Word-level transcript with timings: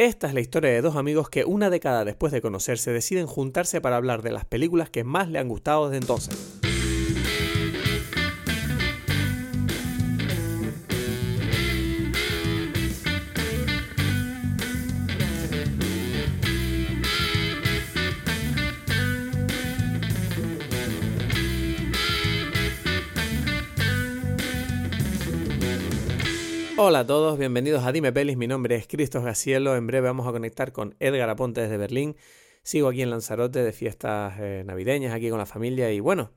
Esta 0.00 0.28
es 0.28 0.32
la 0.32 0.40
historia 0.40 0.70
de 0.70 0.80
dos 0.80 0.96
amigos 0.96 1.28
que 1.28 1.44
una 1.44 1.68
década 1.68 2.06
después 2.06 2.32
de 2.32 2.40
conocerse 2.40 2.90
deciden 2.90 3.26
juntarse 3.26 3.82
para 3.82 3.96
hablar 3.96 4.22
de 4.22 4.32
las 4.32 4.46
películas 4.46 4.88
que 4.88 5.04
más 5.04 5.28
le 5.28 5.38
han 5.38 5.48
gustado 5.48 5.90
desde 5.90 6.00
entonces. 6.00 6.59
Hola 26.82 27.00
a 27.00 27.06
todos, 27.06 27.38
bienvenidos 27.38 27.84
a 27.84 27.92
Dime 27.92 28.10
Pelis, 28.10 28.38
mi 28.38 28.46
nombre 28.46 28.74
es 28.74 28.86
Cristos 28.86 29.22
Gacielo, 29.22 29.76
en 29.76 29.86
breve 29.86 30.06
vamos 30.06 30.26
a 30.26 30.32
conectar 30.32 30.72
con 30.72 30.96
Edgar 30.98 31.28
Aponte 31.28 31.60
desde 31.60 31.76
Berlín, 31.76 32.16
sigo 32.62 32.88
aquí 32.88 33.02
en 33.02 33.10
Lanzarote 33.10 33.62
de 33.62 33.72
fiestas 33.72 34.36
eh, 34.40 34.62
navideñas, 34.64 35.12
aquí 35.12 35.28
con 35.28 35.38
la 35.38 35.44
familia. 35.44 35.92
Y 35.92 36.00
bueno, 36.00 36.32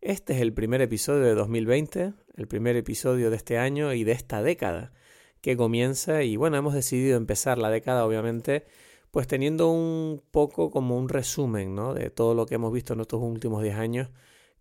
este 0.00 0.34
es 0.34 0.40
el 0.40 0.52
primer 0.52 0.82
episodio 0.82 1.24
de 1.24 1.34
2020, 1.34 2.12
el 2.36 2.46
primer 2.46 2.76
episodio 2.76 3.28
de 3.28 3.34
este 3.34 3.58
año 3.58 3.92
y 3.92 4.04
de 4.04 4.12
esta 4.12 4.40
década 4.40 4.92
que 5.40 5.56
comienza. 5.56 6.22
Y 6.22 6.36
bueno, 6.36 6.56
hemos 6.56 6.74
decidido 6.74 7.16
empezar 7.16 7.58
la 7.58 7.68
década 7.68 8.06
obviamente 8.06 8.66
pues 9.10 9.26
teniendo 9.26 9.68
un 9.68 10.22
poco 10.30 10.70
como 10.70 10.96
un 10.96 11.08
resumen 11.08 11.74
¿no? 11.74 11.94
de 11.94 12.10
todo 12.10 12.34
lo 12.34 12.46
que 12.46 12.54
hemos 12.54 12.72
visto 12.72 12.92
en 12.92 13.00
estos 13.00 13.20
últimos 13.20 13.64
10 13.64 13.74
años, 13.74 14.10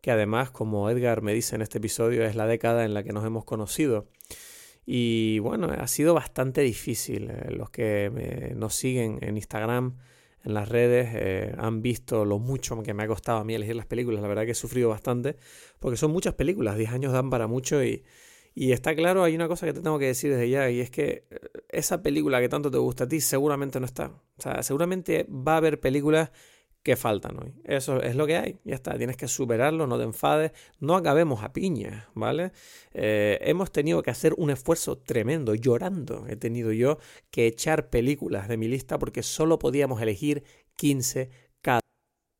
que 0.01 0.09
además, 0.09 0.49
como 0.49 0.89
Edgar 0.89 1.21
me 1.21 1.35
dice 1.35 1.55
en 1.55 1.61
este 1.61 1.77
episodio, 1.77 2.25
es 2.25 2.35
la 2.35 2.47
década 2.47 2.85
en 2.85 2.95
la 2.95 3.03
que 3.03 3.13
nos 3.13 3.23
hemos 3.23 3.45
conocido. 3.45 4.07
Y 4.89 5.39
bueno, 5.39 5.67
ha 5.67 5.87
sido 5.87 6.13
bastante 6.13 6.61
difícil. 6.61 7.29
Eh, 7.29 7.51
los 7.51 7.69
que 7.69 8.53
nos 8.55 8.73
siguen 8.73 9.19
en 9.21 9.35
Instagram, 9.35 9.97
en 10.45 10.53
las 10.53 10.69
redes, 10.69 11.09
eh, 11.13 11.53
han 11.57 11.81
visto 11.81 12.23
lo 12.23 12.39
mucho 12.39 12.81
que 12.83 12.93
me 12.93 13.03
ha 13.03 13.07
costado 13.07 13.39
a 13.39 13.43
mí 13.43 13.53
elegir 13.53 13.75
las 13.75 13.85
películas. 13.85 14.21
La 14.21 14.29
verdad 14.29 14.45
que 14.45 14.51
he 14.51 14.55
sufrido 14.55 14.87
bastante, 14.87 15.35
porque 15.79 15.97
son 15.97 16.11
muchas 16.11 16.35
películas, 16.35 16.77
10 16.77 16.89
años 16.91 17.11
dan 17.11 17.29
para 17.29 17.47
mucho 17.47 17.83
y, 17.83 18.05
y 18.55 18.71
está 18.71 18.95
claro, 18.95 19.25
hay 19.25 19.35
una 19.35 19.49
cosa 19.49 19.65
que 19.65 19.73
te 19.73 19.81
tengo 19.81 19.99
que 19.99 20.05
decir 20.05 20.31
desde 20.31 20.49
ya, 20.49 20.69
y 20.69 20.79
es 20.79 20.89
que 20.89 21.25
eh, 21.29 21.39
esa 21.67 22.01
película 22.01 22.39
que 22.39 22.47
tanto 22.47 22.71
te 22.71 22.77
gusta 22.77 23.03
a 23.03 23.07
ti 23.09 23.19
seguramente 23.19 23.81
no 23.81 23.85
está. 23.85 24.07
O 24.37 24.41
sea, 24.41 24.63
seguramente 24.63 25.27
va 25.29 25.55
a 25.55 25.57
haber 25.57 25.81
películas 25.81 26.31
que 26.87 26.95
faltan 26.95 27.37
hoy. 27.37 27.53
Eso 27.65 28.01
es 28.01 28.15
lo 28.15 28.25
que 28.25 28.37
hay, 28.37 28.59
ya 28.63 28.75
está, 28.75 28.97
tienes 28.97 29.17
que 29.17 29.27
superarlo, 29.27 29.87
no 29.87 29.97
te 29.97 30.05
enfades, 30.05 30.53
no 30.79 30.95
acabemos 30.95 31.43
a 31.43 31.51
piña, 31.51 32.07
¿vale? 32.13 32.53
Eh, 32.93 33.37
hemos 33.41 33.73
tenido 33.73 34.01
que 34.01 34.09
hacer 34.09 34.33
un 34.37 34.51
esfuerzo 34.51 34.97
tremendo, 34.97 35.53
llorando 35.53 36.25
he 36.29 36.37
tenido 36.37 36.71
yo 36.71 36.97
que 37.29 37.45
echar 37.45 37.89
películas 37.89 38.47
de 38.47 38.55
mi 38.55 38.69
lista 38.69 38.97
porque 38.99 39.21
solo 39.21 39.59
podíamos 39.59 40.01
elegir 40.01 40.45
15 40.77 41.29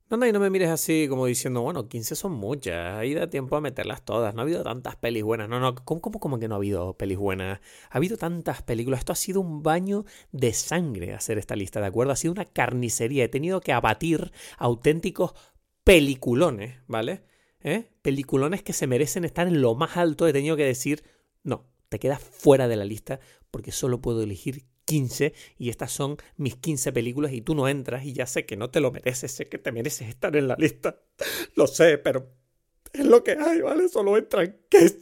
no, 0.10 0.18
no, 0.18 0.26
y 0.26 0.32
no 0.32 0.40
me 0.40 0.50
mires 0.50 0.70
así 0.70 1.08
como 1.10 1.26
diciendo, 1.26 1.62
bueno, 1.62 1.90
15 1.90 2.16
son 2.16 2.32
muchas, 2.32 2.98
ahí 2.98 3.14
da 3.14 3.30
tiempo 3.30 3.56
a 3.58 3.62
meterlas 3.62 4.06
todas, 4.06 4.34
no 4.34 4.42
ha 4.42 4.44
habido 4.44 4.64
tantas 4.64 4.96
pelis 4.96 5.24
buenas, 5.24 5.50
no, 5.50 5.60
no, 5.60 5.76
¿cómo, 5.76 6.02
cómo, 6.02 6.40
que 6.40 6.48
no 6.48 6.56
ha 6.56 6.58
habido 6.58 6.98
pelis 6.98 7.18
buenas? 7.18 7.60
Ha 7.90 7.98
habido 7.98 8.16
tantas 8.18 8.62
películas, 8.62 9.00
esto 9.00 9.12
ha 9.12 9.16
sido 9.16 9.42
un 9.42 9.64
baño 9.64 10.06
de 10.32 10.54
sangre 10.54 11.14
hacer 11.14 11.38
esta 11.38 11.56
lista, 11.56 11.82
¿de 11.82 11.88
acuerdo? 11.88 12.14
Ha 12.14 12.16
sido 12.16 12.32
una 12.32 12.46
carnicería, 12.46 13.26
he 13.26 13.30
tenido 13.30 13.60
que 13.60 13.74
abatir 13.74 14.32
auténticos 14.58 15.34
peliculones, 15.84 16.80
¿vale? 16.88 17.24
¿Eh? 17.60 17.90
Peliculones 18.02 18.64
que 18.64 18.74
se 18.74 18.88
merecen 18.88 19.26
estar 19.26 19.48
en 19.48 19.62
lo 19.62 19.76
más 19.76 19.98
alto, 19.98 20.28
he 20.28 20.34
tenido 20.34 20.56
que 20.56 20.64
decir, 20.64 21.04
no, 21.44 21.66
te 21.90 22.00
quedas 22.00 22.22
fuera 22.22 22.68
de 22.68 22.76
la 22.78 22.86
lista 22.86 23.20
porque 23.52 23.72
solo 23.72 24.02
puedo 24.02 24.22
elegir 24.22 24.66
15 24.88 25.34
y 25.60 25.70
estas 25.70 25.92
son 25.92 26.18
mis 26.38 26.56
15 26.56 26.92
películas 26.94 27.34
y 27.34 27.42
tú 27.42 27.54
no 27.54 27.68
entras 27.68 28.06
y 28.06 28.14
ya 28.14 28.26
sé 28.26 28.46
que 28.46 28.56
no 28.56 28.70
te 28.70 28.80
lo 28.80 28.92
mereces, 28.92 29.32
sé 29.32 29.48
que 29.48 29.58
te 29.58 29.72
mereces 29.72 30.08
estar 30.08 30.36
en 30.36 30.48
la 30.48 30.56
lista. 30.58 30.98
Lo 31.56 31.68
sé, 31.68 31.98
pero 31.98 32.32
es 32.94 33.06
lo 33.06 33.24
que 33.24 33.32
hay, 33.32 33.62
¿vale? 33.62 33.90
Solo 33.90 34.18
entran. 34.18 34.56
¿Qué? 34.70 34.98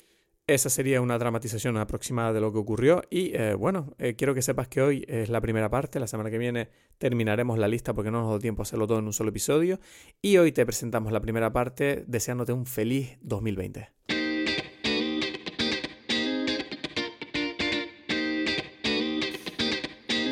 Esa 0.48 0.70
sería 0.70 1.02
una 1.02 1.18
dramatización 1.18 1.76
aproximada 1.78 2.32
de 2.32 2.40
lo 2.40 2.52
que 2.52 2.60
ocurrió. 2.60 3.02
Y 3.10 3.36
eh, 3.36 3.56
bueno, 3.56 3.96
eh, 3.98 4.16
quiero 4.16 4.36
que 4.36 4.44
sepas 4.44 4.68
que 4.68 4.82
hoy 4.82 5.06
es 5.08 5.30
la 5.30 5.42
primera 5.42 5.70
parte. 5.70 6.00
La 6.00 6.08
semana 6.08 6.30
que 6.30 6.38
viene 6.38 6.70
terminaremos 7.00 7.58
la 7.58 7.68
lista 7.68 7.94
porque 7.94 8.12
no 8.12 8.22
nos 8.22 8.34
da 8.34 8.40
tiempo 8.40 8.62
a 8.62 8.64
hacerlo 8.64 8.86
todo 8.86 9.00
en 9.00 9.06
un 9.06 9.14
solo 9.14 9.30
episodio. 9.30 9.80
Y 10.22 10.38
hoy 10.38 10.52
te 10.52 10.66
presentamos 10.66 11.12
la 11.12 11.20
primera 11.20 11.52
parte 11.52 12.04
deseándote 12.08 12.54
un 12.54 12.68
feliz 12.68 13.18
2020. 13.22 14.15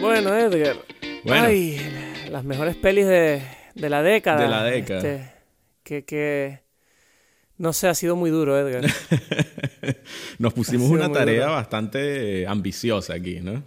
Bueno, 0.04 0.36
Edgar. 0.36 0.76
Ay, 1.30 1.80
las 2.30 2.44
mejores 2.44 2.76
pelis 2.76 3.08
de, 3.08 3.42
la 3.76 4.04
década. 4.04 4.42
De 4.42 4.50
la 4.50 4.62
década. 4.62 4.98
Este, 4.98 5.32
que, 5.82 6.04
que, 6.04 6.60
no 7.58 7.72
sé, 7.72 7.88
ha 7.88 7.96
sido 7.96 8.18
muy 8.18 8.30
duro, 8.30 8.60
Edgar. 8.60 8.84
Nos 10.40 10.54
pusimos 10.54 10.90
una 10.90 11.10
tarea 11.10 11.48
bastante 11.48 12.46
ambiciosa 12.46 13.14
aquí, 13.14 13.40
¿no? 13.40 13.64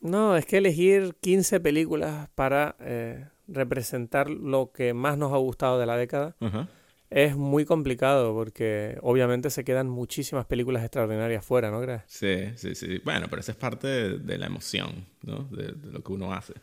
No, 0.00 0.34
es 0.38 0.46
que 0.46 0.56
elegir 0.56 1.14
15 1.20 1.60
películas 1.60 2.30
para 2.34 2.76
eh, 2.80 3.26
representar 3.46 4.30
lo 4.30 4.72
que 4.72 4.94
más 4.94 5.18
nos 5.18 5.34
ha 5.34 5.36
gustado 5.36 5.78
de 5.78 5.84
la 5.84 5.98
década. 5.98 6.36
Ajá 6.40 6.70
es 7.10 7.36
muy 7.36 7.64
complicado 7.64 8.34
porque 8.34 8.98
obviamente 9.02 9.50
se 9.50 9.64
quedan 9.64 9.88
muchísimas 9.88 10.46
películas 10.46 10.82
extraordinarias 10.82 11.44
fuera, 11.44 11.70
¿no 11.70 11.80
crees? 11.80 12.02
Sí, 12.06 12.50
sí, 12.56 12.74
sí. 12.74 13.00
Bueno, 13.04 13.26
pero 13.28 13.40
eso 13.40 13.52
es 13.52 13.56
parte 13.56 14.18
de, 14.18 14.38
la 14.38 14.46
emoción, 14.46 15.06
¿no? 15.22 15.44
De, 15.44 15.74
lo 15.92 16.02
que 16.02 16.12
uno 16.12 16.32
hace. 16.32 16.54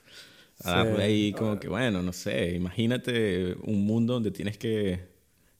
A 0.63 0.83
darle 0.83 1.03
ahí 1.03 1.33
como 1.33 1.59
que, 1.59 1.67
bueno, 1.67 2.01
no 2.01 2.13
sé, 2.13 2.51
imagínate 2.55 3.55
un 3.63 3.85
mundo 3.85 4.13
donde 4.13 4.31
tienes 4.31 4.57
que, 4.57 4.99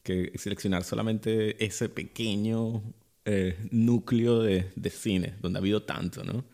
que 0.03 0.31
seleccionar 0.35 0.83
solamente 0.83 1.63
ese 1.63 1.89
pequeño 1.89 2.83
eh, 3.25 3.57
núcleo 3.71 4.41
de, 4.41 4.71
de 4.75 4.89
cine, 4.89 5.35
donde 5.41 5.57
ha 5.57 5.61
habido 5.61 5.83
tanto, 5.83 6.23
¿no? 6.23 6.45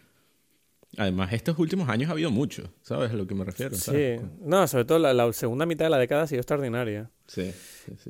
Además, 0.98 1.32
estos 1.34 1.58
últimos 1.60 1.88
años 1.88 2.10
ha 2.10 2.14
habido 2.14 2.32
mucho, 2.32 2.74
¿sabes 2.82 3.12
a 3.12 3.14
lo 3.14 3.28
que 3.28 3.36
me 3.36 3.46
refiero? 3.46 3.76
Sí, 3.76 4.16
no, 4.42 4.68
sobre 4.68 4.86
todo 4.86 4.98
la, 5.00 5.34
segunda 5.34 5.66
mitad 5.66 5.86
de 5.86 5.92
la 5.92 6.00
década 6.00 6.24
ha 6.24 6.28
sido 6.28 6.40
extraordinaria. 6.40 7.12
Sí. 7.28 7.54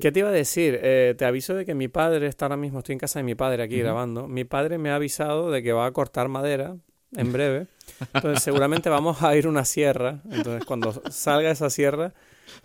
¿Qué 0.00 0.10
te 0.10 0.20
iba 0.20 0.30
a 0.30 0.32
decir? 0.32 0.78
Eh, 0.82 1.14
te 1.16 1.26
aviso 1.26 1.54
de 1.54 1.66
que 1.66 1.74
mi 1.74 1.88
padre 1.88 2.26
está 2.26 2.46
ahora 2.46 2.56
mismo, 2.56 2.78
estoy 2.78 2.94
en 2.94 2.98
casa 2.98 3.18
de 3.18 3.24
mi 3.24 3.34
padre 3.34 3.62
aquí 3.62 3.78
grabando. 3.78 4.28
Mi 4.28 4.44
padre 4.44 4.78
me 4.78 4.90
ha 4.90 4.94
avisado 4.94 5.50
de 5.50 5.62
que 5.62 5.72
va 5.72 5.86
a 5.86 5.92
cortar 5.92 6.28
madera 6.28 6.76
en 7.14 7.32
breve. 7.32 7.66
Entonces, 8.14 8.42
seguramente 8.42 8.88
vamos 8.88 9.22
a 9.22 9.36
ir 9.36 9.44
a 9.44 9.50
una 9.50 9.66
sierra. 9.66 10.22
Entonces, 10.30 10.64
cuando 10.64 11.02
salga 11.10 11.50
esa 11.50 11.68
sierra, 11.68 12.14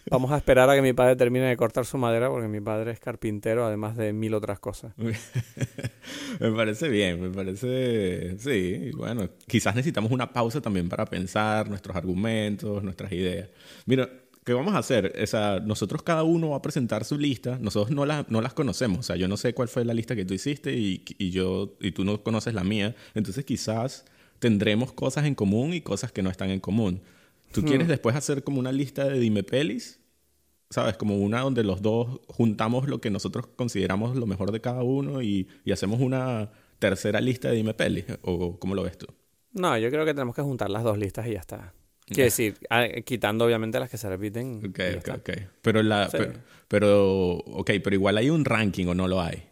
Vamos 0.09 0.31
a 0.31 0.37
esperar 0.37 0.69
a 0.69 0.75
que 0.75 0.81
mi 0.81 0.93
padre 0.93 1.15
termine 1.15 1.45
de 1.45 1.57
cortar 1.57 1.85
su 1.85 1.97
madera 1.97 2.29
porque 2.29 2.47
mi 2.47 2.61
padre 2.61 2.91
es 2.91 2.99
carpintero, 2.99 3.65
además 3.65 3.97
de 3.97 4.13
mil 4.13 4.33
otras 4.33 4.59
cosas. 4.59 4.93
me 6.39 6.51
parece 6.51 6.89
bien, 6.89 7.21
me 7.21 7.29
parece... 7.29 8.37
Sí, 8.39 8.91
bueno, 8.95 9.29
quizás 9.47 9.75
necesitamos 9.75 10.11
una 10.11 10.31
pausa 10.31 10.61
también 10.61 10.89
para 10.89 11.05
pensar 11.05 11.69
nuestros 11.69 11.95
argumentos, 11.95 12.83
nuestras 12.83 13.11
ideas. 13.11 13.49
Mira, 13.85 14.09
¿qué 14.43 14.53
vamos 14.53 14.75
a 14.75 14.77
hacer? 14.77 15.13
O 15.21 15.27
sea, 15.27 15.59
nosotros 15.59 16.03
cada 16.03 16.23
uno 16.23 16.51
va 16.51 16.57
a 16.57 16.61
presentar 16.61 17.03
su 17.03 17.17
lista. 17.17 17.57
Nosotros 17.59 17.91
no, 17.91 18.05
no 18.05 18.41
las 18.41 18.53
conocemos. 18.53 18.99
O 18.99 19.03
sea, 19.03 19.15
yo 19.15 19.27
no 19.27 19.37
sé 19.37 19.53
cuál 19.53 19.67
fue 19.67 19.83
la 19.83 19.93
lista 19.93 20.15
que 20.15 20.25
tú 20.25 20.33
hiciste 20.33 20.73
y, 20.73 21.03
y, 21.17 21.31
yo, 21.31 21.75
y 21.81 21.91
tú 21.91 22.05
no 22.05 22.21
conoces 22.21 22.53
la 22.53 22.63
mía. 22.63 22.95
Entonces 23.15 23.43
quizás 23.43 24.05
tendremos 24.39 24.93
cosas 24.93 25.25
en 25.25 25.35
común 25.35 25.73
y 25.73 25.81
cosas 25.81 26.11
que 26.11 26.21
no 26.21 26.29
están 26.29 26.51
en 26.51 26.59
común. 26.59 27.01
¿Tú 27.51 27.61
hmm. 27.61 27.65
quieres 27.65 27.87
después 27.87 28.15
hacer 28.15 28.43
como 28.43 28.59
una 28.59 28.71
lista 28.71 29.05
de 29.05 29.19
dime 29.19 29.43
pelis? 29.43 29.99
¿Sabes? 30.69 30.97
Como 30.97 31.17
una 31.17 31.41
donde 31.41 31.63
los 31.63 31.81
dos 31.81 32.21
juntamos 32.27 32.87
lo 32.87 32.99
que 32.99 33.09
nosotros 33.09 33.47
consideramos 33.55 34.15
lo 34.15 34.25
mejor 34.25 34.51
de 34.51 34.61
cada 34.61 34.83
uno 34.83 35.21
y, 35.21 35.47
hacemos 35.71 36.01
una 36.01 36.49
tercera 36.79 37.21
lista 37.21 37.49
de 37.49 37.55
dime 37.57 37.73
pelis. 37.73 38.05
¿O 38.23 38.59
cómo 38.59 38.75
lo 38.75 38.83
ves 38.83 38.97
tú? 38.97 39.07
No, 39.53 39.77
yo 39.77 39.89
creo 39.89 40.05
que 40.05 40.13
tenemos 40.13 40.35
que 40.35 40.41
juntar 40.41 40.69
las 40.69 40.83
dos 40.83 40.97
listas 40.97 41.27
y 41.27 41.33
ya 41.33 41.39
está. 41.39 41.73
Quiero 42.07 42.25
decir, 42.25 42.55
ah, 42.69 42.87
quitando 43.03 43.45
obviamente 43.45 43.79
las 43.79 43.89
que 43.89 43.97
se 43.97 44.07
repiten. 44.09 44.57
Ok, 44.57 44.79
ok, 44.97 45.09
ok. 45.17 45.29
Pero, 45.61 45.81
la, 45.81 46.07
pero, 46.11 46.33
pero, 46.67 47.33
ok, 47.37 47.71
pero 47.83 47.95
igual 47.95 48.17
hay 48.17 48.29
un 48.29 48.45
ranking 48.45 48.85
o 48.87 48.93
no 48.93 49.07
lo 49.07 49.21
hay. 49.21 49.43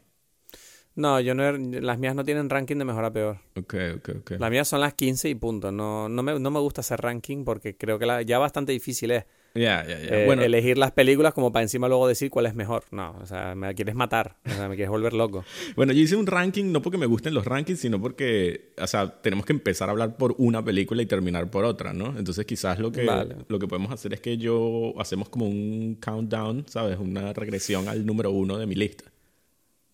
No, 0.96 1.20
yo 1.20 1.34
no, 1.34 1.52
las 1.52 1.98
mías 1.98 2.16
no 2.16 2.24
tienen 2.24 2.50
ranking 2.50 2.78
de 2.78 2.86
mejor 2.86 3.06
a 3.06 3.12
peor. 3.12 3.40
Ok, 3.56 3.76
ok, 3.96 4.10
ok. 4.20 4.32
Las 4.40 4.52
mías 4.52 4.68
son 4.68 4.82
las 4.82 4.94
15 4.94 5.30
y 5.30 5.36
punto. 5.36 5.72
No, 5.72 6.08
no, 6.08 6.22
me, 6.22 6.40
no 6.40 6.52
me 6.52 6.60
gusta 6.60 6.82
hacer 6.82 7.02
ranking 7.02 7.44
porque 7.44 7.76
creo 7.76 7.98
que 7.98 8.06
la, 8.06 8.22
ya 8.22 8.38
bastante 8.38 8.72
difícil 8.72 9.12
es. 9.12 9.26
Ya, 9.56 9.86
ya, 9.88 10.00
ya. 10.00 10.26
bueno. 10.26 10.42
Elegir 10.42 10.80
las 10.80 10.92
películas 10.92 11.34
como 11.34 11.52
para 11.52 11.62
encima 11.62 11.88
luego 11.88 12.08
decir 12.08 12.30
cuál 12.30 12.48
es 12.48 12.56
mejor. 12.56 12.86
No, 12.92 13.16
o 13.22 13.26
sea, 13.26 13.54
me 13.56 13.74
quieres 13.76 13.96
matar. 13.96 14.38
O 14.46 14.50
sea, 14.50 14.68
me 14.68 14.76
quieres 14.76 14.90
volver 14.90 15.14
loco. 15.14 15.46
bueno, 15.76 15.94
yo 15.94 16.02
hice 16.02 16.16
un 16.16 16.28
ranking 16.28 16.72
no 16.72 16.82
porque 16.82 16.98
me 16.98 17.06
gusten 17.06 17.34
los 17.34 17.46
rankings, 17.46 17.80
sino 17.80 18.00
porque, 18.00 18.74
o 18.80 18.88
sea, 18.88 19.22
tenemos 19.22 19.46
que 19.46 19.54
empezar 19.54 19.90
a 19.90 19.92
hablar 19.92 20.18
por 20.18 20.36
una 20.38 20.64
película 20.64 21.02
y 21.02 21.06
terminar 21.06 21.50
por 21.50 21.66
otra, 21.66 21.94
¿no? 21.94 22.18
Entonces 22.18 22.46
quizás 22.46 22.80
lo 22.80 22.92
que, 22.92 23.08
lo 23.48 23.60
que 23.60 23.68
podemos 23.68 23.92
hacer 23.92 24.14
es 24.14 24.22
que 24.22 24.38
yo 24.38 24.94
hacemos 25.00 25.30
como 25.30 25.48
un 25.48 26.00
countdown, 26.04 26.66
¿sabes? 26.68 26.98
Una 27.00 27.34
regresión 27.34 27.88
al 27.88 28.06
número 28.06 28.32
uno 28.32 28.58
de 28.58 28.66
mi 28.66 28.76
lista. 28.76 29.13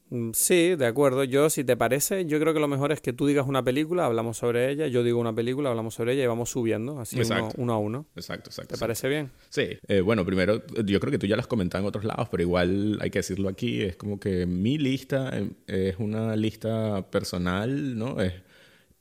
Mm, 0.10 0.32
sí, 0.34 0.76
de 0.76 0.86
acuerdo. 0.86 1.24
Yo, 1.24 1.50
si 1.50 1.64
te 1.64 1.78
parece, 1.78 2.26
yo 2.26 2.40
creo 2.40 2.54
que 2.54 2.60
lo 2.60 2.68
mejor 2.68 2.92
es 2.92 3.02
que 3.02 3.14
tú 3.14 3.28
digas 3.28 3.48
una 3.48 3.64
película, 3.64 4.06
hablamos 4.06 4.38
sobre 4.38 4.72
ella, 4.72 4.88
yo 4.88 5.04
digo 5.04 5.20
una 5.20 5.34
película, 5.34 5.70
hablamos 5.70 5.94
sobre 5.94 6.14
ella 6.14 6.24
y 6.24 6.28
vamos 6.28 6.50
subiendo, 6.50 7.00
así 7.00 7.22
uno, 7.58 7.74
a 7.74 7.78
uno. 7.78 8.06
Exacto, 8.16 8.50
exacto. 8.50 8.76
¿Te 8.76 8.80
parece 8.80 9.08
bien? 9.08 9.32
Sí. 9.50 9.78
Eh, 9.88 10.02
bueno, 10.02 10.26
primero, 10.26 10.64
yo 10.84 11.00
creo 11.00 11.12
que 11.12 11.20
tú 11.20 11.28
ya 11.28 11.36
lo 11.36 11.42
has 11.42 11.48
comentado 11.48 11.84
en 11.84 11.88
otros 11.88 12.06
lados, 12.06 12.28
pero 12.30 12.42
igual 12.42 12.98
hay 13.02 13.12
que 13.12 13.20
decirlo 13.20 13.50
aquí. 13.50 13.82
Es 13.82 13.96
como 13.96 14.20
que 14.20 14.46
mi 14.46 14.78
lista 14.78 15.32
eh, 15.38 15.50
es 15.68 15.98
una 16.00 16.36
lista 16.36 17.10
personal, 17.12 17.98
¿no? 17.98 18.20
Es, 18.20 18.34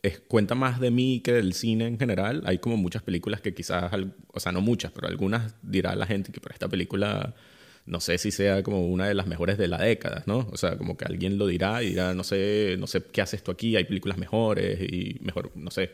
es, 0.03 0.21
cuenta 0.21 0.55
más 0.55 0.79
de 0.79 0.91
mí 0.91 1.21
que 1.25 1.33
del 1.33 1.55
cine 1.55 1.87
en 1.87 1.99
general. 1.99 2.43
Hay 2.45 2.59
como 2.59 2.77
muchas 2.77 3.03
películas 3.03 3.41
que 3.41 3.55
quizás, 3.55 3.91
o 4.29 4.41
sea, 4.41 4.53
no 4.53 4.61
muchas, 4.61 4.93
pero 4.93 5.09
algunas 5.09 5.55
dirá 5.63 5.97
la 5.97 6.07
gente 6.07 6.33
que 6.33 6.41
por 6.41 6.53
esta 6.53 6.69
película 6.69 7.35
no 7.88 8.00
sé 8.00 8.19
si 8.19 8.31
sea 8.31 8.62
como 8.62 8.87
una 8.87 9.08
de 9.08 9.14
las 9.14 9.26
mejores 9.26 9.56
de 9.56 9.67
la 9.67 9.79
década, 9.79 10.23
¿no? 10.26 10.46
O 10.52 10.56
sea, 10.56 10.76
como 10.76 10.96
que 10.96 11.06
alguien 11.06 11.38
lo 11.38 11.46
dirá 11.46 11.82
y 11.82 11.90
dirá, 11.90 12.14
no 12.14 12.23
sé, 12.23 12.76
no 12.79 12.87
sé 12.87 13.02
qué 13.02 13.23
haces 13.23 13.43
tú 13.43 13.50
aquí, 13.50 13.76
hay 13.76 13.85
películas 13.85 14.19
mejores 14.19 14.81
y 14.81 15.19
mejor, 15.23 15.50
no 15.55 15.70
sé. 15.70 15.93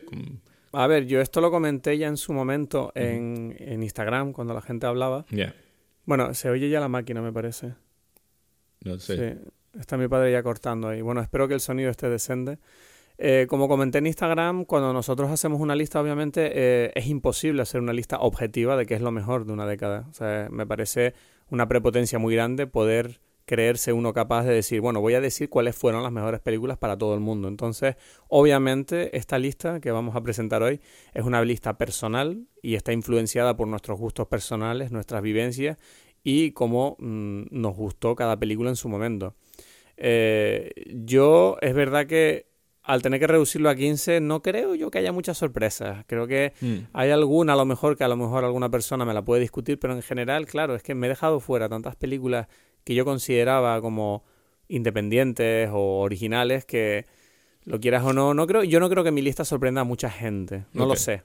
A 0.73 0.87
ver, 0.87 1.05
yo 1.05 1.21
esto 1.21 1.39
lo 1.39 1.51
comenté 1.51 1.97
ya 1.97 2.07
en 2.07 2.17
su 2.17 2.33
momento 2.33 2.91
en, 2.95 3.55
Instagram, 3.81 4.33
cuando 4.33 4.53
la 4.53 4.61
gente 4.61 4.85
hablaba. 4.85 5.25
Ya. 5.31 5.55
Bueno, 6.03 6.33
se 6.33 6.49
oye 6.49 6.69
ya 6.69 6.81
la 6.81 6.89
máquina, 6.89 7.21
me 7.21 7.31
parece. 7.31 7.73
No 8.83 8.99
sé. 8.99 9.15
Sí, 9.15 9.49
está 9.79 9.97
mi 9.97 10.09
padre 10.09 10.33
ya 10.33 10.43
cortando 10.43 10.89
ahí. 10.89 11.01
Bueno, 11.01 11.21
espero 11.21 11.47
que 11.47 11.53
el 11.53 11.61
sonido 11.61 11.89
esté 11.89 12.09
decente. 12.09 12.59
Eh, 13.17 13.47
como 13.49 13.69
comenté 13.69 13.99
en 13.99 14.07
Instagram, 14.07 14.65
cuando 14.65 14.91
nosotros 14.91 15.31
hacemos 15.31 15.61
una 15.61 15.75
lista, 15.75 16.01
obviamente 16.01 16.51
eh, 16.53 16.91
es 16.93 17.07
imposible 17.07 17.61
hacer 17.61 17.79
una 17.79 17.93
lista 17.93 18.19
objetiva 18.19 18.75
de 18.75 18.85
qué 18.85 18.95
es 18.95 19.01
lo 19.01 19.11
mejor 19.11 19.45
de 19.45 19.53
una 19.53 19.65
década. 19.65 20.05
O 20.09 20.13
sea, 20.13 20.49
me 20.51 20.67
parece 20.67 21.13
una 21.49 21.67
prepotencia 21.67 22.19
muy 22.19 22.35
grande 22.35 22.67
poder 22.67 23.19
creerse 23.45 23.93
uno 23.93 24.13
capaz 24.13 24.43
de 24.43 24.53
decir, 24.53 24.81
bueno, 24.81 25.01
voy 25.01 25.13
a 25.13 25.21
decir 25.21 25.49
cuáles 25.49 25.75
fueron 25.75 26.03
las 26.03 26.11
mejores 26.11 26.41
películas 26.41 26.77
para 26.77 26.97
todo 26.97 27.13
el 27.13 27.19
mundo. 27.19 27.47
Entonces, 27.47 27.95
obviamente, 28.27 29.15
esta 29.15 29.37
lista 29.37 29.79
que 29.79 29.91
vamos 29.91 30.15
a 30.15 30.21
presentar 30.21 30.63
hoy 30.63 30.81
es 31.13 31.23
una 31.23 31.43
lista 31.43 31.77
personal 31.77 32.47
y 32.61 32.75
está 32.75 32.91
influenciada 32.91 33.55
por 33.55 33.67
nuestros 33.67 33.99
gustos 33.99 34.27
personales, 34.27 34.91
nuestras 34.91 35.21
vivencias 35.21 35.77
y 36.23 36.51
cómo 36.51 36.95
mm, 36.99 37.43
nos 37.51 37.75
gustó 37.75 38.15
cada 38.15 38.37
película 38.37 38.69
en 38.69 38.75
su 38.75 38.89
momento. 38.89 39.35
Eh, 39.97 40.71
yo, 40.87 41.57
es 41.61 41.73
verdad 41.75 42.07
que 42.07 42.47
al 42.85 43.01
tener 43.01 43.19
que 43.19 43.27
reducirlo 43.27 43.69
a 43.69 43.75
15, 43.75 44.21
no 44.21 44.41
creo 44.41 44.75
yo 44.75 44.91
que 44.91 44.99
haya 44.99 45.11
muchas 45.11 45.37
sorpresas. 45.37 46.05
Creo 46.07 46.27
que 46.27 46.53
mm. 46.61 46.75
hay 46.93 47.09
alguna, 47.09 47.53
a 47.53 47.55
lo 47.55 47.65
mejor, 47.65 47.97
que 47.97 48.03
a 48.03 48.07
lo 48.07 48.15
mejor 48.15 48.43
alguna 48.45 48.69
persona 48.69 49.05
me 49.05 49.13
la 49.13 49.23
puede 49.23 49.41
discutir, 49.41 49.79
pero 49.79 49.93
en 49.93 50.03
general, 50.03 50.45
claro, 50.45 50.75
es 50.75 50.83
que 50.83 50.93
me 50.93 51.07
he 51.07 51.09
dejado 51.09 51.39
fuera 51.39 51.67
tantas 51.67 51.95
películas 51.95 52.47
que 52.83 52.93
yo 52.93 53.03
consideraba 53.03 53.81
como 53.81 54.23
independientes 54.67 55.69
o 55.73 55.99
originales 56.01 56.65
que 56.65 57.05
lo 57.65 57.79
quieras 57.79 58.03
o 58.03 58.13
no, 58.13 58.35
no 58.35 58.45
creo, 58.45 58.63
yo 58.63 58.79
no 58.79 58.89
creo 58.89 59.03
que 59.03 59.11
mi 59.11 59.23
lista 59.23 59.43
sorprenda 59.43 59.81
a 59.81 59.83
mucha 59.83 60.09
gente, 60.09 60.65
no 60.73 60.85
lo 60.85 60.95
sé. 60.95 61.23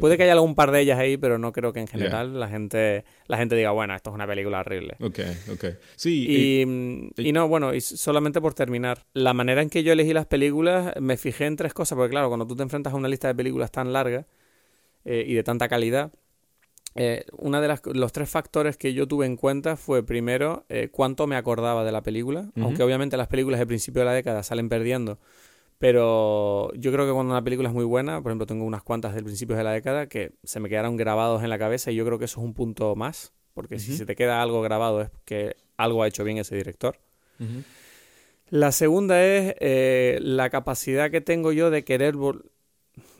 Puede 0.00 0.16
que 0.16 0.22
haya 0.22 0.32
algún 0.32 0.54
par 0.54 0.70
de 0.70 0.80
ellas 0.80 0.98
ahí, 0.98 1.18
pero 1.18 1.38
no 1.38 1.52
creo 1.52 1.72
que 1.72 1.80
en 1.80 1.86
general 1.86 2.40
la 2.40 2.48
gente 2.48 3.04
la 3.26 3.36
gente 3.36 3.56
diga, 3.56 3.70
bueno, 3.72 3.94
esto 3.94 4.10
es 4.10 4.14
una 4.14 4.26
película 4.26 4.60
horrible. 4.60 4.96
Ok, 5.00 5.20
ok. 5.52 5.64
Sí. 5.96 6.26
Y, 6.28 7.28
y, 7.28 7.32
no, 7.32 7.46
bueno, 7.46 7.74
y 7.74 7.80
solamente 7.82 8.40
por 8.40 8.54
terminar, 8.54 9.04
la 9.12 9.34
manera 9.34 9.60
en 9.60 9.68
que 9.68 9.82
yo 9.82 9.92
elegí 9.92 10.14
las 10.14 10.26
películas, 10.26 10.94
me 10.98 11.18
fijé 11.18 11.44
en 11.44 11.56
tres 11.56 11.74
cosas, 11.74 11.96
porque 11.96 12.10
claro, 12.10 12.28
cuando 12.28 12.46
tú 12.46 12.56
te 12.56 12.62
enfrentas 12.62 12.94
a 12.94 12.96
una 12.96 13.08
lista 13.08 13.28
de 13.28 13.34
películas 13.34 13.70
tan 13.70 13.92
larga 13.92 14.26
eh, 15.04 15.24
y 15.26 15.34
de 15.34 15.42
tanta 15.42 15.68
calidad, 15.68 16.10
eh, 16.94 17.24
uno 17.38 17.60
de 17.60 17.78
los 17.94 18.12
tres 18.12 18.30
factores 18.30 18.78
que 18.78 18.94
yo 18.94 19.06
tuve 19.06 19.26
en 19.26 19.36
cuenta 19.36 19.76
fue 19.76 20.02
primero 20.02 20.64
eh, 20.68 20.88
cuánto 20.90 21.26
me 21.26 21.36
acordaba 21.36 21.84
de 21.84 21.92
la 21.92 22.02
película, 22.02 22.50
aunque 22.56 22.82
obviamente 22.82 23.16
las 23.18 23.28
películas 23.28 23.60
de 23.60 23.66
principio 23.66 24.00
de 24.00 24.06
la 24.06 24.12
década 24.12 24.42
salen 24.42 24.68
perdiendo 24.70 25.18
pero 25.82 26.72
yo 26.74 26.92
creo 26.92 27.06
que 27.06 27.12
cuando 27.12 27.32
una 27.32 27.42
película 27.42 27.68
es 27.68 27.74
muy 27.74 27.84
buena, 27.84 28.22
por 28.22 28.30
ejemplo, 28.30 28.46
tengo 28.46 28.64
unas 28.64 28.84
cuantas 28.84 29.16
del 29.16 29.24
principio 29.24 29.56
de 29.56 29.64
la 29.64 29.72
década 29.72 30.06
que 30.06 30.30
se 30.44 30.60
me 30.60 30.68
quedaron 30.68 30.96
grabados 30.96 31.42
en 31.42 31.50
la 31.50 31.58
cabeza 31.58 31.90
y 31.90 31.96
yo 31.96 32.04
creo 32.06 32.20
que 32.20 32.26
eso 32.26 32.38
es 32.38 32.46
un 32.46 32.54
punto 32.54 32.94
más, 32.94 33.32
porque 33.52 33.80
si 33.80 33.96
se 33.96 34.06
te 34.06 34.14
queda 34.14 34.40
algo 34.42 34.62
grabado 34.62 35.02
es 35.02 35.10
que 35.24 35.56
algo 35.76 36.04
ha 36.04 36.06
hecho 36.06 36.22
bien 36.22 36.38
ese 36.38 36.54
director. 36.54 37.00
La 38.48 38.70
segunda 38.70 39.24
es 39.24 39.56
eh, 39.58 40.20
la 40.22 40.50
capacidad 40.50 41.10
que 41.10 41.20
tengo 41.20 41.50
yo 41.50 41.68
de 41.70 41.82
querer... 41.82 42.14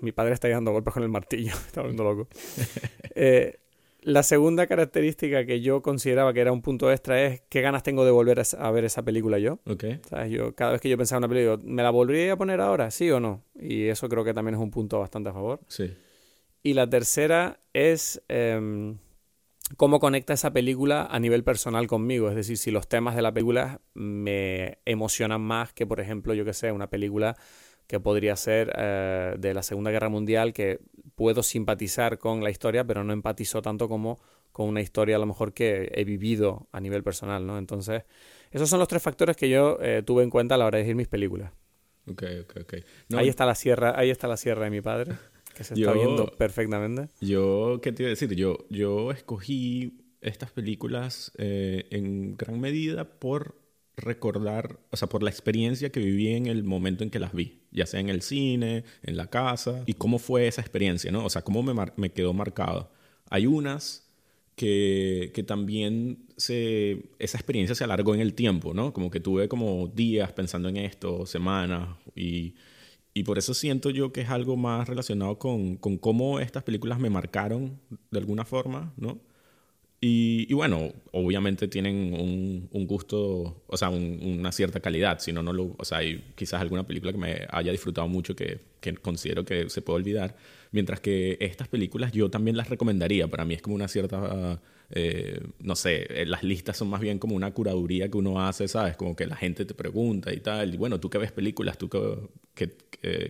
Mi 0.01 0.13
padre 0.13 0.33
está 0.33 0.49
dando 0.49 0.71
golpes 0.71 0.95
con 0.95 1.03
el 1.03 1.09
martillo, 1.09 1.55
está 1.67 1.81
volviendo 1.81 2.05
loco. 2.05 2.29
eh, 3.17 3.59
la 4.03 4.23
segunda 4.23 4.67
característica 4.67 5.47
que 5.47 5.61
yo 5.61 5.81
consideraba 5.81 6.33
que 6.33 6.41
era 6.41 6.53
un 6.53 6.61
punto 6.61 6.91
extra 6.91 7.23
es 7.23 7.43
qué 7.49 7.61
ganas 7.61 7.83
tengo 7.83 8.05
de 8.05 8.11
volver 8.11 8.43
a 8.59 8.71
ver 8.71 8.85
esa 8.85 9.03
película 9.03 9.39
yo. 9.39 9.61
Okay. 9.65 10.01
Yo, 10.29 10.55
cada 10.55 10.73
vez 10.73 10.81
que 10.81 10.89
yo 10.89 10.99
pensaba 10.99 11.19
en 11.19 11.25
una 11.25 11.35
película, 11.35 11.59
¿me 11.65 11.83
la 11.83 11.91
volvería 11.91 12.33
a 12.33 12.37
poner 12.37 12.61
ahora? 12.61 12.91
¿Sí 12.91 13.11
o 13.11 13.21
no? 13.21 13.45
Y 13.55 13.87
eso 13.87 14.09
creo 14.09 14.25
que 14.25 14.35
también 14.35 14.57
es 14.57 14.61
un 14.61 14.71
punto 14.71 14.99
bastante 14.99 15.31
a 15.31 15.33
favor. 15.33 15.61
Sí. 15.69 15.95
Y 16.65 16.75
la 16.75 16.89
tercera 16.89 17.61
es 17.73 18.23
em, 18.29 18.99
cómo 19.77 20.01
conecta 20.01 20.33
esa 20.33 20.53
película 20.53 21.07
a 21.07 21.19
nivel 21.21 21.45
personal 21.45 21.87
conmigo. 21.87 22.29
Es 22.29 22.35
decir, 22.35 22.59
si 22.59 22.71
los 22.71 22.89
temas 22.89 23.15
de 23.15 23.23
la 23.23 23.33
película 23.33 23.81
me 23.95 24.79
emocionan 24.85 25.41
más 25.41 25.73
que, 25.73 25.87
por 25.87 26.01
ejemplo, 26.01 26.35
yo 26.35 26.45
que 26.45 26.55
sé, 26.55 26.73
una 26.73 26.91
película 26.91 27.37
que 27.93 28.01
podría 28.01 28.37
ser 28.37 28.73
eh, 28.75 29.35
de 29.39 29.53
la 29.53 29.63
Segunda 29.63 29.91
Guerra 29.91 30.09
Mundial, 30.09 30.55
que 30.55 30.81
puedo 31.15 31.43
simpatizar 31.43 32.17
con 32.17 32.43
la 32.43 32.49
historia, 32.49 32.87
pero 32.87 33.05
no 33.05 33.13
empatizo 33.13 33.61
tanto 33.61 33.87
como 33.87 34.19
con 34.51 34.67
una 34.67 34.81
historia 34.81 35.17
a 35.17 35.19
lo 35.19 35.27
mejor 35.27 35.53
que 35.53 35.93
he 35.95 36.03
vivido 36.03 36.69
a 36.73 36.81
nivel 36.81 37.03
personal, 37.03 37.47
¿no? 37.47 37.59
Entonces, 37.59 38.05
esos 38.51 38.71
son 38.71 38.79
los 38.79 38.89
tres 38.89 39.03
factores 39.03 39.37
que 39.37 39.51
yo 39.51 39.77
eh, 39.83 40.03
tuve 40.03 40.23
en 40.23 40.31
cuenta 40.31 40.55
a 40.55 40.59
la 40.59 40.65
hora 40.65 40.79
de 40.79 40.85
elegir 40.85 40.97
mis 40.97 41.09
películas. 41.09 41.53
Ok, 42.07 42.23
ok, 42.45 42.57
ok. 42.63 42.75
ahí 43.15 43.29
está 43.29 43.45
la 43.45 43.55
sierra, 43.55 43.93
ahí 43.95 44.09
está 44.09 44.27
la 44.27 44.39
sierra 44.39 44.65
de 44.65 44.71
mi 44.71 44.81
padre, 44.81 45.13
que 45.55 45.63
se 45.63 45.75
está 45.79 45.93
viendo 45.93 46.29
perfectamente. 46.39 47.13
Yo, 47.21 47.79
¿qué 47.83 47.93
te 47.93 48.05
iba 48.05 48.09
a 48.09 48.17
decir? 48.17 48.35
Yo, 48.35 48.57
yo 48.71 49.13
escogí 49.13 49.99
estas 50.23 50.51
películas 50.51 51.31
eh, 51.37 51.89
en 51.91 52.39
gran 52.39 52.59
medida 52.59 53.05
por 53.19 53.62
recordar, 53.97 54.79
o 54.91 54.97
sea, 54.97 55.09
por 55.09 55.23
la 55.23 55.31
experiencia 55.31 55.91
que 55.91 56.01
viví 56.01 56.29
en 56.29 56.47
el 56.47 56.65
momento 56.65 57.05
en 57.05 57.11
que 57.11 57.19
las 57.19 57.33
vi, 57.33 57.61
ya 57.71 57.87
sea 57.87 58.01
en 58.01 58.09
el 58.09 58.23
cine, 58.23 58.85
en 59.03 59.17
la 59.17 59.29
casa, 59.29 59.83
y 59.87 59.95
cómo 59.95 60.19
fue 60.19 60.47
esa 60.47 60.61
experiencia, 60.61 61.13
¿no? 61.13 61.25
O 61.25 61.31
sea, 61.31 61.43
cómo 61.43 61.63
me, 61.63 62.11
quedó 62.11 62.33
marcado. 62.33 62.91
Hay 63.31 63.47
unas 63.47 64.11
que, 64.57 65.31
que, 65.35 65.43
también 65.43 66.27
se, 66.37 67.11
esa 67.19 67.39
experiencia 67.39 67.75
se 67.75 67.85
alargó 67.85 68.15
en 68.15 68.21
el 68.21 68.35
tiempo, 68.35 68.75
¿no? 68.75 68.93
Como 68.93 69.11
que 69.11 69.21
tuve 69.21 69.49
como 69.49 69.89
días 69.89 70.33
pensando 70.33 70.69
en 70.69 70.79
esto, 70.79 71.27
semanas, 71.27 71.97
y, 72.15 72.55
y 73.15 73.25
por 73.25 73.39
eso 73.39 73.53
siento 73.55 73.91
yo 73.91 74.13
que 74.13 74.23
es 74.23 74.31
algo 74.31 74.57
más 74.57 74.89
relacionado 74.89 75.39
con, 75.39 75.77
con 75.77 75.99
cómo 75.99 76.41
estas 76.41 76.63
películas 76.63 76.99
me 76.99 77.11
marcaron 77.11 77.79
de 78.11 78.19
alguna 78.19 78.45
forma, 78.45 78.95
¿no? 78.97 79.21
Y, 80.05 80.53
bueno, 80.53 80.93
obviamente 81.13 81.69
tienen 81.69 82.13
un, 82.13 82.69
un 82.73 82.87
gusto, 82.89 83.63
o 83.69 83.77
sea, 83.77 83.89
una 83.89 84.51
cierta 84.51 84.81
calidad, 84.81 85.21
si 85.21 85.33
no, 85.33 85.45
no 85.45 85.53
lo, 85.53 85.77
o 85.79 85.85
sea, 85.85 85.99
hay 85.99 86.33
quizás 86.35 86.61
alguna 86.61 86.85
película 86.85 87.13
que 87.13 87.19
me 87.19 87.47
haya 87.49 87.71
disfrutado 87.71 88.09
mucho 88.09 88.35
que, 88.35 88.59
que, 88.81 88.95
considero 88.95 89.45
que 89.45 89.71
se 89.71 89.81
puede 89.81 89.99
olvidar, 90.01 90.35
mientras 90.73 90.99
que 90.99 91.37
estas 91.39 91.69
películas 91.69 92.11
yo 92.11 92.29
también 92.31 92.57
las 92.57 92.69
recomendaría, 92.69 93.29
para 93.29 93.45
mí 93.45 93.55
es 93.55 93.63
como 93.63 93.77
una 93.77 93.87
cierta, 93.87 94.61
eh, 94.91 95.41
no 95.61 95.77
sé, 95.77 96.23
eh, 96.23 96.27
las 96.27 96.43
listas 96.43 96.77
son 96.77 96.89
más 96.89 97.01
bien 97.01 97.21
como 97.21 97.37
una 97.37 97.53
curaduría 97.53 98.11
que 98.11 98.19
uno 98.19 98.45
hace, 98.45 98.67
¿sabes? 98.67 98.97
Como 98.97 99.15
que 99.15 99.27
la 99.27 99.37
gente 99.37 99.65
te 99.65 99.75
pregunta 99.75 100.33
y 100.33 100.41
tal, 100.41 100.75
y 100.75 100.79
bueno, 100.79 100.99
tú 100.99 101.11
que 101.11 101.19
ves 101.19 101.31
películas, 101.31 101.79
tú 101.79 101.89
que, 101.89 102.73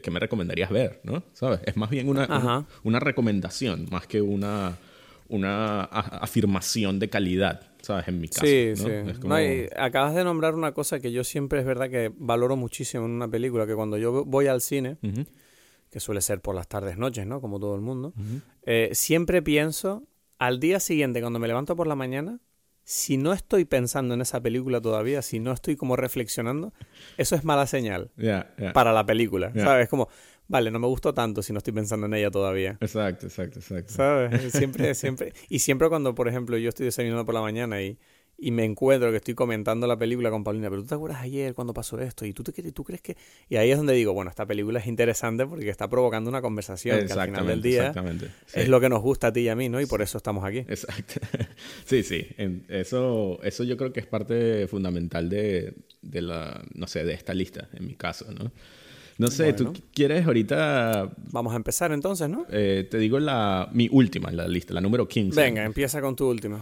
que, 0.01 0.11
me 0.11 0.21
recomendarías 0.21 0.71
ver, 0.71 1.03
¿no? 1.05 1.23
¿Sabes? 1.35 1.61
Es 1.67 1.77
más 1.77 1.91
bien 1.91 2.09
una, 2.09 2.67
una 2.83 2.99
recomendación, 2.99 3.89
más 3.91 4.07
que 4.07 4.23
una 4.23 4.79
una 5.33 5.83
afirmación 5.85 6.99
de 6.99 7.09
calidad, 7.09 7.63
¿sabes? 7.81 8.07
En 8.09 8.21
mi 8.21 8.29
caso. 8.29 8.47
Sí, 8.47 8.75
sí. 8.77 9.67
acabas 9.77 10.15
de 10.15 10.25
nombrar 10.25 10.55
una 10.55 10.73
cosa 10.73 11.01
que 11.01 11.11
yo 11.11 11.25
siempre 11.25 11.61
es 11.61 11.65
verdad 11.65 11.89
que 11.89 12.13
valoro 12.15 12.55
muchísimo 12.57 13.07
en 13.07 13.13
una 13.13 13.29
película, 13.29 13.67
que 13.67 13.75
cuando 13.75 13.97
yo 13.97 14.25
voy 14.25 14.47
al 14.47 14.61
cine, 14.61 14.99
que 15.91 16.01
suele 16.01 16.21
ser 16.21 16.41
por 16.41 16.55
las 16.55 16.69
tardes, 16.69 16.99
noches, 16.99 17.27
¿no? 17.27 17.41
Como 17.41 17.59
todo 17.59 17.75
el 17.75 17.81
mundo, 17.81 18.13
eh, 18.65 18.91
siempre 18.93 19.43
pienso, 19.43 20.05
al 20.39 20.61
día 20.61 20.81
siguiente, 20.81 21.21
cuando 21.21 21.39
me 21.39 21.49
levanto 21.49 21.75
por 21.75 21.87
la 21.87 21.95
mañana, 21.95 22.39
si 22.85 23.17
no 23.17 23.33
estoy 23.33 23.65
pensando 23.65 24.13
en 24.15 24.21
esa 24.21 24.41
película 24.41 24.81
todavía, 24.81 25.23
si 25.23 25.39
no 25.39 25.53
estoy 25.53 25.77
como 25.77 25.97
reflexionando, 25.97 26.73
eso 27.17 27.37
es 27.37 27.45
mala 27.45 27.67
señal 27.67 28.11
para 28.75 28.93
la 28.93 29.07
película, 29.07 29.53
¿sabes? 29.55 29.89
Como, 29.89 30.09
vale, 30.49 30.71
no 30.71 30.79
me 30.79 30.87
gustó 30.87 31.15
tanto 31.15 31.43
si 31.43 31.53
no 31.53 31.59
estoy 31.59 31.73
pensando 31.73 32.07
en 32.07 32.15
ella 32.15 32.31
todavía. 32.31 32.79
Exacto, 32.81 33.27
exacto, 33.27 33.59
exacto. 33.59 33.93
¿Sabes? 33.93 34.53
Siempre, 34.53 34.95
siempre. 34.95 35.33
Y 35.49 35.61
siempre 35.61 35.89
cuando, 35.89 36.15
por 36.15 36.29
ejemplo, 36.29 36.57
yo 36.59 36.69
estoy 36.69 36.87
desayunando 36.87 37.25
por 37.25 37.35
la 37.35 37.41
mañana 37.41 37.83
y, 37.83 37.99
y 38.39 38.51
me 38.51 38.65
encuentro 38.65 39.11
que 39.11 39.19
estoy 39.19 39.35
comentando 39.35 39.87
la 39.87 39.97
película 39.97 40.29
con 40.31 40.43
Paulina, 40.43 40.69
pero 40.69 40.83
tú 40.83 40.89
te 40.89 40.95
acuerdas 40.97 41.23
ayer 41.23 41.55
cuando 41.55 41.73
pasó 41.73 42.01
esto 42.01 42.27
y 42.27 42.33
tú, 42.33 42.43
te, 42.43 42.73
tú 42.73 42.83
crees 42.83 43.01
que... 43.01 43.17
Y 43.49 43.57
ahí 43.57 43.71
es 43.71 43.77
donde 43.77 43.95
digo, 43.95 44.13
bueno, 44.15 44.31
esta 44.31 44.45
película 44.47 44.81
es 44.81 44.87
interesante 44.89 45.47
porque 45.47 45.69
está 45.69 45.89
provocando 45.89 46.29
una 46.29 46.43
conversación 46.43 47.07
que 47.07 47.13
al 47.13 47.27
final 47.27 47.47
del 47.47 47.63
día 47.63 47.95
es 48.53 48.69
lo 48.69 48.81
que 48.81 48.89
nos 48.89 49.01
gusta 49.01 49.29
a 49.29 49.33
ti 49.33 49.43
y 49.43 49.49
a 49.49 49.55
mí, 49.55 49.69
¿no? 49.69 49.81
Y 49.81 49.87
por 49.87 50.03
eso 50.03 50.19
estamos 50.19 50.45
aquí. 50.45 50.59
Exacto. 50.59 51.21
Sí, 51.85 52.03
sí. 52.03 52.27
Eso, 52.69 53.39
eso 53.43 53.65
yo 53.65 53.77
creo 53.77 53.93
que 53.93 54.01
es 54.01 54.07
parte 54.07 54.67
fundamental 54.67 55.29
de, 55.29 55.75
de 56.01 56.23
la, 56.23 56.65
no 56.75 56.87
sé, 56.87 57.05
de 57.05 57.13
esta 57.13 57.35
lista, 57.35 57.69
en 57.75 57.87
mi 57.87 57.95
caso, 57.95 58.31
¿no? 58.33 58.51
No 59.23 59.31
sé, 59.31 59.53
¿tú 59.53 59.73
quieres 59.95 60.27
ahorita...? 60.27 61.11
Vamos 61.31 61.53
a 61.53 61.57
empezar 61.57 61.93
entonces, 61.93 62.29
¿no? 62.29 62.45
Eh, 62.51 62.89
te 62.91 62.99
digo 62.99 63.21
la, 63.21 63.69
mi 63.73 63.89
última 63.93 64.31
en 64.31 64.37
la 64.37 64.49
lista, 64.49 64.75
la 64.75 64.81
número 64.81 65.07
15. 65.07 65.41
Venga, 65.41 65.65
empieza 65.65 66.01
con 66.01 66.17
tu 66.17 66.29
última. 66.29 66.61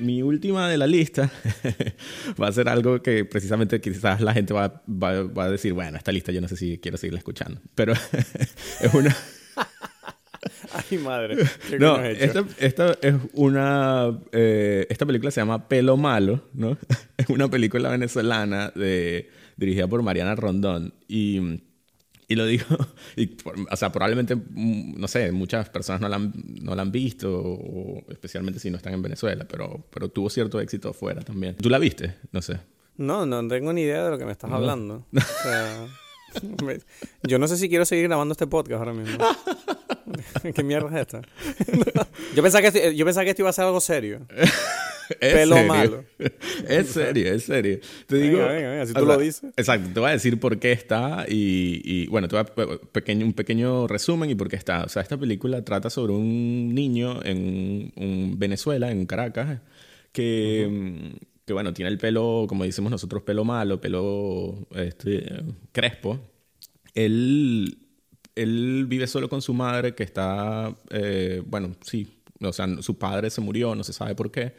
mi 0.00 0.22
última 0.22 0.68
de 0.68 0.78
la 0.78 0.86
lista 0.86 1.32
va 2.40 2.46
a 2.46 2.52
ser 2.52 2.68
algo 2.68 3.02
que 3.02 3.24
precisamente 3.24 3.80
quizás 3.80 4.20
la 4.20 4.32
gente 4.32 4.54
va, 4.54 4.80
va, 4.86 5.44
a 5.44 5.50
decir, 5.50 5.72
bueno, 5.72 5.98
esta 5.98 6.12
lista 6.12 6.30
yo 6.30 6.40
no 6.40 6.46
sé 6.46 6.56
si 6.56 6.78
quiero 6.78 6.96
seguirla 6.96 7.18
escuchando, 7.18 7.60
pero 7.74 7.92
es 8.80 8.94
una... 8.94 9.14
Ay, 10.90 10.98
madre. 10.98 11.36
no, 11.78 12.02
esta, 12.04 12.44
esta, 12.58 12.98
es 13.02 13.14
una... 13.32 14.18
Eh, 14.32 14.86
esta 14.90 15.06
película 15.06 15.30
se 15.30 15.40
llama 15.40 15.68
Pelo 15.68 15.96
Malo, 15.96 16.48
¿no? 16.54 16.76
es 17.16 17.28
una 17.28 17.48
película 17.48 17.88
venezolana 17.90 18.72
de, 18.74 19.30
dirigida 19.56 19.86
por 19.88 20.02
Mariana 20.02 20.34
Rondón 20.34 20.94
y 21.08 21.60
y 22.28 22.34
lo 22.34 22.44
digo, 22.46 22.64
y, 23.16 23.36
o 23.70 23.76
sea, 23.76 23.92
probablemente, 23.92 24.34
mm, 24.34 24.98
no 24.98 25.08
sé, 25.08 25.30
muchas 25.32 25.68
personas 25.68 26.00
no 26.00 26.08
la 26.08 26.16
han, 26.16 26.32
no 26.60 26.74
la 26.74 26.82
han 26.82 26.90
visto, 26.90 27.30
o 27.32 28.04
especialmente 28.08 28.58
si 28.58 28.70
no 28.70 28.76
están 28.76 28.94
en 28.94 29.02
Venezuela, 29.02 29.46
pero, 29.48 29.86
pero 29.90 30.08
tuvo 30.08 30.28
cierto 30.28 30.60
éxito 30.60 30.90
afuera 30.90 31.22
también. 31.22 31.56
¿Tú 31.56 31.70
la 31.70 31.78
viste? 31.78 32.16
No 32.32 32.42
sé. 32.42 32.58
No, 32.96 33.26
no 33.26 33.46
tengo 33.46 33.72
ni 33.72 33.82
idea 33.82 34.04
de 34.04 34.10
lo 34.10 34.18
que 34.18 34.24
me 34.24 34.32
estás 34.32 34.50
hablando. 34.50 35.06
O 35.14 35.20
sea, 35.20 35.86
yo 37.22 37.38
no 37.38 37.46
sé 37.46 37.56
si 37.56 37.68
quiero 37.68 37.84
seguir 37.84 38.08
grabando 38.08 38.32
este 38.32 38.46
podcast 38.46 38.80
ahora 38.80 38.94
mismo. 38.94 39.18
¿Qué 40.54 40.62
mierda 40.62 40.88
es 40.88 41.06
esta? 41.06 41.22
yo, 42.34 42.42
pensaba 42.42 42.70
que, 42.70 42.94
yo 42.94 43.04
pensaba 43.04 43.24
que 43.24 43.30
esto 43.30 43.42
iba 43.42 43.50
a 43.50 43.52
ser 43.52 43.64
algo 43.64 43.80
serio. 43.80 44.26
es 45.20 45.34
pelo 45.34 45.62
malo. 45.64 46.04
Es 46.68 46.88
serio, 46.88 47.32
es 47.32 47.44
serio. 47.44 47.80
Te 48.06 48.16
digo. 48.16 48.38
Venga, 48.38 48.70
venga, 48.70 48.86
si 48.86 48.92
tú 48.92 49.04
lo 49.04 49.18
dices. 49.18 49.52
Exacto, 49.56 49.90
te 49.92 50.00
voy 50.00 50.10
a 50.10 50.12
decir 50.12 50.38
por 50.38 50.58
qué 50.58 50.72
está 50.72 51.26
y, 51.28 52.06
bueno, 52.08 52.28
te 52.28 52.36
voy 52.36 52.44
a 52.44 52.78
pequeño, 52.92 53.26
un 53.26 53.32
pequeño 53.32 53.86
resumen 53.86 54.30
y 54.30 54.34
por 54.34 54.48
qué 54.48 54.56
está. 54.56 54.84
O 54.84 54.88
sea, 54.88 55.02
esta 55.02 55.16
película 55.16 55.64
trata 55.64 55.90
sobre 55.90 56.12
un 56.12 56.74
niño 56.74 57.20
en, 57.24 58.38
Venezuela, 58.38 58.90
en 58.90 59.06
Caracas, 59.06 59.60
que. 60.12 61.14
que 61.44 61.52
bueno, 61.52 61.72
tiene 61.72 61.90
el 61.90 61.98
pelo, 61.98 62.46
como 62.48 62.64
decimos 62.64 62.90
nosotros, 62.90 63.22
pelo 63.22 63.44
malo, 63.44 63.80
pelo 63.80 64.66
este, 64.74 65.42
crespo. 65.72 66.20
Él, 66.94 67.85
él 68.36 68.84
vive 68.86 69.06
solo 69.06 69.28
con 69.28 69.42
su 69.42 69.54
madre, 69.54 69.94
que 69.94 70.04
está, 70.04 70.72
eh, 70.90 71.42
bueno, 71.44 71.74
sí, 71.82 72.06
o 72.40 72.52
sea, 72.52 72.68
su 72.82 72.98
padre 72.98 73.30
se 73.30 73.40
murió, 73.40 73.74
no 73.74 73.82
se 73.82 73.92
sabe 73.92 74.14
por 74.14 74.30
qué. 74.30 74.54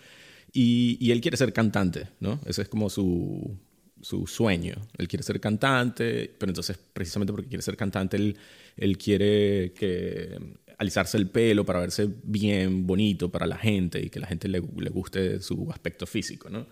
Y, 0.52 1.12
él 1.12 1.22
quiere 1.22 1.38
ser 1.38 1.54
cantante, 1.54 2.08
¿no? 2.20 2.40
Ese 2.46 2.64
es 2.64 2.70
como 2.70 2.90
su, 2.90 3.56
su 4.02 4.26
sueño. 4.26 4.76
Él 4.98 5.08
quiere 5.08 5.24
ser 5.24 5.40
cantante, 5.40 6.34
pero 6.38 6.50
entonces 6.50 6.80
precisamente 6.94 7.32
porque 7.32 7.48
quiere 7.48 7.62
ser 7.62 7.78
cantante, 7.78 8.18
él, 8.18 8.38
él 8.76 8.98
quiere 8.98 9.74
que 9.74 10.38
alisarse 10.80 11.18
el 11.18 11.30
pelo 11.30 11.66
para 11.66 11.80
verse 11.80 12.10
bien, 12.24 12.88
bonito 12.88 13.30
para 13.30 13.46
la 13.46 13.58
gente 13.58 14.04
y 14.04 14.10
que 14.10 14.20
la 14.20 14.28
gente 14.28 14.48
le, 14.48 14.62
le 14.78 14.90
guste 14.90 15.40
su 15.42 15.70
aspecto 15.72 16.08
físico, 16.08 16.50
¿no? 16.50 16.66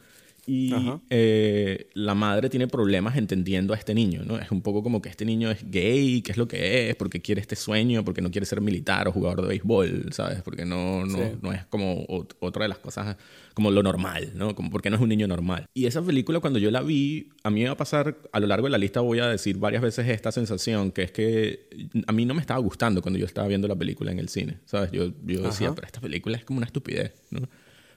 Y 0.47 0.71
eh, 1.09 1.89
la 1.93 2.13
madre 2.13 2.49
tiene 2.49 2.67
problemas 2.67 3.17
entendiendo 3.17 3.73
a 3.73 3.77
este 3.77 3.95
niño, 3.95 4.23
¿no? 4.25 4.37
Es 4.37 4.51
un 4.51 4.61
poco 4.61 4.83
como 4.83 5.01
que 5.01 5.09
este 5.09 5.25
niño 5.25 5.49
es 5.49 5.69
gay, 5.69 6.21
qué 6.21 6.31
es 6.31 6.37
lo 6.37 6.47
que 6.47 6.89
es, 6.89 6.95
porque 6.95 7.21
quiere 7.21 7.41
este 7.41 7.55
sueño, 7.55 8.05
porque 8.05 8.21
no 8.21 8.29
quiere 8.29 8.45
ser 8.45 8.61
militar 8.61 9.07
o 9.07 9.11
jugador 9.11 9.41
de 9.41 9.47
béisbol, 9.47 10.13
¿sabes? 10.13 10.41
Porque 10.43 10.65
no, 10.65 11.05
no, 11.05 11.17
no 11.41 11.51
es 11.51 11.65
como 11.65 12.05
otra 12.39 12.65
de 12.65 12.69
las 12.69 12.77
cosas, 12.77 13.17
como 13.55 13.71
lo 13.71 13.81
normal, 13.81 14.33
¿no? 14.35 14.55
Como 14.55 14.69
porque 14.69 14.91
no 14.91 14.97
es 14.97 15.01
un 15.01 15.09
niño 15.09 15.27
normal. 15.27 15.65
Y 15.73 15.87
esa 15.87 16.03
película, 16.03 16.39
cuando 16.39 16.59
yo 16.59 16.69
la 16.69 16.81
vi, 16.81 17.29
a 17.43 17.49
mí 17.49 17.61
me 17.61 17.67
va 17.67 17.73
a 17.73 17.77
pasar, 17.77 18.17
a 18.31 18.39
lo 18.39 18.45
largo 18.45 18.67
de 18.67 18.71
la 18.71 18.77
lista 18.77 18.99
voy 18.99 19.19
a 19.19 19.27
decir 19.27 19.57
varias 19.57 19.81
veces 19.81 20.07
esta 20.09 20.31
sensación, 20.31 20.91
que 20.91 21.03
es 21.03 21.11
que 21.11 21.69
a 22.05 22.11
mí 22.11 22.25
no 22.25 22.35
me 22.35 22.41
estaba 22.41 22.59
gustando 22.59 23.01
cuando 23.01 23.17
yo 23.17 23.25
estaba 23.25 23.47
viendo 23.47 23.67
la 23.67 23.75
película 23.75 24.11
en 24.11 24.19
el 24.19 24.29
cine, 24.29 24.59
¿sabes? 24.65 24.91
Yo, 24.91 25.11
yo 25.25 25.41
decía, 25.41 25.73
pero 25.73 25.87
esta 25.87 26.01
película 26.01 26.37
es 26.37 26.45
como 26.45 26.57
una 26.57 26.67
estupidez, 26.67 27.13
¿no? 27.31 27.49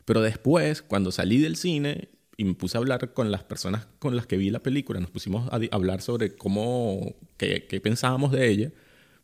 Pero 0.06 0.22
después, 0.22 0.80
cuando 0.80 1.12
salí 1.12 1.36
del 1.36 1.56
cine 1.56 2.08
y 2.38 2.44
me 2.44 2.54
puse 2.54 2.78
a 2.78 2.80
hablar 2.80 3.12
con 3.12 3.30
las 3.30 3.42
personas 3.42 3.88
con 3.98 4.16
las 4.16 4.26
que 4.26 4.36
vi 4.36 4.48
la 4.48 4.60
película, 4.60 5.00
nos 5.00 5.10
pusimos 5.10 5.52
a 5.52 5.58
hablar 5.72 6.00
sobre 6.00 6.36
cómo, 6.36 7.16
qué, 7.36 7.66
qué, 7.68 7.80
pensábamos 7.80 8.30
de 8.30 8.48
ella, 8.48 8.70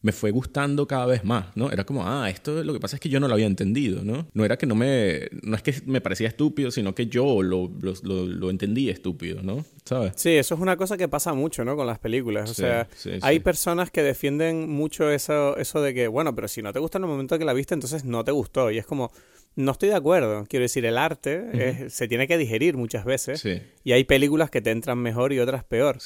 me 0.02 0.10
fue 0.10 0.32
gustando 0.32 0.88
cada 0.88 1.06
vez 1.06 1.24
más, 1.24 1.56
¿no? 1.56 1.70
Era 1.70 1.84
como, 1.84 2.06
ah, 2.06 2.28
esto 2.28 2.64
lo 2.64 2.72
que 2.72 2.80
pasa 2.80 2.96
es 2.96 3.00
que 3.00 3.08
yo 3.08 3.20
no 3.20 3.28
lo 3.28 3.34
había 3.34 3.46
entendido, 3.46 4.04
¿no? 4.04 4.26
No 4.34 4.44
era 4.44 4.58
que 4.58 4.66
no 4.66 4.74
me, 4.74 5.28
no 5.42 5.54
es 5.54 5.62
que 5.62 5.74
me 5.86 6.00
parecía 6.00 6.26
estúpido, 6.26 6.72
sino 6.72 6.92
que 6.92 7.06
yo 7.06 7.40
lo, 7.40 7.70
lo, 7.80 8.26
lo, 8.26 8.50
entendí 8.50 8.90
estúpido, 8.90 9.42
¿no? 9.42 9.64
¿Sabes? 9.84 10.14
Sí, 10.16 10.30
eso 10.30 10.56
es 10.56 10.60
una 10.60 10.76
cosa 10.76 10.96
que 10.96 11.06
pasa 11.06 11.34
mucho, 11.34 11.64
¿no? 11.64 11.76
Con 11.76 11.86
las 11.86 12.00
películas. 12.00 12.50
O 12.50 12.54
sea, 12.54 12.88
hay 13.22 13.38
personas 13.38 13.92
que 13.92 14.02
defienden 14.02 14.68
mucho 14.68 15.08
eso, 15.08 15.56
eso 15.56 15.80
de 15.80 15.94
que, 15.94 16.08
bueno, 16.08 16.34
pero 16.34 16.48
si 16.48 16.62
no 16.62 16.72
te 16.72 16.80
gusta 16.80 16.98
en 16.98 17.04
el 17.04 17.10
momento 17.10 17.38
que 17.38 17.44
la 17.44 17.52
viste, 17.52 17.74
entonces 17.74 18.04
no 18.04 18.24
te 18.24 18.32
gustó. 18.32 18.72
Y 18.72 18.78
es 18.78 18.84
como, 18.84 19.12
no 19.56 19.72
estoy 19.72 19.90
de 19.90 19.94
acuerdo. 19.94 20.44
Quiero 20.48 20.64
decir, 20.64 20.84
el 20.84 20.98
arte 20.98 21.88
se 21.90 22.08
tiene 22.08 22.26
que 22.26 22.38
digerir 22.38 22.76
muchas 22.76 23.04
veces. 23.04 23.44
Y 23.84 23.92
hay 23.92 24.04
películas 24.04 24.50
que 24.50 24.60
te 24.60 24.70
entran 24.70 24.98
mejor 24.98 25.32
y 25.32 25.38
otras 25.38 25.64
peor. 25.64 25.98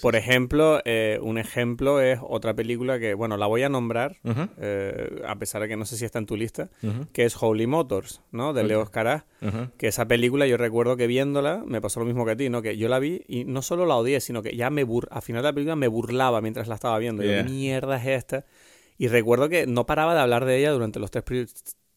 Por 0.00 0.16
ejemplo, 0.16 0.80
eh, 0.84 1.18
un 1.22 1.38
ejemplo 1.38 2.00
es 2.00 2.18
otra 2.22 2.54
película 2.54 2.98
que, 2.98 3.14
bueno, 3.14 3.36
la 3.36 3.46
voy 3.46 3.62
a 3.62 3.68
nombrar, 3.68 4.16
eh, 4.58 5.22
a 5.26 5.36
pesar 5.36 5.62
de 5.62 5.68
que 5.68 5.76
no 5.76 5.84
sé 5.84 5.96
si 5.96 6.04
está 6.04 6.18
en 6.18 6.26
tu 6.26 6.36
lista, 6.36 6.70
que 7.12 7.24
es 7.24 7.36
Holy 7.40 7.66
Motors, 7.66 8.22
¿no? 8.32 8.52
De 8.52 8.64
Leo 8.64 8.82
Escará. 8.82 9.26
Que 9.76 9.88
esa 9.88 10.06
película, 10.06 10.46
yo 10.46 10.56
recuerdo 10.56 10.96
que 10.96 11.06
viéndola, 11.06 11.62
me 11.66 11.80
pasó 11.80 12.00
lo 12.00 12.06
mismo 12.06 12.24
que 12.24 12.32
a 12.32 12.36
ti, 12.36 12.48
¿no? 12.48 12.62
Que 12.62 12.76
yo 12.76 12.88
la 12.88 12.98
vi 12.98 13.22
y 13.28 13.44
no 13.44 13.62
solo 13.62 13.86
la 13.86 13.96
odié, 13.96 14.20
sino 14.20 14.42
que 14.42 14.56
ya 14.56 14.70
me 14.70 14.84
bur 14.84 15.08
al 15.10 15.22
final 15.22 15.42
de 15.42 15.48
la 15.48 15.52
película 15.52 15.76
me 15.76 15.88
burlaba 15.88 16.40
mientras 16.40 16.68
la 16.68 16.74
estaba 16.74 16.98
viendo. 16.98 17.22
¿Qué 17.22 17.44
mierda 17.44 17.96
es 17.98 18.06
esta? 18.06 18.44
Y 18.98 19.08
recuerdo 19.08 19.48
que 19.48 19.66
no 19.66 19.86
paraba 19.86 20.14
de 20.14 20.20
hablar 20.20 20.44
de 20.44 20.58
ella 20.58 20.70
durante 20.72 20.98
los 20.98 21.10
tres 21.10 21.24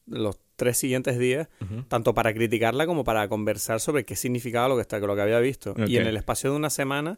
los 0.06 0.38
tres 0.60 0.78
siguientes 0.78 1.18
días, 1.18 1.48
tanto 1.88 2.14
para 2.14 2.32
criticarla 2.34 2.86
como 2.86 3.04
para 3.04 3.28
conversar 3.28 3.80
sobre 3.80 4.06
qué 4.06 4.16
significaba 4.16 4.68
lo 4.68 4.76
que, 4.76 4.82
está, 4.82 5.00
lo 5.00 5.16
que 5.16 5.22
había 5.22 5.40
visto. 5.40 5.74
Y 5.88 5.98
en 5.98 6.06
el 6.06 6.18
espacio 6.18 6.52
de 6.52 6.58
una 6.58 6.70
semana 6.70 7.18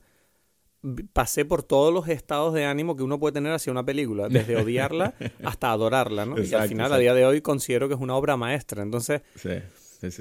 pasé 1.12 1.44
por 1.44 1.64
todos 1.64 1.94
los 1.94 2.08
estados 2.08 2.54
de 2.54 2.66
ánimo 2.66 2.96
que 2.96 3.04
uno 3.04 3.20
puede 3.20 3.34
tener 3.34 3.52
hacia 3.52 3.72
una 3.72 3.84
película, 3.84 4.30
desde 4.30 4.56
odiarla 4.62 5.14
hasta 5.44 5.72
adorarla, 5.72 6.26
¿no? 6.26 6.42
y 6.42 6.54
al 6.54 6.70
final, 6.70 6.94
a 6.94 6.98
día 6.98 7.14
de 7.14 7.26
hoy, 7.26 7.42
considero 7.42 7.88
que 7.88 7.96
es 7.96 8.00
una 8.00 8.16
obra 8.16 8.38
maestra. 8.38 8.84
Entonces, 8.84 9.22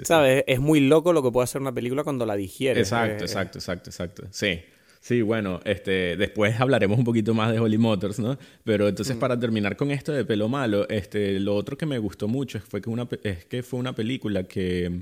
¿sabes? 0.03 0.45
Es 0.47 0.61
muy 0.61 0.81
loco 0.81 1.13
lo 1.13 1.23
que 1.23 1.31
puede 1.31 1.45
hacer 1.45 1.61
una 1.61 1.73
película 1.73 2.03
cuando 2.03 2.27
la 2.27 2.37
digiere. 2.37 2.81
Exacto, 2.81 3.25
exacto, 3.25 3.59
exacto, 3.59 3.91
exacto. 3.91 4.23
Sí. 4.31 4.61
Sí, 5.01 5.23
bueno, 5.23 5.61
este, 5.65 6.17
después 6.19 6.61
hablaremos 6.61 6.99
un 6.99 7.05
poquito 7.05 7.33
más 7.33 7.51
de 7.51 7.59
Holy 7.59 7.79
Motors, 7.79 8.19
¿no? 8.19 8.39
Pero 8.65 8.87
entonces 8.87 9.17
mm. 9.17 9.19
para 9.19 9.41
terminar 9.41 9.75
con 9.77 9.91
esto 9.91 10.13
de 10.13 10.27
pelo 10.27 10.49
malo, 10.49 10.87
este, 10.91 11.41
lo 11.41 11.57
otro 11.57 11.79
que 11.79 11.87
me 11.87 11.99
gustó 11.99 12.29
mucho 12.29 12.61
fue 12.61 12.83
que 12.83 12.91
una, 12.91 13.09
es 13.23 13.47
que 13.47 13.63
fue 13.63 13.81
una 13.81 13.95
película 13.95 14.45
que, 14.45 15.01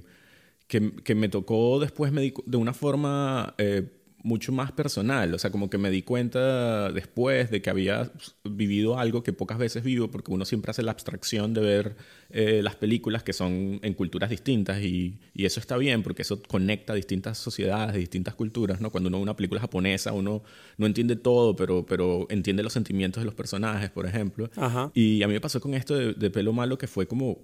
que, 0.69 0.93
que 1.03 1.15
me 1.17 1.29
tocó 1.29 1.81
después 1.81 2.13
me 2.13 2.33
de 2.47 2.57
una 2.57 2.73
forma 2.73 3.55
eh, 3.59 3.83
mucho 4.23 4.51
más 4.51 4.73
personal, 4.73 5.33
o 5.33 5.39
sea, 5.39 5.51
como 5.51 5.71
que 5.71 5.79
me 5.79 5.91
di 5.91 6.03
cuenta 6.03 6.91
después 6.91 7.51
de 7.51 7.63
que 7.63 7.71
había 7.71 8.11
vivido 8.45 8.99
algo 8.99 9.23
que 9.23 9.33
pocas 9.33 9.59
veces 9.59 9.85
vivo, 9.85 10.11
porque 10.11 10.33
uno 10.33 10.45
siempre 10.45 10.71
hace 10.71 10.83
la 10.83 10.91
abstracción 10.91 11.55
de 11.55 11.61
ver 11.61 11.97
eh, 12.31 12.61
las 12.63 12.75
películas 12.75 13.23
que 13.23 13.33
son 13.33 13.79
en 13.83 13.95
culturas 13.95 14.29
distintas 14.29 14.83
y, 14.83 15.19
y, 15.35 15.47
eso 15.47 15.61
está 15.61 15.77
bien 15.77 16.03
porque 16.03 16.23
eso 16.23 16.43
conecta 16.43 16.95
distintas 16.95 17.39
sociedades, 17.39 17.95
distintas 17.95 18.35
culturas, 18.35 18.81
¿no? 18.81 18.91
Cuando 18.91 19.09
uno 19.09 19.19
ve 19.19 19.23
una 19.23 19.37
película 19.37 19.61
japonesa, 19.61 20.13
uno 20.13 20.43
no 20.77 20.87
entiende 20.87 21.17
todo, 21.17 21.55
pero, 21.55 21.87
pero 21.87 22.27
entiende 22.29 22.63
los 22.63 22.73
sentimientos 22.73 23.23
de 23.23 23.25
los 23.25 23.35
personajes, 23.35 23.91
por 23.91 24.05
ejemplo. 24.07 24.51
Y 24.95 25.23
a 25.23 25.29
mí 25.29 25.35
me 25.35 25.41
pasó 25.41 25.61
con 25.61 25.75
esto 25.75 25.95
de, 25.95 26.15
de 26.15 26.31
Pelo 26.31 26.53
Malo 26.53 26.77
que 26.77 26.87
fue 26.87 27.07
como 27.07 27.39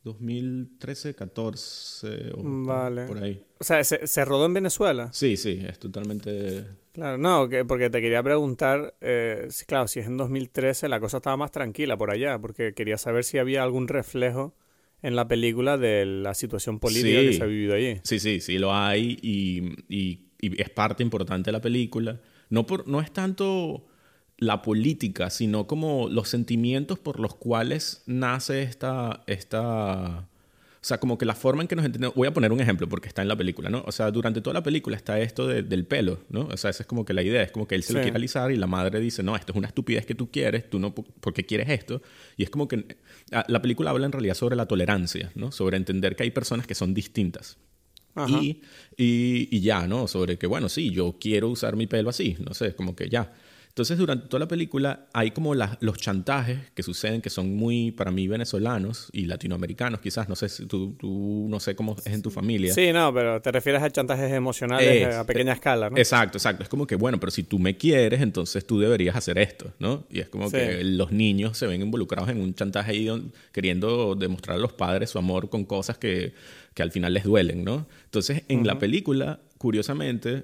2013, 0.03 1.13
14 1.15 2.31
o 2.35 2.41
Vale. 2.43 3.05
por 3.05 3.23
ahí. 3.23 3.43
O 3.59 3.63
sea, 3.63 3.83
¿se, 3.83 4.07
se 4.07 4.25
rodó 4.25 4.45
en 4.45 4.53
Venezuela? 4.53 5.09
Sí, 5.13 5.37
sí, 5.37 5.63
es 5.67 5.79
totalmente... 5.79 6.65
Claro, 6.93 7.17
no, 7.17 7.47
que, 7.47 7.63
porque 7.63 7.89
te 7.89 8.01
quería 8.01 8.21
preguntar, 8.21 8.95
eh, 8.99 9.47
si- 9.49 9.65
claro, 9.65 9.87
si 9.87 9.99
es 10.01 10.07
en 10.07 10.17
2013 10.17 10.89
la 10.89 10.99
cosa 10.99 11.17
estaba 11.17 11.37
más 11.37 11.51
tranquila 11.51 11.97
por 11.97 12.11
allá, 12.11 12.37
porque 12.39 12.73
quería 12.73 12.97
saber 12.97 13.23
si 13.23 13.37
había 13.37 13.63
algún 13.63 13.87
reflejo 13.87 14.53
en 15.01 15.15
la 15.15 15.27
película 15.27 15.77
de 15.77 16.05
la 16.05 16.33
situación 16.33 16.79
política 16.79 17.19
Sí. 17.21 17.27
que 17.27 17.33
se 17.33 17.43
ha 17.43 17.47
vivido 17.47 17.75
allí. 17.75 18.01
Sí, 18.03 18.19
sí, 18.19 18.41
sí 18.41 18.57
lo 18.59 18.73
hay 18.73 19.17
y, 19.21 19.73
y- 19.87 20.27
y 20.41 20.61
es 20.61 20.69
parte 20.69 21.01
importante 21.01 21.47
de 21.47 21.53
la 21.53 21.61
película. 21.61 22.19
No, 22.49 22.65
por, 22.67 22.87
no 22.87 22.99
es 22.99 23.11
tanto 23.13 23.85
la 24.41 24.61
política, 24.63 25.29
sino 25.29 25.67
como 25.67 26.09
los 26.09 26.27
sentimientos 26.27 26.97
por 26.99 27.19
los 27.19 27.35
cuales 27.35 28.01
nace 28.07 28.63
esta, 28.63 29.23
esta... 29.27 30.27
O 30.83 30.83
sea, 30.83 30.99
como 30.99 31.19
que 31.19 31.25
la 31.25 31.35
forma 31.35 31.61
en 31.61 31.67
que 31.67 31.75
nos 31.75 31.85
entendemos... 31.85 32.15
Voy 32.15 32.27
a 32.27 32.33
poner 32.33 32.51
un 32.51 32.59
ejemplo 32.59 32.89
porque 32.89 33.07
está 33.07 33.21
en 33.21 33.27
la 33.27 33.35
película, 33.35 33.69
¿no? 33.69 33.83
O 33.85 33.91
sea, 33.91 34.09
durante 34.09 34.41
toda 34.41 34.55
la 34.55 34.63
película 34.63 34.97
está 34.97 35.19
esto 35.19 35.45
de- 35.47 35.61
del 35.61 35.85
pelo, 35.85 36.21
¿no? 36.29 36.47
O 36.51 36.57
sea, 36.57 36.71
esa 36.71 36.81
es 36.81 36.87
como 36.87 37.05
que 37.05 37.13
la 37.13 37.21
idea. 37.21 37.43
Es 37.43 37.51
como 37.51 37.67
que 37.67 37.75
él 37.75 37.83
se 37.83 37.93
lo 37.93 37.99
Sí. 37.99 38.03
quiere 38.05 38.15
alisar 38.17 38.51
y 38.51 38.55
la 38.55 38.65
madre 38.65 38.99
dice, 38.99 39.21
no, 39.21 39.35
esto 39.35 39.51
es 39.53 39.57
una 39.59 39.67
estupidez 39.67 40.07
que 40.07 40.15
tú 40.15 40.31
quieres, 40.31 40.67
tú 40.71 40.79
no... 40.79 40.95
¿Por 40.95 41.35
qué 41.35 41.45
quieres 41.45 41.69
esto? 41.69 42.01
Y 42.35 42.41
es 42.41 42.49
como 42.49 42.67
que... 42.67 42.97
ah, 43.31 43.45
La 43.47 43.61
película 43.61 43.91
habla 43.91 44.07
en 44.07 44.11
realidad 44.11 44.33
sobre 44.33 44.55
la 44.55 44.65
tolerancia, 44.65 45.31
¿no? 45.35 45.51
Sobre 45.51 45.77
entender 45.77 46.15
que 46.15 46.23
hay 46.23 46.31
personas 46.31 46.65
que 46.65 46.73
son 46.73 46.95
distintas. 46.95 47.59
Ajá. 48.15 48.39
Y, 48.41 48.63
y, 48.97 49.49
y 49.55 49.61
ya, 49.61 49.85
¿no? 49.85 50.07
Sobre 50.07 50.39
que, 50.39 50.47
bueno, 50.47 50.67
sí, 50.67 50.89
yo 50.89 51.17
quiero 51.19 51.47
usar 51.49 51.75
mi 51.75 51.85
pelo 51.85 52.09
así, 52.09 52.37
no 52.43 52.55
sé, 52.55 52.73
como 52.75 52.95
que 52.95 53.07
ya. 53.07 53.31
Entonces, 53.71 53.97
durante 53.97 54.27
toda 54.27 54.41
la 54.41 54.47
película 54.49 55.07
hay 55.13 55.31
como 55.31 55.55
las- 55.55 55.77
los 55.79 55.97
chantajes 55.97 56.59
que 56.75 56.83
suceden 56.83 57.21
que 57.21 57.29
son 57.29 57.55
muy, 57.55 57.91
para 57.91 58.11
mí, 58.11 58.27
venezolanos 58.27 59.07
y 59.13 59.27
latinoamericanos, 59.27 60.01
quizás, 60.01 60.27
no 60.27 60.35
sé 60.35 60.49
si 60.49 60.65
tú, 60.65 60.93
tú 60.99 61.47
no 61.49 61.57
sé 61.61 61.73
cómo 61.73 61.95
es 61.97 62.05
en 62.13 62.21
tu 62.21 62.29
familia. 62.31 62.73
Sí, 62.73 62.91
no, 62.91 63.13
pero 63.13 63.41
te 63.41 63.49
refieres 63.49 63.81
a 63.81 63.89
chantajes 63.89 64.29
emocionales 64.33 65.07
Es- 65.07 65.15
eh, 65.15 65.17
a 65.19 65.23
pequeña 65.25 65.53
escala, 65.53 65.89
¿no? 65.89 65.97
Exacto, 65.97 66.37
exacto. 66.37 66.63
Es 66.63 66.69
como 66.69 66.85
que, 66.85 66.95
bueno, 66.95 67.17
pero 67.17 67.31
si 67.31 67.43
tú 67.43 67.59
me 67.59 67.77
quieres, 67.77 68.19
entonces 68.21 68.65
tú 68.67 68.77
deberías 68.77 69.15
hacer 69.15 69.37
esto, 69.37 69.71
¿no? 69.79 70.05
Y 70.11 70.19
es 70.19 70.27
como 70.27 70.49
Sí. 70.49 70.57
que 70.57 70.83
los 70.83 71.13
niños 71.13 71.57
se 71.57 71.65
ven 71.65 71.81
involucrados 71.81 72.29
en 72.29 72.41
un 72.41 72.53
chantaje 72.53 72.91
ahí 72.91 73.09
queriendo 73.53 74.15
demostrar 74.15 74.57
a 74.57 74.59
los 74.59 74.73
padres 74.73 75.11
su 75.11 75.17
amor 75.17 75.49
con 75.49 75.63
cosas 75.63 75.97
que, 75.97 76.33
que 76.73 76.83
al 76.83 76.91
final 76.91 77.13
les 77.13 77.23
duelen, 77.23 77.63
¿no? 77.63 77.87
Entonces, 78.03 78.43
en 78.49 78.67
la 78.67 78.77
película, 78.79 79.39
curiosamente, 79.57 80.43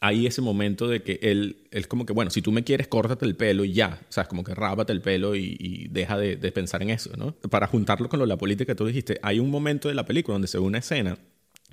hay 0.00 0.26
ese 0.26 0.40
momento 0.40 0.88
de 0.88 1.02
que 1.02 1.18
él 1.22 1.68
es 1.70 1.86
como 1.86 2.06
que, 2.06 2.12
bueno, 2.12 2.30
si 2.30 2.42
tú 2.42 2.52
me 2.52 2.64
quieres, 2.64 2.88
córtate 2.88 3.26
el 3.26 3.36
pelo 3.36 3.64
y 3.64 3.72
ya. 3.72 4.00
O 4.08 4.12
sea, 4.12 4.22
es 4.22 4.28
como 4.28 4.42
que 4.42 4.54
rápate 4.54 4.92
el 4.92 5.02
pelo 5.02 5.36
y, 5.36 5.56
y 5.58 5.88
deja 5.88 6.18
de, 6.18 6.36
de 6.36 6.52
pensar 6.52 6.82
en 6.82 6.90
eso, 6.90 7.10
¿no? 7.16 7.32
Para 7.50 7.66
juntarlo 7.66 8.08
con 8.08 8.18
lo 8.18 8.24
de 8.24 8.30
la 8.30 8.38
política 8.38 8.72
que 8.72 8.76
tú 8.76 8.86
dijiste, 8.86 9.18
hay 9.22 9.38
un 9.38 9.50
momento 9.50 9.88
de 9.88 9.94
la 9.94 10.06
película 10.06 10.34
donde 10.34 10.48
se 10.48 10.58
ve 10.58 10.64
una 10.64 10.78
escena 10.78 11.18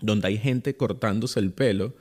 donde 0.01 0.27
hay 0.27 0.38
gente 0.38 0.75
cortándose 0.75 1.39
el 1.39 1.51
pelo, 1.51 1.96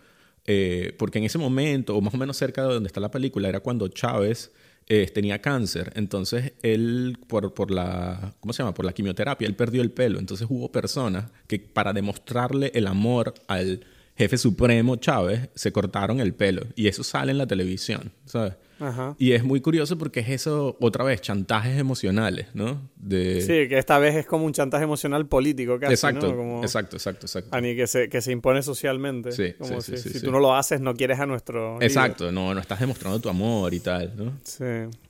eh, 0.45 0.95
porque 0.99 1.19
en 1.19 1.25
ese 1.25 1.39
momento, 1.39 1.97
o 1.97 2.01
más 2.01 2.15
o 2.15 2.19
menos 2.19 2.37
cerca 2.37 2.63
de 2.67 2.75
donde 2.75 2.87
está 2.87 3.01
la 3.01 3.11
película, 3.11 3.49
era 3.49 3.61
cuando 3.61 3.89
Chávez 3.89 4.53
eh, 4.87 5.11
tenía 5.13 5.41
cáncer. 5.41 5.93
Entonces, 5.97 6.53
él, 6.63 7.19
por, 7.27 7.55
por 7.55 7.71
la, 7.71 8.35
¿cómo 8.41 8.53
se 8.53 8.63
llama? 8.63 8.75
Por 8.75 8.85
la 8.85 8.93
quimioterapia, 8.93 9.49
él 9.49 9.57
perdió 9.57 9.83
el 9.83 9.91
pelo. 9.91 10.19
Entonces, 10.19 10.47
hubo 10.49 10.71
personas 10.71 11.31
que 11.47 11.59
para 11.59 11.93
demostrarle 11.93 12.71
el 12.75 12.87
amor 12.87 13.35
al 13.49 13.85
jefe 14.17 14.39
supremo 14.39 14.97
Chávez, 14.97 15.51
se 15.55 15.73
cortaron 15.73 16.21
el 16.21 16.35
pelo. 16.35 16.63
Y 16.75 16.89
eso 16.89 17.05
sale 17.05 17.33
en 17.33 17.39
la 17.39 17.47
televisión, 17.47 18.13
¿sabes? 18.25 18.55
Ajá. 18.79 19.15
Y 19.19 19.33
es 19.33 19.43
muy 19.43 19.61
curioso 19.61 19.97
porque 19.97 20.21
es 20.21 20.29
eso, 20.29 20.77
otra 20.81 21.05
vez, 21.05 21.23
chantajes 21.23 21.79
emocionales, 21.79 22.49
¿no? 22.53 22.91
De... 22.97 23.41
Sí, 23.41 23.69
que 23.69 23.79
esta 23.79 23.99
vez 23.99 24.15
es 24.15 24.27
como 24.27 24.45
un 24.45 24.53
chantaje 24.53 24.85
emocional 24.85 25.27
político 25.27 25.79
casi, 25.79 25.95
exacto, 25.95 26.29
¿no? 26.29 26.37
Como 26.37 26.63
exacto, 26.63 26.97
exacto, 26.97 27.27
exacto. 27.27 27.57
a 27.57 27.61
ni 27.61 27.75
que 27.75 27.87
se, 27.87 28.09
que 28.09 28.21
se 28.21 28.33
impone 28.33 28.63
socialmente. 28.63 29.33
Sí, 29.33 29.55
como 29.59 29.81
sí, 29.81 29.93
sí, 29.93 30.03
si, 30.03 30.09
sí, 30.11 30.19
si 30.19 30.25
tú 30.27 30.31
no 30.31 30.41
lo 30.41 30.55
haces, 30.55 30.81
no 30.81 30.95
quieres 30.95 31.21
a 31.21 31.27
nuestro 31.27 31.75
líder. 31.75 31.89
Exacto, 31.89 32.31
no, 32.33 32.53
no 32.53 32.61
estás 32.61 32.81
demostrando 32.81 33.19
tu 33.19 33.31
amor 33.31 33.73
y 33.73 33.81
tal, 33.81 34.13
¿no? 34.15 34.33
Sí. 34.45 34.65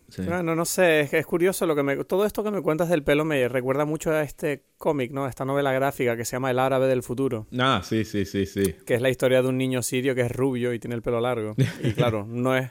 Sí. 0.09 0.23
Bueno, 0.23 0.55
no 0.55 0.65
sé, 0.65 1.01
es, 1.01 1.13
es 1.15 1.27
curioso 1.27 1.67
lo 1.67 1.75
que 1.75 1.83
me... 1.83 2.05
Todo 2.05 2.27
esto 2.27 2.45
que 2.45 2.51
me 2.51 2.63
cuentas 2.63 2.89
del 2.89 3.03
pelo 3.03 3.25
me 3.25 3.49
recuerda 3.49 3.85
mucho 3.85 4.11
a 4.13 4.23
este 4.23 4.63
cómic, 4.79 5.11
¿no? 5.13 5.25
A 5.25 5.29
esta 5.29 5.45
novela 5.45 5.73
gráfica 5.73 6.17
que 6.17 6.25
se 6.25 6.37
llama 6.37 6.51
El 6.51 6.59
árabe 6.59 6.87
del 6.87 7.03
futuro. 7.03 7.47
Ah, 7.59 7.81
sí, 7.85 8.05
sí, 8.05 8.25
sí, 8.25 8.47
sí. 8.47 8.75
que 8.87 8.95
es 8.95 9.03
la 9.03 9.11
historia 9.11 9.43
de 9.43 9.49
un 9.49 9.59
niño 9.59 9.83
sirio 9.83 10.15
que 10.15 10.21
es 10.23 10.31
rubio 10.33 10.73
y 10.73 10.79
tiene 10.79 10.95
el 10.95 11.03
pelo 11.03 11.21
largo. 11.21 11.55
Y 11.83 11.93
claro, 11.93 12.25
no 12.29 12.57
es, 12.57 12.71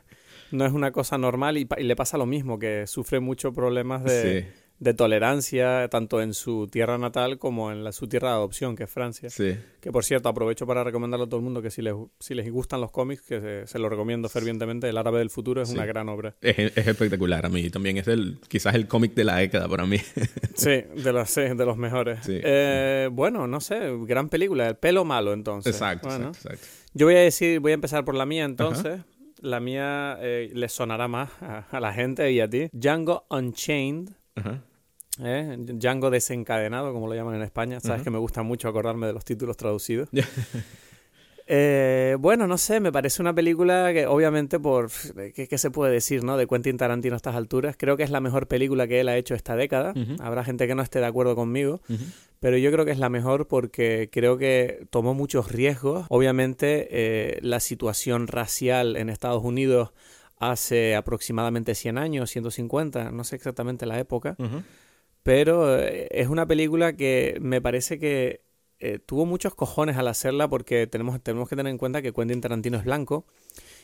no 0.51 0.65
es 0.65 0.72
una 0.72 0.92
cosa 0.92 1.18
normal 1.18 1.58
y, 1.58 1.68
y 1.77 1.84
le 1.84 1.96
pasa 1.96 2.18
lo 2.18 2.25
mismo, 2.25 2.58
que 2.58 2.88
sufre 2.88 3.20
muchos 3.20 3.54
problemas 3.54 4.04
de, 4.04 4.44
Sí. 4.44 4.62
De 4.77 4.94
tolerancia, 4.94 5.88
tanto 5.89 6.22
en 6.22 6.34
su 6.34 6.67
tierra 6.67 6.98
natal 6.98 7.38
como 7.38 7.72
en 7.72 7.84
la, 7.84 7.91
su 7.94 8.08
tierra 8.08 8.29
de 8.29 8.36
adopción, 8.36 8.75
que 8.75 8.83
es 8.83 8.90
Francia. 8.90 9.29
Sí. 9.29 9.55
Que 9.79 9.92
por 9.92 10.03
cierto, 10.03 10.27
aprovecho 10.29 10.68
para 10.68 10.83
recomendarle 10.83 11.25
a 11.25 11.27
todo 11.29 11.38
el 11.38 11.44
mundo 11.44 11.61
que 11.61 11.72
si 11.72 11.81
les, 11.81 11.94
si 12.20 12.33
les 12.35 12.51
gustan 12.51 12.81
los 12.81 12.92
cómics, 12.92 13.22
que 13.22 13.40
se, 13.40 13.68
se 13.68 13.79
lo 13.79 13.88
recomiendo 13.88 14.27
fervientemente. 14.27 14.90
El 14.90 14.98
árabe 14.98 15.20
del 15.20 15.29
futuro 15.29 15.61
es 15.61 15.70
Sí. 15.70 15.75
una 15.75 15.85
gran 15.85 16.09
obra. 16.09 16.35
Es, 16.42 16.57
es 16.57 16.88
espectacular 16.88 17.46
a 17.46 17.50
mí. 17.50 17.70
También 17.70 17.98
es 17.98 18.05
del, 18.05 18.38
quizás 18.50 18.75
el 18.75 18.88
cómic 18.88 19.14
de 19.16 19.24
la 19.24 19.38
década 19.38 19.68
para 19.70 19.85
mí. 19.85 19.98
Sí, 20.55 20.70
de 20.70 21.11
los, 21.14 21.29
sí, 21.29 21.42
de 21.42 21.66
los 21.66 21.77
mejores. 21.77 22.20
Sí, 22.25 22.40
Eh, 22.44 23.09
Bueno, 23.11 23.48
no 23.48 23.59
sé, 23.61 23.79
gran 24.05 24.29
película. 24.29 24.68
El 24.68 24.75
pelo 24.77 25.05
malo, 25.05 25.33
entonces. 25.33 25.74
exacto, 25.74 26.07
Bueno. 26.09 26.27
exacto, 26.29 26.50
exacto. 26.53 26.68
Yo 26.94 27.05
voy 27.07 27.16
a 27.16 27.20
decir, 27.20 27.59
voy 27.59 27.72
a 27.72 27.75
empezar 27.75 28.03
por 28.05 28.16
la 28.16 28.25
mía 28.25 28.46
entonces. 28.46 29.01
La 29.42 29.59
mía 29.59 30.18
eh, 30.22 30.50
le 30.53 30.70
sonará 30.70 31.07
más 31.07 31.29
a, 31.42 31.66
a 31.70 31.79
la 31.79 31.94
gente 31.94 32.31
y 32.31 32.40
a 32.40 32.50
ti. 32.50 32.70
Django 32.72 33.25
Unchained. 33.29 34.09
Ajá. 34.36 34.62
¿eh? 35.24 35.56
Django 35.58 36.10
desencadenado, 36.10 36.94
como 36.94 37.08
lo 37.08 37.16
llaman 37.16 37.36
en 37.36 37.42
España. 37.44 37.80
Sabes 37.80 38.00
Ujú. 38.00 38.04
que 38.06 38.12
me 38.12 38.18
gusta 38.20 38.44
mucho 38.44 38.68
acordarme 38.68 39.08
de 39.08 39.14
los 39.14 39.26
títulos 39.26 39.58
traducidos. 39.58 40.10
Eh, 41.48 42.18
bueno, 42.20 42.48
no 42.48 42.58
sé, 42.58 42.80
me 42.80 42.92
parece 42.92 43.22
una 43.22 43.34
película 43.34 43.92
que 43.94 44.08
obviamente 44.08 44.60
por... 44.60 44.90
¿qué, 45.36 45.48
qué 45.48 45.58
se 45.58 45.70
puede 45.70 45.94
decir, 45.94 46.24
no? 46.24 46.38
De 46.38 46.48
Quentin 46.48 46.78
Tarantino 46.78 47.14
a 47.14 47.18
estas 47.18 47.36
alturas. 47.36 47.76
Creo 47.78 47.98
que 47.98 48.04
es 48.04 48.10
la 48.10 48.20
mejor 48.20 48.48
película 48.48 48.88
que 48.88 49.00
él 49.02 49.10
ha 49.10 49.16
hecho 49.18 49.36
esta 49.36 49.56
década. 49.56 49.94
Habrá 50.20 50.44
gente 50.44 50.68
que 50.68 50.74
no 50.74 50.82
esté 50.82 51.00
de 51.00 51.06
acuerdo 51.06 51.36
conmigo. 51.36 51.82
Pero 52.40 52.58
yo 52.58 52.72
creo 52.72 52.84
que 52.86 52.92
es 52.92 53.00
la 53.00 53.10
mejor 53.10 53.48
porque 53.48 54.10
creo 54.12 54.38
que 54.38 54.88
tomó 54.90 55.14
muchos 55.14 55.52
riesgos. 55.52 56.06
Obviamente, 56.10 56.88
eh, 56.90 57.40
la 57.42 57.60
situación 57.60 58.26
racial 58.28 58.98
en 58.98 59.10
Estados 59.10 59.44
Unidos 59.44 59.94
hace 60.38 60.96
aproximadamente 60.96 61.76
100 61.76 61.98
años, 61.98 62.30
150, 62.32 63.12
no 63.12 63.24
sé 63.24 63.36
exactamente 63.36 63.86
la 63.86 64.00
época, 64.00 64.36
pero 65.24 65.80
eh, 65.80 66.08
es 66.12 66.28
una 66.28 66.46
película 66.46 66.94
que 66.94 67.38
me 67.42 67.62
parece 67.62 68.00
que 68.00 68.42
eh, 68.80 69.00
tuvo 69.00 69.26
muchos 69.26 69.56
cojones 69.56 69.96
al 69.98 70.08
hacerla 70.08 70.50
porque 70.50 70.86
tenemos, 70.86 71.22
tenemos 71.24 71.48
que 71.48 71.56
tener 71.56 71.72
en 71.72 71.78
cuenta 71.78 72.02
que 72.02 72.12
Quentin 72.12 72.42
Tarantino 72.42 72.78
es 72.78 72.84
blanco 72.84 73.26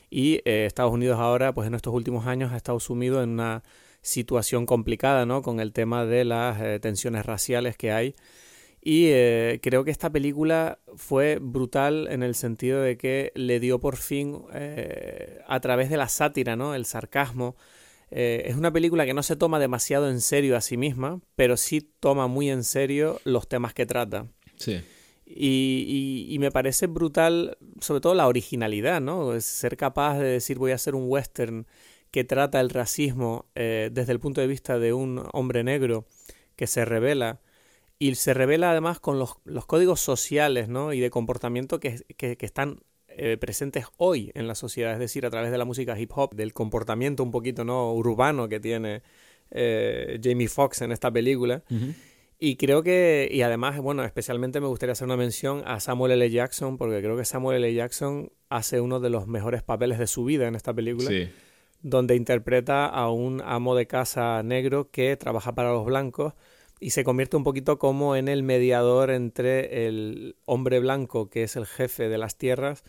y 0.09 0.41
eh, 0.43 0.65
Estados 0.65 0.91
Unidos 0.91 1.17
ahora, 1.19 1.53
pues 1.53 1.67
en 1.67 1.73
estos 1.73 1.93
últimos 1.93 2.27
años 2.27 2.51
ha 2.51 2.57
estado 2.57 2.79
sumido 2.79 3.23
en 3.23 3.29
una 3.29 3.63
situación 4.01 4.65
complicada, 4.65 5.25
¿no? 5.25 5.41
Con 5.41 5.59
el 5.61 5.71
tema 5.71 6.05
de 6.05 6.25
las 6.25 6.61
eh, 6.61 6.79
tensiones 6.79 7.25
raciales 7.25 7.77
que 7.77 7.91
hay. 7.93 8.15
Y 8.83 9.05
eh, 9.09 9.59
creo 9.61 9.83
que 9.83 9.91
esta 9.91 10.09
película 10.09 10.79
fue 10.95 11.37
brutal 11.39 12.07
en 12.09 12.23
el 12.23 12.33
sentido 12.33 12.81
de 12.81 12.97
que 12.97 13.31
le 13.35 13.59
dio 13.59 13.79
por 13.79 13.95
fin, 13.95 14.41
eh, 14.53 15.39
a 15.47 15.59
través 15.59 15.89
de 15.91 15.97
la 15.97 16.07
sátira, 16.07 16.55
¿no? 16.55 16.73
El 16.73 16.85
sarcasmo. 16.85 17.55
Eh, 18.09 18.43
es 18.47 18.55
una 18.55 18.73
película 18.73 19.05
que 19.05 19.13
no 19.13 19.21
se 19.21 19.35
toma 19.35 19.59
demasiado 19.59 20.09
en 20.09 20.19
serio 20.19 20.57
a 20.57 20.61
sí 20.61 20.77
misma, 20.77 21.21
pero 21.35 21.57
sí 21.57 21.91
toma 21.99 22.25
muy 22.27 22.49
en 22.49 22.63
serio 22.63 23.19
los 23.23 23.47
temas 23.47 23.73
que 23.75 23.85
trata. 23.85 24.25
Sí. 24.55 24.81
Y, 25.27 26.25
y- 26.27 26.33
y 26.33 26.39
me 26.39 26.51
parece 26.51 26.87
brutal, 26.87 27.57
sobre 27.79 28.01
todo 28.01 28.15
la 28.15 28.27
originalidad, 28.27 28.99
¿no? 28.99 29.33
Es 29.35 29.45
Ser 29.45 29.77
capaz 29.77 30.17
de 30.17 30.25
decir 30.27 30.57
voy 30.57 30.71
a 30.71 30.75
hacer 30.75 30.95
un 30.95 31.05
western 31.07 31.67
que 32.09 32.23
trata 32.25 32.59
el 32.59 32.69
racismo 32.71 33.45
desde 33.55 34.11
el 34.11 34.19
punto 34.19 34.41
de 34.41 34.47
vista 34.47 34.77
de 34.79 34.91
un 34.91 35.23
hombre 35.31 35.63
negro 35.63 36.05
que 36.57 36.67
se 36.67 36.83
revela 36.83 37.39
y 38.01 38.15
se 38.15 38.33
revela 38.33 38.71
además 38.71 38.99
con 38.99 39.19
los, 39.19 39.35
los 39.45 39.65
códigos 39.65 39.99
sociales, 39.99 40.67
¿no? 40.69 40.91
Y 40.93 40.99
de 40.99 41.09
comportamiento 41.09 41.79
que, 41.79 42.01
que- 42.17 42.35
que 42.37 42.45
están 42.45 42.79
eh, 43.09 43.37
presentes 43.37 43.85
hoy 43.97 44.31
en 44.35 44.47
la 44.47 44.55
sociedad, 44.55 44.93
es 44.93 44.99
decir, 44.99 45.25
a 45.25 45.29
través 45.29 45.51
de 45.51 45.57
la 45.57 45.65
música 45.65 45.99
hip 45.99 46.11
hop, 46.15 46.33
del 46.33 46.53
comportamiento 46.53 47.21
un 47.23 47.31
poquito, 47.31 47.63
¿no? 47.65 47.93
Urbano 47.93 48.47
que 48.49 48.59
tiene 48.59 49.01
eh, 49.51 50.19
Jamie 50.23 50.47
Foxx 50.47 50.81
en 50.81 50.91
esta 50.91 51.11
película. 51.11 51.63
Y 52.39 52.55
creo 52.55 52.81
que, 52.81 53.29
y 53.31 53.43
además, 53.43 53.77
bueno, 53.79 54.03
especialmente 54.03 54.59
me 54.61 54.67
gustaría 54.67 54.93
hacer 54.93 55.05
una 55.05 55.17
mención 55.17 55.61
a 55.65 55.79
Samuel 55.79 56.13
L. 56.13 56.29
Jackson, 56.31 56.77
porque 56.77 56.99
creo 57.01 57.15
que 57.17 57.25
Samuel 57.25 57.57
L. 57.63 57.71
Jackson 57.73 58.31
hace 58.49 58.81
uno 58.81 58.99
de 58.99 59.09
los 59.11 59.27
mejores 59.27 59.61
papeles 59.61 59.99
de 59.99 60.07
su 60.07 60.23
vida 60.25 60.47
en 60.47 60.55
esta 60.55 60.73
película, 60.73 61.09
Sí. 61.09 61.29
donde 61.83 62.15
interpreta 62.15 62.87
a 62.87 63.11
un 63.11 63.41
amo 63.45 63.75
de 63.75 63.85
casa 63.85 64.41
negro 64.41 64.89
que 64.89 65.15
trabaja 65.17 65.53
para 65.53 65.71
los 65.71 65.85
blancos 65.85 66.33
y 66.81 66.89
se 66.89 67.03
convierte 67.03 67.37
un 67.37 67.43
poquito 67.43 67.77
como 67.77 68.15
en 68.15 68.27
el 68.27 68.41
mediador 68.41 69.11
entre 69.11 69.87
el 69.87 70.35
hombre 70.45 70.79
blanco, 70.79 71.29
que 71.29 71.43
es 71.43 71.55
el 71.55 71.67
jefe 71.67 72.09
de 72.09 72.17
las 72.17 72.37
tierras, 72.37 72.83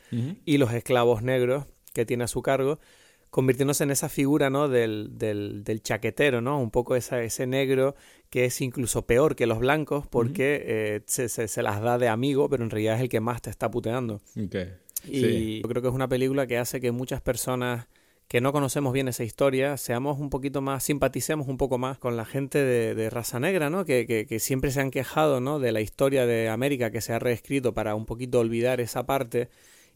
y 0.44 0.56
los 0.56 0.72
esclavos 0.72 1.22
negros 1.22 1.66
que 1.92 2.06
tiene 2.06 2.24
a 2.24 2.26
su 2.26 2.40
cargo, 2.40 2.80
convirtiéndose 3.28 3.84
en 3.84 3.90
esa 3.90 4.08
figura, 4.08 4.48
¿no? 4.48 4.68
Del, 4.68 5.10
del, 5.18 5.62
del 5.62 5.82
chaquetero, 5.82 6.40
¿no? 6.40 6.58
Un 6.58 6.70
poco 6.70 6.96
esa, 6.96 7.22
ese 7.22 7.46
negro 7.46 7.94
que 8.30 8.46
es 8.46 8.60
incluso 8.62 9.06
peor 9.06 9.36
que 9.36 9.46
los 9.46 9.58
blancos 9.58 10.06
porque 10.06 10.62
eh, 10.66 11.00
se, 11.06 11.28
se, 11.28 11.46
se, 11.46 11.62
las 11.62 11.82
da 11.82 11.98
de 11.98 12.08
amigo, 12.08 12.48
pero 12.48 12.64
en 12.64 12.70
realidad 12.70 12.96
es 12.96 13.02
el 13.02 13.08
que 13.10 13.20
más 13.20 13.42
te 13.42 13.50
está 13.50 13.70
puteando. 13.70 14.22
Okay. 14.32 14.72
Y 15.06 15.20
sí. 15.20 15.60
yo 15.62 15.68
creo 15.68 15.82
que 15.82 15.88
es 15.88 15.94
una 15.94 16.08
película 16.08 16.46
que 16.46 16.56
hace 16.56 16.80
que 16.80 16.92
muchas 16.92 17.20
personas 17.20 17.88
que 18.28 18.40
no 18.40 18.52
conocemos 18.52 18.92
bien 18.92 19.08
esa 19.08 19.24
historia, 19.24 19.76
seamos 19.76 20.18
un 20.18 20.30
poquito 20.30 20.62
más, 20.62 20.84
simpaticemos 20.84 21.48
un 21.48 21.58
poco 21.58 21.78
más 21.78 21.98
con 21.98 22.16
la 22.16 22.24
gente 22.24 22.58
de, 22.58 22.94
de 22.94 23.10
raza 23.10 23.38
negra, 23.40 23.68
¿no? 23.70 23.84
Que, 23.84 24.06
que, 24.06 24.40
siempre 24.40 24.70
se 24.70 24.80
han 24.80 24.90
quejado, 24.90 25.40
¿no? 25.40 25.58
De 25.58 25.72
la 25.72 25.80
historia 25.80 26.26
de 26.26 26.48
América 26.48 26.90
que 26.90 27.00
se 27.00 27.12
ha 27.12 27.18
reescrito 27.18 27.74
para 27.74 27.94
un 27.94 28.06
poquito 28.06 28.40
olvidar 28.40 28.80
esa 28.80 29.04
parte 29.04 29.50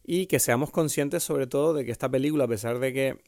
y 0.05 0.27
que 0.27 0.39
seamos 0.39 0.71
conscientes 0.71 1.23
sobre 1.23 1.47
todo 1.47 1.75
de 1.75 1.85
que 1.85 1.93
esta 1.93 2.11
película, 2.11 2.45
a 2.45 2.49
pesar 2.49 2.79
de 2.79 2.93
que 2.93 3.19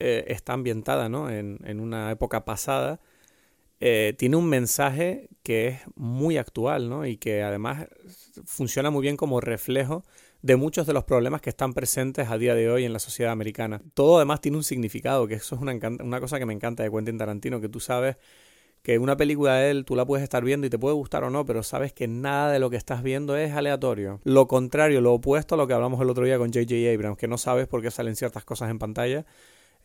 eh, 0.00 0.24
está 0.28 0.54
ambientada, 0.54 1.08
¿no? 1.08 1.30
En, 1.30 1.58
en 1.64 1.80
una 1.80 2.10
época 2.10 2.44
pasada, 2.44 3.00
eh, 3.80 4.14
tiene 4.16 4.36
un 4.36 4.48
mensaje 4.48 5.28
que 5.42 5.68
es 5.68 5.80
muy 5.96 6.38
actual, 6.38 6.88
¿no? 6.88 7.06
Y 7.06 7.18
que 7.18 7.42
además 7.42 7.86
funciona 8.44 8.90
muy 8.90 9.02
bien 9.02 9.16
como 9.16 9.40
reflejo 9.40 10.04
de 10.46 10.54
muchos 10.54 10.86
de 10.86 10.92
los 10.92 11.02
problemas 11.02 11.40
que 11.40 11.50
están 11.50 11.74
presentes 11.74 12.30
a 12.30 12.38
día 12.38 12.54
de 12.54 12.70
hoy 12.70 12.84
en 12.84 12.92
la 12.92 13.00
sociedad 13.00 13.32
americana. 13.32 13.82
Todo 13.94 14.18
además 14.18 14.40
tiene 14.40 14.56
un 14.56 14.62
significado, 14.62 15.26
que 15.26 15.34
eso 15.34 15.56
es 15.56 15.60
una, 15.60 16.20
cosa 16.20 16.38
que 16.38 16.46
me 16.46 16.52
encanta 16.52 16.84
de 16.84 16.90
Quentin 16.92 17.18
Tarantino, 17.18 17.60
que 17.60 17.68
tú 17.68 17.80
sabes 17.80 18.16
que 18.80 19.00
una 19.00 19.16
película 19.16 19.56
de 19.56 19.72
él 19.72 19.84
tú 19.84 19.96
la 19.96 20.06
puedes 20.06 20.22
estar 20.22 20.44
viendo 20.44 20.64
y 20.64 20.70
te 20.70 20.78
puede 20.78 20.94
gustar 20.94 21.24
o 21.24 21.30
no, 21.30 21.44
pero 21.44 21.64
sabes 21.64 21.92
que 21.92 22.06
nada 22.06 22.52
de 22.52 22.60
lo 22.60 22.70
que 22.70 22.76
estás 22.76 23.02
viendo 23.02 23.36
es 23.36 23.54
aleatorio. 23.54 24.20
Lo 24.22 24.46
contrario, 24.46 25.00
lo 25.00 25.14
opuesto 25.14 25.56
a 25.56 25.58
lo 25.58 25.66
que 25.66 25.74
hablamos 25.74 26.00
el 26.00 26.08
otro 26.08 26.24
día 26.24 26.38
con 26.38 26.52
J.J. 26.52 26.92
Abrams, 26.94 27.18
que 27.18 27.26
no 27.26 27.38
sabes 27.38 27.66
por 27.66 27.82
qué 27.82 27.90
salen 27.90 28.14
ciertas 28.14 28.44
cosas 28.44 28.70
en 28.70 28.78
pantalla. 28.78 29.26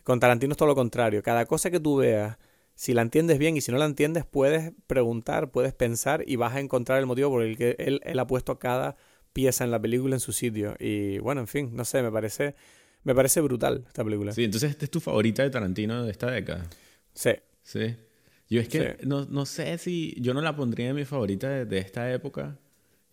Con 0.03 0.19
Tarantino 0.19 0.51
es 0.51 0.57
todo 0.57 0.67
lo 0.67 0.75
contrario. 0.75 1.23
Cada 1.23 1.47
cosa 1.47 1.71
que 1.71 1.79
tú 1.79 1.95
veas, 1.95 2.37
si 2.75 2.93
la 2.93 3.01
entiendes 3.01 3.39
bien 3.39 3.57
y 3.57 3.61
si 3.61 3.71
no 3.71 3.79
la 3.79 3.85
entiendes, 3.85 4.25
puedes 4.25 4.73
preguntar, 4.85 5.49
puedes 5.49 5.73
pensar 5.73 6.23
y 6.27 6.35
vas 6.35 6.53
a 6.53 6.59
encontrar 6.59 6.99
el 6.99 7.07
motivo 7.07 7.31
por 7.31 7.41
el 7.41 7.57
que 7.57 7.75
él, 7.79 7.99
él 8.03 8.19
ha 8.19 8.27
puesto 8.27 8.59
cada 8.59 8.95
pieza 9.33 9.63
en 9.63 9.71
la 9.71 9.81
película 9.81 10.15
en 10.15 10.19
su 10.19 10.31
sitio. 10.31 10.75
Y 10.79 11.19
bueno, 11.19 11.41
en 11.41 11.47
fin, 11.47 11.71
no 11.73 11.85
sé, 11.85 12.01
me 12.01 12.11
parece, 12.11 12.55
me 13.03 13.15
parece 13.15 13.41
brutal 13.41 13.85
esta 13.87 14.03
película. 14.03 14.33
Sí, 14.33 14.43
entonces 14.43 14.71
esta 14.71 14.85
es 14.85 14.91
tu 14.91 14.99
favorita 14.99 15.43
de 15.43 15.49
Tarantino 15.49 16.03
de 16.03 16.11
esta 16.11 16.29
década. 16.29 16.67
Sí. 17.13 17.31
Sí. 17.63 17.95
Yo 18.49 18.59
es 18.59 18.67
que 18.67 18.97
sí. 18.99 19.07
no, 19.07 19.25
no, 19.25 19.45
sé 19.45 19.77
si 19.77 20.15
yo 20.19 20.33
no 20.33 20.41
la 20.41 20.55
pondría 20.55 20.89
en 20.89 20.95
mi 20.95 21.05
favorita 21.05 21.49
de, 21.49 21.65
de, 21.65 21.77
esta 21.77 22.11
época. 22.11 22.59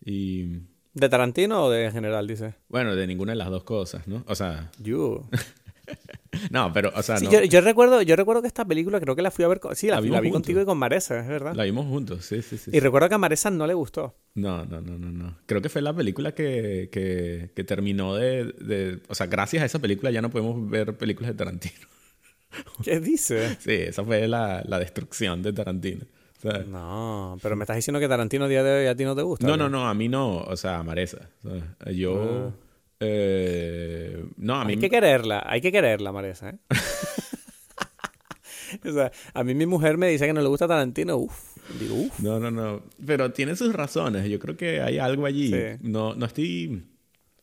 Y... 0.03 0.59
¿De 0.93 1.07
Tarantino 1.07 1.65
o 1.65 1.69
de 1.69 1.91
general, 1.91 2.27
dice? 2.27 2.55
Bueno, 2.67 2.95
de 2.95 3.07
ninguna 3.07 3.31
de 3.31 3.37
las 3.37 3.49
dos 3.49 3.63
cosas, 3.63 4.07
¿no? 4.07 4.23
O 4.27 4.35
sea... 4.35 4.71
You. 4.79 5.29
no, 6.49 6.71
pero, 6.73 6.91
o 6.95 7.03
sea, 7.03 7.17
sí, 7.17 7.25
no. 7.25 7.31
Yo, 7.31 7.43
yo, 7.43 7.61
recuerdo, 7.61 8.01
yo 8.01 8.15
recuerdo 8.15 8.41
que 8.41 8.47
esta 8.47 8.65
película 8.65 8.99
creo 8.99 9.15
que 9.15 9.21
la 9.21 9.31
fui 9.31 9.45
a 9.45 9.47
ver. 9.47 9.59
Con, 9.59 9.75
sí, 9.75 9.87
la, 9.87 10.01
la, 10.01 10.07
la 10.09 10.21
vi 10.21 10.31
contigo 10.31 10.61
y 10.61 10.65
con 10.65 10.77
Maresa, 10.77 11.19
es 11.19 11.27
verdad. 11.27 11.53
La 11.53 11.63
vimos 11.63 11.85
juntos, 11.87 12.25
sí, 12.25 12.41
sí, 12.41 12.57
sí. 12.57 12.71
Y 12.71 12.73
sí. 12.73 12.79
recuerdo 12.79 13.09
que 13.09 13.15
a 13.15 13.17
Maresa 13.17 13.49
no 13.49 13.67
le 13.67 13.73
gustó. 13.73 14.15
No, 14.35 14.65
no, 14.65 14.81
no, 14.81 14.97
no, 14.97 15.11
no. 15.11 15.37
Creo 15.45 15.61
que 15.61 15.69
fue 15.69 15.81
la 15.81 15.93
película 15.93 16.33
que, 16.33 16.89
que, 16.91 17.51
que 17.55 17.63
terminó 17.63 18.15
de, 18.15 18.53
de, 18.59 18.99
O 19.07 19.15
sea, 19.15 19.27
gracias 19.27 19.63
a 19.63 19.65
esa 19.65 19.79
película 19.79 20.11
ya 20.11 20.21
no 20.21 20.29
podemos 20.29 20.69
ver 20.69 20.97
películas 20.97 21.31
de 21.31 21.37
Tarantino. 21.37 21.87
¿Qué 22.83 22.99
dice? 22.99 23.57
Sí, 23.59 23.73
esa 23.73 24.03
fue 24.03 24.27
la, 24.27 24.63
la 24.65 24.79
destrucción 24.79 25.41
de 25.41 25.53
Tarantino. 25.53 26.05
No, 26.67 27.37
pero 27.41 27.55
me 27.55 27.63
estás 27.63 27.75
diciendo 27.75 27.99
que 27.99 28.07
Tarantino 28.07 28.45
a 28.45 28.47
día 28.47 28.63
de 28.63 28.81
hoy 28.81 28.87
a 28.87 28.95
ti 28.95 29.03
no 29.03 29.15
te 29.15 29.23
gusta. 29.23 29.45
No, 29.45 29.57
no, 29.57 29.67
no, 29.67 29.87
a 29.87 29.93
mí 29.93 30.07
no. 30.07 30.37
O 30.37 30.55
sea, 30.55 30.79
a 30.79 30.83
Maresa. 30.83 31.29
Yo. 31.93 32.53
Ah. 32.53 32.68
Eh, 32.99 34.25
no, 34.37 34.55
a 34.55 34.65
mí... 34.65 34.73
Hay 34.73 34.79
que 34.79 34.89
quererla, 34.89 35.43
hay 35.45 35.61
que 35.61 35.71
quererla, 35.71 36.11
Maresa. 36.11 36.49
¿eh? 36.49 36.57
o 38.85 38.91
sea, 38.91 39.11
a 39.33 39.43
mí 39.43 39.55
mi 39.55 39.65
mujer 39.65 39.97
me 39.97 40.09
dice 40.09 40.27
que 40.27 40.33
no 40.33 40.41
le 40.41 40.49
gusta 40.49 40.67
Tarantino. 40.67 41.17
Uf, 41.17 41.57
digo, 41.79 41.95
uf. 41.95 42.19
No, 42.19 42.39
no, 42.39 42.51
no. 42.51 42.83
Pero 43.05 43.31
tiene 43.31 43.55
sus 43.55 43.73
razones. 43.73 44.29
Yo 44.29 44.39
creo 44.39 44.57
que 44.57 44.81
hay 44.81 44.97
algo 44.97 45.25
allí. 45.25 45.49
Sí. 45.49 45.77
No, 45.81 46.15
no 46.15 46.25
estoy... 46.25 46.83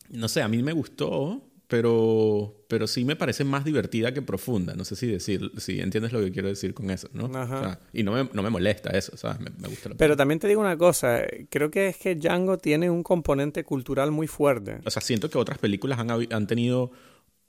No 0.09 0.29
sé, 0.29 0.41
a 0.41 0.47
mí 0.47 0.63
me 0.63 0.71
gustó, 0.71 1.41
pero, 1.67 2.63
pero 2.69 2.87
sí 2.87 3.03
me 3.03 3.15
parece 3.15 3.43
más 3.43 3.65
divertida 3.65 4.13
que 4.13 4.21
profunda. 4.21 4.73
No 4.75 4.85
sé 4.85 4.95
si 4.95 5.07
decir, 5.07 5.51
si 5.57 5.79
entiendes 5.79 6.13
lo 6.13 6.21
que 6.21 6.31
quiero 6.31 6.47
decir 6.47 6.73
con 6.73 6.89
eso, 6.89 7.09
¿no? 7.13 7.25
Ajá. 7.37 7.59
O 7.59 7.63
sea, 7.63 7.79
y 7.91 8.03
no 8.03 8.13
me, 8.13 8.29
no 8.31 8.41
me 8.41 8.49
molesta 8.49 8.91
eso, 8.91 9.17
¿sabes? 9.17 9.39
Me, 9.39 9.49
me 9.57 9.67
gusta. 9.67 9.89
pero 9.97 10.15
también 10.15 10.39
te 10.39 10.47
digo 10.47 10.61
una 10.61 10.77
cosa, 10.77 11.23
creo 11.49 11.69
que 11.69 11.87
es 11.89 11.97
que 11.97 12.15
Django 12.15 12.57
tiene 12.57 12.89
un 12.89 13.03
componente 13.03 13.63
cultural 13.65 14.11
muy 14.11 14.27
fuerte. 14.27 14.79
O 14.85 14.89
sea, 14.89 15.01
siento 15.01 15.29
que 15.29 15.37
otras 15.37 15.57
películas 15.57 15.99
han, 15.99 16.09
han 16.09 16.47
tenido 16.47 16.91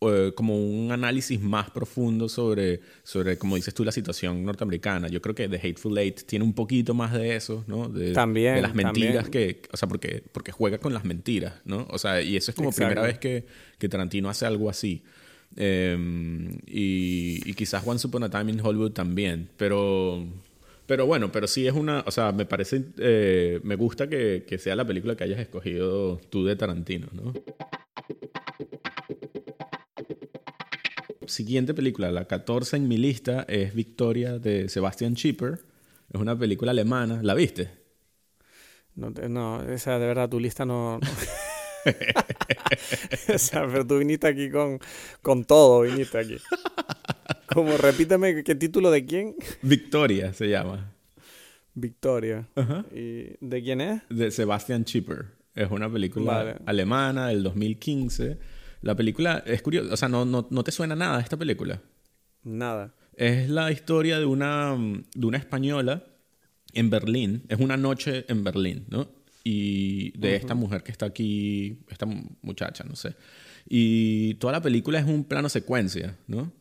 eh, 0.01 0.33
como 0.37 0.57
un 0.57 0.93
análisis 0.93 1.41
más 1.41 1.71
profundo 1.71 2.29
sobre, 2.29 2.81
sobre, 3.03 3.37
como 3.37 3.57
dices 3.57 3.75
tú, 3.75 3.85
la 3.85 3.91
situación 3.91 4.45
norteamericana. 4.45 5.09
Yo 5.09 5.21
creo 5.21 5.35
que 5.35 5.49
The 5.49 5.57
Hateful 5.57 5.99
Eight 5.99 6.23
tiene 6.25 6.45
un 6.45 6.53
poquito 6.53 6.95
más 6.95 7.13
de 7.13 7.35
eso, 7.35 7.65
¿no? 7.67 7.89
De, 7.89 8.13
también. 8.13 8.55
De 8.55 8.63
las 8.63 8.75
mentiras 8.75 9.25
también. 9.25 9.55
que, 9.57 9.63
o 9.73 9.77
sea, 9.77 9.89
porque, 9.89 10.23
porque 10.31 10.53
juega 10.53 10.79
con 10.79 10.95
las 10.95 11.05
mentiras, 11.05 11.55
¿no? 11.65 11.87
O 11.91 11.99
sea, 11.99 12.23
y 12.23 12.37
eso 12.37 12.53
es 12.53 12.55
como 12.55 12.69
Exacto. 12.69 12.91
primera 12.91 13.07
vez 13.09 13.19
que, 13.19 13.45
que 13.79 13.89
Tarantino 13.89 14.29
hace 14.29 14.47
algo 14.47 14.71
así. 14.71 15.03
Eh, 15.57 15.97
y, 16.67 17.41
y 17.45 17.55
quizás 17.55 17.83
Once 17.85 18.07
Upon 18.07 18.23
a 18.23 18.31
Time 18.31 18.53
in 18.53 18.61
Hollywood 18.61 18.93
también, 18.93 19.49
pero... 19.57 20.25
Pero 20.87 21.05
bueno, 21.05 21.31
pero 21.31 21.47
sí 21.47 21.67
es 21.67 21.75
una, 21.75 22.03
o 22.07 22.11
sea, 22.11 22.33
me 22.33 22.47
parece, 22.47 22.83
eh, 22.97 23.61
me 23.63 23.77
gusta 23.77 24.09
que, 24.09 24.45
que, 24.49 24.57
sea 24.57 24.75
la 24.75 24.87
película 24.87 25.17
que 25.17 25.25
hayas 25.25 25.39
escogido 25.39 26.19
tú 26.31 26.47
de 26.47 26.57
Tarantino, 26.57 27.09
¿no? 27.13 27.35
Siguiente 31.29 31.75
película, 31.75 32.11
la 32.11 32.27
14 32.27 32.77
en 32.77 32.89
mi 32.89 32.97
lista, 32.97 33.45
es 33.49 33.75
Victoria 33.75 34.39
de 34.39 34.69
Sebastian 34.69 35.15
Schipper. 35.15 35.61
Es 36.13 36.21
una 36.21 36.39
película 36.39 36.71
alemana. 36.71 37.21
¿La 37.23 37.35
viste? 37.35 37.71
No, 38.95 39.11
no 39.11 39.63
esa 39.63 39.99
de 39.99 40.07
verdad, 40.07 40.29
tu 40.29 40.41
lista 40.41 40.65
no... 40.65 40.99
no. 40.99 41.09
o 43.35 43.39
sea, 43.39 43.67
pero 43.67 43.87
tú 43.87 43.99
viniste 43.99 44.27
aquí 44.27 44.51
con, 44.51 44.81
con 45.23 45.45
todo, 45.45 45.83
viniste 45.83 46.19
aquí. 46.19 46.37
Como, 47.47 47.77
repíteme, 47.77 48.43
¿qué 48.43 48.55
título 48.55 48.91
de 48.91 49.05
quién? 49.05 49.35
Victoria 49.63 50.33
se 50.33 50.49
llama. 50.49 50.93
Victoria. 51.75 52.49
Uh 52.57 52.61
-huh. 52.61 52.85
¿Y 52.93 53.37
de 53.47 53.63
quién 53.63 53.81
es? 53.81 54.03
De 54.09 54.31
Sebastian 54.31 54.85
Schipper. 54.85 55.27
Es 55.55 55.71
una 55.71 55.91
película 55.91 56.33
vale. 56.33 56.57
alemana 56.67 57.29
del 57.29 57.43
2015. 57.43 58.39
La 58.81 58.95
película 58.95 59.43
es 59.47 59.63
curiosa, 59.63 59.93
o 59.93 59.97
sea, 59.97 60.09
no, 60.09 60.25
no, 60.25 60.47
no 60.51 60.65
te 60.65 60.73
suena 60.73 60.95
nada 60.95 61.21
esta 61.21 61.37
película. 61.37 61.81
Nada. 62.45 62.95
Es 63.15 63.49
la 63.49 63.73
historia 63.73 64.19
de 64.19 64.25
una, 64.25 64.77
de 65.15 65.27
una 65.27 65.39
española 65.39 66.05
en 66.73 66.91
Berlín. 66.91 67.43
Es 67.49 67.59
una 67.59 67.77
noche 67.77 68.25
en 68.29 68.45
Berlín, 68.45 68.87
¿no? 68.89 69.09
Y 69.43 70.17
de 70.19 70.29
uh 70.29 70.33
-huh. 70.33 70.37
esta 70.37 70.55
mujer 70.55 70.83
que 70.83 70.93
está 70.93 71.07
aquí, 71.07 71.79
esta 71.89 72.07
muchacha, 72.43 72.85
no 72.85 72.95
sé. 72.95 73.15
Y 73.69 74.35
toda 74.35 74.53
la 74.53 74.63
película 74.63 74.99
es 74.99 75.07
un 75.07 75.25
plano 75.25 75.49
secuencia, 75.49 76.17
¿no? 76.27 76.53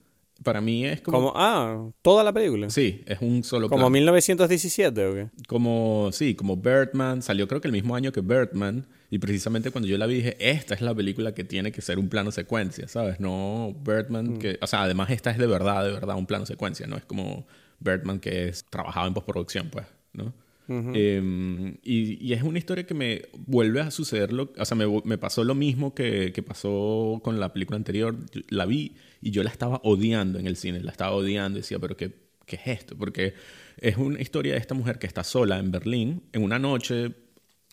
Para 0.43 0.61
mí 0.61 0.85
es 0.85 1.01
como... 1.01 1.17
como... 1.17 1.33
Ah, 1.35 1.89
toda 2.01 2.23
la 2.23 2.33
película. 2.33 2.69
Sí, 2.69 3.03
es 3.05 3.19
un 3.21 3.43
solo 3.43 3.69
¿Como 3.69 3.79
plano. 3.79 3.89
1917 3.91 5.05
o 5.05 5.13
qué? 5.13 5.29
Como, 5.47 6.09
sí, 6.11 6.35
como 6.35 6.57
Birdman. 6.57 7.21
Salió 7.21 7.47
creo 7.47 7.61
que 7.61 7.67
el 7.67 7.71
mismo 7.71 7.95
año 7.95 8.11
que 8.11 8.21
Birdman. 8.21 8.85
Y 9.09 9.19
precisamente 9.19 9.71
cuando 9.71 9.87
yo 9.87 9.97
la 9.97 10.05
vi 10.05 10.15
dije, 10.15 10.35
esta 10.39 10.73
es 10.73 10.81
la 10.81 10.93
película 10.93 11.33
que 11.33 11.43
tiene 11.43 11.71
que 11.71 11.81
ser 11.81 11.97
un 11.97 12.09
plano 12.09 12.31
secuencia, 12.31 12.87
¿sabes? 12.87 13.19
No 13.19 13.73
Birdman, 13.85 14.33
mm. 14.33 14.39
que... 14.39 14.59
O 14.61 14.67
sea, 14.67 14.83
además 14.83 15.09
esta 15.11 15.31
es 15.31 15.37
de 15.37 15.47
verdad, 15.47 15.85
de 15.85 15.91
verdad, 15.91 16.17
un 16.17 16.25
plano 16.25 16.45
secuencia. 16.45 16.87
No 16.87 16.97
es 16.97 17.05
como 17.05 17.47
Birdman 17.79 18.19
que 18.19 18.49
es 18.49 18.65
trabajado 18.65 19.07
en 19.07 19.13
postproducción, 19.13 19.69
pues, 19.69 19.85
¿no? 20.13 20.33
Uh 20.69 20.73
-huh. 20.73 20.91
eh, 20.95 21.77
y, 21.83 22.27
y, 22.27 22.33
es 22.33 22.43
una 22.43 22.57
historia 22.57 22.85
que 22.85 22.93
me 22.93 23.21
vuelve 23.37 23.79
a 23.79 23.89
suceder, 23.89 24.33
lo, 24.33 24.51
o 24.57 24.65
sea, 24.65 24.75
me, 24.75 24.85
me 25.05 25.17
pasó 25.17 25.45
lo 25.45 25.55
mismo 25.55 25.95
que, 25.95 26.33
que, 26.33 26.43
pasó 26.43 27.21
con 27.23 27.39
la 27.39 27.53
película 27.53 27.77
anterior. 27.77 28.17
La 28.49 28.65
vi 28.65 28.95
y 29.21 29.31
yo 29.31 29.43
la 29.43 29.49
estaba 29.49 29.79
odiando 29.85 30.39
en 30.39 30.45
el 30.45 30.57
cine, 30.57 30.81
la 30.81 30.91
estaba 30.91 31.15
odiando 31.15 31.59
decía, 31.59 31.79
pero 31.79 31.95
¿qué, 31.95 32.11
qué 32.45 32.57
es 32.57 32.67
esto? 32.67 32.97
Porque 32.97 33.33
es 33.77 33.95
una 33.95 34.19
historia 34.19 34.53
de 34.53 34.59
esta 34.59 34.73
mujer 34.73 34.99
que 34.99 35.07
está 35.07 35.23
sola 35.23 35.57
en 35.57 35.71
Berlín 35.71 36.23
en 36.33 36.43
una 36.43 36.59
noche 36.59 37.13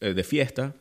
eh, 0.00 0.14
de 0.14 0.22
fiesta 0.22 0.76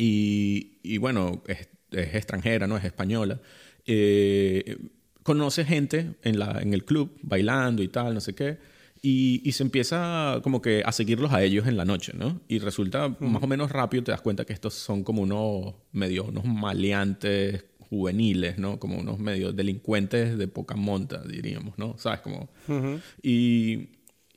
y, 0.00 0.78
y 0.82 0.96
bueno, 0.96 1.42
es, 1.46 1.68
es, 1.90 2.14
extranjera, 2.14 2.66
no 2.66 2.78
es 2.78 2.84
española. 2.84 3.38
Eh, 3.84 4.78
conoce 5.22 5.66
gente 5.66 6.14
en, 6.22 6.38
la, 6.38 6.58
en 6.62 6.72
el 6.72 6.86
club 6.86 7.18
bailando 7.20 7.82
y 7.82 7.88
tal, 7.88 8.14
no 8.14 8.20
sé 8.20 8.34
qué. 8.34 8.58
Y, 9.02 9.42
y, 9.44 9.52
se 9.52 9.62
empieza 9.62 10.40
como 10.42 10.62
que 10.62 10.82
a 10.84 10.92
seguirlos 10.92 11.32
a 11.32 11.42
ellos 11.42 11.66
en 11.66 11.76
la 11.76 11.84
noche, 11.84 12.12
¿no? 12.14 12.40
Y 12.48 12.58
resulta 12.60 13.08
mm. 13.08 13.16
más 13.20 13.42
o 13.42 13.46
menos 13.46 13.70
rápido, 13.70 14.02
te 14.02 14.10
das 14.10 14.20
cuenta 14.22 14.44
que 14.46 14.54
estos 14.54 14.74
son 14.74 15.04
como 15.04 15.22
unos 15.22 15.74
medio, 15.92 16.24
unos 16.24 16.44
maleantes 16.44 17.64
juveniles, 17.78 18.58
¿no? 18.58 18.78
Como 18.78 18.98
unos 18.98 19.18
medio 19.18 19.52
delincuentes 19.52 20.38
de 20.38 20.48
poca 20.48 20.76
monta, 20.76 21.22
diríamos, 21.24 21.76
¿no? 21.78 21.96
¿Sabes? 21.98 22.20
Como... 22.20 22.50
Uh 22.68 22.72
-huh. 22.72 23.00
y, 23.22 23.88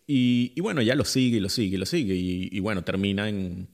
y, 0.08 0.52
y, 0.56 0.62
bueno, 0.62 0.82
ya 0.82 0.95
lo 0.95 1.06
sigue 1.06 1.38
y 1.38 1.41
lo 1.41 1.49
sigue 1.49 1.76
y 1.76 1.80
lo 1.80 1.86
sigue. 1.86 2.15
Y, 2.15 2.49
y 2.52 2.60
bueno, 2.60 2.84
termina 2.84 3.30
en, 3.30 3.36
en, 3.36 3.67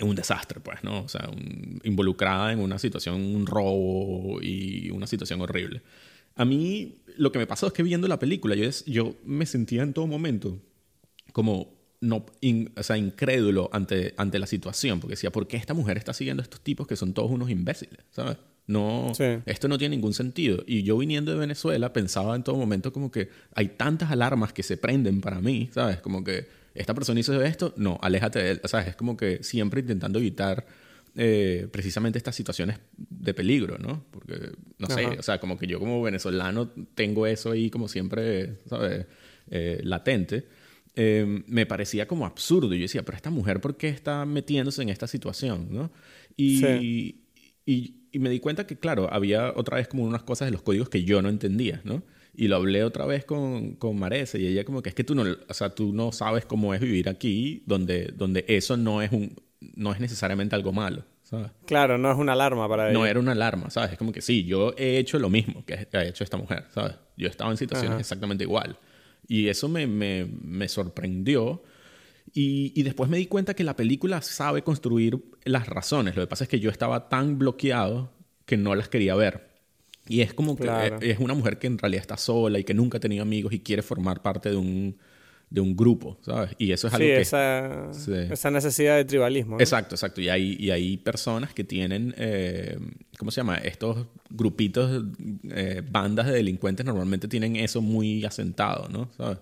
un 0.00 0.16
desastre, 0.16 0.60
pues, 0.60 0.82
¿no? 0.82 1.02
O 1.02 1.08
sea, 1.08 1.28
un, 1.30 1.80
involucrada 1.84 2.52
en 2.52 2.60
una 2.60 2.78
situación, 2.78 3.20
un 3.20 3.46
robo 3.46 4.40
y 4.42 4.90
una 4.90 5.06
situación 5.06 5.40
horrible. 5.40 5.82
a 6.36 6.44
mí 6.44 6.96
lo 7.16 7.30
que 7.30 7.38
me 7.38 7.46
pasó 7.46 7.68
es 7.68 7.72
que 7.72 7.82
viendo 7.82 8.08
la 8.08 8.18
película, 8.18 8.54
yo, 8.54 8.68
yo 8.86 9.14
me 9.24 9.46
sentía 9.46 9.82
en 9.82 9.92
todo 9.92 10.06
momento 10.06 10.58
como 11.32 11.74
no, 12.00 12.26
o 12.76 12.82
sea, 12.82 12.98
incrédulo 12.98 13.70
ante, 13.72 14.14
ante 14.16 14.38
la 14.38 14.46
situación, 14.46 15.00
porque 15.00 15.12
decía, 15.12 15.32
¿por 15.32 15.46
qué 15.46 15.56
esta 15.56 15.74
mujer 15.74 15.96
está 15.96 16.12
siguiendo 16.12 16.42
a 16.42 16.44
estos 16.44 16.60
tipos 16.60 16.86
que 16.86 16.96
son 16.96 17.14
todos 17.14 17.30
unos 17.30 17.50
imbéciles? 17.50 18.04
¿Sabes? 18.10 18.36
No, 18.66 19.12
esto 19.46 19.68
no 19.68 19.78
tiene 19.78 19.96
ningún 19.96 20.14
sentido. 20.14 20.62
Y 20.66 20.82
yo 20.84 20.96
viniendo 20.96 21.32
de 21.32 21.38
Venezuela 21.38 21.92
pensaba 21.92 22.34
en 22.34 22.42
todo 22.42 22.56
momento 22.56 22.92
como 22.92 23.10
que 23.10 23.28
hay 23.54 23.68
tantas 23.68 24.10
alarmas 24.10 24.52
que 24.52 24.62
se 24.62 24.76
prenden 24.76 25.20
para 25.20 25.40
mí, 25.40 25.68
¿sabes? 25.72 26.00
Como 26.00 26.24
que 26.24 26.46
esta 26.74 26.94
persona 26.94 27.20
hizo 27.20 27.40
esto, 27.42 27.72
no, 27.76 27.98
aléjate 28.02 28.42
de 28.42 28.50
él. 28.52 28.60
¿Sabes? 28.64 28.88
Es 28.88 28.96
como 28.96 29.16
que 29.16 29.42
siempre 29.42 29.80
intentando 29.80 30.18
evitar 30.18 30.66
eh, 31.16 31.68
precisamente 31.70 32.18
estas 32.18 32.34
situaciones 32.34 32.78
de 32.96 33.34
peligro, 33.34 33.78
¿no? 33.78 34.04
Porque, 34.10 34.50
no 34.78 34.88
sé, 34.88 35.06
o 35.06 35.22
sea, 35.22 35.38
como 35.38 35.56
que 35.56 35.66
yo 35.68 35.78
como 35.78 36.02
venezolano 36.02 36.70
tengo 36.94 37.26
eso 37.26 37.52
ahí 37.52 37.70
como 37.70 37.86
siempre, 37.88 38.58
¿sabes? 38.68 39.06
Eh, 39.50 39.80
latente. 39.84 40.48
Em, 40.96 41.42
me 41.46 41.66
parecía 41.66 42.06
como 42.06 42.26
absurdo. 42.26 42.74
Yo 42.74 42.82
decía, 42.82 43.04
pero 43.04 43.16
esta 43.16 43.30
mujer, 43.30 43.60
¿por 43.60 43.76
qué 43.76 43.88
está 43.88 44.24
metiéndose 44.26 44.82
en 44.82 44.88
esta 44.88 45.06
situación? 45.06 45.68
¿no? 45.70 45.92
Y, 46.36 47.16
y, 47.66 47.94
me 48.18 48.30
di 48.30 48.38
cuenta 48.38 48.66
que, 48.66 48.78
claro, 48.78 49.12
había 49.12 49.52
otra 49.56 49.76
vez 49.76 49.88
como 49.88 50.04
unas 50.04 50.22
cosas 50.22 50.46
de 50.46 50.52
los 50.52 50.62
códigos 50.62 50.88
que 50.88 51.02
yo 51.04 51.20
no 51.20 51.28
entendía, 51.28 51.80
¿no? 51.84 52.04
Y 52.36 52.48
lo 52.48 52.56
hablé 52.56 52.84
otra 52.84 53.06
vez 53.06 53.24
con, 53.24 53.74
con 53.76 53.98
Marese 53.98 54.40
y 54.40 54.46
ella 54.46 54.64
como 54.64 54.82
que 54.82 54.88
es 54.88 54.94
que 54.94 55.04
tú 55.04 55.14
no, 55.14 55.24
o 55.48 55.54
sea, 55.54 55.70
tú 55.70 55.92
no 55.92 56.12
sabes 56.12 56.44
cómo 56.44 56.74
es 56.74 56.80
vivir 56.80 57.08
aquí 57.08 57.62
donde, 57.66 58.12
donde 58.14 58.44
eso 58.48 58.76
no 58.76 59.02
es, 59.02 59.12
un, 59.12 59.36
no 59.60 59.92
es 59.92 60.00
necesariamente 60.00 60.54
algo 60.54 60.72
malo. 60.72 61.04
¿sabes? 61.22 61.50
Claro, 61.66 61.96
no 61.96 62.10
es 62.10 62.18
una 62.18 62.32
alarma 62.32 62.68
para 62.68 62.90
ella. 62.90 62.98
No 62.98 63.06
era 63.06 63.18
una 63.18 63.32
alarma, 63.32 63.70
¿sabes? 63.70 63.92
Es 63.92 63.98
como 63.98 64.12
que 64.12 64.20
sí, 64.20 64.44
yo 64.44 64.74
he 64.76 64.98
hecho 64.98 65.18
lo 65.18 65.30
mismo 65.30 65.64
que 65.64 65.86
ha 65.92 66.04
hecho 66.04 66.24
esta 66.24 66.36
mujer, 66.36 66.66
¿sabes? 66.74 66.94
Yo 67.16 67.26
he 67.28 67.30
estado 67.30 67.50
en 67.50 67.56
situaciones 67.56 67.98
exactamente 68.00 68.44
igual. 68.44 68.78
Y 69.26 69.48
eso 69.48 69.68
me, 69.68 69.86
me, 69.86 70.26
me 70.42 70.68
sorprendió. 70.68 71.62
Y, 72.32 72.72
y, 72.74 72.82
después 72.82 73.08
me 73.08 73.16
di 73.16 73.26
cuenta 73.26 73.54
que 73.54 73.64
la 73.64 73.76
película 73.76 74.20
sabe 74.22 74.62
construir 74.62 75.22
las 75.44 75.66
razones. 75.66 76.16
Lo 76.16 76.22
que 76.22 76.26
pasa 76.26 76.44
es 76.44 76.50
que 76.50 76.58
yo 76.58 76.70
estaba 76.70 77.08
tan 77.08 77.38
bloqueado 77.38 78.12
que 78.44 78.56
no 78.56 78.74
las 78.74 78.88
quería 78.88 79.14
ver. 79.14 79.53
Y 80.06 80.20
es 80.20 80.34
como 80.34 80.56
que 80.56 80.70
es 81.00 81.18
una 81.18 81.34
mujer 81.34 81.58
que 81.58 81.66
en 81.66 81.78
realidad 81.78 82.02
está 82.02 82.16
sola 82.16 82.58
y 82.58 82.64
que 82.64 82.74
nunca 82.74 82.98
ha 82.98 83.00
tenido 83.00 83.22
amigos 83.22 83.52
y 83.52 83.60
quiere 83.60 83.82
formar 83.82 84.20
parte 84.22 84.50
de 84.50 84.56
un, 84.56 84.96
de 85.48 85.60
un 85.60 85.76
grupo, 85.76 86.18
¿sabes? 86.20 86.50
Y 86.58 86.72
eso 86.72 86.88
es 86.88 86.94
algo 86.94 87.06
que... 87.06 87.20
Esa, 87.20 87.90
esa 88.30 88.50
necesidad 88.50 88.96
de 88.96 89.04
tribalismo. 89.04 89.58
Exacto, 89.60 89.94
exacto. 89.94 90.20
Y 90.20 90.28
hay, 90.28 90.56
y 90.58 90.70
hay 90.70 90.96
personas 90.98 91.54
que 91.54 91.64
tienen, 91.64 92.14
eh, 92.18 92.78
¿cómo 93.18 93.30
se 93.30 93.40
llama? 93.40 93.56
Estos 93.56 94.06
grupitos, 94.28 95.04
eh, 95.50 95.82
bandas 95.90 96.26
de 96.26 96.32
delincuentes 96.32 96.84
normalmente 96.84 97.28
tienen 97.28 97.56
eso 97.56 97.80
muy 97.80 98.24
asentado, 98.24 98.88
¿no? 98.88 99.10
¿Sabes? 99.16 99.38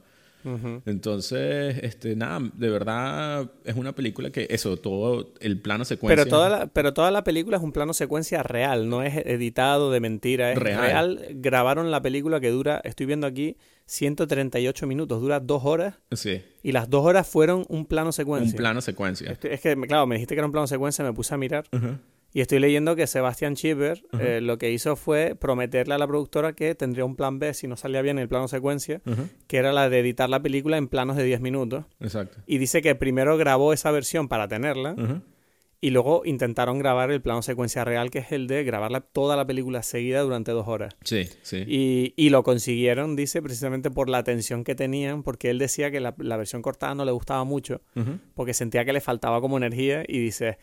Entonces, 0.86 1.78
este, 1.82 2.16
nada, 2.16 2.40
de 2.54 2.70
verdad 2.70 3.50
es 3.64 3.76
una 3.76 3.94
película 3.94 4.30
que 4.30 4.46
eso, 4.50 4.76
todo 4.76 5.32
el 5.40 5.60
plano 5.60 5.84
secuencia. 5.84 6.16
Pero 6.16 6.28
toda 6.28 6.48
la, 6.48 6.66
pero 6.66 6.92
toda 6.92 7.10
la 7.10 7.24
película 7.24 7.56
es 7.56 7.62
un 7.62 7.72
plano 7.72 7.92
secuencia 7.92 8.42
real, 8.42 8.88
no 8.88 9.02
es 9.02 9.16
editado 9.26 9.90
de 9.90 10.00
mentira, 10.00 10.52
es 10.52 10.58
real. 10.58 11.16
real. 11.16 11.26
Grabaron 11.36 11.90
la 11.90 12.02
película 12.02 12.40
que 12.40 12.50
dura, 12.50 12.80
estoy 12.84 13.06
viendo 13.06 13.26
aquí, 13.26 13.56
138 13.86 14.86
minutos, 14.86 15.20
dura 15.20 15.40
dos 15.40 15.64
horas. 15.64 15.94
Sí. 16.12 16.42
Y 16.62 16.72
las 16.72 16.88
dos 16.88 17.04
horas 17.04 17.26
fueron 17.28 17.64
un 17.68 17.86
plano 17.86 18.12
secuencia. 18.12 18.50
Un 18.50 18.56
plano 18.56 18.80
secuencia. 18.80 19.30
es 19.30 19.60
que, 19.60 19.76
claro, 19.86 20.06
me 20.06 20.16
dijiste 20.16 20.34
que 20.34 20.38
era 20.38 20.46
un 20.46 20.52
plano 20.52 20.66
secuencia, 20.66 21.04
me 21.04 21.12
puse 21.12 21.34
a 21.34 21.36
mirar. 21.36 21.66
Y 22.34 22.40
estoy 22.40 22.60
leyendo 22.60 22.96
que 22.96 23.06
Sebastian 23.06 23.56
Schieber 23.56 24.02
eh, 24.18 24.40
lo 24.40 24.56
que 24.56 24.70
hizo 24.70 24.96
fue 24.96 25.36
prometerle 25.38 25.94
a 25.94 25.98
la 25.98 26.06
productora 26.06 26.54
que 26.54 26.74
tendría 26.74 27.04
un 27.04 27.14
plan 27.14 27.38
B 27.38 27.52
si 27.52 27.66
no 27.66 27.76
salía 27.76 28.00
bien 28.00 28.18
el 28.18 28.28
plano 28.28 28.48
secuencia, 28.48 29.02
que 29.46 29.56
era 29.58 29.72
la 29.72 29.90
de 29.90 30.00
editar 30.00 30.30
la 30.30 30.40
película 30.40 30.78
en 30.78 30.88
planos 30.88 31.16
de 31.16 31.24
10 31.24 31.40
minutos. 31.40 31.84
Exacto. 32.00 32.38
Y 32.46 32.58
dice 32.58 32.80
que 32.80 32.94
primero 32.94 33.36
grabó 33.36 33.72
esa 33.72 33.90
versión 33.90 34.28
para 34.28 34.48
tenerla 34.48 34.94
y 35.84 35.90
luego 35.90 36.22
intentaron 36.24 36.78
grabar 36.78 37.10
el 37.10 37.20
plano 37.20 37.42
secuencia 37.42 37.84
real, 37.84 38.08
que 38.10 38.20
es 38.20 38.30
el 38.30 38.46
de 38.46 38.62
grabar 38.62 39.02
toda 39.12 39.36
la 39.36 39.44
película 39.44 39.82
seguida 39.82 40.20
durante 40.20 40.52
dos 40.52 40.68
horas. 40.68 40.94
Sí, 41.02 41.28
sí. 41.42 41.64
Y, 41.66 42.14
y 42.16 42.30
lo 42.30 42.44
consiguieron, 42.44 43.16
dice, 43.16 43.42
precisamente 43.42 43.90
por 43.90 44.08
la 44.08 44.22
tensión 44.22 44.62
que 44.62 44.76
tenían, 44.76 45.24
porque 45.24 45.50
él 45.50 45.58
decía 45.58 45.90
que 45.90 45.98
la, 45.98 46.12
versión 46.12 46.62
cortada 46.62 46.94
no 46.94 47.04
le 47.04 47.10
gustaba 47.10 47.42
mucho, 47.42 47.82
porque 48.34 48.54
sentía 48.54 48.84
que 48.84 48.92
le 48.92 49.00
faltaba 49.00 49.40
como 49.40 49.56
energía, 49.56 50.04
y 50.06 50.20
dice, 50.20 50.56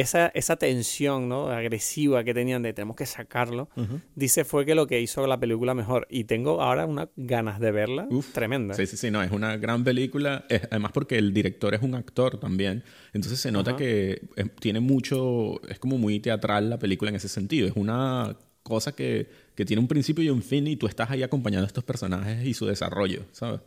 esa, 0.00 0.28
esa 0.28 0.56
tensión 0.56 1.28
¿no? 1.28 1.48
agresiva 1.48 2.22
que 2.22 2.34
tenían 2.34 2.62
de 2.62 2.74
tenemos 2.74 2.96
que 2.96 3.06
sacarlo, 3.06 3.70
dice 4.14 4.44
fue 4.44 4.66
que 4.66 4.74
lo 4.74 4.86
que 4.86 5.00
hizo 5.00 5.26
la 5.26 5.40
película 5.40 5.74
mejor. 5.74 6.06
Y 6.10 6.24
tengo 6.24 6.60
ahora 6.60 6.84
unas 6.84 7.08
ganas 7.16 7.60
de 7.60 7.70
verla 7.70 8.06
tremenda. 8.32 8.74
Sí, 8.74 8.86
sí, 8.86 8.96
sí, 8.96 9.10
no, 9.10 9.22
es 9.22 9.30
una 9.30 9.56
gran 9.56 9.84
película. 9.84 10.44
además 10.70 10.92
porque 10.92 11.16
el 11.16 11.32
director 11.32 11.74
es 11.74 11.82
un 11.82 11.94
actor 11.94 12.38
también. 12.38 12.84
Entonces 13.14 13.40
se 13.40 13.50
nota 13.50 13.74
que 13.76 14.20
tiene 14.60 14.80
mucho, 14.80 15.60
es 15.68 15.78
como 15.78 15.96
muy 15.96 16.20
teatral 16.20 16.68
la 16.68 16.78
película 16.78 17.08
en 17.08 17.16
ese 17.16 17.28
sentido. 17.28 17.66
Es 17.66 17.74
una 17.76 18.36
cosa 18.62 18.92
que, 18.92 19.30
que 19.54 19.64
tiene 19.64 19.80
un 19.80 19.88
principio 19.88 20.22
y 20.24 20.28
un 20.28 20.42
fin 20.42 20.66
y 20.66 20.76
tú 20.76 20.86
estás 20.86 21.10
ahí 21.10 21.22
acompañando 21.22 21.64
a 21.64 21.68
estos 21.68 21.84
personajes 21.84 22.44
y 22.44 22.52
su 22.52 22.66
desarrollo, 22.66 23.24
¿sabes? 23.32 23.60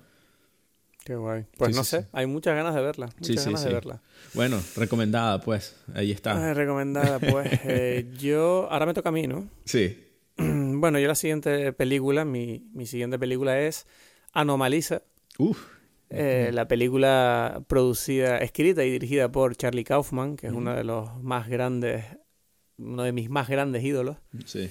Qué 1.09 1.15
guay. 1.15 1.43
Pues 1.57 1.75
no 1.75 1.83
sé, 1.83 2.05
hay 2.11 2.27
muchas 2.27 2.55
ganas 2.55 2.75
de 2.75 2.81
verla. 2.81 3.09
Muchas 3.17 3.43
ganas 3.43 3.63
de 3.63 3.73
verla. 3.73 4.03
Bueno, 4.35 4.61
recomendada, 4.75 5.41
pues. 5.41 5.75
Ahí 5.95 6.11
está. 6.11 6.53
recomendada, 6.53 7.17
pues. 7.17 7.49
Eh, 7.65 8.13
yo. 8.19 8.67
Ahora 8.69 8.85
me 8.85 8.93
toca 8.93 9.09
a 9.09 9.11
mí, 9.11 9.25
¿no? 9.25 9.49
Sí. 9.65 9.97
bueno, 10.37 10.99
yo 10.99 11.07
la 11.07 11.15
siguiente 11.15 11.73
película, 11.73 12.25
mi, 12.25 12.69
mi 12.73 12.85
siguiente 12.85 13.17
película 13.17 13.59
es 13.59 13.87
Anomaliza. 14.33 15.01
Uf. 15.39 15.59
Eh, 16.11 16.51
la 16.53 16.67
película 16.67 17.63
producida, 17.65 18.37
escrita 18.37 18.85
y 18.85 18.91
dirigida 18.91 19.31
por 19.31 19.55
Charlie 19.55 19.85
Kaufman, 19.85 20.35
que 20.35 20.45
es 20.45 20.53
uno 20.53 20.75
de 20.75 20.83
los 20.83 21.19
más 21.23 21.49
grandes, 21.49 22.05
uno 22.77 23.01
de 23.01 23.13
mis 23.13 23.31
más 23.31 23.49
grandes 23.49 23.83
ídolos. 23.83 24.17
Sí. 24.45 24.69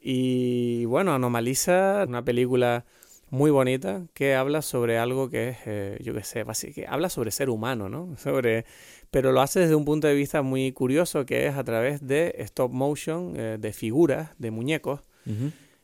Y 0.00 0.86
bueno, 0.86 1.12
Anomaliza, 1.12 2.06
una 2.08 2.24
película 2.24 2.86
muy 3.30 3.50
bonita 3.50 4.06
que 4.14 4.34
habla 4.34 4.62
sobre 4.62 4.98
algo 4.98 5.28
que 5.28 5.50
es, 5.50 5.58
eh, 5.66 5.98
yo 6.02 6.14
qué 6.14 6.22
sé, 6.22 6.44
que 6.72 6.86
habla 6.86 7.08
sobre 7.08 7.30
ser 7.30 7.50
humano, 7.50 7.88
¿no? 7.88 8.16
Sobre, 8.18 8.64
pero 9.10 9.32
lo 9.32 9.40
hace 9.40 9.60
desde 9.60 9.74
un 9.74 9.84
punto 9.84 10.06
de 10.06 10.14
vista 10.14 10.42
muy 10.42 10.72
curioso 10.72 11.26
que 11.26 11.46
es 11.46 11.56
a 11.56 11.64
través 11.64 12.06
de 12.06 12.34
stop 12.38 12.72
motion, 12.72 13.34
eh, 13.36 13.58
de 13.60 13.72
figuras, 13.72 14.30
de 14.38 14.50
muñecos. 14.50 15.00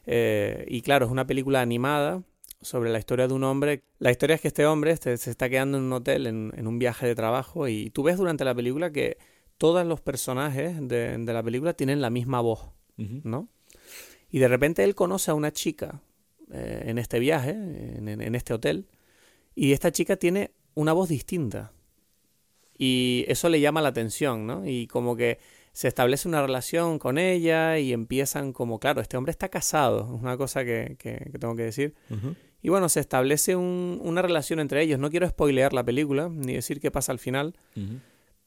Eh, 0.06 0.64
y 0.68 0.80
claro, 0.80 1.04
es 1.04 1.12
una 1.12 1.26
película 1.26 1.60
animada 1.60 2.22
sobre 2.62 2.90
la 2.90 2.98
historia 2.98 3.28
de 3.28 3.34
un 3.34 3.44
hombre. 3.44 3.82
La 3.98 4.10
historia 4.10 4.36
es 4.36 4.40
que 4.40 4.48
este 4.48 4.64
hombre 4.64 4.92
este, 4.92 5.16
se 5.18 5.30
está 5.30 5.50
quedando 5.50 5.76
en 5.76 5.84
un 5.84 5.92
hotel 5.92 6.26
en, 6.26 6.66
un 6.66 6.78
viaje 6.78 7.06
de 7.06 7.14
trabajo 7.14 7.68
y 7.68 7.90
tú 7.90 8.02
ves 8.02 8.16
durante 8.16 8.44
la 8.44 8.54
película 8.54 8.90
que 8.90 9.18
todos 9.58 9.86
los 9.86 10.00
personajes 10.00 10.76
de, 10.80 11.18
de 11.18 11.32
la 11.32 11.42
película 11.42 11.74
tienen 11.74 12.00
la 12.00 12.08
misma 12.08 12.40
voz, 12.40 12.70
¿no? 12.96 13.48
Y 14.30 14.38
de 14.38 14.48
repente 14.48 14.82
él 14.82 14.94
conoce 14.94 15.30
a 15.30 15.34
una 15.34 15.52
chica 15.52 16.00
eh, 16.52 16.84
en 16.86 16.98
este 16.98 17.18
viaje, 17.18 17.50
en, 17.50 18.34
este 18.34 18.54
hotel, 18.54 18.86
y 19.54 19.72
esta 19.72 19.92
chica 19.92 20.16
tiene 20.16 20.52
una 20.74 20.92
voz 20.92 21.08
distinta. 21.08 21.72
Y 22.76 23.24
eso 23.28 23.48
le 23.48 23.60
llama 23.60 23.82
la 23.82 23.90
atención, 23.90 24.46
¿no? 24.46 24.66
Y 24.66 24.86
como 24.88 25.16
que 25.16 25.38
se 25.72 25.88
establece 25.88 26.28
una 26.28 26.42
relación 26.42 26.98
con 26.98 27.18
ella 27.18 27.78
y 27.78 27.92
empiezan 27.92 28.52
como, 28.52 28.80
claro, 28.80 29.00
este 29.00 29.16
hombre 29.16 29.30
está 29.30 29.48
casado, 29.48 30.14
es 30.16 30.22
una 30.22 30.36
cosa 30.36 30.64
que, 30.64 30.96
que, 30.98 31.30
tengo 31.38 31.54
que 31.54 31.62
decir. 31.62 31.94
Y 32.62 32.68
bueno, 32.68 32.88
se 32.88 33.00
establece 33.00 33.56
una 33.56 34.22
relación 34.22 34.58
entre 34.58 34.82
ellos. 34.82 34.98
No 34.98 35.10
quiero 35.10 35.28
spoilear 35.28 35.72
la 35.72 35.84
película, 35.84 36.28
ni 36.28 36.54
decir 36.54 36.80
qué 36.80 36.90
pasa 36.90 37.12
al 37.12 37.18
final 37.18 37.54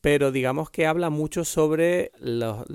pero 0.08 0.32
digamos 0.32 0.70
que 0.70 0.86
habla 0.86 1.10
mucho 1.10 1.44
sobre 1.44 2.14
los, 2.18 2.66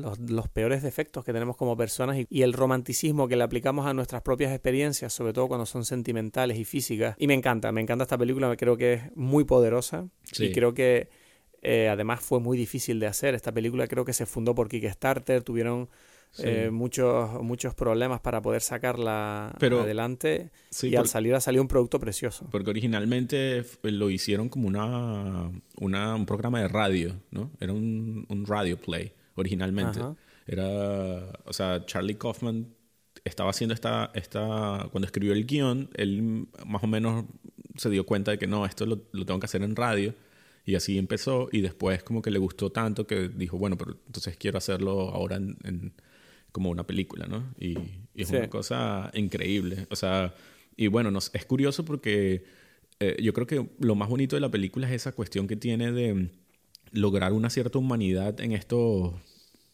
peores 0.53 0.83
defectos 0.83 1.25
que 1.25 1.33
tenemos 1.33 1.57
como 1.57 1.79
personas 1.79 2.19
y, 2.29 2.43
el 2.43 2.53
romanticismo 2.53 3.27
que 3.27 3.37
le 3.37 3.43
aplicamos 3.43 3.87
a 3.87 3.95
nuestras 3.95 4.21
propias 4.21 4.53
experiencias, 4.53 5.15
sobre 5.15 5.33
todo 5.33 5.49
cuando 5.49 5.65
son 5.65 5.87
sentimentales 5.87 6.59
y 6.59 6.67
físicas. 6.67 7.17
Y 7.17 7.27
me 7.27 7.33
encanta, 7.33 7.73
me 7.73 7.81
encanta 7.81 8.03
esta 8.03 8.19
película, 8.19 8.55
creo 8.59 8.77
que 8.77 8.93
es 8.93 9.17
muy 9.17 9.45
poderosa 9.45 10.11
y 10.39 10.53
creo 10.53 10.75
que 10.75 11.09
eh, 11.63 11.89
además 11.89 12.21
fue 12.21 12.39
muy 12.39 12.59
difícil 12.59 13.01
de 13.01 13.07
hacer. 13.07 13.35
Esta 13.35 13.51
película 13.51 13.87
creo 13.87 14.05
que 14.05 14.13
se 14.13 14.27
fundó 14.27 14.55
por 14.55 14.69
Kickstarter, 14.69 15.43
tuvieron 15.43 15.89
eh, 16.39 16.71
muchos, 16.71 17.43
muchos 17.43 17.75
problemas 17.75 18.21
para 18.21 18.41
poder 18.41 18.63
sacarla 18.63 19.49
adelante 19.49 20.51
y 20.83 20.95
al 20.97 21.07
salir 21.07 21.35
ha 21.35 21.41
salido 21.41 21.63
un 21.63 21.69
producto 21.69 21.99
precioso. 22.01 22.49
Porque 22.51 22.71
originalmente 22.71 23.65
lo 23.83 24.11
hicieron 24.11 24.49
como 24.49 24.69
una, 24.69 25.51
una 25.77 26.15
un 26.15 26.27
programa 26.27 26.61
de 26.61 26.69
radio, 26.69 27.21
¿no? 27.31 27.51
Era 27.61 27.73
un, 27.73 28.27
un 28.29 28.47
radio 28.47 28.79
play 28.79 29.13
originalmente. 29.35 30.01
Era, 30.47 31.33
o 31.45 31.53
sea, 31.53 31.85
Charlie 31.87 32.17
Kaufman 32.17 32.75
estaba 33.25 33.51
haciendo 33.51 33.75
esta, 33.75 34.11
esta, 34.15 34.89
cuando 34.91 35.07
escribió 35.07 35.33
el 35.33 35.47
guion, 35.47 35.91
él 35.95 36.49
más 36.67 36.83
o 36.83 36.87
menos 36.87 37.25
se 37.77 37.89
dio 37.91 38.05
cuenta 38.05 38.33
de 38.33 38.39
que 38.39 38.47
no, 38.47 38.67
esto 38.67 38.87
lo, 38.87 39.03
lo 39.13 39.25
tengo 39.25 39.39
que 39.39 39.47
hacer 39.47 39.63
en 39.63 39.77
radio. 39.77 40.15
Y 40.65 40.77
así 40.77 40.97
empezó 40.97 41.49
y 41.51 41.61
después 41.61 42.05
como 42.05 42.23
que 42.23 42.31
le 42.31 42.39
gustó 42.39 42.71
tanto 42.71 43.07
que 43.07 43.29
dijo, 43.29 43.59
bueno, 43.59 43.77
pero 43.77 43.97
entonces 44.07 44.37
quiero 44.37 44.59
hacerlo 44.59 45.11
ahora 45.11 45.37
en, 45.37 45.93
como 46.53 46.71
una 46.71 46.87
película, 46.87 47.27
¿no? 47.27 47.53
Y, 47.59 47.77
es 48.15 48.31
una 48.31 48.49
cosa 48.51 49.11
increíble. 49.15 49.87
O 49.91 49.97
sea, 49.97 50.35
y 50.77 50.87
bueno, 50.87 51.11
nos, 51.11 51.31
es 51.35 51.47
curioso 51.47 51.85
porque 51.85 52.45
eh, 53.01 53.17
yo 53.23 53.33
creo 53.33 53.47
que 53.47 53.71
lo 53.79 53.95
más 53.95 54.09
bonito 54.09 54.37
de 54.37 54.41
la 54.41 54.51
película 54.51 54.87
es 54.87 54.95
esa 54.95 55.13
cuestión 55.13 55.49
que 55.49 55.57
tiene 55.57 55.93
de 55.93 56.31
lograr 56.93 57.33
una 57.33 57.49
cierta 57.49 57.79
humanidad 57.79 58.39
en 58.41 58.53
estos, 58.53 59.15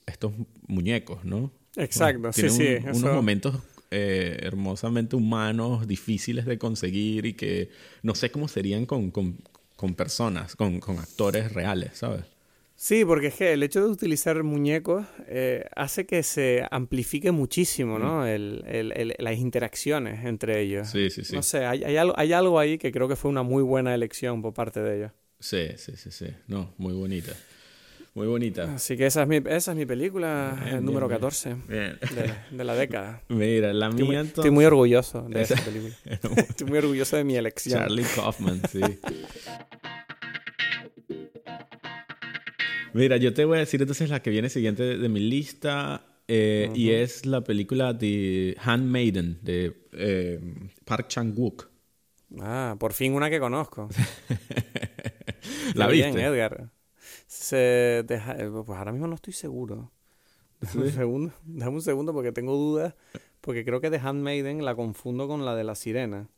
estos 0.06 0.32
muñecos, 0.68 1.24
¿no? 1.24 1.50
Exacto, 1.76 2.32
sí, 2.32 2.48
sí. 2.48 2.76
Unos 2.84 3.12
momentos 3.12 3.56
eh, 3.90 4.38
hermosamente 4.42 5.16
humanos, 5.16 5.86
difíciles 5.88 6.44
de 6.44 6.58
conseguir 6.58 7.24
y 7.24 7.34
que 7.34 7.70
no 8.02 8.14
sé 8.14 8.30
cómo 8.30 8.46
serían 8.46 8.86
con, 8.86 9.10
con, 9.10 9.94
personas, 9.94 10.56
con, 10.56 10.78
con, 10.78 10.98
actores 10.98 11.52
reales, 11.52 11.92
¿sabes? 11.94 12.24
Sí, 12.80 13.04
porque 13.04 13.26
es 13.26 13.34
que 13.34 13.52
el 13.52 13.64
hecho 13.64 13.80
de 13.80 13.90
utilizar 13.90 14.40
muñecos 14.44 15.04
eh, 15.26 15.64
hace 15.74 16.06
que 16.06 16.22
se 16.22 16.64
amplifique 16.70 17.32
muchísimo, 17.32 17.98
¿no? 17.98 18.20
Mm. 18.20 18.26
El, 18.26 18.64
el, 18.68 19.14
las 19.18 19.36
interacciones 19.36 20.24
entre 20.24 20.60
ellos. 20.60 20.88
Sí, 20.88 21.10
sí, 21.10 21.24
sí. 21.24 21.34
No 21.34 21.42
sé, 21.42 21.66
hay, 21.66 21.82
hay, 21.82 21.96
algo, 21.96 22.14
hay 22.16 22.32
algo 22.32 22.56
ahí 22.60 22.78
que 22.78 22.92
creo 22.92 23.08
que 23.08 23.16
fue 23.16 23.32
una 23.32 23.42
muy 23.42 23.64
buena 23.64 23.92
elección 23.96 24.42
por 24.42 24.54
parte 24.54 24.80
de 24.80 24.96
ellos. 24.96 25.12
Sí, 25.40 25.70
sí, 25.76 25.96
sí, 25.96 26.12
sí. 26.12 26.26
No, 26.46 26.72
muy 26.78 26.94
bonita. 26.94 27.32
Muy 28.14 28.28
bonita. 28.28 28.72
Así 28.74 28.96
que 28.96 29.06
esa 29.06 29.22
es 29.22 29.28
mi, 29.28 29.38
esa 29.38 29.72
es 29.72 29.76
mi 29.76 29.84
película, 29.84 30.64
el 30.70 30.84
número 30.84 31.08
14 31.08 31.56
De, 31.66 32.64
la 32.64 32.76
década. 32.76 33.22
Mira, 33.28 33.72
la 33.72 33.90
mía 33.90 34.20
Estoy 34.20 34.52
muy 34.52 34.64
orgulloso 34.64 35.22
de 35.28 35.42
esa 35.42 35.56
película. 35.56 35.96
estoy 36.04 36.68
muy 36.68 36.78
orgulloso 36.78 37.16
de 37.16 37.24
mi 37.24 37.34
elección. 37.34 37.80
Charlie 37.80 38.06
Kaufman, 38.14 38.62
sí. 38.70 38.80
Mira, 42.98 43.16
yo 43.16 43.32
te 43.32 43.44
voy 43.44 43.58
a 43.58 43.61
decir 43.61 43.80
entonces 43.80 44.11
la 44.11 44.20
que 44.20 44.30
viene 44.30 44.48
siguiente 44.48 44.98
de, 44.98 45.08
mi 45.08 45.20
lista. 45.20 46.04
Eh, 46.26 46.68
y 46.74 46.90
es 46.90 47.24
la 47.26 47.42
película 47.42 47.96
The 47.96 48.56
Handmaiden 48.61 49.38
de 49.40 49.88
eh, 49.92 50.40
Park 50.84 51.06
Chan-wook. 51.06 51.70
Ah, 52.40 52.74
por 52.78 52.92
fin 52.92 53.14
una 53.14 53.30
que 53.30 53.38
conozco. 53.38 53.88
¿La 55.74 55.87
viste? 55.87 56.11
Bien, 56.11 56.26
Edgar. 56.26 56.70
Se 57.28 58.04
deja, 58.04 58.32
eh, 58.32 58.50
pues 58.50 58.76
ahora 58.76 58.90
mismo 58.90 59.06
no 59.06 59.14
estoy 59.14 59.32
seguro. 59.32 59.92
Dame 60.61 60.87
un 60.87 60.92
segundo, 60.92 61.32
dame 61.44 61.72
un 61.76 61.82
segundo 61.82 62.12
porque 62.12 62.32
tengo 62.32 62.56
dudas. 62.56 62.94
Porque 63.40 63.64
creo 63.64 63.80
que 63.80 63.90
The 63.90 63.98
Handmaiden 63.98 64.64
la 64.64 64.74
confundo 64.74 65.28
con 65.28 65.44
la 65.44 65.54
de 65.54 65.62
la 65.62 65.76
sirena. 65.76 66.28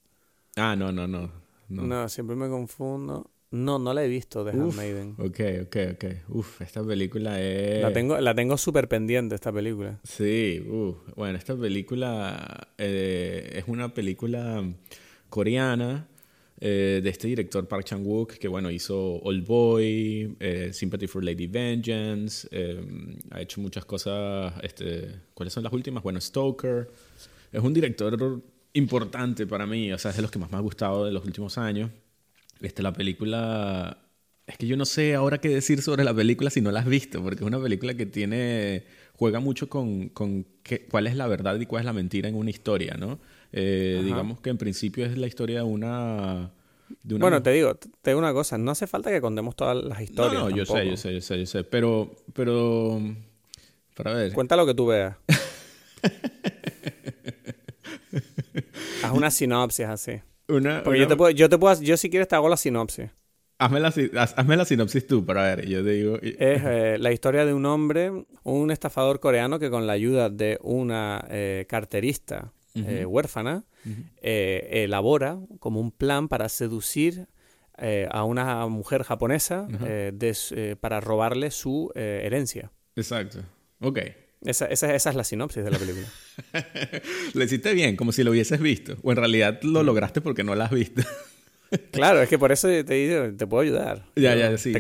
Ah, 0.56 0.76
no, 0.76 0.92
no, 0.92 1.08
no. 1.08 1.32
No, 1.70 1.82
no 1.84 2.08
siempre 2.10 2.36
me 2.36 2.50
confundo. 2.50 3.30
No, 3.52 3.80
no 3.80 3.92
la 3.92 4.04
he 4.04 4.08
visto, 4.08 4.44
The 4.44 4.52
Handmaiden. 4.52 5.16
Ok, 5.18 5.40
ok, 5.62 5.76
ok. 5.94 6.04
Uf, 6.28 6.60
esta 6.62 6.84
película 6.84 7.40
es... 7.42 7.82
La 7.82 7.92
tengo, 7.92 8.20
la 8.20 8.32
tengo 8.32 8.56
súper 8.56 8.86
pendiente, 8.86 9.34
esta 9.34 9.52
película. 9.52 9.98
Sí, 10.04 10.64
uf. 10.68 10.98
Bueno, 11.16 11.36
esta 11.36 11.56
película 11.56 12.68
eh, 12.78 13.54
es 13.56 13.64
una 13.66 13.92
película 13.92 14.62
coreana 15.28 16.06
eh, 16.60 17.00
de 17.02 17.10
este 17.10 17.26
director 17.26 17.66
Park 17.66 17.86
Chan-wook, 17.86 18.34
que 18.34 18.46
bueno, 18.46 18.70
hizo 18.70 19.16
Old 19.16 19.44
Boy, 19.44 20.36
eh, 20.38 20.70
Sympathy 20.72 21.08
for 21.08 21.24
Lady 21.24 21.48
Vengeance, 21.48 22.48
ha 23.32 23.40
hecho 23.40 23.60
muchas 23.60 23.84
cosas, 23.84 24.54
este, 24.62 25.22
¿cuáles 25.34 25.52
son 25.52 25.64
las 25.64 25.72
últimas? 25.72 26.04
Bueno, 26.04 26.20
Stoker. 26.20 26.88
Es 27.50 27.60
un 27.60 27.74
director 27.74 28.40
importante 28.74 29.44
para 29.44 29.66
mí, 29.66 29.92
o 29.92 29.98
sea, 29.98 30.12
es 30.12 30.16
de 30.18 30.22
los 30.22 30.30
que 30.30 30.38
más 30.38 30.52
me 30.52 30.56
ha 30.56 30.60
gustado 30.60 31.04
de 31.04 31.10
los 31.10 31.24
últimos 31.24 31.58
años. 31.58 31.90
Este, 32.60 32.82
la 32.82 32.92
película. 32.92 33.98
Es 34.46 34.58
que 34.58 34.66
yo 34.66 34.76
no 34.76 34.84
sé 34.84 35.14
ahora 35.14 35.38
qué 35.38 35.48
decir 35.48 35.80
sobre 35.80 36.02
la 36.04 36.12
película 36.12 36.50
si 36.50 36.60
no 36.60 36.72
la 36.72 36.80
has 36.80 36.86
visto, 36.86 37.22
porque 37.22 37.44
es 37.44 37.46
una 37.46 37.60
película 37.60 37.94
que 37.94 38.06
tiene. 38.06 38.84
juega 39.14 39.40
mucho 39.40 39.68
con, 39.68 40.08
con 40.08 40.44
qué, 40.62 40.86
cuál 40.86 41.06
es 41.06 41.16
la 41.16 41.26
verdad 41.28 41.58
y 41.60 41.66
cuál 41.66 41.82
es 41.82 41.86
la 41.86 41.92
mentira 41.92 42.28
en 42.28 42.34
una 42.34 42.50
historia, 42.50 42.96
¿no? 42.98 43.20
Eh, 43.52 44.02
digamos 44.04 44.40
que 44.40 44.50
en 44.50 44.58
principio 44.58 45.06
es 45.06 45.16
la 45.16 45.26
historia 45.26 45.58
de 45.58 45.64
una. 45.64 46.50
bueno, 47.04 47.42
te 47.42 47.50
digo, 47.50 47.74
te 47.74 48.10
digo 48.10 48.18
una 48.18 48.32
cosa, 48.32 48.58
no 48.58 48.72
hace 48.72 48.86
falta 48.86 49.10
que 49.10 49.20
contemos 49.20 49.54
todas 49.56 49.76
las 49.82 50.00
historias. 50.00 50.42
No, 50.42 50.50
no 50.50 50.56
yo 50.56 50.66
sé, 50.66 50.86
yo 50.86 50.96
sé, 50.96 51.14
yo 51.14 51.20
sé, 51.20 51.38
yo 51.38 51.46
sé. 51.46 51.64
Pero, 51.64 52.10
pero. 52.32 53.00
Para 53.94 54.14
ver. 54.14 54.32
Cuenta 54.32 54.56
lo 54.56 54.66
que 54.66 54.74
tú 54.74 54.86
veas. 54.86 55.16
Haz 59.02 59.12
una 59.12 59.30
sinopsis 59.30 59.86
así. 59.86 60.20
Porque 60.84 61.00
yo 61.00 61.06
te 61.06 61.16
puedo, 61.16 61.30
yo 61.30 61.48
te 61.48 61.58
puedo, 61.58 61.80
yo 61.80 61.96
si 61.96 62.10
quieres 62.10 62.28
te 62.28 62.34
hago 62.34 62.48
la 62.48 62.56
sinopsis. 62.56 63.10
Hazme 63.58 63.78
la, 63.78 63.88
hazme 63.88 64.56
la 64.56 64.64
sinopsis 64.64 65.06
tú 65.06 65.26
para 65.26 65.42
ver, 65.42 65.68
yo 65.68 65.84
te 65.84 65.90
digo. 65.90 66.18
Es 66.22 66.34
eh, 66.40 66.96
la 66.98 67.12
historia 67.12 67.44
de 67.44 67.52
un 67.52 67.66
hombre, 67.66 68.10
un 68.42 68.70
estafador 68.70 69.20
coreano 69.20 69.58
que 69.58 69.68
con 69.68 69.86
la 69.86 69.92
ayuda 69.92 70.30
de 70.30 70.58
una 70.62 71.24
eh, 71.28 71.66
carterista 71.68 72.52
eh, 72.74 73.04
huérfana 73.04 73.64
elabora 74.22 75.38
como 75.58 75.80
un 75.80 75.90
plan 75.90 76.28
para 76.28 76.48
seducir 76.48 77.26
a 78.10 78.24
una 78.24 78.66
mujer 78.68 79.02
japonesa 79.02 79.68
para 80.80 81.00
robarle 81.00 81.50
su 81.50 81.90
herencia. 81.94 82.72
Exacto. 82.96 83.40
Ok. 83.80 83.98
Esa, 84.42 84.66
esa, 84.66 84.94
esa, 84.94 85.10
es 85.10 85.16
la 85.16 85.24
sinopsis 85.24 85.62
de 85.62 85.70
la 85.70 85.78
película. 85.78 86.06
lo 87.34 87.44
hiciste 87.44 87.74
bien, 87.74 87.96
como 87.96 88.10
si 88.12 88.24
lo 88.24 88.30
hubieses 88.30 88.60
visto. 88.60 88.96
O 89.02 89.10
en 89.10 89.18
realidad 89.18 89.60
lo 89.62 89.82
lograste 89.82 90.20
porque 90.22 90.44
no 90.44 90.54
la 90.54 90.64
has 90.64 90.70
visto. 90.70 91.02
claro, 91.92 92.22
es 92.22 92.28
que 92.28 92.38
por 92.38 92.50
eso 92.50 92.68
te 92.68 92.94
digo, 92.94 93.36
te 93.36 93.46
puedo 93.46 93.62
ayudar. 93.62 94.04
Ya, 94.16 94.34
ya, 94.34 94.56
sí, 94.58 94.72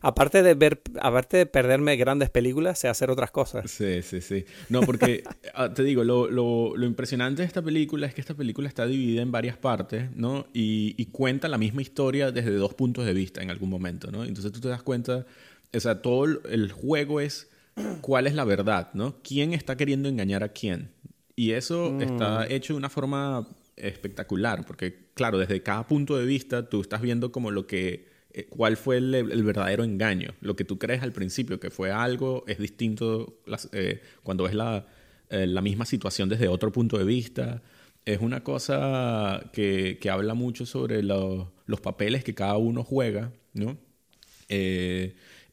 Aparte 0.00 0.42
de 0.42 0.54
ver, 0.54 0.80
aparte 1.00 1.36
de 1.36 1.46
perderme 1.46 1.96
grandes 1.96 2.30
películas, 2.30 2.78
sé 2.78 2.88
hacer 2.88 3.10
otras 3.10 3.30
cosas. 3.30 3.70
Sí, 3.70 4.02
sí, 4.02 4.20
sí. 4.20 4.44
No, 4.68 4.80
porque 4.80 5.22
ah, 5.54 5.72
te 5.72 5.84
digo, 5.84 6.04
lo, 6.04 6.30
lo, 6.30 6.76
lo, 6.76 6.86
impresionante 6.86 7.42
de 7.42 7.46
esta 7.46 7.62
película 7.62 8.06
es 8.06 8.14
que 8.14 8.20
esta 8.20 8.34
película 8.34 8.66
está 8.66 8.86
dividida 8.86 9.22
en 9.22 9.30
varias 9.30 9.56
partes, 9.56 10.10
¿no? 10.16 10.46
Y, 10.52 10.94
y 10.96 11.06
cuenta 11.06 11.48
la 11.48 11.58
misma 11.58 11.82
historia 11.82 12.32
desde 12.32 12.52
dos 12.52 12.74
puntos 12.74 13.04
de 13.04 13.12
vista 13.12 13.42
en 13.42 13.50
algún 13.50 13.70
momento, 13.70 14.10
¿no? 14.10 14.24
Entonces 14.24 14.52
tú 14.52 14.60
te 14.60 14.68
das 14.68 14.82
cuenta, 14.82 15.26
o 15.72 15.80
sea, 15.80 16.02
todo 16.02 16.24
el 16.24 16.72
juego 16.72 17.20
es 17.20 17.51
cuál 18.00 18.26
es 18.26 18.34
la 18.34 18.44
verdad, 18.44 18.90
¿no? 18.94 19.16
¿Quién 19.22 19.52
está 19.52 19.76
queriendo 19.76 20.08
engañar 20.08 20.42
a 20.42 20.48
quién? 20.48 20.90
Y 21.36 21.52
eso 21.52 21.92
mm. 21.92 22.02
está 22.02 22.46
hecho 22.48 22.74
de 22.74 22.78
una 22.78 22.90
forma 22.90 23.48
espectacular, 23.76 24.64
porque 24.66 25.08
claro, 25.14 25.38
desde 25.38 25.62
cada 25.62 25.86
punto 25.86 26.16
de 26.16 26.26
vista 26.26 26.68
tú 26.68 26.80
estás 26.80 27.00
viendo 27.00 27.32
como 27.32 27.50
lo 27.50 27.66
que, 27.66 28.06
eh, 28.32 28.46
cuál 28.48 28.76
fue 28.76 28.98
el, 28.98 29.42
verdadero 29.42 29.84
engaño. 29.84 30.34
Lo 30.40 30.56
que 30.56 30.64
tú 30.64 30.78
crees 30.78 31.02
al 31.02 31.12
principio 31.12 31.58
que 31.58 31.70
fue 31.70 31.90
algo 31.90 32.44
es 32.46 32.58
distinto 32.58 33.40
eh, 33.72 34.02
cuando 34.22 34.44
ves 34.44 34.54
la, 34.54 34.86
eh, 35.30 35.46
la, 35.46 35.62
misma 35.62 35.86
situación 35.86 36.28
desde 36.28 36.48
otro 36.48 36.70
punto 36.70 36.98
de 36.98 37.04
vista. 37.04 37.62
Es 38.04 38.20
una 38.20 38.42
cosa 38.42 39.50
que, 39.52 39.98
que 40.00 40.10
habla 40.10 40.34
mucho 40.34 40.66
sobre 40.66 41.02
los 41.02 41.80
papeles 41.82 42.24
que 42.24 42.34
cada 42.34 42.56
uno 42.56 42.82
juega, 42.82 43.32
¿no? 43.54 43.78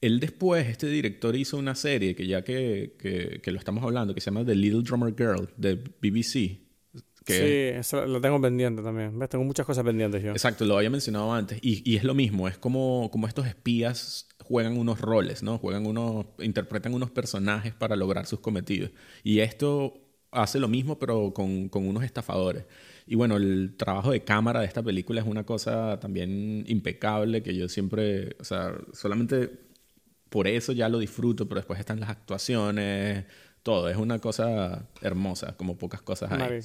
Él 0.02 0.20
después, 0.20 0.68
este 0.68 0.88
director 0.88 1.36
hizo 1.36 1.58
una 1.58 1.76
serie 1.76 2.16
que 2.16 2.26
ya 2.26 2.44
que, 2.44 2.96
que, 3.44 3.52
lo 3.52 3.60
estamos 3.60 3.84
hablando, 3.84 4.14
que 4.14 4.22
se 4.22 4.32
llama 4.32 4.46
The 4.46 4.56
Little 4.56 4.82
Drummer 4.82 5.14
Girl, 5.16 5.50
de 5.58 5.76
BBC. 5.76 6.32
sí, 6.32 6.62
eso 7.26 8.06
lo 8.06 8.22
tengo 8.22 8.40
pendiente 8.40 8.82
también. 8.82 9.20
Tengo 9.30 9.44
muchas 9.44 9.66
cosas 9.66 9.84
pendientes 9.84 10.24
yo. 10.24 10.32
Exacto, 10.32 10.66
lo 10.66 10.78
había 10.78 10.90
mencionado 10.90 11.34
antes. 11.34 11.60
Y, 11.62 11.90
y 11.90 11.98
es 11.98 12.04
lo 12.04 12.16
mismo, 12.16 12.48
es 12.48 12.58
como, 12.58 13.10
como 13.12 13.28
estos 13.28 13.46
espías 13.46 14.28
juegan 14.50 14.78
unos 14.78 15.00
roles, 15.00 15.44
¿no? 15.44 15.58
Juegan 15.58 15.86
unos, 15.86 16.26
interpretan 16.40 16.94
unos 16.94 17.12
personajes 17.12 17.74
para 17.74 17.96
lograr 17.96 18.26
sus 18.26 18.40
cometidos. 18.40 18.92
Y 19.24 19.40
esto 19.40 19.94
hace 20.32 20.60
lo 20.60 20.68
mismo, 20.68 20.98
pero 20.98 21.34
con, 21.34 21.70
con 21.70 21.88
unos 21.88 22.04
estafadores. 22.04 22.66
Y 23.06 23.16
bueno, 23.16 23.38
el 23.38 23.76
trabajo 23.78 24.12
de 24.12 24.24
cámara 24.24 24.62
de 24.62 24.68
esta 24.68 24.84
película 24.84 25.22
es 25.22 25.28
una 25.28 25.44
cosa 25.46 26.00
también 26.00 26.64
impecable 26.68 27.44
que 27.44 27.56
yo 27.56 27.68
siempre, 27.68 28.36
o 28.40 28.44
sea, 28.44 28.76
solamente 28.94 29.69
por 30.30 30.48
eso 30.48 30.72
ya 30.72 30.90
lo 30.90 31.00
disfruto, 31.00 31.48
pero 31.48 31.60
después 31.60 31.80
están 31.80 32.00
las 32.00 32.10
actuaciones, 32.10 33.26
todo. 33.64 33.90
Es 33.90 33.98
una 33.98 34.20
cosa 34.20 34.88
hermosa, 35.02 35.56
como 35.58 35.78
pocas 35.78 36.02
cosas 36.02 36.32
hay. 36.32 36.62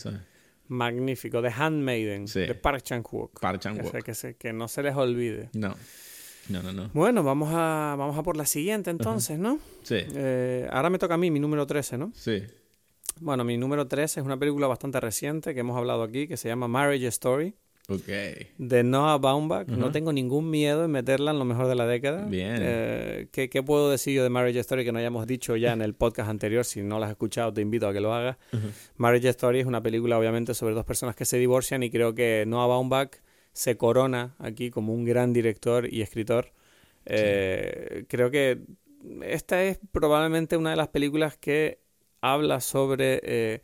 Magnífico. 0.68 1.42
The 1.42 1.48
Handmaiden, 1.48 2.27
de 2.27 2.55
Park 2.55 2.83
Chan-wook. 2.83 3.40
Park 3.40 3.61
Chan-wook. 3.61 4.03
Que, 4.03 4.35
que, 4.35 4.53
no 4.53 4.68
se 4.68 4.83
les 4.83 4.94
olvide. 4.96 5.50
No. 5.53 5.74
No, 6.48 6.62
no, 6.62 6.72
no. 6.72 6.90
Bueno, 6.92 7.22
vamos 7.22 7.50
a, 7.53 7.96
vamos 7.98 8.18
a 8.18 8.22
por 8.22 8.37
la 8.37 8.44
siguiente 8.44 8.90
entonces, 8.90 9.38
¿no? 9.38 9.59
Sí. 9.83 9.96
Eh, 9.98 10.68
ahora 10.70 10.90
me 10.90 10.98
toca 10.98 11.14
a 11.14 11.16
mí, 11.16 11.31
mi 11.31 11.40
número 11.40 11.66
13, 11.66 11.98
¿no? 11.98 12.12
Sí. 12.14 12.42
Bueno, 13.20 13.44
mi 13.44 13.57
número 13.57 13.87
13 13.87 14.20
es 14.20 14.27
una 14.27 14.38
película 14.38 14.66
bastante 14.66 15.00
reciente 15.00 15.55
que 15.55 15.61
hemos 15.61 15.77
hablado 15.77 16.03
aquí, 16.03 16.27
que 16.27 16.37
se 16.37 16.48
llama 16.48 16.68
Marriage 16.68 17.07
Story. 17.07 17.55
De 18.57 18.83
Noah 18.83 19.18
Baumbach. 19.18 19.68
No 19.68 19.92
tengo 19.92 20.12
ningún 20.12 20.51
miedo 20.51 20.85
en 20.85 20.90
meterla 20.90 21.33
en 21.33 21.38
lo 21.38 21.44
mejor 21.44 21.68
de 21.68 21.75
la 21.75 21.87
década. 21.87 22.25
Bien. 22.25 22.57
Eh, 22.59 23.29
¿qué, 23.31 23.62
puedo 23.62 23.90
decir 23.90 24.14
yo 24.14 24.23
de 24.23 24.31
Marriage 24.31 24.59
Story 24.61 24.85
que 24.85 24.92
no 24.92 24.99
hayamos 24.99 25.27
dicho 25.27 25.55
ya 25.57 25.73
en 25.73 25.83
el 25.83 25.94
podcast 25.94 26.31
anterior? 26.31 26.64
Si 26.64 26.83
no 26.83 26.99
la 26.99 27.07
has 27.07 27.12
escuchado, 27.12 27.53
te 27.53 27.61
invito 27.61 27.87
a 27.87 27.92
que 27.92 28.01
lo 28.01 28.14
hagas. 28.14 28.38
Marriage 28.97 29.29
Story 29.29 29.61
es 29.61 29.66
una 29.66 29.82
película, 29.82 30.18
obviamente, 30.18 30.55
sobre 30.55 30.74
dos 30.74 30.85
personas 30.85 31.14
que 31.14 31.26
se 31.26 31.37
divorcian 31.37 31.82
y 31.82 31.91
creo 31.91 32.14
que 32.14 32.45
Noah 32.47 32.66
Baumbach 32.66 33.20
se 33.53 33.76
corona 33.76 34.35
aquí 34.39 34.70
como 34.70 34.95
un 34.95 35.05
gran 35.05 35.32
director 35.32 35.87
y 35.93 36.01
escritor. 36.01 36.53
Eh, 37.07 38.07
creo 38.09 38.30
que 38.30 38.62
esta 39.22 39.62
es 39.62 39.78
probablemente 39.93 40.57
una 40.57 40.70
de 40.70 40.76
las 40.76 40.89
películas 40.89 41.37
que 41.37 41.80
habla 42.22 42.61
sobre 42.61 43.20
eh, 43.22 43.62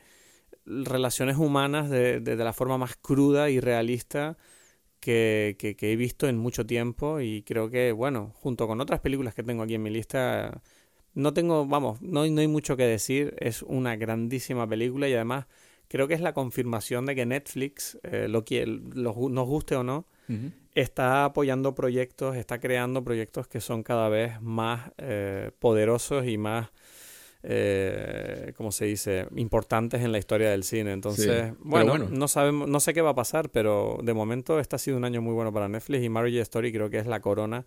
relaciones 0.67 1.37
humanas 1.37 1.91
de, 1.91 2.21
de, 2.21 2.37
la 2.37 2.53
forma 2.53 2.79
más 2.79 2.97
cruda 2.97 3.51
y 3.51 3.61
realista 3.61 4.37
que, 5.01 5.57
que, 5.59 5.93
he 5.93 5.97
visto 5.97 6.29
en 6.29 6.39
mucho 6.39 6.67
tiempo. 6.67 7.21
Y 7.21 7.43
creo 7.43 7.71
que, 7.71 7.93
bueno, 7.93 8.33
junto 8.37 8.67
con 8.67 8.81
otras 8.81 9.01
películas 9.01 9.35
que 9.35 9.43
tengo 9.43 9.63
aquí 9.63 9.75
en 9.75 9.83
mi 9.83 9.91
lista, 9.91 10.63
no 11.15 11.33
tengo, 11.35 11.67
vamos, 11.67 12.01
no, 12.03 12.27
no 12.27 12.41
hay 12.41 12.49
mucho 12.49 12.77
que 12.77 12.85
decir, 12.85 13.35
es 13.39 13.63
una 13.63 13.97
grandísima 13.97 14.69
película 14.69 15.09
y 15.09 15.15
además 15.15 15.47
creo 15.89 16.07
que 16.07 16.15
es 16.15 16.21
la 16.21 16.35
confirmación 16.35 17.07
de 17.07 17.17
que 17.17 17.27
Netflix, 17.27 17.99
eh, 18.05 18.29
lo, 18.29 18.45
lo, 18.95 19.29
nos 19.29 19.47
guste 19.49 19.75
o 19.75 19.83
no, 19.83 20.07
está 20.77 21.25
apoyando 21.25 21.75
proyectos, 21.75 22.37
está 22.37 22.61
creando 22.61 23.03
proyectos 23.03 23.49
que 23.49 23.61
son 23.61 23.83
cada 23.83 24.09
vez 24.09 24.41
más 24.41 24.93
eh, 24.99 25.51
poderosos 25.59 26.29
y 26.29 26.39
más 26.39 26.71
eh, 27.43 28.53
¿cómo 28.57 28.73
se 28.73 28.87
dice?, 28.87 29.27
importantes 29.37 30.03
en 30.03 30.13
la 30.13 30.19
historia 30.19 30.51
del 30.51 30.65
cine. 30.65 30.93
Entonces, 30.93 31.53
bueno, 31.61 31.99
no 31.99 32.29
sabemos, 32.29 32.69
no 32.69 32.81
sé 32.81 32.93
qué 32.93 33.01
va 33.01 33.11
a 33.11 33.15
pasar, 33.15 33.51
pero 33.51 33.99
de 34.03 34.13
momento 34.13 34.61
este 34.61 34.77
ha 34.77 34.79
sido 34.79 34.97
un 34.97 35.05
año 35.05 35.23
muy 35.23 35.33
bueno 35.33 35.53
para 35.53 35.69
Netflix 35.69 36.05
y 36.05 36.09
Marriage 36.09 36.41
Story 36.41 36.73
creo 36.73 36.91
que 36.91 36.99
es 36.99 37.07
la 37.07 37.21
corona, 37.21 37.65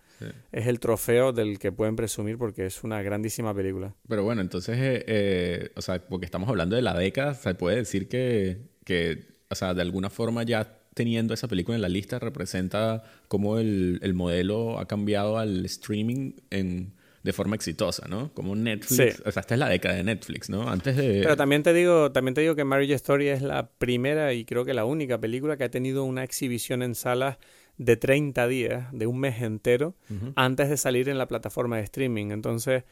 es 0.52 0.68
el 0.68 0.80
trofeo 0.80 1.34
del 1.34 1.60
que 1.60 1.72
pueden 1.72 1.96
presumir 1.96 2.38
porque 2.38 2.66
es 2.66 2.84
una 2.84 3.02
grandísima 3.02 3.54
película. 3.54 3.96
Pero 4.08 4.24
bueno, 4.24 4.42
entonces, 4.42 4.78
eh, 4.78 5.04
eh, 5.08 5.72
o 5.76 5.82
sea, 5.82 6.00
porque 6.08 6.26
estamos 6.26 6.50
hablando 6.50 6.76
de 6.76 6.82
la 6.82 6.98
década, 6.98 7.34
se 7.34 7.56
puede 7.56 7.78
decir 7.78 8.08
que, 8.08 8.58
que, 8.86 9.26
o 9.50 9.56
sea, 9.56 9.74
de 9.74 9.82
alguna 9.82 10.10
forma 10.10 10.44
ya 10.44 10.80
teniendo 10.94 11.34
esa 11.34 11.48
película 11.48 11.76
en 11.76 11.82
la 11.82 11.90
lista 11.90 12.20
representa 12.20 13.04
cómo 13.28 13.58
el, 13.58 14.00
el 14.04 14.14
modelo 14.14 14.78
ha 14.78 14.88
cambiado 14.88 15.40
al 15.40 15.66
streaming 15.66 16.34
en 16.52 16.94
de 17.24 17.34
forma 17.34 17.56
exitosa, 17.56 18.08
¿no? 18.08 18.34
Como 18.34 18.56
Netflix, 18.56 19.22
o 19.26 19.32
sea, 19.32 19.40
esta 19.42 19.56
es 19.56 19.60
la 19.60 19.70
década 19.70 19.96
de 19.96 20.04
Netflix, 20.04 20.50
¿no? 20.50 20.70
Antes 20.70 20.98
de... 20.98 21.22
Pero 21.24 21.38
también 21.38 21.64
te 21.64 21.74
digo, 21.74 22.12
también 22.12 22.36
te 22.36 22.42
digo 22.42 22.56
que 22.56 22.66
Marriage 22.66 22.96
Story 22.96 23.30
es 23.30 23.42
la 23.42 23.70
primera 23.70 24.34
y 24.34 24.44
creo 24.44 24.66
que 24.66 24.74
la 24.74 24.84
única 24.84 25.18
película 25.18 25.56
que 25.56 25.64
ha 25.64 25.72
tenido 25.72 26.04
una 26.04 26.24
exhibición 26.24 26.84
en 26.84 26.96
salas 26.96 27.38
de 27.78 27.96
30 27.96 28.48
días, 28.48 28.88
de 28.92 29.08
un 29.08 29.20
mes 29.20 29.42
entero, 29.42 29.96
antes 30.36 30.70
de 30.70 30.78
salir 30.78 31.08
en 31.08 31.18
la 31.18 31.28
plataforma 31.28 31.78
de 31.78 31.84
streaming. 31.84 32.32
Entonces, 32.32 32.84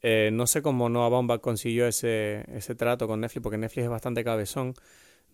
eh, 0.00 0.30
no 0.32 0.46
sé 0.46 0.62
cómo 0.62 0.88
Noah 0.88 1.08
Baumbach 1.08 1.40
consiguió 1.40 1.86
ese, 1.86 2.44
ese 2.54 2.74
trato 2.74 3.08
con 3.08 3.20
Netflix, 3.20 3.42
porque 3.42 3.58
Netflix 3.58 3.84
es 3.84 3.90
bastante 3.90 4.24
cabezón 4.24 4.74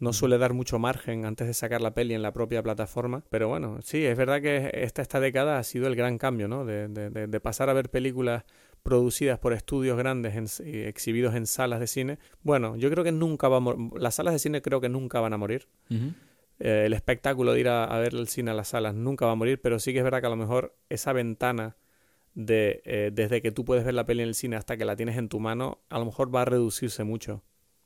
no 0.00 0.12
suele 0.12 0.38
dar 0.38 0.52
mucho 0.52 0.78
margen 0.78 1.24
antes 1.24 1.46
de 1.46 1.54
sacar 1.54 1.80
la 1.80 1.94
peli 1.94 2.14
en 2.14 2.22
la 2.22 2.32
propia 2.32 2.62
plataforma. 2.62 3.24
Pero 3.30 3.48
bueno, 3.48 3.78
sí, 3.82 4.04
es 4.04 4.16
verdad 4.16 4.40
que 4.40 4.70
esta, 4.72 5.02
esta 5.02 5.20
década 5.20 5.58
ha 5.58 5.64
sido 5.64 5.86
el 5.86 5.96
gran 5.96 6.18
cambio, 6.18 6.48
¿no? 6.48 6.64
De, 6.64 6.88
de, 6.88 7.40
pasar 7.40 7.68
a 7.68 7.72
ver 7.72 7.90
películas 7.90 8.44
producidas 8.82 9.38
por 9.38 9.52
estudios 9.52 9.98
grandes 9.98 10.60
y 10.60 10.80
exhibidos 10.82 11.34
en 11.34 11.46
salas 11.46 11.80
de 11.80 11.86
cine. 11.86 12.18
Bueno, 12.42 12.76
yo 12.76 12.90
creo 12.90 13.04
que 13.04 13.12
nunca 13.12 13.48
va 13.48 13.58
a 13.58 13.76
Las 13.98 14.16
salas 14.16 14.32
de 14.32 14.38
cine 14.38 14.62
creo 14.62 14.80
que 14.80 14.88
nunca 14.88 15.20
van 15.20 15.32
a 15.32 15.36
morir. 15.36 15.68
Eh, 16.60 16.84
el 16.86 16.92
espectáculo 16.92 17.52
de 17.52 17.60
ir 17.60 17.68
a, 17.68 17.98
ver 17.98 18.14
el 18.14 18.28
cine 18.28 18.50
a 18.50 18.54
las 18.54 18.68
salas 18.68 18.94
nunca 18.94 19.26
va 19.26 19.32
a 19.32 19.36
morir, 19.36 19.60
pero 19.60 19.78
sí 19.78 19.92
que 19.92 19.98
es 19.98 20.04
verdad 20.04 20.20
que 20.20 20.26
a 20.26 20.30
lo 20.30 20.36
mejor 20.36 20.76
esa 20.88 21.12
ventana 21.12 21.76
de 22.34 22.82
eh, 22.84 23.10
desde 23.12 23.42
que 23.42 23.50
tú 23.50 23.64
puedes 23.64 23.84
ver 23.84 23.94
la 23.94 24.06
peli 24.06 24.22
en 24.22 24.28
el 24.28 24.34
cine 24.34 24.56
hasta 24.56 24.76
que 24.76 24.84
la 24.84 24.94
tienes 24.94 25.16
en 25.16 25.28
tu 25.28 25.40
mano, 25.40 25.80
a 25.88 25.98
lo 25.98 26.04
mejor 26.04 26.34
va 26.34 26.42
a 26.42 26.44
reducirse 26.44 27.04
mucho. 27.04 27.42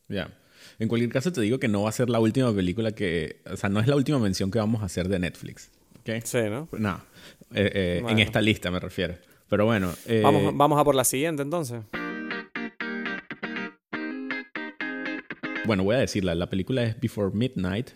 Ya. 0.08 0.30
En 0.78 0.88
cualquier 0.88 1.10
caso, 1.10 1.32
te 1.32 1.40
digo 1.40 1.58
que 1.58 1.68
no 1.68 1.82
va 1.82 1.88
a 1.88 1.92
ser 1.92 2.10
la 2.10 2.20
última 2.20 2.54
película 2.54 2.92
que. 2.92 3.40
O 3.50 3.56
sea, 3.56 3.68
no 3.70 3.80
es 3.80 3.86
la 3.86 3.96
última 3.96 4.18
mención 4.18 4.50
que 4.50 4.58
vamos 4.58 4.82
a 4.82 4.86
hacer 4.86 5.08
de 5.08 5.18
Netflix. 5.18 5.70
¿okay? 6.00 6.20
Sí, 6.24 6.38
¿no? 6.48 6.68
No. 6.72 7.00
Eh, 7.54 7.70
eh, 7.74 8.04
en 8.08 8.18
esta 8.18 8.40
lista 8.40 8.70
me 8.70 8.80
refiero. 8.80 9.14
Pero 9.48 9.66
bueno. 9.66 9.92
Eh, 10.06 10.20
vamos, 10.22 10.56
vamos 10.56 10.80
a 10.80 10.84
por 10.84 10.94
la 10.94 11.04
siguiente 11.04 11.42
entonces. 11.42 11.82
Bueno, 15.64 15.84
voy 15.84 15.96
a 15.96 15.98
decirla. 15.98 16.34
La 16.34 16.48
película 16.48 16.82
es 16.82 16.98
Before 17.00 17.34
Midnight 17.34 17.90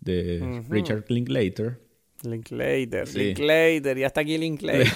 de 0.00 0.62
Richard 0.68 1.04
Linklater. 1.08 1.80
Linklater, 2.22 3.14
Linklater, 3.14 3.96
ya 3.96 4.06
está 4.06 4.22
aquí 4.22 4.38
Linklater. 4.38 4.88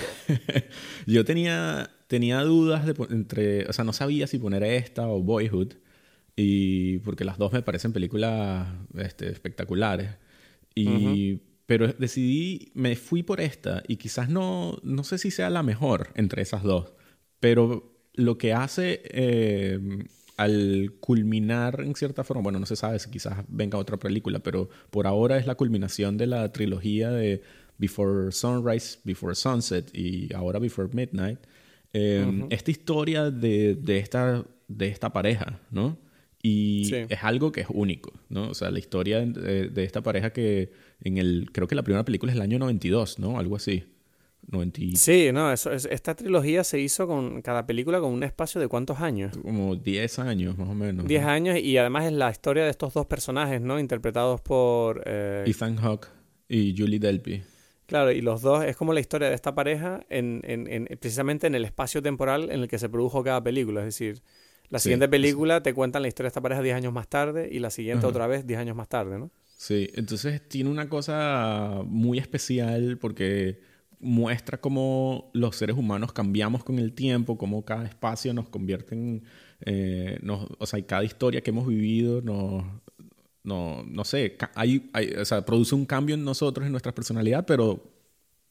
Yo 1.06 1.24
tenía, 1.24 1.88
tenía 2.08 2.40
dudas 2.40 2.84
de, 2.84 2.94
entre, 3.10 3.66
o 3.66 3.72
sea, 3.72 3.84
no 3.84 3.92
sabía 3.92 4.26
si 4.26 4.38
poner 4.38 4.64
esta 4.64 5.06
o 5.06 5.22
Boyhood. 5.22 5.74
Y 6.36 6.98
porque 6.98 7.24
las 7.24 7.38
dos 7.38 7.52
me 7.52 7.62
parecen 7.62 7.92
películas 7.92 8.66
este, 8.96 9.30
espectaculares. 9.30 10.16
Y, 10.74 11.40
Pero 11.66 11.88
decidí, 11.88 12.72
me 12.74 12.96
fui 12.96 13.22
por 13.22 13.40
esta 13.40 13.82
y 13.86 13.96
quizás 13.96 14.28
no, 14.28 14.78
no 14.82 15.04
sé 15.04 15.18
si 15.18 15.30
sea 15.30 15.50
la 15.50 15.62
mejor 15.62 16.08
entre 16.14 16.42
esas 16.42 16.62
dos. 16.62 16.94
Pero 17.40 17.92
lo 18.14 18.38
que 18.38 18.52
hace 18.52 19.02
eh, 19.04 19.78
al 20.36 20.94
culminar 21.00 21.80
en 21.80 21.94
cierta 21.94 22.24
forma, 22.24 22.42
bueno, 22.42 22.58
no 22.58 22.66
se 22.66 22.76
sabe 22.76 22.98
si 22.98 23.10
quizás 23.10 23.44
venga 23.48 23.78
otra 23.78 23.98
película, 23.98 24.38
pero 24.40 24.68
por 24.90 25.06
ahora 25.06 25.36
es 25.36 25.46
la 25.46 25.54
culminación 25.54 26.16
de 26.16 26.26
la 26.26 26.50
trilogía 26.52 27.10
de 27.10 27.42
Before 27.78 28.32
Sunrise, 28.32 28.98
Before 29.04 29.34
Sunset 29.34 29.94
y 29.94 30.32
ahora 30.34 30.58
Before 30.58 30.88
Midnight. 30.92 31.38
Eh, 31.92 32.46
esta 32.50 32.70
historia 32.70 33.30
de, 33.30 33.74
de, 33.74 33.98
esta, 33.98 34.44
de 34.68 34.88
esta 34.88 35.12
pareja, 35.12 35.60
¿no? 35.70 35.98
Y 36.42 36.92
es 36.92 37.22
algo 37.22 37.52
que 37.52 37.60
es 37.60 37.68
único, 37.70 38.12
¿no? 38.28 38.48
O 38.48 38.54
sea, 38.54 38.72
la 38.72 38.80
historia 38.80 39.20
de, 39.20 39.84
esta 39.84 40.02
pareja 40.02 40.32
que 40.32 40.72
en 41.00 41.18
el... 41.18 41.50
Creo 41.52 41.68
que 41.68 41.76
la 41.76 41.84
primera 41.84 42.04
película 42.04 42.32
es 42.32 42.36
el 42.36 42.42
año 42.42 42.58
92, 42.58 43.20
¿no? 43.20 43.38
Algo 43.38 43.56
así. 43.56 43.84
Sí, 44.94 45.30
no, 45.32 45.52
eso, 45.52 45.72
es, 45.72 45.86
esta 45.86 46.16
trilogía 46.16 46.64
se 46.64 46.80
hizo 46.80 47.06
con 47.06 47.42
cada 47.42 47.64
película 47.64 48.00
con 48.00 48.12
un 48.12 48.24
espacio 48.24 48.60
de 48.60 48.68
cuántos 48.68 49.00
años? 49.00 49.38
Como 49.38 49.76
10 49.76 50.18
años, 50.18 50.58
más 50.58 50.68
o 50.68 50.74
menos. 50.74 51.06
10 51.06 51.24
años 51.24 51.58
y 51.58 51.78
además 51.78 52.06
es 52.06 52.12
la 52.12 52.30
historia 52.30 52.64
de 52.64 52.70
estos 52.70 52.92
dos 52.92 53.06
personajes, 53.06 53.60
¿no? 53.60 53.78
Interpretados 53.78 54.40
por... 54.40 55.02
Eh... 55.06 55.44
Ethan 55.46 55.76
Hawke 55.76 56.08
y 56.48 56.74
Julie 56.76 56.98
Delpy. 56.98 57.42
Claro, 57.86 58.10
y 58.10 58.20
los 58.20 58.42
dos 58.42 58.64
es 58.64 58.76
como 58.76 58.92
la 58.92 59.00
historia 59.00 59.28
de 59.28 59.34
esta 59.34 59.54
pareja 59.54 60.04
en, 60.08 60.40
en, 60.44 60.66
en, 60.66 60.86
precisamente 60.98 61.46
en 61.46 61.54
el 61.54 61.64
espacio 61.64 62.02
temporal 62.02 62.50
en 62.50 62.62
el 62.62 62.68
que 62.68 62.78
se 62.78 62.88
produjo 62.88 63.22
cada 63.22 63.42
película. 63.42 63.80
Es 63.80 63.86
decir, 63.86 64.22
la 64.72 64.78
siguiente 64.78 65.06
película 65.06 65.62
te 65.62 65.74
cuentan 65.74 66.00
la 66.00 66.08
historia 66.08 66.28
de 66.28 66.28
esta 66.28 66.40
pareja 66.40 66.62
10 66.62 66.76
años 66.76 66.94
más 66.94 67.06
tarde 67.06 67.46
y 67.52 67.58
la 67.58 67.68
siguiente 67.68 68.06
otra 68.06 68.26
vez 68.26 68.46
10 68.46 68.58
años 68.58 68.74
más 68.74 68.88
tarde, 68.88 69.18
¿no? 69.18 69.30
Sí, 69.58 69.90
entonces 69.92 70.48
tiene 70.48 70.70
una 70.70 70.88
cosa 70.88 71.82
muy 71.84 72.16
especial 72.18 72.96
porque 72.98 73.60
muestra 74.00 74.58
cómo 74.62 75.30
los 75.34 75.56
seres 75.56 75.76
humanos 75.76 76.14
cambiamos 76.14 76.64
con 76.64 76.78
el 76.78 76.94
tiempo, 76.94 77.36
cómo 77.36 77.66
cada 77.66 77.84
espacio 77.84 78.32
nos 78.32 78.48
convierte 78.48 78.94
en... 78.94 79.24
Eh, 79.60 80.18
o 80.58 80.66
sea, 80.66 80.80
cada 80.86 81.04
historia 81.04 81.42
que 81.42 81.50
hemos 81.50 81.66
vivido 81.66 82.22
nos... 82.22 82.64
No, 83.44 83.84
no 83.84 84.04
sé, 84.04 84.38
hay, 84.54 84.90
o 85.18 85.24
sea, 85.26 85.44
produce 85.44 85.74
un 85.74 85.84
cambio 85.84 86.14
en 86.14 86.24
nosotros, 86.24 86.64
en 86.64 86.72
nuestra 86.72 86.94
personalidad, 86.94 87.44
pero 87.44 87.92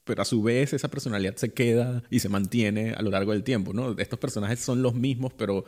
pero 0.04 0.24
a 0.24 0.26
su 0.26 0.42
vez 0.42 0.74
esa 0.74 0.90
personalidad 0.90 1.36
se 1.36 1.54
queda 1.54 2.04
y 2.10 2.20
se 2.20 2.28
mantiene 2.28 2.92
a 2.92 3.02
lo 3.02 3.12
largo 3.12 3.32
del 3.34 3.44
tiempo, 3.44 3.72
¿no? 3.72 3.96
Estos 3.98 4.20
personajes 4.20 4.60
son 4.60 4.82
los 4.82 4.96
mismos, 4.96 5.32
pero 5.34 5.64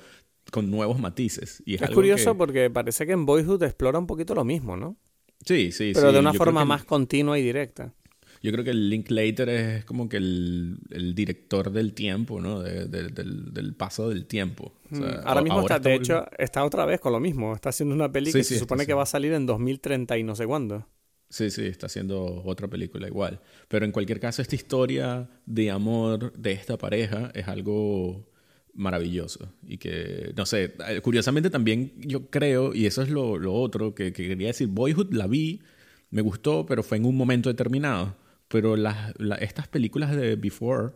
con 0.51 0.69
nuevos 0.69 0.99
matices. 0.99 1.63
Y 1.65 1.75
es, 1.75 1.89
curioso 1.91 2.37
porque 2.37 2.69
parece 2.69 3.05
que 3.05 3.13
en 3.13 3.25
Boyhood 3.25 3.63
explora 3.63 3.99
un 3.99 4.07
poquito 4.07 4.35
lo 4.35 4.43
mismo, 4.43 4.77
¿no? 4.77 4.97
Sí, 5.45 5.71
sí, 5.71 5.91
Pero 5.93 6.11
de 6.11 6.19
una 6.19 6.33
forma 6.33 6.63
más 6.65 6.85
continua 6.85 7.37
y 7.37 7.43
directa. 7.43 7.93
Yo 8.41 8.51
creo 8.51 8.65
que 8.65 8.71
el 8.71 8.89
Linklater 8.89 9.47
es 9.47 9.85
como 9.85 10.09
que 10.09 10.17
el, 10.17 11.13
director 11.15 11.71
del 11.71 11.93
tiempo, 11.93 12.41
¿no? 12.41 12.59
del, 12.59 13.75
paso 13.77 14.09
del 14.09 14.25
tiempo. 14.25 14.73
Mm, 14.89 15.03
ahora 15.23 15.41
mismo 15.41 15.61
está, 15.61 15.79
de 15.79 15.95
hecho, 15.95 16.25
está 16.37 16.65
otra 16.65 16.85
vez 16.85 16.99
con 16.99 17.13
lo 17.13 17.21
mismo. 17.21 17.53
Está 17.53 17.69
haciendo 17.69 17.95
una 17.95 18.11
película 18.11 18.41
que 18.41 18.43
se 18.43 18.59
supone 18.59 18.85
que 18.85 18.93
va 18.93 19.03
a 19.03 19.07
salir 19.07 19.31
en 19.31 19.45
2030 19.45 20.17
y 20.17 20.23
no 20.23 20.35
sé 20.35 20.45
cuándo. 20.45 20.85
Sí, 21.29 21.49
sí, 21.49 21.65
está 21.65 21.85
haciendo 21.85 22.43
otra 22.43 22.67
película 22.67 23.07
igual. 23.07 23.39
Pero 23.69 23.85
en 23.85 23.93
cualquier 23.93 24.19
caso, 24.19 24.41
esta 24.41 24.55
historia 24.55 25.29
de 25.45 25.71
amor 25.71 26.33
de 26.33 26.51
esta 26.51 26.77
pareja 26.77 27.31
es 27.33 27.47
algo 27.47 28.29
maravilloso. 28.73 29.53
Y 29.65 29.77
que, 29.77 30.33
no 30.35 30.45
sé, 30.45 30.75
eh, 30.87 31.01
curiosamente 31.01 31.49
también 31.49 31.93
yo 31.97 32.29
creo, 32.29 32.73
y 32.73 32.85
eso 32.85 33.01
es 33.01 33.09
lo, 33.09 33.53
otro 33.53 33.95
que, 33.95 34.13
quería 34.13 34.47
decir, 34.47 34.67
Boyhood 34.67 35.13
la 35.13 35.27
vi, 35.27 35.61
me 36.09 36.21
gustó, 36.21 36.65
pero 36.65 36.83
fue 36.83 36.97
en 36.97 37.05
un 37.05 37.15
momento 37.17 37.49
determinado. 37.49 38.15
Pero 38.47 38.75
las, 38.75 39.13
estas 39.39 39.67
películas 39.67 40.15
de 40.15 40.35
Before 40.35 40.93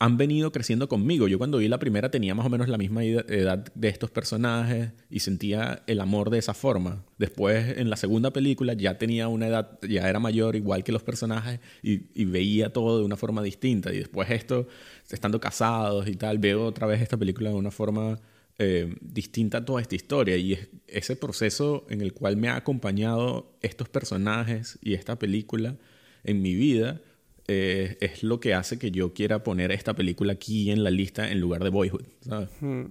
han 0.00 0.16
venido 0.16 0.52
creciendo 0.52 0.88
conmigo. 0.88 1.26
Yo 1.26 1.38
cuando 1.38 1.58
vi 1.58 1.68
la 1.68 1.78
primera 1.78 2.10
tenía 2.10 2.34
más 2.34 2.46
o 2.46 2.50
menos 2.50 2.68
la 2.68 2.78
misma 2.78 3.02
edad 3.04 3.64
de 3.74 3.88
estos 3.88 4.10
personajes 4.10 4.92
y 5.10 5.20
sentía 5.20 5.82
el 5.86 6.00
amor 6.00 6.30
de 6.30 6.38
esa 6.38 6.54
forma. 6.54 7.04
Después 7.18 7.76
en 7.78 7.90
la 7.90 7.96
segunda 7.96 8.32
película 8.32 8.74
ya 8.74 8.96
tenía 8.96 9.26
una 9.26 9.48
edad, 9.48 9.78
ya 9.82 10.08
era 10.08 10.20
mayor 10.20 10.54
igual 10.54 10.84
que 10.84 10.92
los 10.92 11.02
personajes 11.02 11.60
y, 11.82 12.24
veía 12.26 12.72
todo 12.72 12.98
de 12.98 13.04
una 13.04 13.16
forma 13.16 13.42
distinta. 13.42 13.92
Y 13.92 13.98
después 13.98 14.30
esto, 14.30 14.68
estando 15.10 15.40
casados 15.40 16.08
y 16.08 16.14
tal, 16.16 16.38
veo 16.38 16.64
otra 16.64 16.86
vez 16.86 17.00
esta 17.00 17.16
película 17.16 17.50
de 17.50 17.56
una 17.56 17.70
forma 17.70 18.18
eh, 18.58 18.94
distinta 19.00 19.58
a 19.58 19.64
toda 19.64 19.80
esta 19.80 19.94
historia. 19.94 20.36
Y 20.36 20.52
es 20.54 20.68
ese 20.86 21.16
proceso 21.16 21.86
en 21.88 22.00
el 22.00 22.12
cual 22.12 22.36
me 22.36 22.48
ha 22.48 22.56
acompañado 22.56 23.52
estos 23.62 23.88
personajes 23.88 24.78
y 24.82 24.94
esta 24.94 25.18
película 25.18 25.76
en 26.24 26.42
mi 26.42 26.54
vida 26.54 27.00
eh, 27.46 27.96
es 28.00 28.22
lo 28.22 28.40
que 28.40 28.52
hace 28.54 28.78
que 28.78 28.90
yo 28.90 29.14
quiera 29.14 29.42
poner 29.42 29.72
esta 29.72 29.94
película 29.94 30.34
aquí 30.34 30.70
en 30.70 30.84
la 30.84 30.90
lista 30.90 31.30
en 31.30 31.40
lugar 31.40 31.64
de 31.64 31.70
Boyhood, 31.70 32.04
¿sabes? 32.20 32.48
Hmm. 32.60 32.86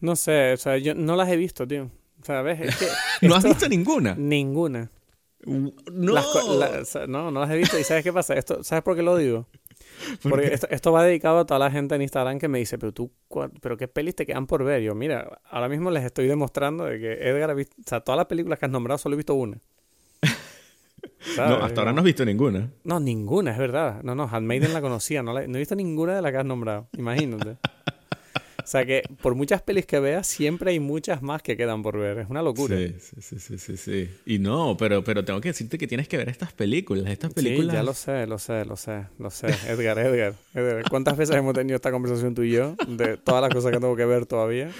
No 0.00 0.16
sé, 0.16 0.52
o 0.52 0.56
sea, 0.56 0.78
yo 0.78 0.94
no 0.94 1.16
las 1.16 1.28
he 1.28 1.36
visto, 1.36 1.66
tío. 1.66 1.90
¿ves? 2.44 2.60
Es 2.60 2.76
que 2.76 2.86
¿No 3.28 3.34
has 3.34 3.44
visto 3.44 3.68
ninguna? 3.68 4.14
Ninguna. 4.14 4.90
No. 5.44 6.14
Las 6.58 6.94
la- 6.94 7.06
no, 7.06 7.30
no 7.30 7.40
las 7.40 7.50
he 7.50 7.56
visto. 7.56 7.78
¿Y 7.78 7.84
sabes 7.84 8.02
qué 8.02 8.12
pasa? 8.12 8.34
Esto, 8.34 8.62
¿Sabes 8.64 8.82
por 8.82 8.96
qué 8.96 9.02
lo 9.02 9.16
digo? 9.16 9.46
Porque 10.22 10.52
esto, 10.54 10.66
esto 10.70 10.92
va 10.92 11.02
dedicado 11.04 11.38
a 11.40 11.46
toda 11.46 11.58
la 11.60 11.70
gente 11.70 11.94
en 11.94 12.02
Instagram 12.02 12.38
que 12.38 12.48
me 12.48 12.58
dice, 12.58 12.78
pero 12.78 12.92
tú, 12.92 13.10
pero 13.60 13.76
qué 13.76 13.88
pelis 13.88 14.14
te 14.14 14.26
quedan 14.26 14.46
por 14.46 14.64
ver. 14.64 14.82
Yo, 14.82 14.94
mira, 14.94 15.40
ahora 15.50 15.68
mismo 15.68 15.90
les 15.90 16.04
estoy 16.04 16.26
demostrando 16.26 16.84
de 16.84 16.98
que 16.98 17.12
Edgar 17.28 17.50
ha 17.50 17.54
visto, 17.54 17.76
o 17.80 17.88
sea, 17.88 18.00
todas 18.00 18.16
las 18.16 18.26
películas 18.26 18.58
que 18.58 18.66
has 18.66 18.72
nombrado 18.72 18.98
solo 18.98 19.14
he 19.14 19.16
visto 19.16 19.34
una. 19.34 19.58
Hasta 21.38 21.80
ahora 21.80 21.92
no 21.92 21.98
has 22.00 22.04
visto 22.04 22.24
ninguna. 22.24 22.70
No, 22.84 23.00
ninguna, 23.00 23.52
es 23.52 23.58
verdad. 23.58 24.02
No, 24.02 24.14
no, 24.14 24.28
Handmaiden 24.30 24.72
la 24.72 24.80
conocía, 24.80 25.22
no, 25.22 25.32
la- 25.32 25.46
no 25.46 25.56
he 25.56 25.58
visto 25.58 25.74
ninguna 25.76 26.14
de 26.16 26.22
las 26.22 26.32
que 26.32 26.38
has 26.38 26.44
nombrado, 26.44 26.88
imagínate. 26.96 27.56
O 28.68 28.70
sea 28.70 28.84
que 28.84 29.02
por 29.22 29.34
muchas 29.34 29.62
pelis 29.62 29.86
que 29.86 29.98
veas, 29.98 30.26
siempre 30.26 30.72
hay 30.72 30.78
muchas 30.78 31.22
más 31.22 31.40
que 31.40 31.56
quedan 31.56 31.82
por 31.82 31.96
ver. 31.96 32.18
Es 32.18 32.28
una 32.28 32.42
locura. 32.42 32.76
Sí, 32.76 32.96
sí, 33.18 33.38
sí, 33.40 33.58
sí, 33.58 33.76
sí. 33.78 34.10
Y 34.26 34.40
no, 34.40 34.76
pero, 34.78 35.02
pero 35.02 35.24
tengo 35.24 35.40
que 35.40 35.48
decirte 35.48 35.78
que 35.78 35.86
tienes 35.86 36.06
que 36.06 36.18
ver 36.18 36.28
estas 36.28 36.52
películas. 36.52 37.06
Estas 37.06 37.32
películas. 37.32 37.70
Sí, 37.70 37.76
ya 37.78 37.82
lo 37.82 37.94
sé, 37.94 38.26
lo 38.26 38.38
sé, 38.38 38.66
lo 38.66 38.76
sé, 38.76 39.06
lo 39.18 39.30
sé. 39.30 39.46
Edgar, 39.68 39.98
Edgar, 39.98 40.34
Edgar. 40.52 40.84
¿Cuántas 40.90 41.16
veces 41.16 41.34
hemos 41.36 41.54
tenido 41.54 41.76
esta 41.76 41.90
conversación 41.90 42.34
tú 42.34 42.42
y 42.42 42.50
yo 42.50 42.76
de 42.86 43.16
todas 43.16 43.40
las 43.40 43.54
cosas 43.54 43.72
que 43.72 43.80
tengo 43.80 43.96
que 43.96 44.04
ver 44.04 44.26
todavía? 44.26 44.70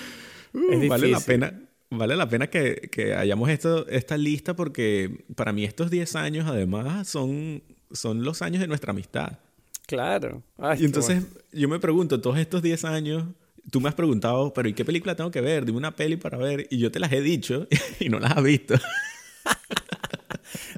Uh, 0.52 0.70
es 0.70 0.86
vale 0.86 1.08
la 1.08 1.20
pena. 1.20 1.58
Vale 1.88 2.14
la 2.14 2.28
pena 2.28 2.48
que, 2.48 2.90
que 2.92 3.14
hayamos 3.14 3.48
esto, 3.48 3.88
esta 3.88 4.18
lista 4.18 4.54
porque 4.54 5.24
para 5.34 5.54
mí 5.54 5.64
estos 5.64 5.90
10 5.90 6.14
años 6.16 6.46
además 6.46 7.08
son, 7.08 7.62
son 7.90 8.22
los 8.22 8.42
años 8.42 8.60
de 8.60 8.66
nuestra 8.66 8.90
amistad. 8.90 9.38
Claro. 9.86 10.42
Ay, 10.58 10.82
Y 10.82 10.84
entonces 10.84 11.24
yo 11.50 11.70
me 11.70 11.78
pregunto, 11.78 12.20
todos 12.20 12.36
estos 12.36 12.60
10 12.60 12.84
años, 12.84 13.24
tú 13.70 13.80
me 13.80 13.88
has 13.88 13.94
preguntado, 13.94 14.52
pero 14.52 14.68
¿y 14.68 14.72
qué 14.74 14.84
película 14.84 15.14
tengo 15.16 15.30
que 15.30 15.40
ver? 15.40 15.64
Dime 15.64 15.78
una 15.78 15.94
peli 15.96 16.16
para 16.16 16.38
ver. 16.38 16.66
Y 16.70 16.78
yo 16.78 16.90
te 16.90 16.98
las 16.98 17.12
he 17.12 17.20
dicho 17.20 17.66
y 18.00 18.08
no 18.08 18.18
las 18.20 18.36
has 18.36 18.42
visto. 18.42 18.74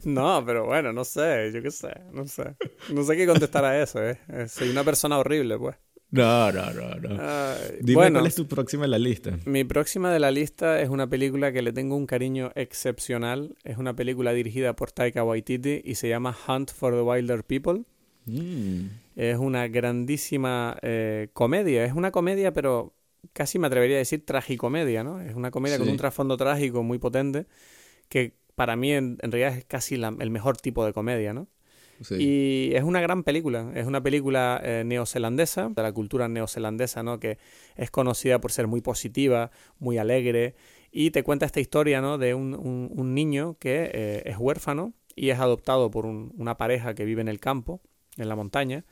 No, 0.05 0.43
pero 0.45 0.67
bueno, 0.67 0.93
no 0.93 1.05
sé, 1.05 1.51
yo 1.53 1.63
qué 1.63 1.71
sé, 1.71 1.93
no 2.13 2.27
sé. 2.27 2.57
No 2.93 3.05
sé 3.05 3.17
qué 3.17 3.27
contestar 3.27 3.65
a 3.65 3.81
eso, 3.81 4.03
¿eh? 4.03 4.19
Eh, 4.29 4.49
Soy 4.49 4.71
una 4.71 4.83
persona 4.83 5.19
horrible, 5.19 5.59
pues. 5.59 5.77
No, 6.11 6.51
no, 6.51 6.73
no, 6.73 6.95
no. 6.97 7.55
Dime 7.81 7.95
bueno, 7.95 8.19
cuál 8.19 8.27
es 8.27 8.35
tu 8.35 8.49
próxima 8.49 8.85
en 8.87 8.91
la 8.91 8.99
lista. 8.99 9.39
mi 9.45 9.63
próxima 9.65 10.13
de 10.13 10.19
la 10.19 10.31
lista 10.31 10.81
es 10.81 10.89
una 10.89 11.09
película 11.09 11.53
que 11.53 11.63
le 11.63 11.73
tengo 11.73 11.97
un 11.97 12.07
cariño 12.07 12.51
excepcional. 12.57 13.57
Es 13.63 13.79
una 13.79 13.95
película 13.95 14.33
dirigida 14.33 14.75
por 14.75 14.91
Taika 14.91 15.23
Waititi 15.23 15.83
y 15.85 15.95
se 15.95 16.09
llama 16.09 16.37
Hunt 16.49 16.73
for 16.73 16.95
the 16.95 17.03
Wilder 17.03 17.45
People. 17.45 17.85
Mm. 18.27 18.87
Es 19.21 19.37
una 19.39 19.69
grandísima 19.69 20.77
eh, 20.83 21.29
comedia. 21.35 21.85
Es 21.85 21.93
una 21.93 22.11
comedia, 22.11 22.53
pero 22.53 22.95
casi 23.35 23.59
me 23.59 23.67
atrevería 23.67 23.97
a 23.97 23.99
decir 23.99 24.25
tragicomedia, 24.25 25.05
¿no? 25.05 25.21
Es 25.21 25.35
una 25.35 25.51
comedia 25.51 25.77
con 25.79 25.89
un 25.89 25.97
trasfondo 25.99 26.37
trágico 26.39 26.83
muy 26.83 26.99
potente 26.99 27.47
que 28.09 28.35
para 28.55 28.77
mí 28.77 28.93
en, 28.93 29.19
en 29.21 29.31
realidad 29.31 29.59
es 29.59 29.65
casi 29.67 29.97
la- 29.97 30.15
el 30.19 30.31
mejor 30.31 30.57
tipo 30.57 30.85
de 30.87 30.93
comedia, 30.93 31.33
¿no? 31.35 31.49
Sí. 32.01 32.15
Y 32.71 32.75
es 32.75 32.83
una 32.83 33.03
gran 33.03 33.23
película. 33.23 33.71
Es 33.75 33.87
una 33.87 34.03
película 34.03 34.59
eh, 34.65 34.85
neozelandesa, 34.87 35.69
de 35.69 35.83
la 35.83 35.93
cultura 35.93 36.27
neozelandesa, 36.29 37.03
¿no? 37.03 37.21
Que 37.21 37.37
es 37.77 37.91
conocida 37.91 38.41
por 38.41 38.53
ser 38.53 38.69
muy 38.69 38.81
positiva, 38.81 39.51
muy 39.79 39.99
alegre. 39.99 40.55
Y 40.93 41.11
te 41.11 41.23
cuenta 41.23 41.45
esta 41.45 41.61
historia, 41.61 42.01
¿no? 42.01 42.17
De 42.17 42.33
un, 42.33 42.55
un- 42.55 42.91
un 42.97 43.15
niño 43.15 43.57
que 43.61 43.91
eh, 43.93 44.23
es 44.25 44.37
huérfano 44.39 44.95
y 45.15 45.29
es 45.29 45.39
adoptado 45.39 45.91
por 45.91 46.07
un- 46.07 46.33
una 46.39 46.57
pareja 46.57 46.95
que 46.95 47.05
vive 47.05 47.21
en 47.21 47.29
el 47.29 47.39
campo, 47.39 47.83
en 48.17 48.29
la 48.31 48.35
montaña. 48.37 48.85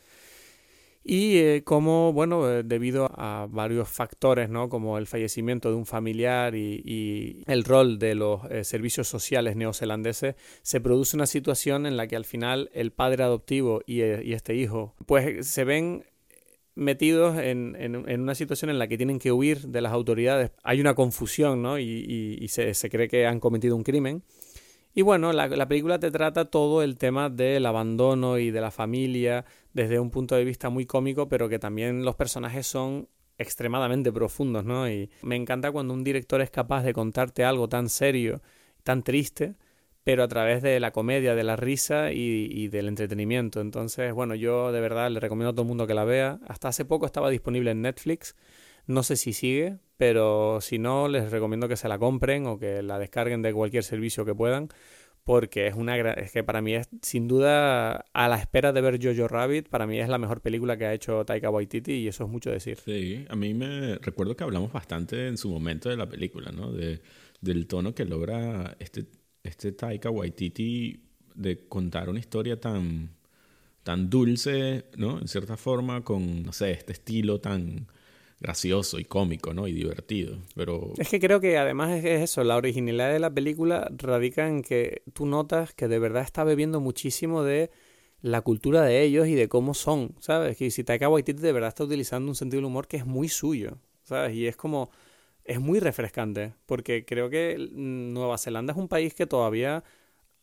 Y 1.04 1.38
eh, 1.38 1.62
como, 1.64 2.12
bueno, 2.12 2.50
eh, 2.50 2.62
debido 2.64 3.10
a 3.14 3.46
varios 3.48 3.88
factores, 3.88 4.50
¿no? 4.50 4.68
Como 4.68 4.98
el 4.98 5.06
fallecimiento 5.06 5.70
de 5.70 5.76
un 5.76 5.86
familiar 5.86 6.54
y, 6.54 6.82
y 6.84 7.42
el 7.46 7.64
rol 7.64 7.98
de 7.98 8.14
los 8.14 8.42
eh, 8.50 8.64
servicios 8.64 9.08
sociales 9.08 9.56
neozelandeses, 9.56 10.34
se 10.60 10.80
produce 10.80 11.16
una 11.16 11.26
situación 11.26 11.86
en 11.86 11.96
la 11.96 12.06
que 12.08 12.16
al 12.16 12.24
final 12.26 12.68
el 12.74 12.90
padre 12.90 13.24
adoptivo 13.24 13.80
y, 13.86 14.00
eh, 14.02 14.34
este 14.34 14.54
hijo, 14.54 14.94
pues 15.06 15.46
se 15.46 15.64
ven 15.64 16.04
metidos 16.74 17.38
en, 17.38 17.74
una 18.20 18.34
situación 18.34 18.70
en 18.70 18.78
la 18.78 18.86
que 18.86 18.96
tienen 18.98 19.18
que 19.18 19.32
huir 19.32 19.68
de 19.68 19.80
las 19.80 19.92
autoridades. 19.92 20.52
Hay 20.62 20.80
una 20.80 20.94
confusión, 20.94 21.62
¿no? 21.62 21.78
Y, 21.78 22.38
y- 22.40 22.48
se, 22.48 22.72
se 22.74 22.90
cree 22.90 23.08
que 23.08 23.26
han 23.26 23.40
cometido 23.40 23.74
un 23.74 23.82
crimen. 23.82 24.22
Y 24.94 25.02
bueno, 25.02 25.32
la 25.32 25.68
película 25.68 25.98
te 25.98 26.10
trata 26.10 26.46
todo 26.46 26.82
el 26.82 26.96
tema 26.96 27.30
del 27.30 27.66
abandono 27.66 28.38
y 28.38 28.50
de 28.50 28.60
la 28.60 28.70
familia 28.70 29.44
desde 29.78 30.00
un 30.00 30.10
punto 30.10 30.34
de 30.34 30.44
vista 30.44 30.70
muy 30.70 30.86
cómico, 30.86 31.28
pero 31.28 31.48
que 31.48 31.60
también 31.60 32.04
los 32.04 32.16
personajes 32.16 32.66
son 32.66 33.08
extremadamente 33.38 34.12
profundos, 34.12 34.64
¿no? 34.64 34.90
Y 34.90 35.08
me 35.22 35.36
encanta 35.36 35.70
cuando 35.70 35.94
un 35.94 36.02
director 36.02 36.40
es 36.40 36.50
capaz 36.50 36.82
de 36.82 36.92
contarte 36.92 37.44
algo 37.44 37.68
tan 37.68 37.88
serio, 37.88 38.42
tan 38.82 39.04
triste, 39.04 39.54
pero 40.02 40.24
a 40.24 40.28
través 40.28 40.62
de 40.62 40.80
la 40.80 40.90
comedia, 40.90 41.36
de 41.36 41.44
la 41.44 41.54
risa 41.54 42.10
y, 42.10 42.48
y 42.50 42.66
del 42.66 42.88
entretenimiento. 42.88 43.60
Entonces, 43.60 44.12
bueno, 44.12 44.34
yo 44.34 44.72
de 44.72 44.80
verdad 44.80 45.12
le 45.12 45.20
recomiendo 45.20 45.50
a 45.50 45.52
todo 45.52 45.62
el 45.62 45.68
mundo 45.68 45.86
que 45.86 45.94
la 45.94 46.04
vea. 46.04 46.40
Hasta 46.48 46.66
hace 46.68 46.84
poco 46.84 47.06
estaba 47.06 47.30
disponible 47.30 47.70
en 47.70 47.82
Netflix. 47.82 48.34
No 48.86 49.04
sé 49.04 49.14
si 49.14 49.32
sigue, 49.32 49.78
pero 49.96 50.60
si 50.60 50.78
no, 50.78 51.06
les 51.06 51.30
recomiendo 51.30 51.68
que 51.68 51.76
se 51.76 51.88
la 51.88 51.98
compren 51.98 52.46
o 52.46 52.58
que 52.58 52.82
la 52.82 52.98
descarguen 52.98 53.42
de 53.42 53.52
cualquier 53.52 53.84
servicio 53.84 54.24
que 54.24 54.34
puedan, 54.34 54.70
porque 55.28 55.66
es 55.66 55.74
una 55.74 55.94
es 56.12 56.32
que 56.32 56.42
para 56.42 56.62
mí 56.62 56.74
es 56.74 56.88
sin 57.02 57.28
duda 57.28 58.06
a 58.14 58.28
la 58.28 58.38
espera 58.38 58.72
de 58.72 58.80
ver 58.80 58.98
Jojo 58.98 59.28
Rabbit, 59.28 59.68
para 59.68 59.86
mí 59.86 60.00
es 60.00 60.08
la 60.08 60.16
mejor 60.16 60.40
película 60.40 60.78
que 60.78 60.86
ha 60.86 60.94
hecho 60.94 61.22
Taika 61.26 61.50
Waititi 61.50 61.92
y 61.92 62.08
eso 62.08 62.24
es 62.24 62.30
mucho 62.30 62.50
decir. 62.50 62.78
Sí, 62.82 63.26
a 63.28 63.36
mí 63.36 63.52
me 63.52 63.96
recuerdo 63.96 64.34
que 64.34 64.44
hablamos 64.44 64.72
bastante 64.72 65.28
en 65.28 65.36
su 65.36 65.50
momento 65.50 65.90
de 65.90 65.98
la 65.98 66.08
película, 66.08 66.50
¿no? 66.50 66.72
De, 66.72 67.02
del 67.42 67.66
tono 67.66 67.94
que 67.94 68.06
logra 68.06 68.74
este, 68.78 69.04
este 69.42 69.72
Taika 69.72 70.08
Waititi 70.08 70.98
de 71.34 71.68
contar 71.68 72.08
una 72.08 72.20
historia 72.20 72.58
tan, 72.58 73.10
tan 73.82 74.08
dulce, 74.08 74.86
¿no? 74.96 75.20
En 75.20 75.28
cierta 75.28 75.58
forma, 75.58 76.04
con, 76.04 76.42
no 76.42 76.54
sé, 76.54 76.70
este 76.70 76.94
estilo 76.94 77.38
tan 77.38 77.86
gracioso 78.40 78.98
y 78.98 79.04
cómico, 79.04 79.54
¿no? 79.54 79.66
Y 79.66 79.72
divertido. 79.72 80.38
Pero 80.54 80.92
Es 80.98 81.08
que 81.08 81.20
creo 81.20 81.40
que 81.40 81.58
además 81.58 81.90
es 81.98 82.04
es 82.04 82.22
eso, 82.22 82.44
la 82.44 82.56
originalidad 82.56 83.12
de 83.12 83.18
la 83.18 83.32
película 83.32 83.90
radica 83.96 84.48
en 84.48 84.62
que 84.62 85.02
tú 85.12 85.26
notas 85.26 85.74
que 85.74 85.88
de 85.88 85.98
verdad 85.98 86.22
está 86.22 86.44
bebiendo 86.44 86.80
muchísimo 86.80 87.42
de 87.42 87.70
la 88.20 88.42
cultura 88.42 88.82
de 88.82 89.02
ellos 89.02 89.28
y 89.28 89.34
de 89.34 89.48
cómo 89.48 89.74
son, 89.74 90.14
¿sabes? 90.20 90.56
Que 90.56 90.70
si 90.70 90.84
Taika 90.84 91.08
Waititi 91.08 91.40
de 91.40 91.52
verdad 91.52 91.68
está 91.68 91.84
utilizando 91.84 92.28
un 92.28 92.34
sentido 92.34 92.58
del 92.58 92.66
humor 92.66 92.88
que 92.88 92.96
es 92.96 93.06
muy 93.06 93.28
suyo, 93.28 93.78
¿sabes? 94.02 94.34
Y 94.34 94.46
es 94.46 94.56
como 94.56 94.90
es 95.44 95.60
muy 95.60 95.80
refrescante, 95.80 96.54
porque 96.66 97.04
creo 97.06 97.30
que 97.30 97.56
Nueva 97.72 98.36
Zelanda 98.36 98.72
es 98.74 98.78
un 98.78 98.88
país 98.88 99.14
que 99.14 99.26
todavía 99.26 99.82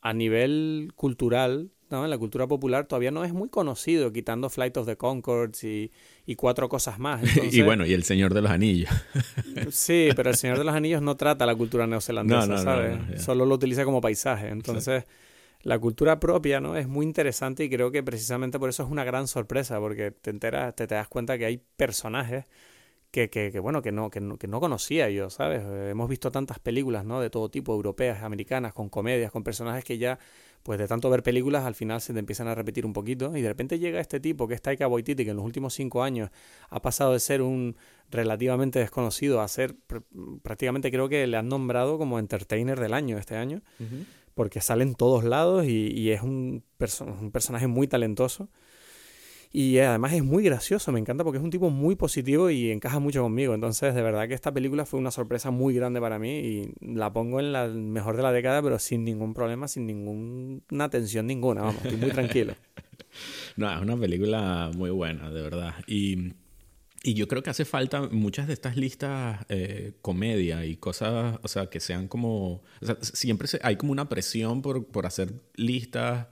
a 0.01 0.13
nivel 0.13 0.91
cultural, 0.95 1.71
¿no? 1.91 2.03
En 2.03 2.09
la 2.09 2.17
cultura 2.17 2.47
popular 2.47 2.87
todavía 2.87 3.11
no 3.11 3.23
es 3.23 3.33
muy 3.33 3.49
conocido, 3.49 4.11
quitando 4.11 4.49
Flight 4.49 4.77
of 4.77 4.87
the 4.87 4.97
Conchords 4.97 5.63
y, 5.63 5.91
y 6.25 6.35
cuatro 6.35 6.69
cosas 6.69 6.99
más. 6.99 7.21
y 7.51 7.61
bueno, 7.61 7.85
y 7.85 7.93
El 7.93 8.03
Señor 8.03 8.33
de 8.33 8.41
los 8.41 8.51
Anillos. 8.51 8.89
Sí, 9.71 10.09
pero 10.15 10.29
El 10.29 10.35
Señor 10.35 10.57
de 10.57 10.63
los 10.63 10.75
Anillos 10.75 11.01
no 11.01 11.15
trata 11.15 11.45
la 11.45 11.55
cultura 11.55 11.87
neozelandesa, 11.87 12.41
No, 12.41 12.47
no, 12.47 12.57
no, 12.57 12.63
¿sabes? 12.63 12.97
no. 12.99 13.19
Solo 13.19 13.45
lo 13.45 13.55
utiliza 13.55 13.85
como 13.85 14.01
paisaje. 14.01 14.49
Entonces, 14.49 15.05
la 15.61 15.79
cultura 15.79 16.19
propia, 16.19 16.59
¿no? 16.59 16.75
Es 16.77 16.87
muy 16.87 17.05
interesante 17.05 17.63
y 17.63 17.69
creo 17.69 17.91
que 17.91 18.03
precisamente 18.03 18.59
por 18.59 18.69
eso 18.69 18.83
es 18.83 18.89
una 18.89 19.03
gran 19.03 19.27
sorpresa, 19.27 19.79
porque 19.79 20.11
te 20.11 20.29
enteras, 20.29 20.75
te, 20.75 20.87
te 20.87 20.95
das 20.95 21.07
cuenta 21.07 21.37
que 21.37 21.45
hay 21.45 21.61
personajes 21.77 22.45
que, 23.11 23.29
que, 23.29 23.49
que, 23.51 23.59
bueno, 23.59 23.81
que 23.81 23.91
no, 23.91 24.09
que, 24.09 24.19
no, 24.19 24.37
que 24.37 24.47
no 24.47 24.59
conocía 24.59 25.09
yo, 25.09 25.29
¿sabes? 25.29 25.63
Hemos 25.89 26.09
visto 26.09 26.31
tantas 26.31 26.59
películas, 26.59 27.05
¿no? 27.05 27.21
De 27.21 27.29
todo 27.29 27.49
tipo, 27.49 27.73
europeas, 27.73 28.23
americanas, 28.23 28.73
con 28.73 28.89
comedias, 28.89 29.31
con 29.31 29.43
personajes 29.43 29.83
que 29.85 29.97
ya, 29.97 30.19
pues 30.65 30.79
de 30.79 30.87
tanto 30.87 31.11
ver 31.11 31.21
películas, 31.21 31.63
al 31.63 31.75
final 31.75 32.01
se 32.01 32.11
te 32.11 32.17
empiezan 32.17 32.47
a 32.47 32.55
repetir 32.55 32.87
un 32.87 32.93
poquito. 32.93 33.37
Y 33.37 33.43
de 33.43 33.49
repente 33.49 33.77
llega 33.77 33.99
este 33.99 34.19
tipo, 34.19 34.47
que 34.47 34.55
es 34.55 34.61
Taika 34.63 34.87
Waititi, 34.87 35.23
que 35.23 35.29
en 35.29 35.35
los 35.37 35.45
últimos 35.45 35.75
cinco 35.75 36.01
años 36.01 36.31
ha 36.69 36.81
pasado 36.81 37.13
de 37.13 37.19
ser 37.19 37.43
un 37.43 37.75
relativamente 38.09 38.79
desconocido 38.79 39.41
a 39.41 39.47
ser 39.47 39.75
pr- 39.87 40.03
prácticamente 40.41 40.89
creo 40.89 41.07
que 41.07 41.27
le 41.27 41.37
han 41.37 41.49
nombrado 41.49 41.99
como 41.99 42.17
entertainer 42.17 42.79
del 42.79 42.95
año 42.95 43.19
este 43.19 43.35
año, 43.35 43.61
porque 44.33 44.59
sale 44.59 44.81
en 44.81 44.95
todos 44.95 45.23
lados 45.23 45.65
y, 45.65 45.91
y 45.93 46.09
es 46.09 46.23
un, 46.23 46.63
perso- 46.79 47.05
un 47.05 47.29
personaje 47.29 47.67
muy 47.67 47.87
talentoso. 47.87 48.49
Y 49.57 49.77
además 49.79 50.11
es 50.11 50.21
muy 50.21 50.43
gracioso, 50.43 50.91
me 50.91 50.99
encanta 50.99 51.23
porque 51.23 51.37
es 51.37 51.43
un 51.43 51.49
tipo 51.49 51.69
muy 51.69 51.95
positivo 51.95 52.49
y 52.49 52.71
encaja 52.71 52.99
mucho 52.99 53.21
conmigo. 53.21 53.53
Entonces, 53.53 53.95
de 53.95 54.01
verdad 54.01 54.27
que 54.27 54.33
esta 54.33 54.51
película 54.53 54.85
fue 54.85 54.99
una 54.99 55.11
sorpresa 55.11 55.49
muy 55.49 55.73
grande 55.73 56.01
para 56.01 56.19
mí 56.19 56.39
y 56.39 56.73
la 56.81 57.13
pongo 57.13 57.39
en 57.39 57.53
la 57.53 57.67
mejor 57.67 58.17
de 58.17 58.23
la 58.23 58.33
década, 58.33 58.61
pero 58.61 58.79
sin 58.79 59.05
ningún 59.05 59.33
problema, 59.33 59.69
sin 59.69 59.85
ninguna 59.87 60.89
tensión 60.89 61.25
ninguna. 61.27 61.61
Vamos, 61.61 61.77
estoy 61.85 61.97
muy 61.97 62.11
tranquilo. 62.11 62.53
No, 63.55 63.73
es 63.73 63.81
una 63.81 63.95
película 63.97 64.71
muy 64.75 64.89
buena, 64.89 65.29
de 65.31 65.41
verdad. 65.41 65.73
Y, 65.87 66.33
y 67.01 67.13
yo 67.13 67.29
creo 67.29 67.41
que 67.41 67.49
hace 67.49 67.63
falta 67.63 68.09
muchas 68.11 68.47
de 68.47 68.53
estas 68.53 68.75
listas 68.75 69.45
eh, 69.47 69.93
comedia 70.01 70.65
y 70.65 70.75
cosas, 70.75 71.39
o 71.41 71.47
sea, 71.47 71.67
que 71.67 71.79
sean 71.79 72.09
como... 72.09 72.61
Siempre 73.01 73.47
se- 73.47 73.61
hay 73.63 73.77
como 73.77 73.93
una 73.93 74.09
presión 74.09 74.61
por, 74.61 74.85
por 74.87 75.05
hacer 75.05 75.31
listas 75.55 76.27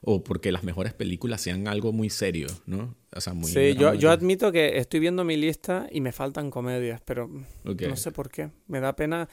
o 0.00 0.22
porque 0.22 0.52
las 0.52 0.64
mejores 0.64 0.94
películas 0.94 1.40
sean 1.40 1.68
algo 1.68 1.92
muy 1.92 2.10
serio, 2.10 2.48
¿no? 2.66 2.94
O 3.14 3.20
sea, 3.20 3.34
muy 3.34 3.50
sí, 3.50 3.74
yo, 3.74 3.94
yo 3.94 4.10
admito 4.10 4.52
que 4.52 4.78
estoy 4.78 5.00
viendo 5.00 5.24
mi 5.24 5.36
lista 5.36 5.86
y 5.90 6.00
me 6.00 6.12
faltan 6.12 6.50
comedias, 6.50 7.00
pero 7.04 7.28
no 7.64 7.96
sé 7.96 8.12
por 8.12 8.30
qué. 8.30 8.50
Me 8.66 8.80
da 8.80 8.94
pena. 8.94 9.28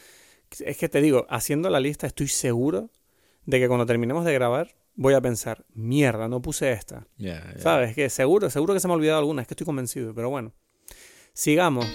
Es 0.60 0.78
que 0.78 0.90
te 0.90 1.02
digo, 1.02 1.26
haciendo 1.30 1.70
la 1.70 1.80
lista 1.80 2.08
estoy 2.08 2.28
seguro 2.28 2.92
de 3.46 3.60
que 3.60 3.68
cuando 3.68 3.86
terminemos 3.86 4.26
de 4.26 4.34
grabar 4.34 4.76
voy 4.96 5.14
a 5.14 5.22
pensar, 5.22 5.66
mierda, 5.74 6.28
no 6.28 6.42
puse 6.42 6.72
esta. 6.72 7.08
¿Sabes? 7.58 7.96
Que 7.96 8.10
seguro, 8.10 8.50
seguro 8.50 8.74
que 8.74 8.80
se 8.80 8.88
me 8.88 8.94
ha 8.94 8.98
olvidado 8.98 9.20
alguna, 9.20 9.42
es 9.42 9.48
que 9.48 9.54
estoy 9.54 9.66
convencido, 9.66 10.14
pero 10.14 10.30
bueno. 10.30 10.54
Sigamos. 11.34 11.88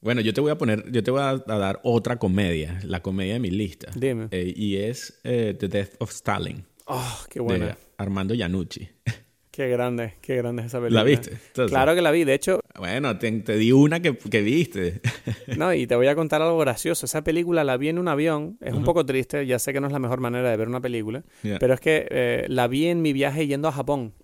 Bueno, 0.00 0.22
yo 0.22 0.32
te 0.32 0.40
voy 0.40 0.50
a 0.50 0.56
poner, 0.56 0.90
yo 0.90 1.02
te 1.02 1.10
voy 1.10 1.20
a, 1.20 1.36
dar 1.36 1.80
otra 1.82 2.18
comedia, 2.18 2.78
la 2.84 3.00
comedia 3.02 3.34
de 3.34 3.40
mi 3.40 3.50
lista. 3.50 3.90
Dime. 3.94 4.28
Eh, 4.30 4.52
y 4.56 4.76
es 4.76 5.20
eh, 5.24 5.54
The 5.58 5.68
Death 5.68 5.96
of 5.98 6.10
Stalin. 6.10 6.64
Oh, 6.86 7.18
qué 7.28 7.40
buena. 7.40 7.76
Armando 7.98 8.34
Iannucci. 8.34 8.88
Qué 9.50 9.68
grande, 9.68 10.14
qué 10.22 10.36
grande 10.36 10.62
es 10.62 10.68
esa 10.68 10.78
película. 10.78 11.00
¿La 11.00 11.04
viste? 11.04 11.36
claro 11.66 11.94
que 11.94 12.00
la 12.00 12.12
vi, 12.12 12.22
de 12.22 12.34
hecho... 12.34 12.60
Bueno, 12.78 13.18
te, 13.18 13.30
di 13.58 13.72
una 13.72 14.00
que, 14.00 14.16
que, 14.16 14.42
viste. 14.42 15.00
no, 15.58 15.74
y 15.74 15.88
te 15.88 15.96
voy 15.96 16.06
a 16.06 16.14
contar 16.14 16.40
algo 16.40 16.56
gracioso. 16.58 17.04
Esa 17.04 17.24
película 17.24 17.64
la 17.64 17.76
vi 17.76 17.88
en 17.88 17.98
un 17.98 18.06
avión, 18.06 18.58
es 18.60 18.72
un 18.72 18.84
poco 18.84 19.04
triste, 19.04 19.44
ya 19.46 19.58
sé 19.58 19.72
que 19.72 19.80
no 19.80 19.88
es 19.88 19.92
la 19.92 19.98
mejor 19.98 20.20
manera 20.20 20.48
de 20.48 20.56
ver 20.56 20.68
una 20.68 20.80
película, 20.80 21.24
pero 21.58 21.74
es 21.74 21.80
que 21.80 22.06
eh, 22.10 22.46
la 22.48 22.68
vi 22.68 22.86
en 22.86 23.02
mi 23.02 23.12
viaje 23.12 23.48
yendo 23.48 23.66
a 23.66 23.72
Japón. 23.72 24.14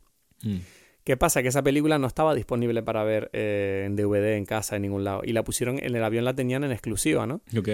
Mm. 0.43 0.59
¿Qué 1.07 1.17
pasa? 1.17 1.41
Que 1.41 1.49
esa 1.49 1.63
película 1.63 2.01
no 2.01 2.09
estaba 2.09 2.35
disponible 2.35 2.83
para 2.83 3.05
ver 3.05 3.31
eh, 3.33 3.85
en 3.87 3.95
DVD, 3.95 4.35
en 4.35 4.45
casa, 4.45 4.75
en 4.75 4.83
ningún 4.83 5.05
lado. 5.05 5.21
Y 5.25 5.35
la 5.35 5.45
pusieron 5.45 5.79
en 5.79 5.95
el 5.95 6.03
avión, 6.03 6.25
la 6.25 6.35
tenían 6.35 6.65
en 6.65 6.73
exclusiva, 6.73 7.29
¿no? 7.29 7.43
Ok. 7.57 7.69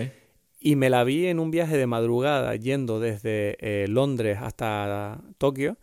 Y 0.60 0.76
me 0.76 0.90
la 0.90 1.02
vi 1.02 1.24
en 1.28 1.38
un 1.38 1.50
viaje 1.50 1.78
de 1.78 1.86
madrugada 1.86 2.54
yendo 2.56 3.00
desde 3.00 3.56
eh, 3.60 3.88
Londres 3.88 4.36
hasta 4.42 5.22
Tokio 5.38 5.78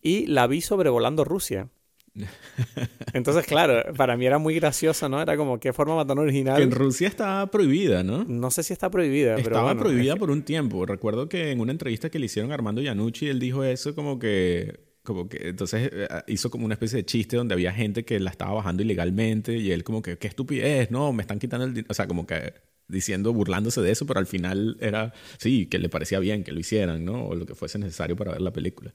y 0.00 0.26
la 0.26 0.46
vi 0.46 0.60
sobrevolando 0.60 1.24
Rusia. 1.24 1.70
Entonces, 3.14 3.46
claro, 3.46 3.92
para 3.94 4.16
mí 4.16 4.24
era 4.24 4.38
muy 4.38 4.54
gracioso, 4.54 5.08
¿no? 5.08 5.20
Era 5.20 5.36
como, 5.36 5.58
qué 5.58 5.72
forma 5.72 6.06
tan 6.06 6.18
original. 6.18 6.56
Que 6.56 6.62
en 6.62 6.70
Rusia 6.70 7.08
está 7.08 7.44
prohibida, 7.50 8.04
¿no? 8.04 8.22
No 8.22 8.52
sé 8.52 8.62
si 8.62 8.72
está 8.72 8.92
prohibida, 8.92 9.38
Estaba 9.38 9.42
pero 9.42 9.62
bueno, 9.64 9.80
prohibida 9.80 10.14
por 10.14 10.30
un 10.30 10.44
tiempo. 10.44 10.86
Recuerdo 10.86 11.28
que 11.28 11.50
en 11.50 11.58
una 11.58 11.72
entrevista 11.72 12.10
que 12.10 12.20
le 12.20 12.26
hicieron 12.26 12.52
a 12.52 12.54
Armando 12.54 12.80
Iannucci, 12.80 13.26
él 13.26 13.40
dijo 13.40 13.64
eso 13.64 13.96
como 13.96 14.20
que... 14.20 14.91
Como 15.02 15.28
que 15.28 15.48
entonces 15.48 15.90
eh, 15.92 16.08
hizo 16.28 16.50
como 16.50 16.64
una 16.64 16.74
especie 16.74 16.98
de 16.98 17.04
chiste 17.04 17.36
donde 17.36 17.54
había 17.54 17.72
gente 17.72 18.04
que 18.04 18.20
la 18.20 18.30
estaba 18.30 18.52
bajando 18.52 18.82
ilegalmente 18.82 19.56
y 19.56 19.72
él 19.72 19.82
como 19.82 20.00
que, 20.00 20.16
qué 20.18 20.28
estupidez, 20.28 20.90
no, 20.90 21.12
me 21.12 21.22
están 21.22 21.38
quitando 21.38 21.64
el 21.66 21.74
dinero. 21.74 21.88
O 21.90 21.94
sea, 21.94 22.06
como 22.06 22.26
que 22.26 22.54
diciendo, 22.88 23.32
burlándose 23.32 23.80
de 23.80 23.90
eso, 23.90 24.06
pero 24.06 24.20
al 24.20 24.26
final 24.26 24.76
era, 24.80 25.12
sí, 25.38 25.66
que 25.66 25.78
le 25.78 25.88
parecía 25.88 26.18
bien 26.18 26.44
que 26.44 26.52
lo 26.52 26.60
hicieran, 26.60 27.04
¿no? 27.04 27.26
O 27.26 27.34
lo 27.34 27.46
que 27.46 27.54
fuese 27.54 27.78
necesario 27.78 28.16
para 28.16 28.32
ver 28.32 28.42
la 28.42 28.52
película. 28.52 28.92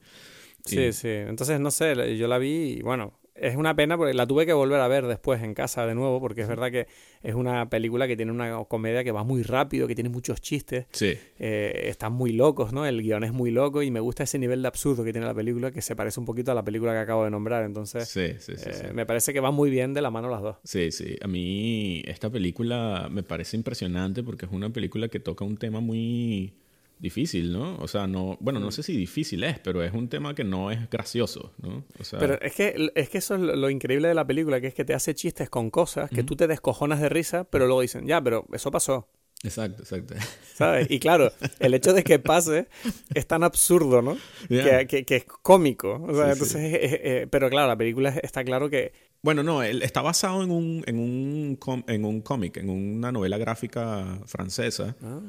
Sí, 0.64 0.92
sí. 0.92 1.08
Entonces, 1.08 1.60
no 1.60 1.70
sé, 1.70 2.16
yo 2.16 2.28
la 2.28 2.38
vi 2.38 2.78
y 2.78 2.82
bueno, 2.82 3.17
es 3.40 3.56
una 3.56 3.74
pena 3.74 3.96
porque 3.96 4.14
la 4.14 4.26
tuve 4.26 4.46
que 4.46 4.52
volver 4.52 4.80
a 4.80 4.88
ver 4.88 5.06
después 5.06 5.42
en 5.42 5.54
casa 5.54 5.86
de 5.86 5.94
nuevo, 5.94 6.20
porque 6.20 6.42
es 6.42 6.48
verdad 6.48 6.70
que 6.70 6.86
es 7.22 7.34
una 7.34 7.68
película 7.68 8.06
que 8.06 8.16
tiene 8.16 8.32
una 8.32 8.64
comedia 8.64 9.04
que 9.04 9.12
va 9.12 9.24
muy 9.24 9.42
rápido, 9.42 9.86
que 9.86 9.94
tiene 9.94 10.10
muchos 10.10 10.40
chistes. 10.40 10.86
Sí. 10.92 11.16
Eh, 11.38 11.84
están 11.84 12.12
muy 12.12 12.32
locos, 12.32 12.72
¿no? 12.72 12.86
El 12.86 13.02
guion 13.02 13.24
es 13.24 13.32
muy 13.32 13.50
loco 13.50 13.82
y 13.82 13.90
me 13.90 14.00
gusta 14.00 14.24
ese 14.24 14.38
nivel 14.38 14.62
de 14.62 14.68
absurdo 14.68 15.04
que 15.04 15.12
tiene 15.12 15.26
la 15.26 15.34
película, 15.34 15.70
que 15.70 15.82
se 15.82 15.96
parece 15.96 16.20
un 16.20 16.26
poquito 16.26 16.52
a 16.52 16.54
la 16.54 16.64
película 16.64 16.92
que 16.92 16.98
acabo 16.98 17.24
de 17.24 17.30
nombrar. 17.30 17.64
Entonces, 17.64 18.08
sí, 18.08 18.34
sí, 18.38 18.54
sí, 18.56 18.70
eh, 18.70 18.92
me 18.92 19.06
parece 19.06 19.32
que 19.32 19.40
va 19.40 19.50
muy 19.50 19.70
bien 19.70 19.94
de 19.94 20.02
la 20.02 20.10
mano 20.10 20.28
las 20.28 20.42
dos. 20.42 20.56
Sí, 20.64 20.90
sí. 20.90 21.16
A 21.20 21.26
mí 21.26 22.02
esta 22.06 22.30
película 22.30 23.08
me 23.10 23.22
parece 23.22 23.56
impresionante 23.56 24.22
porque 24.22 24.46
es 24.46 24.52
una 24.52 24.70
película 24.70 25.08
que 25.08 25.20
toca 25.20 25.44
un 25.44 25.56
tema 25.56 25.80
muy 25.80 26.54
difícil, 26.98 27.52
¿no? 27.52 27.76
O 27.76 27.88
sea, 27.88 28.06
no, 28.06 28.36
bueno, 28.40 28.60
no 28.60 28.70
sé 28.70 28.82
si 28.82 28.96
difícil 28.96 29.44
es, 29.44 29.58
pero 29.58 29.82
es 29.82 29.92
un 29.92 30.08
tema 30.08 30.34
que 30.34 30.44
no 30.44 30.70
es 30.70 30.90
gracioso, 30.90 31.52
¿no? 31.58 31.84
pero 32.18 32.40
es 32.40 32.54
que, 32.54 32.90
es 32.94 33.08
que 33.08 33.18
eso 33.18 33.34
es 33.34 33.40
lo 33.40 33.70
increíble 33.70 34.08
de 34.08 34.14
la 34.14 34.26
película, 34.26 34.60
que 34.60 34.68
es 34.68 34.74
que 34.74 34.84
te 34.84 34.94
hace 34.94 35.14
chistes 35.14 35.50
con 35.50 35.70
cosas 35.70 36.10
que 36.10 36.22
tú 36.22 36.36
te 36.36 36.46
descojonas 36.46 37.00
de 37.00 37.08
risa, 37.08 37.44
pero 37.44 37.66
luego 37.66 37.80
dicen, 37.80 38.06
ya, 38.06 38.22
pero 38.22 38.46
eso 38.52 38.70
pasó. 38.70 39.08
Exacto, 39.44 39.82
exacto. 39.82 40.14
¿Sabes? 40.54 40.90
Y 40.90 40.98
claro, 40.98 41.32
el 41.60 41.74
hecho 41.74 41.92
de 41.92 42.02
que 42.02 42.18
pase 42.18 42.66
es 43.14 43.26
tan 43.26 43.44
absurdo, 43.44 44.02
¿no? 44.02 44.16
Que, 44.48 45.04
que, 45.06 45.16
es 45.16 45.24
cómico. 45.24 46.02
O 46.02 46.14
sea, 46.14 46.32
entonces, 46.32 46.60
eh, 46.62 47.26
pero 47.30 47.48
claro, 47.48 47.68
la 47.68 47.76
película 47.76 48.10
está 48.22 48.42
claro 48.42 48.68
que 48.68 48.92
bueno, 49.20 49.42
no, 49.42 49.62
él 49.64 49.82
está 49.82 50.00
basado 50.00 50.44
en 50.44 50.50
un, 50.50 50.84
en 50.86 50.98
un, 50.98 51.58
en 51.88 52.04
un 52.04 52.20
cómic, 52.20 52.56
en 52.58 52.70
una 52.70 53.10
novela 53.10 53.36
gráfica 53.36 54.20
francesa. 54.26 54.96
Ah, 55.02 55.20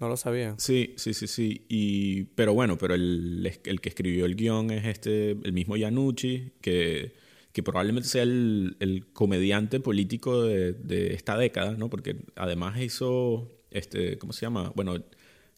no 0.00 0.08
lo 0.08 0.16
sabía. 0.16 0.54
Sí, 0.58 0.94
sí, 0.96 1.12
sí, 1.12 1.26
sí. 1.26 1.66
Y, 1.68 2.24
pero 2.36 2.54
bueno, 2.54 2.78
pero 2.78 2.94
el, 2.94 3.52
el 3.64 3.80
que 3.82 3.88
escribió 3.90 4.24
el 4.24 4.34
guion 4.34 4.70
es 4.70 4.86
este, 4.86 5.32
el 5.32 5.52
mismo 5.52 5.76
Yanucci, 5.76 6.52
que, 6.62 7.12
que 7.52 7.62
probablemente 7.62 8.08
sea 8.08 8.22
el, 8.22 8.76
el 8.80 9.06
comediante 9.12 9.78
político 9.78 10.42
de, 10.42 10.72
de, 10.72 11.12
esta 11.12 11.36
década, 11.36 11.72
¿no? 11.72 11.90
Porque 11.90 12.16
además 12.36 12.80
hizo, 12.80 13.52
este, 13.70 14.16
¿cómo 14.16 14.32
se 14.32 14.46
llama? 14.46 14.72
Bueno, 14.74 14.96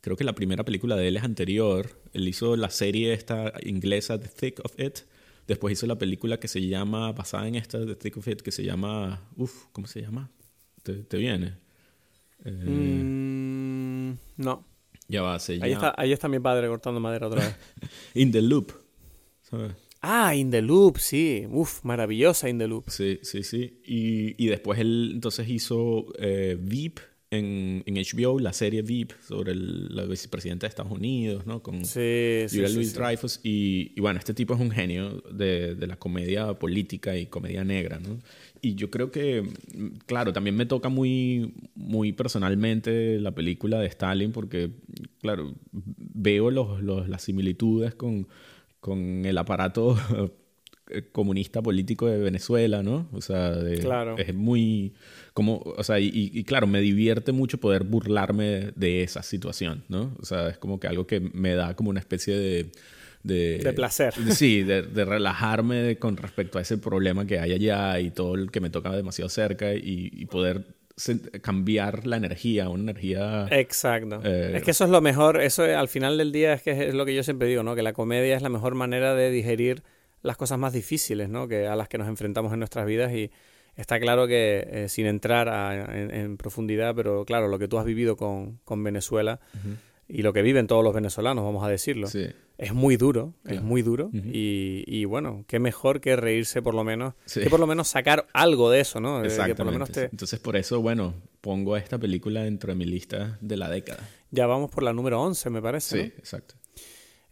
creo 0.00 0.16
que 0.16 0.24
la 0.24 0.34
primera 0.34 0.64
película 0.64 0.96
de 0.96 1.06
él 1.06 1.16
es 1.18 1.22
anterior. 1.22 2.02
Él 2.12 2.26
hizo 2.26 2.56
la 2.56 2.70
serie 2.70 3.12
esta 3.12 3.52
inglesa 3.62 4.18
The 4.18 4.28
Thick 4.28 4.60
of 4.64 4.72
It 4.80 4.98
Después 5.46 5.72
hizo 5.72 5.86
la 5.86 5.96
película 5.96 6.38
que 6.40 6.48
se 6.48 6.66
llama, 6.66 7.12
basada 7.12 7.46
en 7.46 7.54
esta 7.54 7.78
de 7.78 7.94
Thick 7.94 8.16
of 8.16 8.26
It, 8.26 8.40
que 8.40 8.50
se 8.50 8.64
llama, 8.64 9.28
uff, 9.36 9.66
¿cómo 9.72 9.86
se 9.86 10.02
llama? 10.02 10.30
¿Te, 10.82 11.16
viene? 11.16 11.58
Eh, 12.44 12.50
mm, 12.50 14.18
no. 14.38 14.64
Ya 15.08 15.22
va, 15.22 15.38
se 15.38 15.58
ahí 15.62 15.72
Está, 15.72 15.94
ahí 15.96 16.12
está 16.12 16.28
mi 16.28 16.40
padre 16.40 16.68
cortando 16.68 17.00
madera 17.00 17.28
otra 17.28 17.44
vez. 17.44 17.56
In 18.14 18.32
the 18.32 18.42
Loop. 18.42 18.72
Ah, 20.00 20.34
In 20.34 20.50
the 20.50 20.62
Loop, 20.62 20.98
sí. 20.98 21.46
Uf, 21.48 21.84
maravillosa 21.84 22.48
In 22.48 22.58
the 22.58 22.66
Loop. 22.66 22.88
Sí, 22.88 23.20
sí, 23.22 23.42
sí. 23.44 23.80
Y, 23.84 24.44
y 24.44 24.48
después 24.48 24.80
él 24.80 25.12
entonces 25.14 25.48
hizo 25.48 26.06
eh, 26.18 26.56
Veep 26.60 26.98
en, 27.30 27.82
en, 27.86 27.94
HBO 27.94 28.38
la 28.38 28.52
serie 28.52 28.82
VIP 28.82 29.12
sobre 29.20 29.52
el, 29.52 29.94
la 29.94 30.04
vicepresidenta 30.04 30.66
de 30.66 30.68
Estados 30.68 30.92
Unidos, 30.92 31.46
¿no? 31.46 31.62
Con 31.62 31.84
sí, 31.84 32.44
sí, 32.48 32.60
Louis 32.60 32.94
Dreyfus. 32.94 33.40
Y, 33.42 33.92
y, 33.96 34.00
bueno, 34.00 34.18
este 34.18 34.34
tipo 34.34 34.54
es 34.54 34.60
un 34.60 34.70
genio 34.70 35.22
de, 35.32 35.74
de, 35.74 35.86
la 35.86 35.96
comedia 35.96 36.54
política 36.54 37.16
y 37.16 37.26
comedia 37.26 37.64
negra, 37.64 37.98
¿no? 37.98 38.18
Y 38.60 38.74
yo 38.74 38.90
creo 38.90 39.10
que, 39.10 39.48
claro, 40.06 40.32
también 40.32 40.56
me 40.56 40.66
toca 40.66 40.88
muy, 40.88 41.52
muy 41.74 42.12
personalmente 42.12 43.18
la 43.20 43.32
película 43.32 43.78
de 43.80 43.86
Stalin 43.86 44.32
porque, 44.32 44.70
claro, 45.20 45.54
veo 45.72 46.50
los, 46.50 46.82
los, 46.82 47.08
las 47.08 47.22
similitudes 47.22 47.94
con, 47.94 48.28
con 48.80 49.24
el 49.24 49.36
aparato 49.38 49.96
comunista 51.12 51.62
político 51.62 52.06
de 52.06 52.18
Venezuela, 52.18 52.82
¿no? 52.82 53.08
O 53.12 53.20
sea, 53.20 53.54
es 54.16 54.34
muy 54.34 54.92
como, 55.34 55.58
o 55.58 55.82
sea, 55.82 55.98
y, 56.00 56.44
claro, 56.44 56.66
me 56.66 56.80
divierte 56.80 57.32
mucho 57.32 57.58
poder 57.58 57.84
burlarme 57.84 58.70
de 58.74 59.02
esa 59.02 59.22
situación, 59.22 59.84
¿no? 59.88 60.16
O 60.20 60.24
sea, 60.24 60.48
es 60.48 60.58
como 60.58 60.80
que 60.80 60.86
algo 60.86 61.06
que 61.06 61.20
me 61.20 61.54
da 61.54 61.74
como 61.74 61.90
una 61.90 62.00
especie 62.00 62.34
de... 62.36 62.70
De, 63.22 63.72
placer. 63.74 64.14
sí, 64.30 64.62
de, 64.62 64.82
relajarme 65.04 65.96
con 65.98 66.16
respecto 66.16 66.58
a 66.58 66.62
ese 66.62 66.78
problema 66.78 67.26
que 67.26 67.40
hay 67.40 67.52
allá 67.52 67.98
y 67.98 68.12
todo 68.12 68.36
el 68.36 68.52
que 68.52 68.60
me 68.60 68.70
toca 68.70 68.92
demasiado 68.92 69.28
cerca 69.28 69.74
y, 69.74 70.24
poder 70.26 70.64
cambiar 71.42 72.06
la 72.06 72.16
energía, 72.16 72.68
una 72.68 72.84
energía... 72.92 73.48
Exacto. 73.50 74.20
Eh, 74.24 74.52
es 74.54 74.62
que 74.62 74.70
eso 74.70 74.84
es 74.84 74.90
lo 74.90 75.00
mejor, 75.00 75.42
eso 75.42 75.64
al 75.64 75.88
final 75.88 76.16
del 76.16 76.32
día 76.32 76.54
es 76.54 76.62
que 76.62 76.88
es 76.88 76.94
lo 76.94 77.04
que 77.04 77.14
yo 77.14 77.22
siempre 77.22 77.48
digo, 77.48 77.62
¿no? 77.64 77.74
Que 77.74 77.82
la 77.82 77.92
comedia 77.92 78.36
es 78.36 78.42
la 78.42 78.48
mejor 78.48 78.74
manera 78.76 79.14
de 79.14 79.30
digerir 79.30 79.82
las 80.26 80.36
cosas 80.36 80.58
más 80.58 80.72
difíciles, 80.72 81.28
¿no? 81.28 81.48
Que 81.48 81.66
a 81.66 81.76
las 81.76 81.88
que 81.88 81.98
nos 81.98 82.08
enfrentamos 82.08 82.52
en 82.52 82.58
nuestras 82.58 82.84
vidas 82.84 83.12
y 83.12 83.30
está 83.76 84.00
claro 84.00 84.26
que 84.26 84.66
eh, 84.70 84.88
sin 84.88 85.06
entrar 85.06 85.88
en, 85.94 86.36
profundidad, 86.36 86.94
pero 86.94 87.24
claro, 87.24 87.48
lo 87.48 87.58
que 87.58 87.68
tú 87.68 87.78
has 87.78 87.84
vivido 87.84 88.16
con, 88.16 88.58
Venezuela 88.82 89.38
y 90.08 90.22
lo 90.22 90.32
que 90.32 90.42
viven 90.42 90.66
todos 90.66 90.82
los 90.82 90.94
venezolanos, 90.94 91.44
vamos 91.44 91.64
a 91.64 91.68
decirlo, 91.68 92.08
es 92.58 92.72
muy 92.72 92.96
duro, 92.96 93.34
es 93.44 93.62
muy 93.62 93.82
duro 93.82 94.10
y, 94.12 95.04
bueno, 95.04 95.44
qué 95.46 95.58
mejor 95.60 96.00
que 96.00 96.16
reírse 96.16 96.60
por 96.60 96.74
lo 96.74 96.84
menos, 96.84 97.14
que 97.32 97.48
por 97.48 97.60
lo 97.60 97.66
menos 97.66 97.88
sacar 97.88 98.26
algo 98.32 98.70
de 98.70 98.80
eso, 98.80 99.00
¿no? 99.00 99.24
Exactamente. 99.24 100.08
Entonces 100.10 100.40
por 100.40 100.56
eso, 100.56 100.80
bueno, 100.80 101.14
pongo 101.40 101.76
esta 101.76 101.98
película 101.98 102.42
dentro 102.42 102.72
de 102.72 102.76
mi 102.76 102.86
lista 102.86 103.38
de 103.40 103.56
la 103.56 103.70
década. 103.70 104.08
Ya 104.32 104.46
vamos 104.46 104.70
por 104.70 104.82
la 104.82 104.92
número 104.92 105.22
11, 105.22 105.50
me 105.50 105.62
parece. 105.62 106.02
Sí, 106.02 106.12
exacto. 106.18 106.56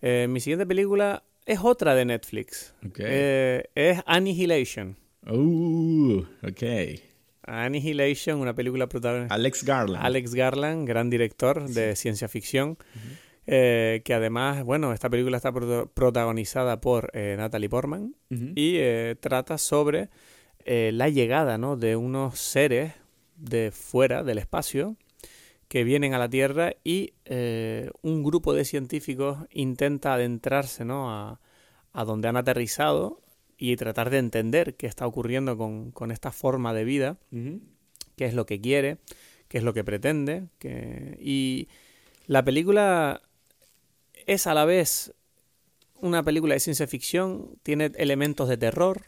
Eh, 0.01 0.27
mi 0.29 0.39
siguiente 0.39 0.67
película 0.67 1.25
es 1.47 1.61
otra 1.63 1.95
de 1.95 2.05
Netflix. 2.05 2.75
Eh, 2.99 3.65
es 3.75 4.01
Annihilation. 4.07 4.97
Uh, 5.27 6.21
ok. 6.43 7.01
Annihilation, 7.47 8.41
una 8.41 8.55
película 8.55 8.89
protagonizada. 8.89 9.35
Alex 9.35 9.65
Garland. 9.65 10.05
Alex 10.05 10.35
Garland, 10.35 10.89
gran 10.89 11.11
director 11.11 11.69
de 11.69 11.97
ciencia 11.97 12.29
ficción. 12.29 12.79
Eh, 13.47 14.01
que 14.07 14.15
además, 14.15 14.65
bueno, 14.65 14.95
esta 14.95 15.11
película 15.11 15.37
está 15.37 15.53
protagonizada 15.53 16.81
por 16.81 17.11
eh, 17.13 17.35
Natalie 17.37 17.69
Portman 17.69 18.15
y 18.31 18.79
trata 19.21 19.59
sobre 19.59 20.09
la 20.65 21.11
llegada 21.11 21.59
¿no? 21.59 21.77
de 21.77 21.97
unos 21.97 22.39
seres 22.39 22.95
de 23.37 23.71
fuera 23.71 24.23
del 24.25 24.39
espacio 24.39 24.97
que 25.69 25.85
vienen 25.85 26.15
a 26.15 26.19
la 26.19 26.29
Tierra 26.29 26.75
y 26.85 27.15
eh, 27.25 27.91
un 28.03 28.23
grupo 28.23 28.53
de 28.53 28.65
científicos 28.65 29.39
intenta 29.51 30.15
adentrarse 30.15 30.85
¿no? 30.85 31.11
a, 31.11 31.41
a, 31.93 32.05
donde 32.05 32.29
han 32.29 32.37
aterrizado 32.37 33.21
y 33.57 33.77
tratar 33.77 34.11
de 34.11 34.19
entender 34.19 34.75
qué 34.77 34.87
está 34.87 35.07
ocurriendo 35.07 35.57
con, 35.57 35.91
con 35.91 36.11
esta 36.11 36.33
forma 36.33 36.75
de 36.75 36.85
vida, 36.85 37.19
qué 38.17 38.25
es 38.25 38.35
lo 38.35 38.47
que 38.47 38.61
quiere, 38.61 38.99
qué 39.49 39.59
es 39.59 39.65
lo 39.65 39.73
que 39.73 39.85
pretende. 39.85 40.49
Y 41.21 41.69
la 42.27 42.45
película 42.45 43.23
es 44.27 44.47
a 44.47 44.55
la 44.55 44.65
vez 44.65 45.15
una 46.01 46.23
película 46.23 46.55
de 46.55 46.61
ciencia 46.61 46.87
ficción, 46.87 47.57
tiene 47.63 47.93
elementos 47.97 48.49
de 48.49 48.57
terror, 48.57 49.03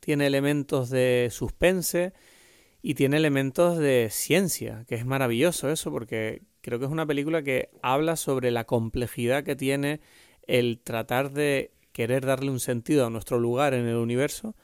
tiene 0.00 0.26
elementos 0.26 0.90
de 0.90 1.28
suspense 1.30 2.12
y 2.82 2.94
tiene 2.94 3.16
elementos 3.16 3.78
de 3.78 4.08
ciencia, 4.10 4.84
que 4.88 4.94
es 4.94 5.04
maravilloso 5.04 5.70
eso, 5.70 5.90
porque 5.90 6.42
creo 6.60 6.78
que 6.78 6.86
es 6.86 6.90
una 6.90 7.06
película 7.06 7.42
que 7.42 7.70
habla 7.82 8.16
sobre 8.16 8.50
la 8.50 8.64
complejidad 8.64 9.44
que 9.44 9.56
tiene 9.56 10.00
el 10.46 10.80
tratar 10.80 11.32
de 11.32 11.72
querer 11.92 12.24
darle 12.24 12.50
un 12.50 12.60
sentido 12.60 13.06
a 13.06 13.10
nuestro 13.10 13.38
lugar 13.38 13.74
en 13.74 13.86
el 13.86 13.96
universo 13.96 14.54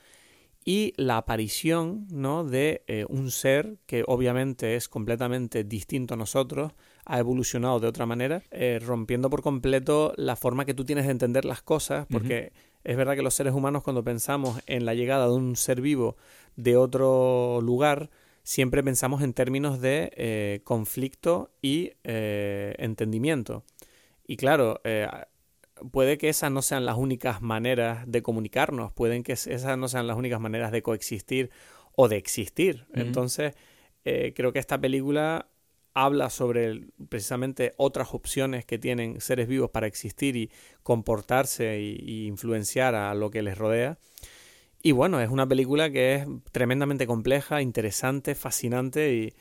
y 0.64 0.92
la 0.96 1.18
aparición 1.18 2.08
¿no? 2.10 2.44
de 2.44 2.82
eh, 2.88 3.06
un 3.08 3.30
ser 3.30 3.78
que 3.86 4.02
obviamente 4.06 4.74
es 4.74 4.88
completamente 4.88 5.62
distinto 5.62 6.14
a 6.14 6.16
nosotros, 6.16 6.72
ha 7.04 7.20
evolucionado 7.20 7.78
de 7.78 7.86
otra 7.86 8.04
manera, 8.04 8.42
eh, 8.50 8.80
rompiendo 8.84 9.30
por 9.30 9.42
completo 9.42 10.12
la 10.16 10.34
forma 10.34 10.64
que 10.64 10.74
tú 10.74 10.84
tienes 10.84 11.04
de 11.04 11.12
entender 11.12 11.44
las 11.44 11.62
cosas, 11.62 12.06
porque 12.10 12.52
es 12.86 12.96
verdad 12.96 13.14
que 13.14 13.22
los 13.22 13.34
seres 13.34 13.54
humanos 13.54 13.82
cuando 13.82 14.02
pensamos 14.04 14.60
en 14.66 14.84
la 14.84 14.94
llegada 14.94 15.26
de 15.26 15.32
un 15.32 15.56
ser 15.56 15.80
vivo 15.80 16.16
de 16.56 16.76
otro 16.76 17.60
lugar, 17.60 18.10
siempre 18.42 18.82
pensamos 18.82 19.22
en 19.22 19.32
términos 19.32 19.80
de 19.80 20.12
eh, 20.16 20.60
conflicto 20.64 21.50
y 21.60 21.92
entendimiento. 22.04 23.64
Y 24.26 24.36
claro, 24.36 24.80
puede 25.90 26.18
que 26.18 26.28
esas 26.28 26.50
no 26.50 26.62
sean 26.62 26.86
las 26.86 26.96
únicas 26.96 27.42
maneras 27.42 28.04
de 28.06 28.22
comunicarnos, 28.22 28.92
pueden 28.92 29.22
que 29.22 29.32
esas 29.32 29.78
no 29.78 29.88
sean 29.88 30.06
las 30.06 30.16
únicas 30.16 30.40
maneras 30.40 30.72
de 30.72 30.82
coexistir 30.82 31.50
o 31.94 32.08
de 32.08 32.16
existir. 32.16 32.86
Entonces, 32.94 33.54
eh, 34.04 34.32
creo 34.36 34.52
que 34.52 34.60
esta 34.60 34.80
película 34.80 35.48
habla 35.96 36.28
sobre 36.28 36.82
precisamente 37.08 37.72
otras 37.78 38.12
opciones 38.12 38.66
que 38.66 38.78
tienen 38.78 39.20
seres 39.22 39.48
vivos 39.48 39.70
para 39.70 39.86
existir 39.86 40.36
y 40.36 40.50
comportarse 40.82 41.80
y 41.80 42.26
influenciar 42.26 42.94
a 42.94 43.14
lo 43.14 43.30
que 43.30 43.42
les 43.42 43.56
rodea. 43.56 43.98
Y 44.82 44.92
bueno, 44.92 45.20
es 45.22 45.30
una 45.30 45.48
película 45.48 45.90
que 45.90 46.16
es 46.16 46.26
tremendamente 46.52 47.06
compleja, 47.06 47.62
interesante, 47.62 48.34
fascinante 48.34 49.14
y, 49.14 49.34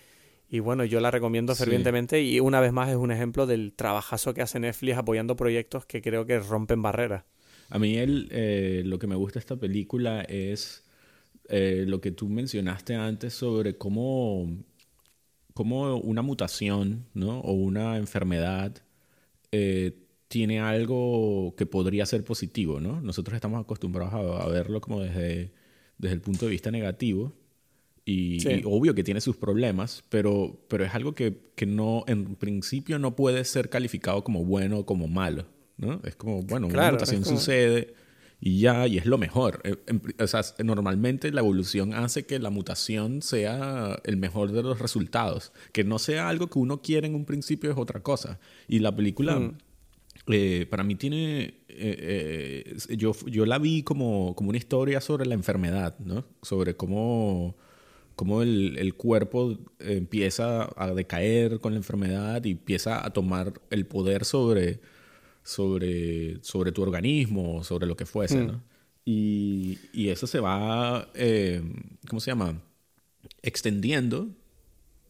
y 0.49 0.59
bueno, 0.59 0.85
yo 0.85 1.01
la 1.01 1.11
recomiendo 1.11 1.53
fervientemente 1.55 2.23
y 2.23 2.39
una 2.39 2.61
vez 2.61 2.71
más 2.71 2.89
es 2.89 2.95
un 2.95 3.11
ejemplo 3.11 3.45
del 3.45 3.73
trabajazo 3.73 4.33
que 4.33 4.41
hace 4.41 4.59
Netflix 4.59 4.97
apoyando 4.97 5.35
proyectos 5.35 5.85
que 5.85 6.01
creo 6.01 6.25
que 6.25 6.39
rompen 6.39 6.81
barreras. 6.81 7.25
A 7.69 7.79
mí 7.79 7.97
el, 7.97 8.29
eh, 8.31 8.83
lo 8.85 8.97
que 8.97 9.07
me 9.07 9.15
gusta 9.15 9.39
de 9.39 9.41
esta 9.41 9.57
película 9.57 10.21
es 10.21 10.85
eh, 11.49 11.83
lo 11.85 11.99
que 11.99 12.11
tú 12.11 12.29
mencionaste 12.29 12.95
antes 12.95 13.33
sobre 13.33 13.77
cómo, 13.77 14.49
cómo 15.55 15.95
una 15.95 16.21
mutación 16.21 17.05
¿no? 17.15 17.39
o 17.39 17.53
una 17.53 17.97
enfermedad 17.97 18.83
eh, 19.51 19.97
tiene 20.27 20.59
algo 20.59 21.55
que 21.57 21.65
podría 21.65 22.05
ser 22.05 22.23
positivo. 22.23 22.79
¿no? 22.79 23.01
Nosotros 23.01 23.33
estamos 23.33 23.59
acostumbrados 23.61 24.13
a, 24.13 24.43
a 24.43 24.47
verlo 24.49 24.81
como 24.81 24.99
desde, 24.99 25.53
desde 25.97 26.13
el 26.13 26.21
punto 26.21 26.45
de 26.45 26.51
vista 26.51 26.69
negativo 26.69 27.33
y, 28.03 28.63
obvio 28.65 28.93
que 28.93 29.03
tiene 29.03 29.21
sus 29.21 29.37
problemas, 29.37 30.03
pero, 30.09 30.59
pero 30.67 30.83
es 30.83 30.93
algo 30.93 31.15
que, 31.15 31.37
que, 31.55 31.65
no, 31.65 32.03
en 32.05 32.35
principio 32.35 32.99
no 32.99 33.15
puede 33.15 33.43
ser 33.45 33.69
calificado 33.69 34.23
como 34.23 34.43
bueno 34.43 34.79
o 34.79 34.85
como 34.85 35.07
malo, 35.07 35.45
¿no? 35.77 36.01
Es 36.03 36.15
como, 36.15 36.43
bueno, 36.43 36.67
una 36.67 36.91
mutación 36.91 37.25
sucede 37.25 37.95
y 38.39 38.59
ya, 38.59 38.87
y 38.87 38.97
es 38.97 39.05
lo 39.05 39.17
mejor. 39.17 39.61
Eh, 39.63 39.75
o 40.19 40.27
sea, 40.27 40.41
normalmente 40.63 41.31
la 41.31 41.41
evolución 41.41 41.93
hace 41.93 42.25
que 42.25 42.39
la 42.39 42.49
mutación 42.49 43.21
sea 43.21 43.99
el 44.03 44.17
mejor 44.17 44.51
de 44.51 44.63
los 44.63 44.79
resultados. 44.79 45.51
Que 45.71 45.83
no 45.83 45.99
sea 45.99 46.29
algo 46.29 46.47
que 46.47 46.59
uno 46.59 46.81
quiere 46.81 47.07
en 47.07 47.15
un 47.15 47.25
principio 47.25 47.71
es 47.71 47.77
otra 47.77 48.01
cosa. 48.03 48.39
Y 48.67 48.79
la 48.79 48.95
película... 48.95 49.39
Mm. 49.39 49.57
Eh, 50.27 50.65
para 50.71 50.83
mí 50.83 50.95
tiene, 50.95 51.59
eh, 51.67 52.77
yo, 52.97 53.11
yo 53.27 53.45
la 53.45 53.59
vi 53.59 53.83
como, 53.83 54.33
como 54.35 54.49
una 54.49 54.57
historia 54.57 54.99
sobre 54.99 55.27
la 55.27 55.35
enfermedad, 55.35 55.99
¿no? 55.99 56.25
Sobre 56.41 56.75
cómo, 56.75 57.55
cómo 58.15 58.41
el, 58.41 58.75
el, 58.79 58.95
cuerpo 58.95 59.55
empieza 59.77 60.69
a 60.77 60.95
decaer 60.95 61.59
con 61.59 61.73
la 61.73 61.77
enfermedad 61.77 62.43
y 62.43 62.51
empieza 62.51 63.05
a 63.05 63.13
tomar 63.13 63.61
el 63.69 63.85
poder 63.85 64.25
sobre, 64.25 64.79
sobre, 65.45 66.43
sobre 66.43 66.71
tu 66.71 66.81
organismo, 66.81 67.63
sobre 67.63 67.85
lo 67.85 67.95
que 67.95 68.05
fuese, 68.05 68.37
mm. 68.37 68.47
¿no? 68.47 68.63
Y, 69.05 69.77
y, 69.93 70.09
eso 70.09 70.25
se 70.25 70.39
va, 70.39 71.07
eh, 71.13 71.61
¿cómo 72.09 72.19
se 72.19 72.31
llama? 72.31 72.59
Extendiendo 73.43 74.29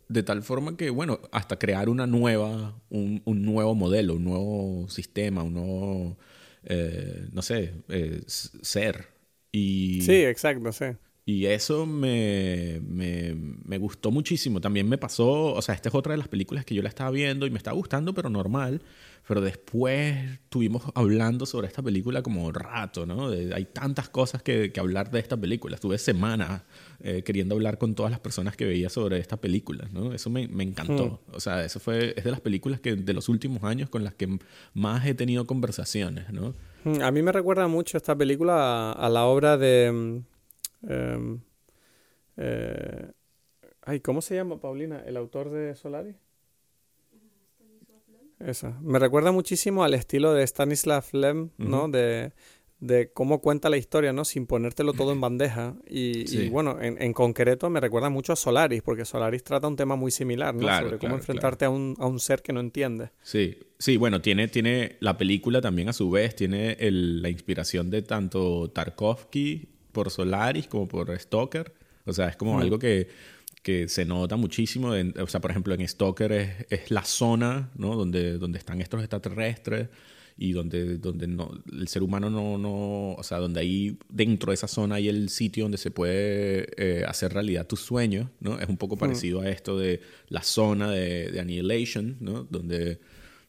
de 0.09 0.21
tal 0.21 0.43
forma 0.43 0.75
que, 0.75 0.89
bueno, 0.89 1.21
hasta 1.31 1.57
crear 1.57 1.87
una 1.87 2.05
nueva, 2.05 2.77
un, 2.89 3.21
un 3.23 3.43
nuevo 3.43 3.73
modelo, 3.73 4.15
un 4.15 4.25
nuevo 4.25 4.89
sistema, 4.89 5.43
un 5.43 5.53
nuevo, 5.53 6.17
eh, 6.65 7.29
no 7.31 7.41
sé, 7.41 7.73
eh, 7.87 8.21
ser. 8.27 9.07
Y, 9.53 10.01
sí, 10.01 10.25
exacto, 10.25 10.73
sí. 10.73 10.87
Y 11.23 11.45
eso 11.45 11.85
me, 11.85 12.81
me, 12.85 13.33
me, 13.33 13.77
gustó 13.79 14.11
muchísimo. 14.11 14.59
También 14.61 14.87
me 14.87 14.97
pasó, 14.99 15.53
o 15.53 15.61
sea, 15.61 15.73
esta 15.73 15.89
es 15.89 15.95
otra 15.95 16.11
de 16.11 16.17
las 16.17 16.27
películas 16.27 16.65
que 16.65 16.75
yo 16.75 16.83
la 16.83 16.89
estaba 16.89 17.09
viendo 17.09 17.47
y 17.47 17.49
me 17.49 17.57
estaba 17.57 17.75
gustando, 17.75 18.13
pero 18.13 18.29
normal. 18.29 18.81
Pero 19.27 19.41
después 19.41 20.15
estuvimos 20.33 20.83
hablando 20.93 21.45
sobre 21.45 21.67
esta 21.67 21.81
película 21.81 22.21
como 22.21 22.51
rato, 22.51 23.05
¿no? 23.05 23.29
hay 23.29 23.65
tantas 23.65 24.09
cosas 24.09 24.43
que, 24.43 24.71
que, 24.71 24.79
hablar 24.79 25.09
de 25.11 25.19
esta 25.19 25.35
película. 25.35 25.75
Estuve 25.75 25.97
semanas 25.97 26.61
eh, 26.99 27.23
queriendo 27.23 27.55
hablar 27.55 27.77
con 27.77 27.95
todas 27.95 28.11
las 28.11 28.19
personas 28.19 28.55
que 28.55 28.65
veía 28.65 28.89
sobre 28.89 29.17
esta 29.17 29.37
película, 29.37 29.87
¿no? 29.91 30.13
Eso 30.13 30.29
me, 30.29 30.47
me 30.47 30.63
encantó. 30.63 31.21
Hmm. 31.27 31.35
O 31.35 31.39
sea, 31.39 31.65
eso 31.65 31.79
fue, 31.79 32.13
es 32.15 32.23
de 32.23 32.31
las 32.31 32.41
películas 32.41 32.79
que 32.79 32.95
de 32.95 33.13
los 33.13 33.29
últimos 33.29 33.63
años 33.63 33.89
con 33.89 34.03
las 34.03 34.13
que 34.13 34.37
más 34.73 35.05
he 35.05 35.13
tenido 35.13 35.45
conversaciones, 35.45 36.31
¿no? 36.31 36.53
Hmm, 36.83 37.01
a 37.01 37.11
mí 37.11 37.21
me 37.23 37.31
recuerda 37.31 37.67
mucho 37.67 37.97
esta 37.97 38.15
película 38.15 38.91
a 38.91 39.09
la 39.09 39.25
obra 39.25 39.57
de 39.57 40.21
Em, 40.87 41.41
eh, 42.37 43.11
ay, 43.81 43.99
¿cómo 44.01 44.21
se 44.21 44.35
llama, 44.35 44.59
Paulina? 44.59 45.01
¿El 45.05 45.17
autor 45.17 45.49
de 45.49 45.75
Solaris? 45.75 46.15
Esa. 48.39 48.77
Me 48.81 48.99
recuerda 48.99 49.31
muchísimo 49.31 49.83
al 49.83 49.93
estilo 49.93 50.33
de 50.33 50.43
Stanislav 50.43 51.05
Lem, 51.13 51.49
¿no? 51.57 51.87
De, 51.87 52.33
de, 52.79 53.11
cómo 53.13 53.39
cuenta 53.39 53.69
la 53.69 53.77
historia, 53.77 54.11
¿no? 54.11 54.25
Sin 54.25 54.45
ponértelo 54.45 54.93
todo 54.93 55.13
en 55.13 55.21
bandeja. 55.21 55.75
Y, 55.87 56.49
bueno, 56.49 56.81
en, 56.81 57.01
en, 57.01 57.13
concreto 57.13 57.69
me 57.69 57.79
recuerda 57.79 58.09
mucho 58.09 58.33
a 58.33 58.35
Solaris, 58.35 58.81
porque 58.81 59.05
Solaris 59.05 59.43
trata 59.43 59.67
un 59.67 59.75
tema 59.75 59.95
muy 59.95 60.11
similar, 60.11 60.53
¿no? 60.53 60.67
Sobre 60.79 60.97
cómo 60.97 61.15
enfrentarte 61.15 61.65
a, 61.65 61.69
un, 61.69 61.95
a 61.97 62.07
un 62.07 62.19
ser 62.19 62.41
que 62.41 62.51
no 62.51 62.59
entiende. 62.59 63.11
Sí, 63.21 63.57
sí, 63.79 63.97
bueno, 63.97 64.21
tiene, 64.21 64.47
tiene 64.49 64.97
la 64.99 65.17
película 65.17 65.61
también 65.61 65.89
a 65.89 65.93
su 65.93 66.09
vez, 66.09 66.35
tiene 66.35 66.73
el, 66.79 67.21
la 67.21 67.29
inspiración 67.29 67.89
de 67.89 68.01
tanto 68.01 68.69
Tarkovsky 68.69 69.69
por 69.91 70.11
Solaris 70.11 70.67
como 70.67 70.87
por 70.87 71.17
Stalker. 71.17 71.73
O 72.05 72.13
sea, 72.13 72.27
es 72.27 72.35
como 72.35 72.59
algo 72.59 72.77
que, 72.77 73.07
que, 73.65 73.89
se 73.89 74.05
nota 74.05 74.35
muchísimo. 74.35 74.91
o 74.91 75.27
sea, 75.27 75.41
por 75.41 75.49
ejemplo, 75.49 75.73
en 75.73 75.87
Stalker 75.87 76.31
es, 76.31 76.65
es, 76.69 76.91
la 76.91 77.03
zona 77.03 77.71
¿no? 77.75 77.95
donde, 77.95 78.37
donde 78.37 78.59
están 78.59 78.79
estos 78.79 79.01
extraterrestres 79.01 79.89
y 80.37 80.51
donde, 80.51 80.97
donde 80.99 81.27
no, 81.27 81.51
el 81.71 81.87
ser 81.87 82.03
humano 82.03 82.29
no, 82.29 82.57
no, 82.59 83.13
o 83.13 83.23
sea, 83.23 83.39
donde 83.39 83.61
ahí 83.61 83.97
dentro 84.07 84.51
de 84.51 84.55
esa 84.55 84.67
zona 84.67 84.95
hay 84.95 85.09
el 85.09 85.29
sitio 85.29 85.63
donde 85.63 85.77
se 85.77 85.89
puede 85.91 86.67
eh, 86.77 87.05
hacer 87.07 87.33
realidad 87.33 87.65
tus 87.65 87.79
sueños, 87.79 88.29
¿no? 88.39 88.59
Es 88.59 88.69
un 88.69 88.77
poco 88.77 88.97
parecido 88.97 89.41
a 89.41 89.49
esto 89.49 89.79
de 89.79 90.01
la 90.27 90.43
zona 90.43 90.91
de, 90.91 91.31
de 91.31 91.39
Annihilation, 91.39 92.17
¿no? 92.19 92.43
Donde, 92.43 92.99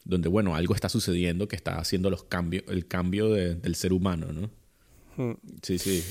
donde, 0.04 0.28
bueno, 0.28 0.54
algo 0.54 0.74
está 0.74 0.88
sucediendo 0.88 1.48
que 1.48 1.56
está 1.56 1.78
haciendo 1.78 2.08
los 2.08 2.24
cambios, 2.24 2.64
el 2.68 2.86
cambio 2.86 3.30
del 3.30 3.74
ser 3.74 3.92
humano, 3.92 4.32
¿no? 4.32 4.50
Sí, 5.62 5.78
sí. 5.78 6.04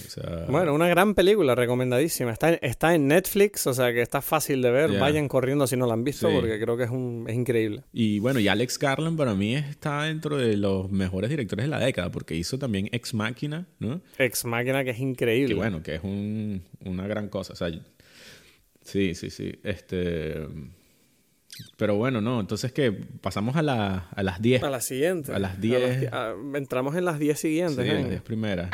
Bueno, 0.50 0.74
una 0.74 0.88
gran 0.88 1.14
película, 1.16 1.56
recomendadísima. 1.56 2.32
Está, 2.32 2.54
está 2.56 2.96
en 2.96 3.08
Netflix, 3.08 3.68
o 3.68 3.74
sea 3.74 3.94
que 3.94 4.02
está 4.02 4.22
fácil 4.22 4.62
de 4.62 4.72
ver. 4.72 5.00
Vayan 5.00 5.28
corriendo 5.28 5.68
si 5.68 5.78
no 5.78 5.86
la 5.88 5.94
han 5.94 6.04
visto, 6.04 6.30
porque 6.30 6.60
creo 6.60 6.78
que 6.78 6.84
es, 6.84 6.90
un, 6.90 7.26
es 7.28 7.36
increíble. 7.36 7.84
Y 7.94 8.20
bueno, 8.20 8.40
y 8.40 8.48
Alex 8.48 8.80
Garland 8.80 9.18
para 9.18 9.36
mí 9.36 9.56
está 9.56 10.04
dentro 10.04 10.38
de 10.38 10.58
los 10.58 10.92
mejores 10.92 11.30
directores 11.30 11.66
de 11.66 11.70
la 11.70 11.80
década, 11.80 12.12
porque 12.12 12.36
hizo 12.36 12.58
también 12.58 12.90
Ex 12.92 13.14
Máquina, 13.14 13.68
¿no? 13.80 14.02
Ex 14.18 14.46
Máquina, 14.46 14.84
que 14.84 14.92
es 14.92 15.00
increíble. 15.00 15.54
Y 15.54 15.58
bueno, 15.58 15.84
que 15.84 15.96
es 15.96 16.04
un, 16.04 16.64
una 16.84 17.08
gran 17.08 17.30
cosa. 17.30 17.54
O 17.54 17.56
sea, 17.56 17.70
sí, 18.82 19.16
sí, 19.16 19.30
sí. 19.30 19.60
Este. 19.64 20.48
Pero 21.78 21.96
bueno, 21.96 22.22
no, 22.22 22.42
entonces 22.42 22.72
que 22.72 22.92
pasamos 22.92 23.56
a, 23.56 23.62
la, 23.62 24.10
a 24.14 24.24
las 24.24 24.42
10. 24.42 24.64
A 24.64 24.70
las 24.70 24.86
siguientes. 24.86 25.34
A 25.34 25.40
las 25.40 25.60
10. 25.62 26.10
entramos 26.54 26.96
en 26.96 27.06
las 27.06 27.20
10 27.20 27.40
siguientes. 27.40 27.86
Sí, 27.86 27.94
las 27.94 28.10
10 28.10 28.22
primeras. 28.22 28.70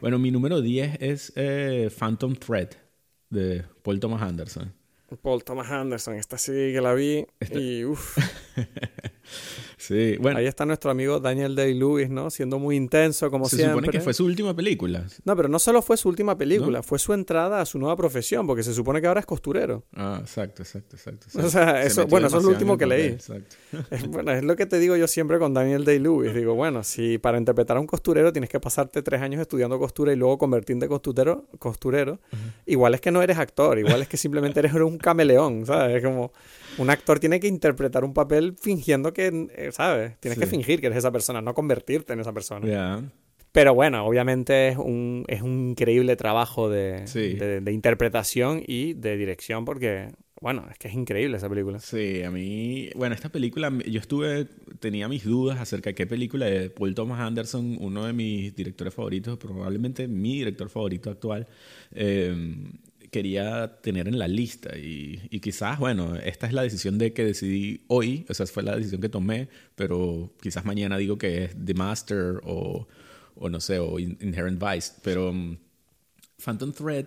Bueno, 0.00 0.18
mi 0.18 0.30
número 0.30 0.60
10 0.60 0.98
es 1.00 1.32
eh, 1.36 1.90
Phantom 1.96 2.34
Thread 2.34 2.70
de 3.30 3.64
Paul 3.82 4.00
Thomas 4.00 4.22
Anderson. 4.22 4.72
Paul 5.22 5.42
Thomas 5.42 5.70
Anderson, 5.70 6.14
esta 6.14 6.38
sí 6.38 6.52
que 6.52 6.80
la 6.80 6.94
vi 6.94 7.26
y 7.50 7.84
uff. 7.84 8.18
sí, 9.78 10.16
bueno. 10.20 10.38
Ahí 10.38 10.46
está 10.46 10.66
nuestro 10.66 10.90
amigo 10.90 11.20
Daniel 11.20 11.54
Day-Lewis, 11.54 12.10
¿no? 12.10 12.30
Siendo 12.30 12.58
muy 12.58 12.76
intenso 12.76 13.30
como 13.30 13.48
siempre. 13.48 13.66
Se 13.66 13.70
supone 13.70 13.88
que 13.88 14.00
fue 14.00 14.14
su 14.14 14.24
última 14.24 14.54
película. 14.54 15.04
No, 15.24 15.36
pero 15.36 15.48
no 15.48 15.58
solo 15.58 15.82
fue 15.82 15.96
su 15.96 16.08
última 16.08 16.36
película, 16.36 16.82
fue 16.82 16.98
su 16.98 17.12
entrada 17.12 17.60
a 17.60 17.66
su 17.66 17.78
nueva 17.78 17.96
profesión, 17.96 18.46
porque 18.46 18.62
se 18.62 18.74
supone 18.74 19.00
que 19.00 19.06
ahora 19.06 19.20
es 19.20 19.26
costurero. 19.26 19.84
Ah, 19.94 20.18
exacto, 20.20 20.62
exacto, 20.62 20.96
exacto. 20.96 21.26
O 21.34 21.48
sea, 21.48 21.82
eso, 21.82 22.06
bueno, 22.06 22.26
eso 22.26 22.38
es 22.38 22.44
lo 22.44 22.50
último 22.50 22.76
que 22.76 22.86
leí. 22.86 23.06
Exacto. 23.08 23.56
Es, 23.90 24.06
bueno, 24.06 24.32
es 24.32 24.44
lo 24.44 24.56
que 24.56 24.66
te 24.66 24.78
digo 24.78 24.96
yo 24.96 25.06
siempre 25.06 25.38
con 25.38 25.54
Daniel 25.54 25.84
Day-Lewis. 25.84 26.34
Digo, 26.34 26.54
bueno, 26.54 26.82
si 26.82 27.18
para 27.18 27.38
interpretar 27.38 27.76
a 27.76 27.80
un 27.80 27.86
costurero 27.86 28.32
tienes 28.32 28.50
que 28.50 28.60
pasarte 28.60 29.02
tres 29.02 29.20
años 29.20 29.40
estudiando 29.40 29.78
costura 29.78 30.12
y 30.12 30.16
luego 30.16 30.38
convertirte 30.38 30.84
en 30.84 30.88
costurero, 30.88 31.46
costurero 31.58 32.20
igual 32.66 32.94
es 32.94 33.00
que 33.00 33.10
no 33.10 33.22
eres 33.22 33.38
actor, 33.38 33.78
igual 33.78 34.02
es 34.02 34.08
que 34.08 34.16
simplemente 34.16 34.60
eres 34.60 34.72
un 34.74 34.98
cameleón, 34.98 35.66
¿sabes? 35.66 35.96
Es 35.96 36.04
como 36.04 36.32
un 36.78 36.90
actor 36.90 37.18
tiene 37.18 37.40
que 37.40 37.48
interpretar 37.48 38.04
un 38.04 38.14
papel 38.14 38.54
fingiendo 38.60 39.12
que, 39.12 39.67
¿sabes? 39.72 40.18
Tienes 40.20 40.38
que 40.38 40.46
fingir 40.46 40.80
que 40.80 40.86
eres 40.86 40.98
esa 40.98 41.12
persona, 41.12 41.40
no 41.40 41.54
convertirte 41.54 42.12
en 42.12 42.20
esa 42.20 42.32
persona. 42.32 43.02
Pero 43.52 43.74
bueno, 43.74 44.06
obviamente 44.06 44.68
es 44.68 44.76
un, 44.76 45.24
es 45.26 45.42
un 45.42 45.70
increíble 45.70 46.16
trabajo 46.16 46.68
de, 46.68 47.06
de, 47.62 47.72
interpretación 47.72 48.62
y 48.66 48.92
de 48.92 49.16
dirección 49.16 49.64
porque, 49.64 50.08
bueno, 50.40 50.66
es 50.70 50.78
que 50.78 50.88
es 50.88 50.94
increíble 50.94 51.38
esa 51.38 51.48
película. 51.48 51.80
Sí, 51.80 52.22
a 52.22 52.30
mí, 52.30 52.90
bueno, 52.94 53.14
esta 53.14 53.30
película, 53.30 53.72
yo 53.86 54.00
estuve, 54.00 54.46
tenía 54.80 55.08
mis 55.08 55.24
dudas 55.24 55.58
acerca 55.58 55.90
de 55.90 55.94
qué 55.94 56.06
película 56.06 56.44
de 56.44 56.68
Paul 56.68 56.94
Thomas 56.94 57.20
Anderson, 57.20 57.78
uno 57.80 58.04
de 58.04 58.12
mis 58.12 58.54
directores 58.54 58.92
favoritos, 58.92 59.38
probablemente 59.38 60.08
mi 60.08 60.34
director 60.34 60.68
favorito 60.68 61.10
actual, 61.10 61.46
eh, 61.94 62.36
quería 63.10 63.80
tener 63.80 64.08
en 64.08 64.18
la 64.18 64.28
lista. 64.28 64.76
Y, 64.76 65.20
y, 65.30 65.40
quizás, 65.40 65.78
bueno, 65.78 66.16
esta 66.16 66.46
es 66.46 66.52
la 66.52 66.62
decisión 66.62 66.98
de 66.98 67.12
que 67.12 67.24
decidí 67.24 67.84
hoy, 67.88 68.26
o 68.28 68.34
sea, 68.34 68.46
fue 68.46 68.62
la 68.62 68.76
decisión 68.76 69.00
que 69.00 69.08
tomé, 69.08 69.48
pero 69.74 70.32
quizás 70.40 70.64
mañana 70.64 70.98
digo 70.98 71.18
que 71.18 71.44
es 71.44 71.56
The 71.64 71.74
Master 71.74 72.40
o, 72.44 72.88
o 73.34 73.48
no 73.48 73.60
sé, 73.60 73.78
o 73.78 73.98
Inherent 73.98 74.62
Vice. 74.62 74.92
Pero 75.02 75.30
um, 75.30 75.56
Phantom 76.42 76.72
Thread 76.72 77.06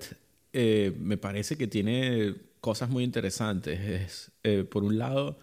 eh, 0.53 0.95
me 0.99 1.17
parece 1.17 1.57
que 1.57 1.67
tiene 1.67 2.35
cosas 2.59 2.89
muy 2.89 3.03
interesantes. 3.03 3.79
Es, 3.79 4.31
eh, 4.43 4.63
por 4.63 4.83
un 4.83 4.97
lado, 4.97 5.39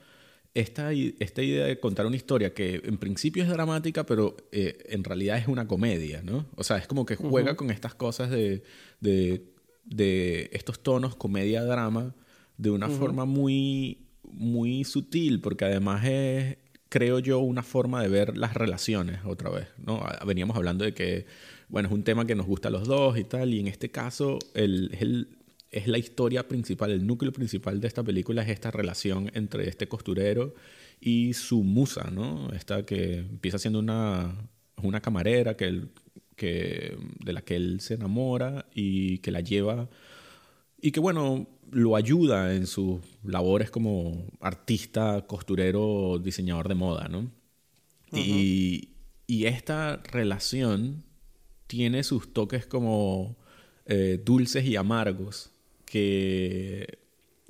esta, 0.54 0.92
esta 0.92 1.42
idea 1.42 1.66
de 1.66 1.78
contar 1.78 2.06
una 2.06 2.16
historia 2.16 2.52
que 2.52 2.80
en 2.84 2.98
principio 2.98 3.42
es 3.42 3.48
dramática, 3.48 4.04
pero 4.04 4.36
eh, 4.52 4.78
en 4.88 5.04
realidad 5.04 5.38
es 5.38 5.48
una 5.48 5.66
comedia, 5.66 6.22
¿no? 6.22 6.46
O 6.56 6.64
sea, 6.64 6.78
es 6.78 6.86
como 6.86 7.06
que 7.06 7.16
juega 7.16 7.56
con 7.56 7.70
estas 7.70 7.94
cosas 7.94 8.30
de, 8.30 8.62
de 9.00 9.57
de 9.88 10.50
estos 10.52 10.82
tonos 10.82 11.16
comedia-drama 11.16 12.14
de 12.56 12.70
una 12.70 12.88
forma 12.88 13.24
muy, 13.24 14.08
muy 14.22 14.84
sutil, 14.84 15.40
porque 15.40 15.64
además 15.64 16.04
es, 16.04 16.58
creo 16.88 17.20
yo, 17.20 17.38
una 17.38 17.62
forma 17.62 18.02
de 18.02 18.08
ver 18.08 18.36
las 18.36 18.54
relaciones 18.54 19.20
otra 19.24 19.50
vez, 19.50 19.68
¿no? 19.78 20.04
Veníamos 20.26 20.56
hablando 20.56 20.84
de 20.84 20.92
que, 20.92 21.26
bueno, 21.68 21.88
es 21.88 21.94
un 21.94 22.02
tema 22.02 22.26
que 22.26 22.34
nos 22.34 22.46
gusta 22.46 22.68
a 22.68 22.70
los 22.70 22.86
dos 22.86 23.16
y 23.18 23.24
tal, 23.24 23.54
y 23.54 23.60
en 23.60 23.68
este 23.68 23.90
caso 23.90 24.38
el, 24.54 24.90
es, 24.92 25.02
el, 25.02 25.38
es 25.70 25.86
la 25.86 25.98
historia 25.98 26.48
principal, 26.48 26.90
el 26.90 27.06
núcleo 27.06 27.32
principal 27.32 27.80
de 27.80 27.88
esta 27.88 28.02
película 28.02 28.42
es 28.42 28.48
esta 28.48 28.70
relación 28.70 29.30
entre 29.34 29.68
este 29.68 29.86
costurero 29.88 30.54
y 31.00 31.34
su 31.34 31.62
musa, 31.62 32.10
¿no? 32.10 32.50
Esta 32.52 32.84
que 32.84 33.18
empieza 33.18 33.58
siendo 33.58 33.78
una, 33.78 34.34
una 34.82 35.00
camarera 35.00 35.56
que 35.56 35.66
él 35.66 35.90
que, 36.38 36.96
de 37.22 37.32
la 37.34 37.42
que 37.42 37.56
él 37.56 37.80
se 37.80 37.94
enamora 37.94 38.64
y 38.74 39.18
que 39.18 39.30
la 39.30 39.40
lleva 39.40 39.90
y 40.80 40.92
que 40.92 41.00
bueno, 41.00 41.48
lo 41.70 41.96
ayuda 41.96 42.54
en 42.54 42.66
sus 42.66 43.00
labores 43.24 43.70
como 43.70 44.26
artista, 44.40 45.26
costurero, 45.26 46.18
diseñador 46.18 46.68
de 46.68 46.74
moda, 46.74 47.08
¿no? 47.08 47.30
y, 48.12 48.90
y, 49.26 49.44
esta 49.44 50.02
relación 50.10 51.04
tiene 51.66 52.02
sus 52.04 52.32
toques 52.32 52.64
como 52.64 53.36
eh, 53.84 54.18
dulces 54.24 54.64
y 54.64 54.76
amargos 54.76 55.50
que, 55.84 57.00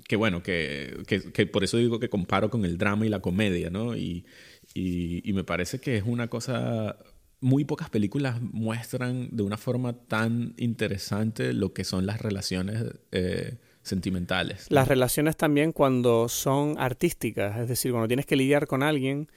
que 0.09 0.17
bueno, 0.17 0.43
que, 0.43 1.05
que, 1.07 1.47
por 1.47 1.63
eso 1.63 1.77
digo 1.77 2.01
que 2.01 2.09
comparo 2.09 2.51
con 2.51 2.65
el 2.65 2.77
drama 2.77 3.07
y 3.07 3.09
la 3.09 3.21
comedia, 3.21 3.71
¿no? 3.71 3.97
Y, 3.97 4.25
y, 4.75 5.29
y 5.29 5.33
me 5.33 5.45
parece 5.45 5.81
que 5.81 5.97
es 5.97 6.03
una 6.05 6.27
cosa 6.27 6.97
muy 7.41 7.65
pocas 7.65 7.91
películas 7.91 8.41
muestran 8.41 9.29
de 9.31 9.43
una 9.43 9.57
forma 9.57 9.93
tan 9.93 10.55
interesante 10.57 11.53
lo 11.53 11.73
que 11.73 11.85
son 11.85 12.07
las 12.07 12.21
relaciones 12.21 12.85
eh, 13.13 13.57
sentimentales. 13.83 14.67
Las 14.71 14.89
relaciones 14.89 15.37
también 15.37 15.73
cuando 15.73 16.29
son 16.29 16.77
artísticas, 16.79 17.59
es 17.59 17.69
decir, 17.69 17.93
cuando 17.93 18.09
tienes 18.09 18.27
que 18.27 18.37
lidiar 18.37 18.67
con 18.67 18.83
alguien 18.83 19.29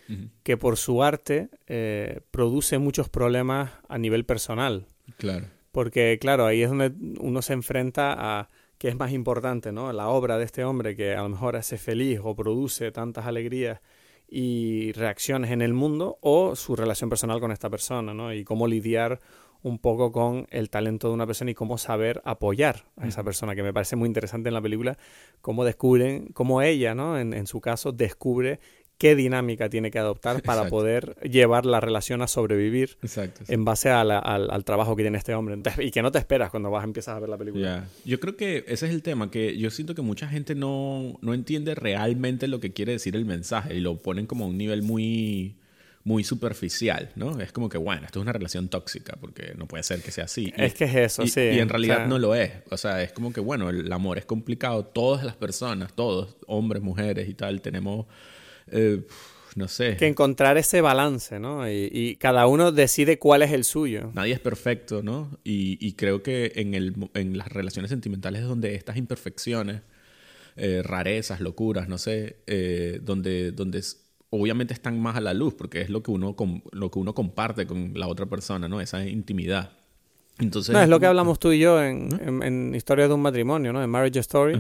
que 0.44 0.58
por 0.58 0.78
su 0.78 1.04
arte 1.04 1.50
eh, 1.68 2.22
produce 2.32 2.78
muchos 2.78 3.10
problemas 3.10 3.72
a 3.88 3.98
nivel 3.98 4.26
personal. 4.26 4.88
Claro. 5.18 5.48
Porque, 5.72 6.18
claro, 6.20 6.46
ahí 6.46 6.64
es 6.64 6.70
donde 6.70 6.92
uno 7.20 7.42
se 7.42 7.54
enfrenta 7.54 8.14
a 8.18 8.50
qué 8.78 8.90
es 8.90 8.98
más 8.98 9.12
importante, 9.12 9.72
¿no? 9.72 9.94
La 9.94 10.10
obra 10.10 10.38
de 10.38 10.44
este 10.44 10.66
hombre 10.66 10.96
que 10.96 11.14
a 11.14 11.22
lo 11.22 11.30
mejor 11.30 11.56
hace 11.56 11.78
feliz 11.78 12.20
o 12.22 12.36
produce 12.36 12.92
tantas 12.92 13.26
alegrías 13.26 13.80
y 14.34 14.94
reacciones 14.94 15.52
en 15.52 15.62
el 15.62 15.74
mundo 15.74 16.18
o 16.22 16.56
su 16.56 16.78
relación 16.78 17.10
personal 17.10 17.42
con 17.42 17.52
esta 17.52 17.70
persona, 17.70 18.14
¿no? 18.14 18.34
Y 18.34 18.46
cómo 18.46 18.66
lidiar 18.66 19.20
un 19.62 19.78
poco 19.78 20.12
con 20.12 20.48
el 20.50 20.70
talento 20.70 21.10
de 21.10 21.14
una 21.14 21.28
persona 21.28 21.52
y 21.52 21.54
cómo 21.54 21.78
saber 21.78 22.22
apoyar 22.24 22.86
a 22.96 23.08
esa 23.08 23.24
persona, 23.24 23.56
que 23.56 23.62
me 23.62 23.74
parece 23.74 23.98
muy 23.98 24.08
interesante 24.08 24.48
en 24.48 24.56
la 24.56 24.62
película, 24.62 24.98
cómo 25.42 25.66
descubren, 25.66 26.28
cómo 26.34 26.62
ella, 26.62 26.96
¿no? 26.96 27.20
En, 27.20 27.34
en 27.34 27.46
su 27.46 27.60
caso, 27.60 27.92
descubre 27.92 28.60
qué 29.02 29.16
dinámica 29.16 29.68
tiene 29.68 29.90
que 29.90 29.98
adoptar 29.98 30.44
para 30.44 30.70
poder 30.70 31.16
llevar 31.24 31.66
la 31.66 31.80
relación 31.80 32.22
a 32.22 32.28
sobrevivir 32.28 33.00
en 33.48 33.66
base 33.66 33.90
al, 33.90 34.64
trabajo 34.64 34.96
que 34.96 35.02
tiene 35.02 35.18
este 35.18 35.34
hombre. 35.34 35.58
y 35.80 35.90
que 35.90 36.04
no 36.04 36.12
te 36.12 36.20
esperas 36.20 36.52
cuando 36.52 36.70
vas 36.70 36.84
empiezas 36.84 37.16
a 37.16 37.20
ver 37.20 37.28
la 37.28 37.38
película. 37.40 37.88
Yo 38.06 38.20
creo 38.20 38.38
que 38.38 38.64
ese 38.68 38.86
es 38.86 38.92
el 38.92 39.02
tema, 39.02 39.32
que 39.32 39.58
yo 39.58 39.72
siento 39.72 39.96
que 39.96 40.04
mucha 40.04 40.28
gente 40.28 40.54
no, 40.54 41.18
no 41.22 41.34
entiende 41.34 41.74
realmente 41.74 42.48
lo 42.48 42.60
que 42.60 42.74
quiere 42.74 42.92
decir 42.92 43.16
el 43.16 43.26
mensaje 43.26 43.74
y 43.74 43.80
lo 43.80 43.98
ponen 43.98 44.28
como 44.28 44.46
a 44.46 44.50
un 44.50 44.60
nivel 44.60 44.84
muy 44.84 45.56
muy 46.04 46.24
superficial, 46.24 47.10
¿no? 47.16 47.40
Es 47.40 47.52
como 47.52 47.70
que, 47.70 47.80
bueno, 47.80 48.06
esto 48.06 48.20
es 48.20 48.24
una 48.24 48.34
relación 48.34 48.70
tóxica, 48.70 49.18
porque 49.20 49.54
no 49.56 49.68
puede 49.68 49.84
ser 49.84 50.02
que 50.02 50.12
sea 50.12 50.26
así. 50.26 50.52
Es 50.58 50.74
que 50.76 50.86
es 50.86 50.96
eso, 50.96 51.26
sí. 51.26 51.42
Y 51.42 51.60
en 51.60 51.70
realidad 51.70 52.08
no 52.08 52.18
lo 52.18 52.34
es. 52.34 52.52
O 52.70 52.78
sea, 52.78 53.04
es 53.04 53.14
como 53.14 53.34
que, 53.34 53.40
bueno, 53.40 53.70
el 53.70 53.92
amor 53.92 54.18
es 54.18 54.26
complicado. 54.26 54.84
Todas 54.84 55.24
las 55.24 55.36
personas, 55.36 55.94
todos, 55.94 56.38
hombres, 56.48 56.82
mujeres 56.82 57.30
y 57.30 57.36
tal, 57.36 57.62
tenemos 57.62 58.08
eh, 58.72 59.06
no 59.56 59.68
sé. 59.68 59.98
Que 59.98 60.08
encontrar 60.08 60.58
ese 60.58 60.82
balance, 60.82 61.40
¿no? 61.40 61.70
Y, 61.70 62.16
cada 62.20 62.48
uno 62.48 62.72
decide 62.72 63.20
cuál 63.20 63.42
es 63.42 63.52
el 63.52 63.64
suyo. 63.64 64.12
Nadie 64.14 64.34
es 64.34 64.40
perfecto, 64.40 65.04
¿no? 65.04 65.38
Y, 65.44 65.94
creo 65.94 66.24
que 66.24 66.54
en, 66.56 66.74
el, 66.74 66.96
en 67.14 67.38
las 67.38 67.50
relaciones 67.50 67.90
sentimentales 67.90 68.42
es 68.42 68.48
donde 68.48 68.76
estas 68.76 68.98
imperfecciones, 68.98 69.82
eh, 70.56 70.82
rarezas, 70.84 71.42
locuras, 71.42 71.88
no 71.88 71.98
sé, 71.98 72.38
eh, 72.48 73.00
donde, 73.02 73.52
donde 73.52 73.84
obviamente 74.30 74.74
están 74.74 75.00
más 75.00 75.16
a 75.18 75.22
la 75.22 75.34
luz, 75.34 75.54
porque 75.54 75.82
es 75.82 75.90
lo 75.90 76.02
que 76.02 76.12
uno, 76.12 76.36
lo 76.72 76.92
que 76.92 77.00
uno 77.00 77.14
comparte 77.14 77.66
con 77.66 77.94
la 77.96 78.08
otra 78.08 78.26
persona, 78.26 78.68
¿no? 78.68 78.80
Esa 78.80 79.06
intimidad. 79.06 79.72
Entonces, 80.40 80.74
no, 80.74 80.82
es 80.82 80.90
lo 80.90 81.00
que 81.00 81.06
hablamos 81.06 81.40
tú 81.40 81.52
y 81.52 81.60
yo 81.60 81.82
en, 81.84 82.42
en, 82.42 82.74
Historia 82.74 83.08
de 83.08 83.14
un 83.14 83.22
matrimonio, 83.22 83.74
¿no? 83.74 83.84
En 83.84 83.90
Marriage 83.90 84.20
Story 84.20 84.60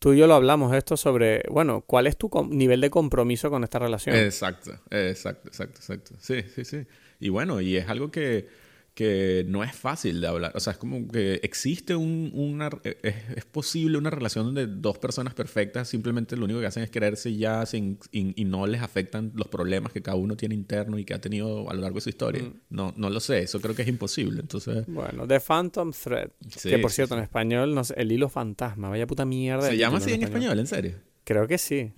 tú 0.00 0.14
y 0.14 0.18
yo 0.18 0.26
lo 0.26 0.34
hablamos 0.34 0.74
esto 0.74 0.96
sobre, 0.96 1.42
bueno, 1.48 1.82
¿cuál 1.86 2.08
es 2.08 2.16
tu 2.16 2.28
nivel 2.50 2.80
de 2.80 2.90
compromiso 2.90 3.50
con 3.50 3.62
esta 3.62 3.78
relación? 3.78 4.16
Exacto, 4.16 4.72
exacto, 4.90 5.48
exacto, 5.48 5.78
exacto. 5.78 6.14
Sí, 6.18 6.42
sí, 6.52 6.64
sí. 6.64 6.86
Y 7.20 7.28
bueno, 7.28 7.60
y 7.60 7.76
es 7.76 7.88
algo 7.88 8.10
que 8.10 8.48
que 8.94 9.44
no 9.46 9.62
es 9.62 9.74
fácil 9.74 10.20
de 10.20 10.26
hablar. 10.26 10.52
O 10.54 10.60
sea, 10.60 10.72
es 10.72 10.78
como 10.78 11.08
que 11.08 11.40
existe 11.42 11.94
un, 11.94 12.30
una... 12.34 12.70
Es, 12.84 13.44
posible 13.44 13.98
una 13.98 14.10
relación 14.10 14.46
donde 14.46 14.66
dos 14.66 14.98
personas 14.98 15.34
perfectas 15.34 15.88
simplemente 15.88 16.36
lo 16.36 16.44
único 16.44 16.60
que 16.60 16.66
hacen 16.66 16.82
es 16.82 16.90
quererse 16.90 17.34
ya 17.36 17.64
sin, 17.66 17.98
y, 18.12 18.44
no 18.44 18.66
les 18.66 18.82
afectan 18.82 19.32
los 19.34 19.48
problemas 19.48 19.92
que 19.92 20.02
cada 20.02 20.16
uno 20.16 20.36
tiene 20.36 20.54
interno 20.54 20.98
y 20.98 21.04
que 21.04 21.14
ha 21.14 21.20
tenido 21.20 21.70
a 21.70 21.74
lo 21.74 21.80
largo 21.80 21.96
de 21.96 22.00
su 22.02 22.08
historia. 22.10 22.42
Mm. 22.42 22.54
No, 22.70 22.94
no 22.96 23.10
lo 23.10 23.20
sé, 23.20 23.40
eso 23.40 23.60
creo 23.60 23.74
que 23.74 23.82
es 23.82 23.88
imposible. 23.88 24.40
Entonces... 24.40 24.84
Bueno, 24.86 25.26
The 25.26 25.40
Phantom 25.40 25.92
Thread, 25.92 26.30
que 26.62 26.78
por 26.78 26.90
cierto 26.90 27.16
en 27.16 27.22
español, 27.22 27.74
no 27.74 27.84
sé, 27.84 27.94
el 27.96 28.12
hilo 28.12 28.28
fantasma, 28.28 28.88
vaya 28.88 29.06
puta 29.06 29.24
mierda. 29.24 29.68
¿Se 29.68 29.76
llama 29.76 29.98
así 29.98 30.12
en 30.12 30.22
español. 30.22 30.58
en 30.58 30.66
serio? 30.66 30.94
Creo 31.24 31.46
que 31.46 31.58
sí. 31.58 31.92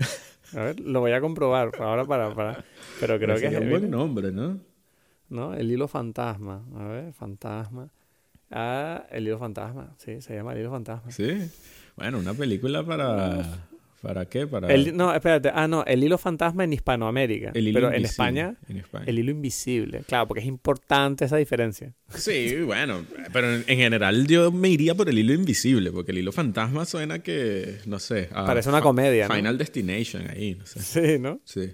A 0.55 0.65
ver, 0.65 0.81
lo 0.81 1.01
voy 1.01 1.13
a 1.13 1.21
comprobar 1.21 1.73
ahora 1.79 2.05
para... 2.05 2.35
para... 2.35 2.65
Pero 3.01 3.19
creo 3.19 3.37
que 3.37 3.47
es... 3.47 3.59
un 3.59 3.71
buen 3.71 3.91
nombre, 3.91 4.31
¿no? 4.31 4.72
¿No? 5.33 5.55
El 5.55 5.71
hilo 5.71 5.89
fantasma. 5.89 6.65
A 6.77 6.85
ver, 6.85 7.13
fantasma. 7.13 7.91
Ah, 8.51 9.07
el 9.11 9.27
hilo 9.27 9.39
fantasma. 9.39 9.95
Sí, 9.99 10.21
se 10.21 10.35
llama 10.35 10.53
el 10.53 10.61
hilo 10.61 10.71
fantasma. 10.71 11.11
Sí. 11.11 11.51
Bueno, 11.97 12.19
una 12.19 12.35
película 12.35 12.85
para, 12.85 13.67
¿Para 14.03 14.25
qué? 14.27 14.49
Para... 14.49 14.67
El, 14.73 14.97
no, 14.97 15.15
espérate. 15.15 15.51
Ah, 15.55 15.69
no, 15.69 15.85
el 15.85 16.03
hilo 16.03 16.19
fantasma 16.19 16.65
en 16.65 16.73
Hispanoamérica. 16.73 17.53
El 17.55 17.69
hilo 17.69 17.81
pero 17.81 17.93
en 17.93 18.05
España, 18.05 18.57
en 18.69 18.79
España. 18.79 19.05
el 19.07 19.19
hilo 19.21 19.31
invisible. 19.31 20.03
Claro, 20.09 20.27
porque 20.27 20.41
es 20.41 20.47
importante 20.47 21.25
esa 21.25 21.37
diferencia. 21.37 21.95
Sí, 22.09 22.61
bueno, 22.63 23.07
pero 23.33 23.55
en, 23.55 23.65
en 23.67 23.79
general 23.79 24.27
yo 24.27 24.51
me 24.51 24.69
iría 24.71 24.97
por 24.97 25.09
el 25.09 25.19
hilo 25.19 25.33
invisible, 25.33 25.93
porque 25.93 26.11
el 26.11 26.19
hilo 26.19 26.33
fantasma 26.33 26.85
suena 26.85 27.21
que, 27.21 27.79
no 27.87 28.01
sé... 28.01 28.29
a 28.33 28.45
Parece 28.45 28.71
una 28.71 28.81
comedia, 28.81 29.29
¿no? 29.29 29.35
Final 29.35 29.57
Destination 29.57 30.29
ahí, 30.29 30.57
no 30.57 30.67
sé. 30.67 30.81
Sí, 30.83 31.19
¿no? 31.21 31.41
Sí, 31.45 31.73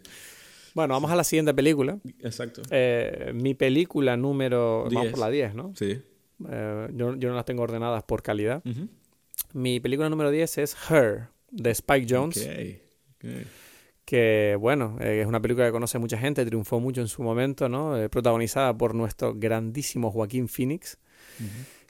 Bueno, 0.79 0.95
vamos 0.95 1.11
a 1.11 1.17
la 1.17 1.25
siguiente 1.25 1.53
película. 1.55 1.99
exacto. 2.21 2.63
Eh, 2.71 3.33
mi 3.35 3.55
película 3.55 4.17
número... 4.17 4.87
Vamos 4.89 5.11
por 5.11 5.19
la 5.19 5.29
10, 5.29 5.57
¿no? 5.57 5.73
Sí. 5.75 6.01
Eh, 6.49 6.89
yo, 6.93 7.17
yo 7.17 7.29
no 7.31 7.35
las 7.35 7.45
tengo 7.45 7.65
ordenadas 7.65 8.05
por 8.05 8.23
calidad. 8.23 8.63
Mi 9.53 9.81
película 9.81 10.09
número 10.09 10.31
10 10.31 10.59
es 10.59 10.77
Her, 10.89 11.31
de 11.51 11.71
Spike 11.73 12.07
Jones. 12.09 12.37
Ok, 12.47 13.25
ok. 13.25 13.47
que 14.05 14.57
bueno, 14.61 14.97
eh, 15.01 15.23
es 15.23 15.27
una 15.27 15.43
película 15.43 15.67
que 15.67 15.73
conoce 15.73 15.99
mucha 15.99 16.17
gente, 16.17 16.47
triunfó 16.47 16.79
mucho 16.79 17.01
en 17.01 17.09
su 17.09 17.25
momento, 17.25 17.69
¿no? 17.69 17.97
Protagonizada 18.09 18.79
por 18.79 18.95
nuestro 18.95 19.35
grandísimo 19.35 20.13
Joaquín 20.13 20.47
Phoenix, 20.47 20.97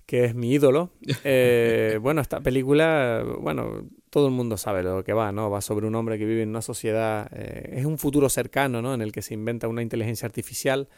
que 0.06 0.24
es 0.24 0.34
mi 0.34 0.50
ídolo. 0.52 0.92
Eh, 1.24 1.98
bueno, 2.00 2.22
esta 2.22 2.40
película, 2.40 3.22
bueno, 3.38 3.86
todo 4.10 4.26
el 4.26 4.32
mundo 4.32 4.56
sabe 4.56 4.82
lo 4.82 5.04
que 5.04 5.12
va, 5.12 5.32
¿no? 5.32 5.50
Va 5.50 5.60
sobre 5.60 5.86
un 5.86 5.94
hombre 5.94 6.18
que 6.18 6.24
vive 6.24 6.42
en 6.42 6.50
una 6.50 6.62
sociedad, 6.62 7.28
eh, 7.32 7.74
es 7.78 7.84
un 7.84 7.98
futuro 7.98 8.28
cercano, 8.28 8.82
¿no? 8.82 8.94
En 8.94 9.02
el 9.02 9.12
que 9.12 9.22
se 9.22 9.34
inventa 9.34 9.68
una 9.68 9.82
inteligencia 9.82 10.26
artificial 10.26 10.88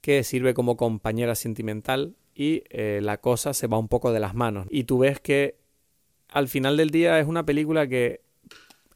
que 0.00 0.24
sirve 0.24 0.54
como 0.54 0.76
compañera 0.76 1.34
sentimental 1.34 2.16
y 2.34 2.64
eh, 2.70 3.00
la 3.02 3.18
cosa 3.18 3.52
se 3.54 3.66
va 3.66 3.78
un 3.78 3.88
poco 3.88 4.12
de 4.12 4.20
las 4.20 4.34
manos. 4.34 4.66
Y 4.70 4.84
tú 4.84 4.98
ves 4.98 5.20
que 5.20 5.56
al 6.28 6.48
final 6.48 6.76
del 6.76 6.90
día 6.90 7.18
es 7.18 7.26
una 7.26 7.44
película 7.44 7.86
que 7.86 8.22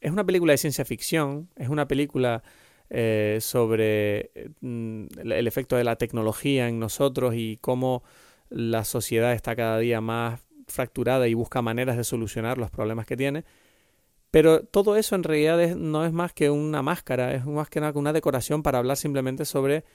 es 0.01 0.11
una 0.11 0.25
película 0.25 0.53
de 0.53 0.57
ciencia 0.57 0.85
ficción, 0.85 1.49
es 1.55 1.69
una 1.69 1.87
película 1.87 2.43
eh, 2.89 3.39
sobre 3.41 4.31
mm, 4.61 5.05
el 5.19 5.47
efecto 5.47 5.75
de 5.75 5.83
la 5.83 5.95
tecnología 5.95 6.67
en 6.67 6.79
nosotros 6.79 7.33
y 7.35 7.57
cómo 7.59 8.03
la 8.49 8.85
sociedad 8.85 9.33
está 9.33 9.55
cada 9.55 9.79
día 9.79 10.01
más 10.01 10.41
fracturada 10.67 11.27
y 11.27 11.33
busca 11.33 11.61
maneras 11.61 11.97
de 11.97 12.03
solucionar 12.03 12.57
los 12.57 12.71
problemas 12.71 13.05
que 13.05 13.17
tiene. 13.17 13.43
Pero 14.31 14.65
todo 14.65 14.97
eso 14.97 15.15
en 15.15 15.23
realidad 15.23 15.75
no 15.75 16.05
es 16.05 16.11
más 16.11 16.33
que 16.33 16.49
una 16.49 16.81
máscara, 16.81 17.33
es 17.33 17.45
más 17.45 17.69
que 17.69 17.79
una 17.79 18.13
decoración 18.13 18.63
para 18.63 18.79
hablar 18.79 18.97
simplemente 18.97 19.45
sobre 19.45 19.85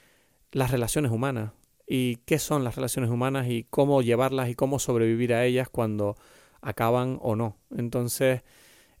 las 0.51 0.71
relaciones 0.71 1.11
humanas 1.11 1.51
y 1.87 2.17
qué 2.25 2.39
son 2.39 2.63
las 2.63 2.75
relaciones 2.75 3.11
humanas 3.11 3.47
y 3.49 3.65
cómo 3.69 4.01
llevarlas 4.01 4.49
y 4.49 4.55
cómo 4.55 4.79
sobrevivir 4.79 5.33
a 5.33 5.45
ellas 5.45 5.69
cuando 5.69 6.15
acaban 6.61 7.19
o 7.21 7.35
no. 7.35 7.57
Entonces, 7.75 8.43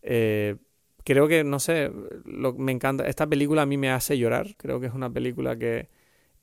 eh, 0.01 0.57
creo 1.03 1.27
que, 1.27 1.43
no 1.43 1.59
sé, 1.59 1.91
lo, 2.25 2.53
me 2.53 2.71
encanta. 2.71 3.07
Esta 3.07 3.27
película 3.27 3.63
a 3.63 3.65
mí 3.65 3.77
me 3.77 3.89
hace 3.91 4.17
llorar. 4.17 4.55
Creo 4.57 4.79
que 4.79 4.87
es 4.87 4.93
una 4.93 5.09
película 5.09 5.57
que 5.57 5.89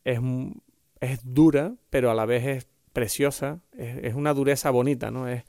es, 0.05 0.19
es 1.01 1.21
dura, 1.23 1.75
pero 1.91 2.11
a 2.11 2.15
la 2.15 2.27
vez 2.27 2.47
es 2.47 2.69
preciosa. 2.99 3.61
Es, 3.77 3.99
es 4.05 4.15
una 4.15 4.35
dureza 4.35 4.71
bonita, 4.71 5.11
¿no? 5.11 5.29
Es, 5.29 5.45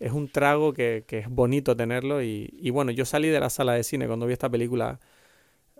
es 0.00 0.12
un 0.12 0.28
trago 0.28 0.72
que, 0.72 1.04
que 1.06 1.18
es 1.18 1.28
bonito 1.28 1.76
tenerlo. 1.76 2.22
Y, 2.22 2.50
y 2.60 2.70
bueno, 2.70 2.90
yo 2.92 3.04
salí 3.04 3.28
de 3.28 3.40
la 3.40 3.50
sala 3.50 3.72
de 3.74 3.82
cine 3.84 4.06
cuando 4.06 4.26
vi 4.26 4.32
esta 4.32 4.48
película 4.50 5.00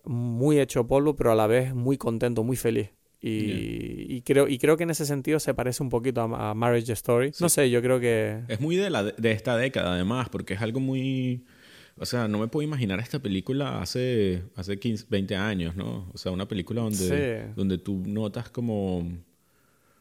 muy 0.05 0.59
hecho 0.59 0.87
polvo, 0.87 1.14
pero 1.16 1.33
a 1.33 1.35
la 1.35 1.47
vez 1.47 1.75
muy 1.75 1.97
contento, 1.97 2.45
muy 2.45 2.57
feliz. 2.57 2.91
Y, 3.21 3.29
Yeah. 3.31 4.16
y 4.16 4.23
creo, 4.23 4.47
y 4.49 4.59
creo 4.59 4.77
que 4.77 4.85
en 4.85 4.91
ese 4.91 5.05
sentido 5.05 5.41
se 5.41 5.53
parece 5.53 5.83
un 5.83 5.89
poquito 5.89 6.21
a, 6.21 6.51
a 6.51 6.55
Marriage 6.55 6.93
Story. 6.93 7.33
No 7.41 7.49
sé, 7.49 7.69
yo 7.69 7.83
creo 7.83 7.99
que... 7.99 8.43
Es 8.49 8.61
muy 8.61 8.77
de, 8.77 8.91
la, 8.91 9.03
de 9.03 9.33
esta 9.33 9.57
década, 9.57 9.95
además, 9.95 10.29
porque 10.29 10.55
es 10.55 10.62
algo 10.62 10.79
muy... 10.81 11.45
O 12.01 12.07
sea, 12.07 12.29
no 12.29 12.39
me 12.39 12.47
puedo 12.47 12.62
imaginar 12.62 13.01
esta 13.01 13.19
película 13.19 13.83
hace, 13.83 14.45
hace 14.55 14.79
15, 14.79 15.07
20 15.11 15.35
años, 15.35 15.75
¿no? 15.75 16.09
O 16.14 16.16
sea, 16.16 16.31
una 16.31 16.47
película 16.47 16.81
donde, 16.83 16.97
Sí. 17.49 17.53
donde 17.57 17.79
tú 17.79 18.01
notas 18.07 18.51
como, 18.51 19.05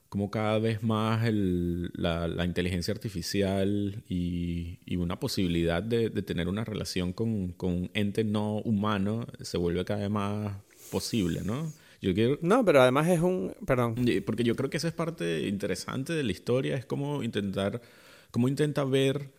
como 0.10 0.32
cada 0.32 0.60
vez 0.60 0.84
más 0.84 1.26
el, 1.26 1.92
la, 1.94 2.28
la 2.28 2.46
inteligencia 2.46 2.94
artificial 2.94 4.04
y, 4.08 4.80
y 4.86 4.96
una 4.98 5.20
posibilidad 5.20 5.84
de, 5.84 6.10
de 6.10 6.22
tener 6.22 6.48
una 6.48 6.64
relación 6.64 7.14
con, 7.14 7.50
con 7.54 7.72
un 7.74 7.92
ente 7.94 8.24
no 8.24 8.58
humano 8.60 9.28
se 9.42 9.58
vuelve 9.58 9.84
cada 9.86 10.02
vez 10.02 10.10
más 10.10 10.56
posible, 10.92 11.42
¿no? 11.44 11.72
Yo 12.02 12.14
quiero, 12.14 12.38
No, 12.42 12.64
pero 12.64 12.82
además 12.82 13.08
es 13.08 13.20
un... 13.22 13.56
Perdón. 13.66 13.96
Porque 14.26 14.44
yo 14.44 14.56
creo 14.56 14.70
que 14.70 14.78
esa 14.78 14.88
es 14.88 14.94
parte 14.94 15.48
interesante 15.48 16.14
de 16.14 16.24
la 16.24 16.32
historia, 16.32 16.76
es 16.78 16.86
como 16.86 17.24
intentar, 17.24 17.82
como 18.32 18.48
intenta 18.48 18.84
ver 18.84 19.32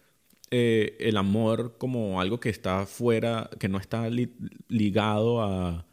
eh, 0.50 0.96
el 1.00 1.16
amor 1.16 1.76
como 1.78 2.20
algo 2.20 2.40
que 2.40 2.48
está 2.50 2.86
fuera, 2.86 3.50
que 3.58 3.68
no 3.68 3.78
está 3.78 4.08
li- 4.10 4.34
ligado 4.68 5.42
a, 5.42 5.86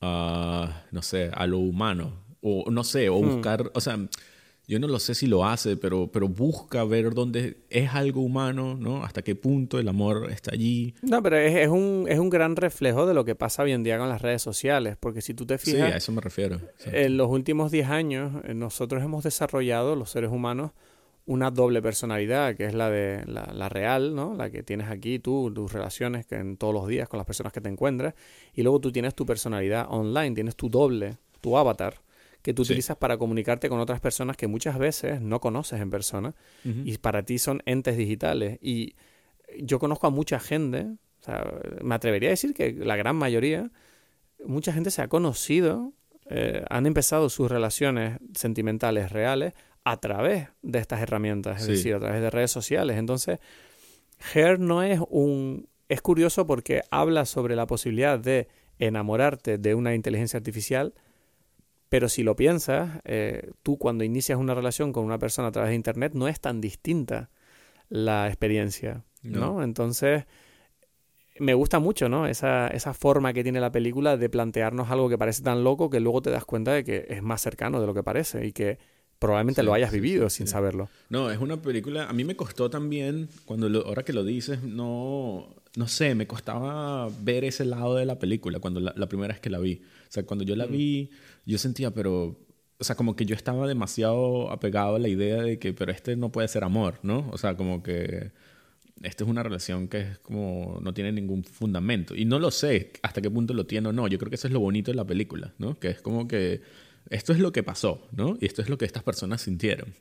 a, 0.00 0.84
no 0.92 1.02
sé, 1.02 1.30
a 1.34 1.46
lo 1.46 1.58
humano, 1.58 2.23
o 2.46 2.70
no 2.70 2.84
sé, 2.84 3.08
o 3.08 3.14
buscar, 3.20 3.70
o 3.74 3.80
sea, 3.80 3.98
yo 4.66 4.78
no 4.78 4.86
lo 4.88 4.98
sé 4.98 5.14
si 5.14 5.26
lo 5.26 5.44
hace, 5.44 5.76
pero, 5.76 6.10
pero 6.10 6.26
busca 6.28 6.84
ver 6.84 7.12
dónde 7.12 7.58
es 7.68 7.90
algo 7.94 8.20
humano, 8.22 8.76
¿no? 8.78 9.02
Hasta 9.04 9.22
qué 9.22 9.34
punto 9.34 9.78
el 9.78 9.88
amor 9.88 10.30
está 10.30 10.52
allí. 10.54 10.94
No, 11.02 11.22
pero 11.22 11.36
es, 11.36 11.54
es 11.56 11.68
un, 11.68 12.06
es 12.08 12.18
un 12.18 12.30
gran 12.30 12.56
reflejo 12.56 13.04
de 13.06 13.12
lo 13.14 13.24
que 13.26 13.34
pasa 13.34 13.62
hoy 13.62 13.72
en 13.72 13.82
día 13.82 13.98
con 13.98 14.08
las 14.08 14.22
redes 14.22 14.40
sociales, 14.42 14.96
porque 14.98 15.20
si 15.20 15.34
tú 15.34 15.44
te 15.44 15.58
Sí, 15.58 15.72
fijas, 15.72 15.92
a 15.92 15.96
eso 15.98 16.12
me 16.12 16.20
refiero. 16.22 16.60
Sí. 16.78 16.90
en 16.92 17.16
los 17.18 17.28
últimos 17.30 17.70
10 17.72 17.88
años 17.90 18.42
eh, 18.44 18.54
nosotros 18.54 19.02
hemos 19.02 19.24
desarrollado, 19.24 19.96
los 19.96 20.10
seres 20.10 20.30
humanos, 20.30 20.70
una 21.26 21.50
doble 21.50 21.80
personalidad, 21.80 22.54
que 22.54 22.66
es 22.66 22.74
la 22.74 22.90
de 22.90 23.22
la, 23.26 23.50
la 23.54 23.68
real, 23.70 24.14
¿no? 24.14 24.34
La 24.34 24.50
que 24.50 24.62
tienes 24.62 24.88
aquí 24.90 25.18
tú, 25.18 25.50
tus 25.54 25.72
relaciones 25.72 26.26
que 26.26 26.36
en 26.36 26.56
todos 26.58 26.72
los 26.74 26.86
días 26.86 27.08
con 27.08 27.16
las 27.18 27.26
personas 27.26 27.52
que 27.52 27.62
te 27.62 27.68
encuentras, 27.70 28.14
y 28.54 28.62
luego 28.62 28.78
tú 28.80 28.92
tienes 28.92 29.14
tu 29.14 29.24
personalidad 29.26 29.86
online, 29.90 30.34
tienes 30.34 30.54
tu 30.56 30.68
doble, 30.70 31.16
tu 31.42 31.56
avatar, 31.58 31.96
que 32.44 32.52
tú 32.54 32.62
Sí. 32.64 32.72
utilizas 32.72 32.96
para 32.98 33.16
comunicarte 33.16 33.68
con 33.70 33.80
otras 33.80 34.00
personas 34.00 34.36
que 34.36 34.46
muchas 34.46 34.78
veces 34.78 35.20
no 35.22 35.40
conoces 35.40 35.80
en 35.80 35.88
persona 35.90 36.34
y 36.84 36.98
para 36.98 37.22
ti 37.24 37.38
son 37.38 37.62
entes 37.64 37.96
digitales. 37.96 38.58
Y 38.60 38.94
yo 39.58 39.78
conozco 39.78 40.06
a 40.06 40.10
mucha 40.10 40.38
gente, 40.38 40.82
o 41.20 41.24
sea, 41.24 41.42
me 41.82 41.94
atrevería 41.94 42.28
a 42.28 42.36
decir 42.36 42.52
que 42.52 42.72
la 42.72 42.96
gran 42.96 43.16
mayoría, 43.16 43.70
mucha 44.46 44.72
gente 44.74 44.90
se 44.90 45.00
ha 45.00 45.08
conocido, 45.08 45.94
eh, 46.28 46.62
han 46.68 46.84
empezado 46.86 47.30
sus 47.30 47.50
relaciones 47.50 48.18
sentimentales 48.34 49.10
reales 49.10 49.54
a 49.84 49.98
través 50.00 50.48
de 50.62 50.78
estas 50.80 51.00
herramientas, 51.00 51.60
es 51.60 51.66
Sí. 51.66 51.72
decir, 51.72 51.94
a 51.94 52.00
través 52.00 52.20
de 52.20 52.30
redes 52.30 52.50
sociales. 52.50 52.98
Entonces, 52.98 53.38
Her 54.34 54.60
no 54.60 54.82
es 54.82 55.00
un... 55.08 55.66
Es 55.88 56.00
curioso 56.02 56.46
porque 56.46 56.82
habla 56.90 57.24
sobre 57.26 57.56
la 57.56 57.66
posibilidad 57.66 58.18
de 58.18 58.48
enamorarte 58.78 59.56
de 59.58 59.74
una 59.74 59.94
inteligencia 59.94 60.36
artificial, 60.38 60.94
pero 61.94 62.08
si 62.08 62.24
lo 62.24 62.34
piensas, 62.34 63.00
eh, 63.04 63.52
tú 63.62 63.78
cuando 63.78 64.02
inicias 64.02 64.36
una 64.36 64.52
relación 64.52 64.92
con 64.92 65.04
una 65.04 65.16
persona 65.16 65.46
a 65.46 65.52
través 65.52 65.68
de 65.70 65.76
Internet 65.76 66.14
no 66.14 66.26
es 66.26 66.40
tan 66.40 66.60
distinta 66.60 67.30
la 67.88 68.26
experiencia, 68.26 69.04
¿no? 69.22 69.52
No. 69.52 69.62
Entonces, 69.62 70.24
me 71.38 71.54
gusta 71.54 71.78
mucho, 71.78 72.08
¿no? 72.08 72.26
Esa, 72.26 72.66
esa 72.66 72.94
forma 72.94 73.32
que 73.32 73.44
tiene 73.44 73.60
la 73.60 73.70
película 73.70 74.16
de 74.16 74.28
plantearnos 74.28 74.90
algo 74.90 75.08
que 75.08 75.16
parece 75.16 75.44
tan 75.44 75.62
loco 75.62 75.88
que 75.88 76.00
luego 76.00 76.20
te 76.20 76.30
das 76.30 76.44
cuenta 76.44 76.72
de 76.72 76.82
que 76.82 77.06
es 77.10 77.22
más 77.22 77.40
cercano 77.40 77.80
de 77.80 77.86
lo 77.86 77.94
que 77.94 78.02
parece 78.02 78.44
y 78.44 78.50
que 78.50 78.78
probablemente 79.18 79.60
Sí, 79.62 79.66
lo 79.66 79.74
hayas 79.74 79.92
vivido 79.92 80.28
sí, 80.30 80.38
sin 80.38 80.46
sí. 80.46 80.52
saberlo. 80.52 80.88
No, 81.08 81.30
es 81.30 81.38
una 81.38 81.60
película. 81.60 82.08
A 82.08 82.12
mí 82.12 82.24
me 82.24 82.36
costó 82.36 82.70
también, 82.70 83.28
cuando 83.44 83.68
lo- 83.68 83.86
ahora 83.86 84.04
que 84.04 84.12
lo 84.12 84.24
dices, 84.24 84.62
no, 84.62 85.48
no 85.76 85.88
sé, 85.88 86.14
me 86.14 86.26
costaba 86.26 87.08
ver 87.22 87.44
ese 87.44 87.64
lado 87.64 87.94
de 87.96 88.04
la 88.06 88.18
película 88.18 88.58
cuando 88.60 88.80
la, 88.80 88.92
la 88.96 89.08
primera 89.08 89.32
vez 89.34 89.40
que 89.40 89.50
la 89.50 89.58
vi. 89.58 89.82
O 90.08 90.12
sea, 90.14 90.24
cuando 90.24 90.44
yo 90.44 90.56
la 90.56 90.66
vi, 90.66 91.10
yo 91.46 91.58
sentía, 91.58 91.90
pero, 91.92 92.38
o 92.78 92.84
sea, 92.84 92.96
como 92.96 93.16
que 93.16 93.24
yo 93.26 93.34
estaba 93.34 93.66
demasiado 93.66 94.50
apegado 94.50 94.96
a 94.96 94.98
la 94.98 95.08
idea 95.08 95.42
de 95.42 95.58
que, 95.58 95.72
pero 95.72 95.90
este 95.92 96.16
no 96.16 96.30
puede 96.30 96.48
ser 96.48 96.64
amor, 96.64 96.98
¿no? 97.02 97.28
O 97.32 97.38
sea, 97.38 97.56
como 97.56 97.82
que 97.82 98.32
esta 99.02 99.24
es 99.24 99.30
una 99.30 99.42
relación 99.42 99.88
que 99.88 100.00
es 100.02 100.18
como 100.20 100.78
no 100.80 100.94
tiene 100.94 101.12
ningún 101.12 101.44
fundamento. 101.44 102.14
Y 102.14 102.24
no 102.24 102.38
lo 102.38 102.50
sé 102.50 102.92
hasta 103.02 103.20
qué 103.20 103.30
punto 103.30 103.52
lo 103.54 103.66
tiene 103.66 103.88
o 103.88 103.92
no. 103.92 104.06
Yo 104.08 104.18
creo 104.18 104.30
que 104.30 104.36
eso 104.36 104.46
es 104.46 104.52
lo 104.52 104.60
bonito 104.60 104.90
de 104.92 104.96
la 104.96 105.04
película, 105.04 105.52
¿no? 105.58 105.78
Que 105.78 105.88
es 105.88 106.00
como 106.00 106.28
que 106.28 106.62
esto 107.10 107.32
es 107.32 107.38
lo 107.38 107.52
que 107.52 107.62
pasó, 107.62 108.06
¿no? 108.12 108.36
Y 108.40 108.46
esto 108.46 108.62
es 108.62 108.68
lo 108.68 108.78
que 108.78 108.84
estas 108.84 109.02
personas 109.02 109.42
sintieron. 109.42 109.94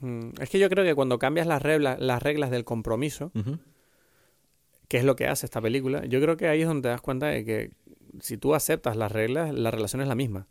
Mm, 0.00 0.30
Es 0.40 0.50
que 0.50 0.58
yo 0.58 0.68
creo 0.68 0.84
que 0.84 0.94
cuando 0.94 1.18
cambias 1.18 1.46
las 1.46 1.62
reglas, 1.62 1.98
las 2.00 2.22
reglas 2.22 2.50
del 2.50 2.64
compromiso, 2.64 3.32
Ujú. 3.34 3.58
que 4.88 4.98
es 4.98 5.04
lo 5.04 5.16
que 5.16 5.26
hace 5.26 5.46
esta 5.46 5.60
película, 5.60 6.04
yo 6.06 6.20
creo 6.20 6.36
que 6.36 6.48
ahí 6.48 6.62
es 6.62 6.68
donde 6.68 6.82
te 6.82 6.88
das 6.88 7.00
cuenta 7.00 7.26
de 7.26 7.44
que 7.44 7.70
si 8.20 8.36
tú 8.36 8.54
aceptas 8.54 8.96
las 8.96 9.10
reglas, 9.12 9.52
la 9.54 9.70
relación 9.70 10.00
es 10.02 10.08
la 10.08 10.14
misma. 10.14 10.46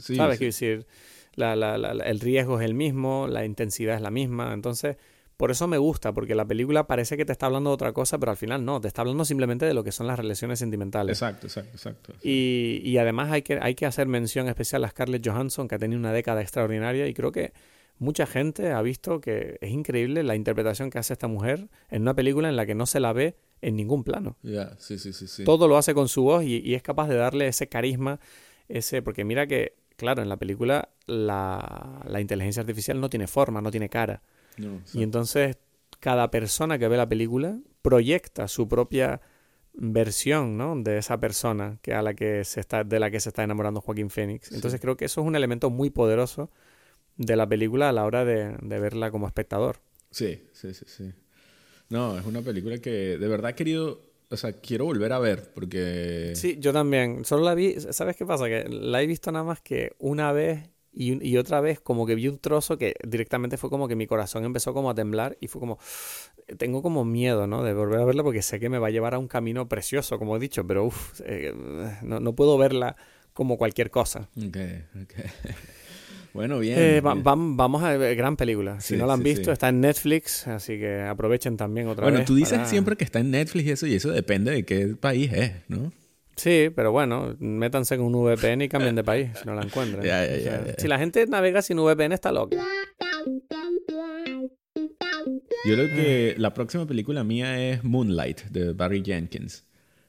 Sí, 0.00 0.16
¿Sabes? 0.16 0.36
sí. 0.38 0.38
Quiero 0.38 0.48
decir, 0.52 0.86
la- 1.34 1.56
la- 1.56 1.78
la- 1.78 1.94
la- 1.94 2.04
el 2.04 2.20
riesgo 2.20 2.60
es 2.60 2.64
el 2.66 2.74
mismo, 2.74 3.26
la 3.28 3.44
intensidad 3.44 3.96
es 3.96 4.02
la 4.02 4.10
misma. 4.10 4.52
Entonces, 4.52 4.96
por 5.38 5.52
eso 5.52 5.68
me 5.68 5.78
gusta, 5.78 6.12
porque 6.12 6.34
la 6.34 6.44
película 6.44 6.88
parece 6.88 7.16
que 7.16 7.24
te 7.24 7.30
está 7.30 7.46
hablando 7.46 7.70
de 7.70 7.74
otra 7.74 7.92
cosa, 7.92 8.18
pero 8.18 8.32
al 8.32 8.36
final 8.36 8.64
no, 8.64 8.80
te 8.80 8.88
está 8.88 9.02
hablando 9.02 9.24
simplemente 9.24 9.66
de 9.66 9.72
lo 9.72 9.84
que 9.84 9.92
son 9.92 10.08
las 10.08 10.18
relaciones 10.18 10.58
sentimentales. 10.58 11.16
Exacto, 11.16 11.46
exacto, 11.46 11.76
exacto. 11.76 12.14
Y, 12.24 12.82
y 12.84 12.98
además 12.98 13.30
hay 13.30 13.42
que, 13.42 13.56
hay 13.62 13.76
que 13.76 13.86
hacer 13.86 14.08
mención 14.08 14.48
especial 14.48 14.82
a 14.82 14.88
Scarlett 14.88 15.24
Johansson, 15.24 15.68
que 15.68 15.76
ha 15.76 15.78
tenido 15.78 15.96
una 15.96 16.12
década 16.12 16.42
extraordinaria 16.42 17.06
y 17.06 17.14
creo 17.14 17.30
que 17.30 17.52
mucha 18.00 18.26
gente 18.26 18.72
ha 18.72 18.82
visto 18.82 19.20
que 19.20 19.58
es 19.60 19.70
increíble 19.70 20.24
la 20.24 20.34
interpretación 20.34 20.90
que 20.90 20.98
hace 20.98 21.12
esta 21.12 21.28
mujer 21.28 21.68
en 21.88 22.02
una 22.02 22.14
película 22.14 22.48
en 22.48 22.56
la 22.56 22.66
que 22.66 22.74
no 22.74 22.86
se 22.86 22.98
la 22.98 23.12
ve 23.12 23.36
en 23.62 23.76
ningún 23.76 24.02
plano. 24.02 24.36
Ya, 24.42 24.76
sí, 24.78 24.98
sí, 24.98 25.12
sí, 25.12 25.28
sí. 25.28 25.44
Todo 25.44 25.68
lo 25.68 25.76
hace 25.76 25.94
con 25.94 26.08
su 26.08 26.24
voz 26.24 26.42
y, 26.42 26.56
y 26.64 26.74
es 26.74 26.82
capaz 26.82 27.06
de 27.06 27.14
darle 27.14 27.46
ese 27.46 27.68
carisma, 27.68 28.18
ese, 28.66 29.02
porque 29.02 29.24
mira 29.24 29.46
que, 29.46 29.76
claro, 29.94 30.20
en 30.20 30.28
la 30.28 30.36
película 30.36 30.88
la, 31.06 32.02
la 32.08 32.20
inteligencia 32.20 32.60
artificial 32.60 33.00
no 33.00 33.08
tiene 33.08 33.28
forma, 33.28 33.60
no 33.60 33.70
tiene 33.70 33.88
cara. 33.88 34.20
No, 34.58 34.80
Y 34.94 35.02
entonces 35.02 35.56
cada 36.00 36.30
persona 36.30 36.78
que 36.78 36.88
ve 36.88 36.96
la 36.96 37.08
película 37.08 37.58
proyecta 37.82 38.48
su 38.48 38.68
propia 38.68 39.20
versión, 39.72 40.56
¿no? 40.56 40.74
De 40.76 40.98
esa 40.98 41.18
persona 41.20 41.78
que 41.82 41.94
a 41.94 42.02
la 42.02 42.14
que 42.14 42.44
se 42.44 42.60
está, 42.60 42.84
de 42.84 42.98
la 43.00 43.10
que 43.10 43.20
se 43.20 43.28
está 43.30 43.44
enamorando 43.44 43.80
Joaquín 43.80 44.10
Phoenix. 44.10 44.50
Entonces 44.52 44.78
Sí. 44.80 44.82
creo 44.82 44.96
que 44.96 45.04
eso 45.04 45.20
es 45.20 45.26
un 45.26 45.36
elemento 45.36 45.70
muy 45.70 45.90
poderoso 45.90 46.50
de 47.16 47.36
la 47.36 47.48
película 47.48 47.88
a 47.88 47.92
la 47.92 48.04
hora 48.04 48.24
de, 48.24 48.56
de 48.60 48.80
verla 48.80 49.10
como 49.10 49.26
espectador. 49.26 49.78
Sí, 50.10 50.48
sí, 50.52 50.74
sí, 50.74 50.84
sí. 50.86 51.12
No, 51.90 52.18
es 52.18 52.26
una 52.26 52.42
película 52.42 52.78
que 52.78 53.18
de 53.18 53.28
verdad 53.28 53.50
he 53.52 53.54
querido, 53.54 54.02
o 54.30 54.36
sea, 54.36 54.52
quiero 54.52 54.84
volver 54.84 55.12
a 55.12 55.18
ver 55.18 55.52
porque... 55.54 56.32
Sí, 56.34 56.56
yo 56.60 56.72
también. 56.72 57.24
Solo 57.24 57.44
la 57.44 57.54
vi, 57.54 57.76
¿sabes 57.78 58.16
qué 58.16 58.26
pasa? 58.26 58.46
Que 58.46 58.68
la 58.68 59.02
he 59.02 59.06
visto 59.06 59.30
nada 59.32 59.44
más 59.44 59.60
que 59.60 59.92
una 59.98 60.32
vez 60.32 60.68
y, 61.00 61.36
otra 61.36 61.60
vez 61.60 61.78
como 61.80 62.06
que 62.06 62.14
vi 62.16 62.26
un 62.28 62.38
trozo 62.38 62.76
que 62.76 62.94
directamente 63.06 63.56
fue 63.56 63.70
como 63.70 63.86
que 63.86 63.94
mi 63.94 64.06
corazón 64.06 64.44
empezó 64.44 64.74
como 64.74 64.90
a 64.90 64.94
temblar 64.94 65.36
y 65.40 65.46
fue 65.46 65.60
como, 65.60 65.78
tengo 66.56 66.82
como 66.82 67.04
miedo, 67.04 67.46
¿no? 67.46 67.62
De 67.62 67.72
volver 67.72 68.00
a 68.00 68.04
verla 68.04 68.22
porque 68.24 68.42
sé 68.42 68.58
que 68.58 68.68
me 68.68 68.78
va 68.78 68.88
a 68.88 68.90
llevar 68.90 69.14
a 69.14 69.18
un 69.18 69.28
camino 69.28 69.68
precioso, 69.68 70.18
como 70.18 70.36
he 70.36 70.40
dicho, 70.40 70.66
pero 70.66 70.84
uff, 70.86 71.20
no, 72.02 72.18
no 72.20 72.32
puedo 72.34 72.58
verla 72.58 72.96
como 73.32 73.56
cualquier 73.56 73.90
cosa. 73.90 74.28
Ok, 74.36 74.56
ok. 75.02 75.14
bueno, 76.34 76.58
bien. 76.58 76.78
Eh, 76.78 77.00
va- 77.00 77.14
vamos 77.16 77.82
a 77.84 77.96
ver, 77.96 78.16
gran 78.16 78.36
película. 78.36 78.80
Si 78.80 78.94
Sí, 78.94 79.00
no 79.00 79.06
la 79.06 79.12
han 79.14 79.20
sí, 79.20 79.24
visto, 79.24 79.44
sí. 79.44 79.50
está 79.52 79.68
en 79.68 79.80
Netflix, 79.80 80.46
así 80.48 80.78
que 80.78 81.02
aprovechen 81.02 81.56
también 81.56 81.86
otra 81.88 82.02
Bueno, 82.04 82.18
vez. 82.18 82.26
tú 82.26 82.34
dices 82.34 82.58
para- 82.58 82.68
siempre 82.68 82.96
que 82.96 83.04
está 83.04 83.20
en 83.20 83.30
Netflix 83.30 83.66
y 83.66 83.70
eso, 83.70 83.86
y 83.86 83.94
eso 83.94 84.10
depende 84.10 84.50
de 84.50 84.64
qué 84.64 84.88
país 84.98 85.32
es, 85.32 85.52
¿no? 85.68 85.92
Sí, 86.38 86.70
pero 86.74 86.92
bueno, 86.92 87.36
métanse 87.40 87.96
con 87.96 88.14
un 88.14 88.24
VPN 88.24 88.62
y 88.62 88.68
cambien 88.68 88.94
de 88.94 89.02
país 89.02 89.30
si 89.40 89.44
no 89.44 89.54
la 89.54 89.62
encuentran. 89.62 90.00
O 90.00 90.02
sea. 90.04 90.74
Si 90.78 90.86
la 90.86 90.98
gente 90.98 91.26
navega 91.26 91.62
sin 91.62 91.78
VPN 91.78 92.12
está 92.12 92.30
loca. 92.30 92.64
Yo 95.64 95.74
creo 95.74 95.88
que 95.88 96.34
la 96.38 96.54
próxima 96.54 96.86
película 96.86 97.24
mía 97.24 97.70
es 97.70 97.82
Moonlight, 97.82 98.44
de 98.44 98.72
Barry 98.72 99.02
Jenkins. 99.04 99.64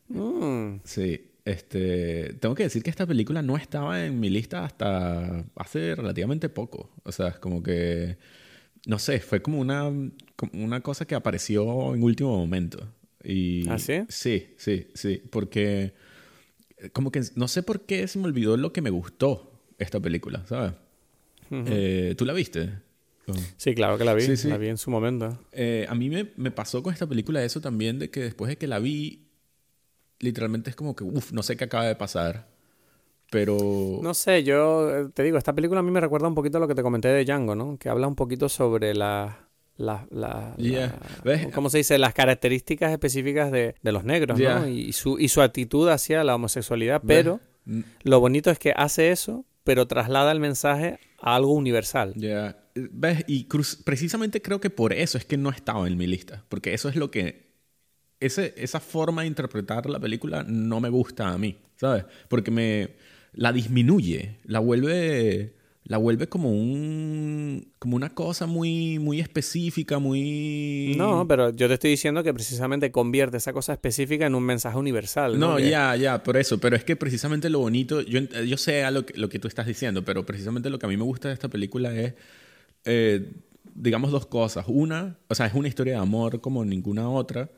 Mm, 0.07 0.77
Sí, 0.83 1.31
este, 1.45 2.33
tengo 2.39 2.53
que 2.53 2.63
decir 2.63 2.83
que 2.83 2.91
esta 2.91 3.07
película 3.07 3.41
no 3.41 3.57
estaba 3.57 4.05
en 4.05 4.19
mi 4.19 4.29
lista 4.29 4.63
hasta 4.63 5.43
hace 5.55 5.95
relativamente 5.95 6.47
poco. 6.49 6.91
O 7.03 7.11
sea, 7.11 7.29
es 7.29 7.39
como 7.39 7.63
que, 7.63 8.17
no 8.85 8.99
sé, 8.99 9.19
fue 9.19 9.41
como 9.41 9.59
una, 9.59 9.91
como 10.35 10.63
una 10.63 10.81
cosa 10.81 11.05
que 11.05 11.15
apareció 11.15 11.95
en 11.95 12.03
último 12.03 12.37
momento. 12.37 12.87
Y, 13.23 13.67
¿Ah, 13.67 13.79
sí? 13.79 14.03
Sí, 14.07 14.53
sí, 14.57 14.87
sí, 14.93 15.21
porque 15.29 15.93
como 16.93 17.11
que 17.11 17.21
no 17.35 17.47
sé 17.47 17.63
por 17.63 17.81
qué 17.81 18.07
se 18.07 18.19
me 18.19 18.25
olvidó 18.25 18.57
lo 18.57 18.73
que 18.73 18.81
me 18.81 18.89
gustó 18.89 19.51
esta 19.77 19.99
película, 19.99 20.45
¿sabes? 20.45 20.73
Eh, 21.51 22.15
¿Tú 22.17 22.25
la 22.25 22.33
viste? 22.33 22.71
Oh. 23.27 23.33
Sí, 23.57 23.75
claro 23.75 23.97
que 23.97 24.05
la 24.05 24.13
vi. 24.13 24.21
Sí, 24.21 24.37
sí. 24.37 24.47
La 24.47 24.57
vi 24.57 24.67
en 24.67 24.77
su 24.77 24.91
momento. 24.91 25.39
Eh, 25.51 25.85
a 25.89 25.95
mí 25.95 26.09
me, 26.09 26.31
me 26.35 26.51
pasó 26.51 26.81
con 26.83 26.93
esta 26.93 27.07
película 27.07 27.43
eso 27.43 27.61
también, 27.61 27.99
de 27.99 28.09
que 28.09 28.21
después 28.21 28.49
de 28.49 28.57
que 28.57 28.67
la 28.67 28.79
vi, 28.79 29.27
literalmente 30.19 30.69
es 30.69 30.75
como 30.75 30.95
que, 30.95 31.03
uff, 31.03 31.31
no 31.31 31.43
sé 31.43 31.57
qué 31.57 31.65
acaba 31.65 31.85
de 31.85 31.95
pasar. 31.95 32.47
Pero... 33.31 33.99
No 34.01 34.13
sé, 34.13 34.43
yo 34.43 34.95
eh, 34.95 35.09
te 35.13 35.23
digo, 35.23 35.37
esta 35.37 35.53
película 35.53 35.81
a 35.81 35.83
mí 35.83 35.91
me 35.91 36.01
recuerda 36.01 36.27
un 36.27 36.35
poquito 36.35 36.57
a 36.57 36.61
lo 36.61 36.67
que 36.67 36.75
te 36.75 36.81
comenté 36.81 37.09
de 37.09 37.25
Django, 37.25 37.55
¿no? 37.55 37.77
Que 37.77 37.89
habla 37.89 38.07
un 38.07 38.15
poquito 38.15 38.49
sobre 38.49 38.95
la... 38.95 39.48
la, 39.79 40.05
la- 40.11 40.53
Yeah. 40.57 40.87
la- 40.87 41.21
¿Ves? 41.23 41.47
¿Cómo 41.53 41.69
se 41.69 41.77
dice? 41.79 41.97
Las 41.97 42.13
características 42.13 42.91
específicas 42.91 43.51
de, 43.51 43.73
de 43.81 43.91
los 43.91 44.03
negros, 44.03 44.37
Yeah. 44.37 44.59
¿no? 44.59 44.67
Y, 44.67 44.93
su, 44.93 45.17
y 45.17 45.29
su 45.29 45.41
actitud 45.41 45.89
hacia 45.89 46.23
la 46.23 46.35
homosexualidad. 46.35 47.01
Pero 47.05 47.39
Mm, 47.65 47.81
lo 48.03 48.19
bonito 48.19 48.49
es 48.51 48.57
que 48.57 48.71
hace 48.75 49.11
eso, 49.11 49.45
pero 49.63 49.85
traslada 49.87 50.31
el 50.31 50.39
mensaje 50.39 50.97
a 51.21 51.35
algo 51.35 51.53
universal. 51.53 52.13
Ya. 52.15 52.57
¿Ves? 52.73 53.25
Y 53.27 53.45
cruz- 53.47 53.81
precisamente 53.83 54.41
creo 54.41 54.59
que 54.59 54.69
por 54.69 54.91
eso 54.93 55.17
es 55.17 55.25
que 55.25 55.37
no 55.37 55.49
estaba 55.51 55.85
en 55.87 55.97
mi 55.97 56.07
lista. 56.07 56.43
Porque 56.49 56.73
eso 56.73 56.89
es 56.89 56.95
lo 56.95 57.11
que... 57.11 57.49
Ese, 58.19 58.53
esa 58.57 58.79
forma 58.79 59.21
de 59.21 59.27
interpretar 59.27 59.89
la 59.89 59.99
película 59.99 60.43
no 60.47 60.79
me 60.81 60.89
gusta 60.89 61.29
a 61.29 61.37
mí, 61.37 61.57
¿sabes? 61.75 62.05
Porque 62.27 62.49
me... 62.51 62.95
La 63.33 63.53
disminuye, 63.53 64.39
la 64.45 64.59
vuelve... 64.59 65.55
La 65.89 65.97
vuelve 65.97 66.29
como 66.29 66.51
un... 66.51 67.73
Como 67.79 67.95
una 67.95 68.13
cosa 68.13 68.45
muy, 68.45 68.99
muy 68.99 69.19
específica, 69.19 69.97
muy... 69.97 70.93
No, 70.95 71.27
pero 71.27 71.49
yo 71.49 71.67
te 71.67 71.73
estoy 71.73 71.89
diciendo 71.89 72.21
que 72.21 72.31
precisamente 72.31 72.91
convierte 72.91 73.37
esa 73.37 73.53
cosa 73.53 73.73
específica 73.73 74.27
en 74.27 74.35
un 74.35 74.43
mensaje 74.43 74.77
universal. 74.77 75.39
No, 75.39 75.55
Que- 75.57 75.71
ya, 75.71 75.95
ya, 75.95 76.21
por 76.21 76.37
eso. 76.37 76.59
Pero 76.59 76.75
es 76.75 76.83
que 76.83 76.95
precisamente 76.95 77.49
lo 77.49 77.57
bonito, 77.57 78.01
yo, 78.01 78.19
yo 78.21 78.55
sé 78.57 78.83
a 78.83 78.91
lo 78.91 79.03
que, 79.03 79.17
lo 79.17 79.29
que 79.29 79.39
tú 79.39 79.47
estás 79.47 79.65
diciendo, 79.65 80.05
pero 80.05 80.27
precisamente 80.27 80.69
lo 80.69 80.77
que 80.77 80.85
a 80.85 80.89
mí 80.89 80.95
me 80.95 81.03
gusta 81.05 81.29
de 81.29 81.33
esta 81.33 81.47
película 81.47 81.91
es, 81.99 82.13
eh, 82.85 83.31
digamos, 83.73 84.11
dos 84.11 84.27
cosas. 84.27 84.65
Una, 84.67 85.17
o 85.27 85.33
sea, 85.33 85.47
es 85.47 85.55
una 85.55 85.69
historia 85.69 85.93
de 85.93 85.99
amor 86.01 86.39
como 86.39 86.63
ninguna 86.63 87.09
otra 87.09 87.49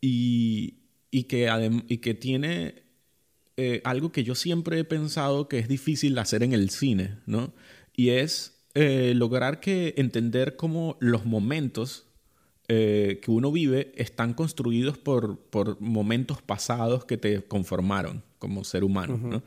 y, 0.00 0.74
y, 1.10 1.24
que, 1.24 1.50
y 1.88 1.96
que 1.98 2.14
tiene 2.14 2.83
eh, 3.56 3.80
algo 3.84 4.10
que 4.12 4.24
yo 4.24 4.34
siempre 4.34 4.80
he 4.80 4.84
pensado 4.84 5.48
que 5.48 5.58
es 5.58 5.68
difícil 5.68 6.18
hacer 6.18 6.42
en 6.42 6.52
el 6.52 6.70
cine, 6.70 7.18
¿no? 7.26 7.52
Y 7.94 8.10
es 8.10 8.64
eh, 8.74 9.12
lograr 9.14 9.60
que 9.60 9.94
entender 9.96 10.56
cómo 10.56 10.96
los 11.00 11.24
momentos 11.24 12.06
eh, 12.66 13.20
que 13.22 13.30
uno 13.30 13.52
vive 13.52 13.92
están 13.96 14.34
construidos 14.34 14.98
por, 14.98 15.38
por 15.38 15.80
momentos 15.80 16.42
pasados 16.42 17.04
que 17.04 17.16
te 17.16 17.42
conformaron 17.44 18.24
como 18.38 18.64
ser 18.64 18.82
humano, 18.82 19.18
¿no? 19.18 19.42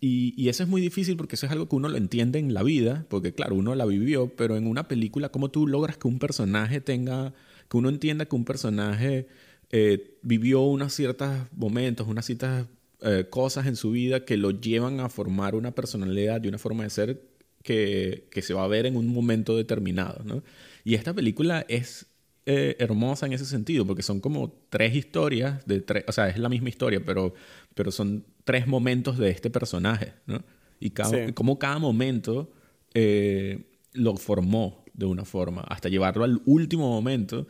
Y, 0.00 0.32
y 0.40 0.48
eso 0.48 0.62
es 0.62 0.68
muy 0.68 0.80
difícil 0.80 1.16
porque 1.16 1.34
eso 1.34 1.46
es 1.46 1.52
algo 1.52 1.68
que 1.68 1.74
uno 1.74 1.88
lo 1.88 1.96
entiende 1.96 2.38
en 2.38 2.54
la 2.54 2.62
vida, 2.62 3.06
porque 3.08 3.32
claro, 3.32 3.56
uno 3.56 3.74
la 3.74 3.84
vivió, 3.84 4.28
pero 4.36 4.56
en 4.56 4.68
una 4.68 4.86
película, 4.86 5.30
¿cómo 5.30 5.50
tú 5.50 5.66
logras 5.66 5.96
que 5.96 6.06
un 6.06 6.20
personaje 6.20 6.80
tenga, 6.80 7.34
que 7.68 7.76
uno 7.76 7.88
entienda 7.88 8.26
que 8.26 8.36
un 8.36 8.44
personaje 8.44 9.26
eh, 9.70 10.18
vivió 10.22 10.60
unos 10.62 10.94
ciertos 10.94 11.30
momentos, 11.52 12.06
unas 12.06 12.26
ciertas 12.26 12.66
eh, 13.02 13.26
cosas 13.30 13.66
en 13.66 13.76
su 13.76 13.90
vida 13.92 14.24
que 14.24 14.36
lo 14.36 14.50
llevan 14.50 15.00
a 15.00 15.08
formar 15.08 15.54
una 15.54 15.72
personalidad 15.74 16.42
y 16.42 16.48
una 16.48 16.58
forma 16.58 16.84
de 16.84 16.90
ser 16.90 17.22
que, 17.62 18.28
que 18.30 18.42
se 18.42 18.54
va 18.54 18.64
a 18.64 18.68
ver 18.68 18.86
en 18.86 18.96
un 18.96 19.08
momento 19.08 19.56
determinado, 19.56 20.22
¿no? 20.24 20.42
Y 20.84 20.94
esta 20.94 21.12
película 21.14 21.64
es 21.68 22.06
eh, 22.46 22.76
hermosa 22.78 23.26
en 23.26 23.34
ese 23.34 23.44
sentido, 23.44 23.86
porque 23.86 24.02
son 24.02 24.20
como 24.20 24.52
tres 24.70 24.94
historias, 24.94 25.66
de 25.66 25.80
tres, 25.80 26.04
o 26.08 26.12
sea, 26.12 26.28
es 26.28 26.38
la 26.38 26.48
misma 26.48 26.70
historia, 26.70 27.02
pero, 27.04 27.34
pero 27.74 27.90
son 27.92 28.24
tres 28.44 28.66
momentos 28.66 29.18
de 29.18 29.30
este 29.30 29.50
personaje, 29.50 30.14
¿no? 30.26 30.42
Y 30.80 30.90
cada, 30.90 31.26
Sí. 31.26 31.32
como 31.34 31.58
cada 31.58 31.78
momento 31.78 32.50
eh, 32.94 33.66
lo 33.92 34.16
formó 34.16 34.84
de 34.94 35.06
una 35.06 35.24
forma, 35.24 35.60
hasta 35.62 35.88
llevarlo 35.88 36.24
al 36.24 36.40
último 36.46 36.88
momento. 36.88 37.46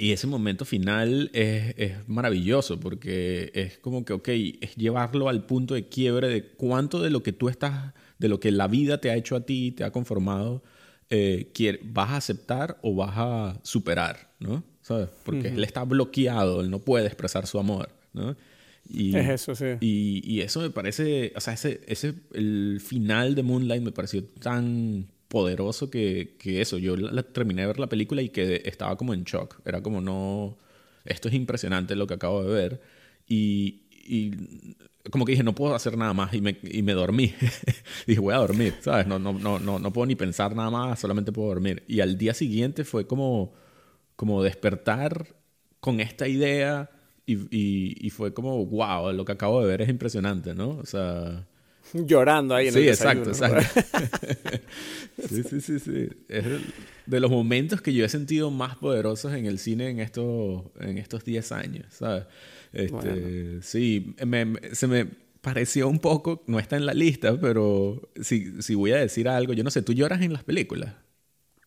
Y 0.00 0.12
ese 0.12 0.26
momento 0.26 0.64
final 0.64 1.30
es, 1.34 1.74
es 1.76 2.08
maravilloso 2.08 2.80
porque 2.80 3.52
es 3.52 3.76
como 3.76 4.02
que, 4.06 4.14
ok, 4.14 4.28
es 4.62 4.74
llevarlo 4.74 5.28
al 5.28 5.44
punto 5.44 5.74
de 5.74 5.88
quiebre 5.88 6.28
de 6.28 6.42
cuánto 6.42 7.02
de 7.02 7.10
lo 7.10 7.22
que 7.22 7.34
tú 7.34 7.50
estás, 7.50 7.92
de 8.18 8.28
lo 8.28 8.40
que 8.40 8.50
la 8.50 8.66
vida 8.66 8.98
te 8.98 9.10
ha 9.10 9.16
hecho 9.16 9.36
a 9.36 9.42
ti, 9.42 9.72
te 9.72 9.84
ha 9.84 9.92
conformado, 9.92 10.62
eh, 11.10 11.52
vas 11.84 12.10
a 12.12 12.16
aceptar 12.16 12.78
o 12.80 12.94
vas 12.94 13.12
a 13.14 13.60
superar, 13.62 14.32
¿no? 14.38 14.64
¿Sabes? 14.80 15.10
Porque 15.22 15.48
él 15.48 15.62
está 15.62 15.84
bloqueado, 15.84 16.62
él 16.62 16.70
no 16.70 16.78
puede 16.78 17.04
expresar 17.04 17.46
su 17.46 17.58
amor, 17.58 17.90
¿no? 18.14 18.34
Y, 18.88 19.14
Es 19.14 19.28
eso, 19.28 19.54
sí. 19.54 19.66
y, 19.82 20.22
y 20.24 20.40
eso 20.40 20.60
me 20.60 20.70
parece, 20.70 21.34
o 21.36 21.40
sea, 21.42 21.52
ese, 21.52 21.82
ese, 21.86 22.14
el 22.32 22.80
final 22.82 23.34
de 23.34 23.42
Moonlight 23.42 23.82
me 23.82 23.92
pareció 23.92 24.24
tan 24.24 25.08
poderoso 25.30 25.90
que, 25.90 26.36
que 26.38 26.60
eso, 26.62 26.78
yo 26.78 26.96
la- 26.96 27.12
la- 27.12 27.24
terminé 27.24 27.62
de 27.62 27.68
ver 27.68 27.80
la 27.80 27.88
película 27.88 28.22
y 28.22 28.30
que 28.30 28.62
estaba 28.66 28.96
como 28.98 29.14
en 29.14 29.24
shock, 29.24 29.60
era 29.66 29.82
como 29.82 30.02
no, 30.02 30.58
esto 31.06 31.28
es 31.28 31.34
impresionante 31.34 31.96
lo 31.96 32.06
que 32.08 32.14
acabo 32.14 32.44
de 32.44 32.52
ver. 32.54 32.82
Y, 33.28 33.82
y 33.92 34.32
como 35.10 35.24
que 35.24 35.32
dije, 35.32 35.42
no 35.44 35.54
puedo 35.54 35.74
hacer 35.74 35.96
nada 35.96 36.12
más 36.14 36.34
y 36.34 36.40
me, 36.40 36.58
y 36.62 36.82
me 36.82 36.92
dormí, 36.92 37.34
dije, 38.06 38.20
voy 38.20 38.34
a 38.34 38.38
dormir, 38.38 38.74
¿sabes? 38.80 39.06
No, 39.06 39.18
no, 39.18 39.32
no, 39.34 39.58
no, 39.58 39.78
no 39.78 39.92
puedo 39.92 40.06
ni 40.06 40.16
pensar 40.16 40.54
nada 40.56 40.70
más, 40.70 41.00
solamente 41.00 41.32
puedo 41.32 41.48
dormir. 41.48 41.84
Y 41.88 42.00
al 42.00 42.18
día 42.18 42.34
siguiente 42.34 42.84
fue 42.84 43.06
como, 43.06 43.52
como 44.16 44.42
despertar 44.42 45.28
con 45.80 46.00
esta 46.00 46.28
idea 46.28 46.90
y, 47.26 47.34
y, 47.56 48.06
y 48.06 48.10
fue 48.10 48.34
como, 48.34 48.64
wow, 48.66 49.12
lo 49.12 49.24
que 49.24 49.32
acabo 49.32 49.60
de 49.62 49.68
ver 49.68 49.82
es 49.82 49.88
impresionante, 49.88 50.54
¿no? 50.54 50.70
O 50.78 50.86
sea... 50.86 51.46
Llorando 51.92 52.54
ahí 52.54 52.68
en 52.68 52.72
Sí, 52.74 52.80
el 52.80 52.88
exacto, 52.88 53.30
desayuno, 53.30 53.60
¿no? 53.60 53.60
exacto. 53.62 54.58
sí, 55.28 55.42
sí, 55.42 55.60
sí, 55.60 55.78
sí. 55.80 56.08
Es 56.28 56.44
de 57.06 57.20
los 57.20 57.30
momentos 57.30 57.80
que 57.82 57.92
yo 57.92 58.04
he 58.04 58.08
sentido 58.08 58.50
más 58.50 58.76
poderosos 58.76 59.32
en 59.34 59.46
el 59.46 59.58
cine 59.58 59.88
en 59.90 59.98
estos, 60.00 60.62
en 60.80 60.98
estos 60.98 61.24
10 61.24 61.50
años, 61.52 61.86
¿sabes? 61.90 62.24
Este, 62.72 62.92
Bueno. 62.92 63.62
Sí, 63.62 64.14
me- 64.24 64.54
se 64.72 64.86
me 64.86 65.06
pareció 65.40 65.88
un 65.88 65.98
poco, 65.98 66.44
no 66.46 66.58
está 66.58 66.76
en 66.76 66.86
la 66.86 66.94
lista, 66.94 67.38
pero 67.40 68.10
si, 68.20 68.62
si 68.62 68.74
voy 68.74 68.92
a 68.92 68.96
decir 68.98 69.28
algo, 69.28 69.52
yo 69.54 69.64
no 69.64 69.70
sé, 69.70 69.82
¿tú 69.82 69.92
lloras 69.92 70.22
en 70.22 70.32
las 70.32 70.44
películas? 70.44 70.94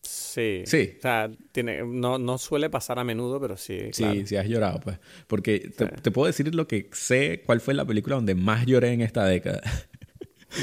Sí. 0.02 0.62
Sí. 0.66 0.94
O 0.98 1.02
sea, 1.02 1.30
tiene, 1.52 1.82
no, 1.84 2.18
no 2.18 2.38
suele 2.38 2.68
pasar 2.70 2.98
a 2.98 3.04
menudo, 3.04 3.40
pero 3.40 3.56
sí. 3.56 3.78
Sí, 3.92 4.02
claro. 4.02 4.26
sí 4.26 4.36
has 4.36 4.46
llorado, 4.48 4.80
pues. 4.80 4.98
Porque 5.26 5.70
te, 5.76 5.86
te 5.86 6.10
puedo 6.10 6.26
decir 6.26 6.54
lo 6.54 6.66
que 6.66 6.88
sé, 6.92 7.42
cuál 7.46 7.60
fue 7.60 7.74
la 7.74 7.84
película 7.84 8.16
donde 8.16 8.34
más 8.34 8.66
lloré 8.66 8.92
en 8.92 9.00
esta 9.00 9.24
década. 9.26 9.60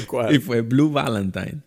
¿Cuál? 0.06 0.34
y 0.34 0.38
fue 0.38 0.60
Blue 0.62 0.90
Valentine. 0.90 1.62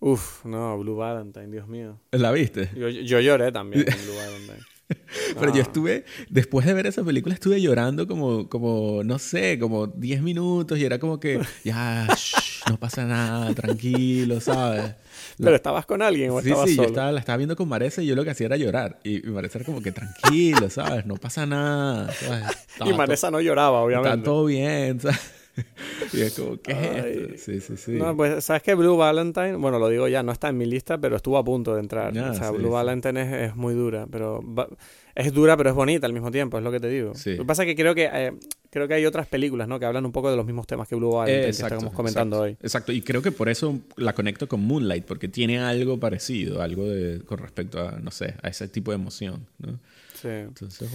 Uf, 0.00 0.44
no, 0.44 0.78
Blue 0.78 0.96
Valentine, 0.96 1.48
Dios 1.48 1.66
mío. 1.66 1.98
¿La 2.10 2.30
viste? 2.32 2.70
Yo, 2.76 2.88
yo 2.88 3.20
lloré 3.20 3.50
también 3.52 3.84
con 3.84 3.94
Blue 4.04 4.16
Valentine. 4.16 4.66
Pero 5.40 5.46
yo 5.54 5.60
Ah. 5.60 5.62
estuve, 5.62 6.04
después 6.28 6.66
de 6.66 6.74
ver 6.74 6.86
esa 6.86 7.02
película, 7.02 7.34
estuve 7.34 7.60
llorando 7.62 8.06
como, 8.06 8.50
como 8.50 9.02
no 9.02 9.18
sé, 9.18 9.58
como 9.58 9.86
10 9.86 10.20
minutos 10.20 10.78
y 10.78 10.84
era 10.84 10.98
como 10.98 11.18
que, 11.18 11.40
ya, 11.64 12.06
shh, 12.14 12.68
no 12.68 12.76
pasa 12.78 13.06
nada, 13.06 13.54
tranquilo, 13.54 14.40
¿sabes? 14.42 14.94
¿Pero 15.38 15.56
estabas 15.56 15.86
con 15.86 16.02
alguien 16.02 16.30
o 16.32 16.42
Sí, 16.42 16.50
estabas 16.50 16.68
sí, 16.68 16.76
yo 16.76 16.82
solo? 16.82 16.88
estaba, 16.88 17.12
la 17.12 17.20
estaba 17.20 17.38
viendo 17.38 17.56
con 17.56 17.66
Maresa 17.66 18.02
y 18.02 18.06
yo 18.06 18.14
lo 18.14 18.24
que 18.24 18.30
hacía 18.30 18.46
era 18.46 18.58
llorar. 18.58 19.00
Y, 19.04 19.26
y 19.26 19.30
Maresa 19.30 19.58
era 19.58 19.64
como 19.64 19.80
que 19.80 19.90
tranquilo, 19.90 20.68
¿sabes? 20.68 21.06
No 21.06 21.14
pasa 21.16 21.46
nada, 21.46 22.12
¿sabes? 22.12 22.44
Y 22.84 22.92
Vanessa 22.92 23.30
no 23.30 23.40
lloraba, 23.40 23.80
obviamente. 23.80 24.10
Está 24.10 24.22
todo 24.22 24.44
bien, 24.44 25.00
¿sabes? 25.00 25.18
Y 26.12 26.20
es 26.20 26.38
como, 26.38 26.60
¿qué 26.60 26.72
es 26.72 27.04
esto? 27.04 27.38
Sí, 27.38 27.60
sí, 27.60 27.76
sí. 27.76 27.92
No, 27.92 28.16
pues, 28.16 28.44
¿sabes 28.44 28.62
qué? 28.62 28.74
Blue 28.74 28.96
Valentine, 28.96 29.56
bueno, 29.56 29.78
lo 29.78 29.88
digo 29.88 30.08
ya, 30.08 30.22
no 30.22 30.32
está 30.32 30.48
en 30.48 30.58
mi 30.58 30.66
lista, 30.66 30.98
pero 30.98 31.16
estuvo 31.16 31.38
a 31.38 31.44
punto 31.44 31.74
de 31.74 31.80
entrar. 31.80 32.10
O 32.16 32.34
sea, 32.34 32.50
sí, 32.50 32.56
Blue 32.56 32.68
sí. 32.68 32.72
Valentine 32.72 33.22
es, 33.22 33.50
es 33.50 33.56
muy 33.56 33.74
dura, 33.74 34.06
pero 34.10 34.42
va- 34.42 34.68
es 35.14 35.32
dura, 35.32 35.56
pero 35.56 35.70
es 35.70 35.76
bonita 35.76 36.06
al 36.06 36.12
mismo 36.12 36.30
tiempo, 36.30 36.58
es 36.58 36.64
lo 36.64 36.70
que 36.72 36.80
te 36.80 36.88
digo. 36.88 37.14
Sí. 37.14 37.32
Lo 37.36 37.44
que 37.44 37.46
pasa 37.46 37.62
es 37.62 37.68
que 37.68 37.76
creo 37.76 37.94
que 37.94 38.08
eh, 38.12 38.32
creo 38.70 38.88
que 38.88 38.94
hay 38.94 39.06
otras 39.06 39.26
películas, 39.28 39.68
¿no? 39.68 39.78
Que 39.78 39.86
hablan 39.86 40.04
un 40.04 40.12
poco 40.12 40.30
de 40.30 40.36
los 40.36 40.44
mismos 40.44 40.66
temas 40.66 40.88
que 40.88 40.96
Blue 40.96 41.12
Valentine, 41.12 41.42
que 41.52 41.62
estamos 41.62 41.92
comentando 41.92 42.36
exacto, 42.36 42.42
hoy. 42.60 42.66
Exacto, 42.66 42.92
y 42.92 43.00
creo 43.02 43.22
que 43.22 43.30
por 43.32 43.48
eso 43.48 43.78
la 43.96 44.12
conecto 44.12 44.48
con 44.48 44.60
Moonlight, 44.60 45.04
porque 45.04 45.28
tiene 45.28 45.60
algo 45.60 45.98
parecido, 46.00 46.62
algo 46.62 46.88
de, 46.88 47.20
con 47.20 47.38
respecto 47.38 47.80
a, 47.88 47.92
no 48.00 48.10
sé, 48.10 48.34
a 48.42 48.48
ese 48.48 48.66
tipo 48.68 48.90
de 48.90 48.96
emoción, 48.96 49.46
¿no? 49.58 49.78
Sí. 50.24 50.30
Entonces, 50.30 50.90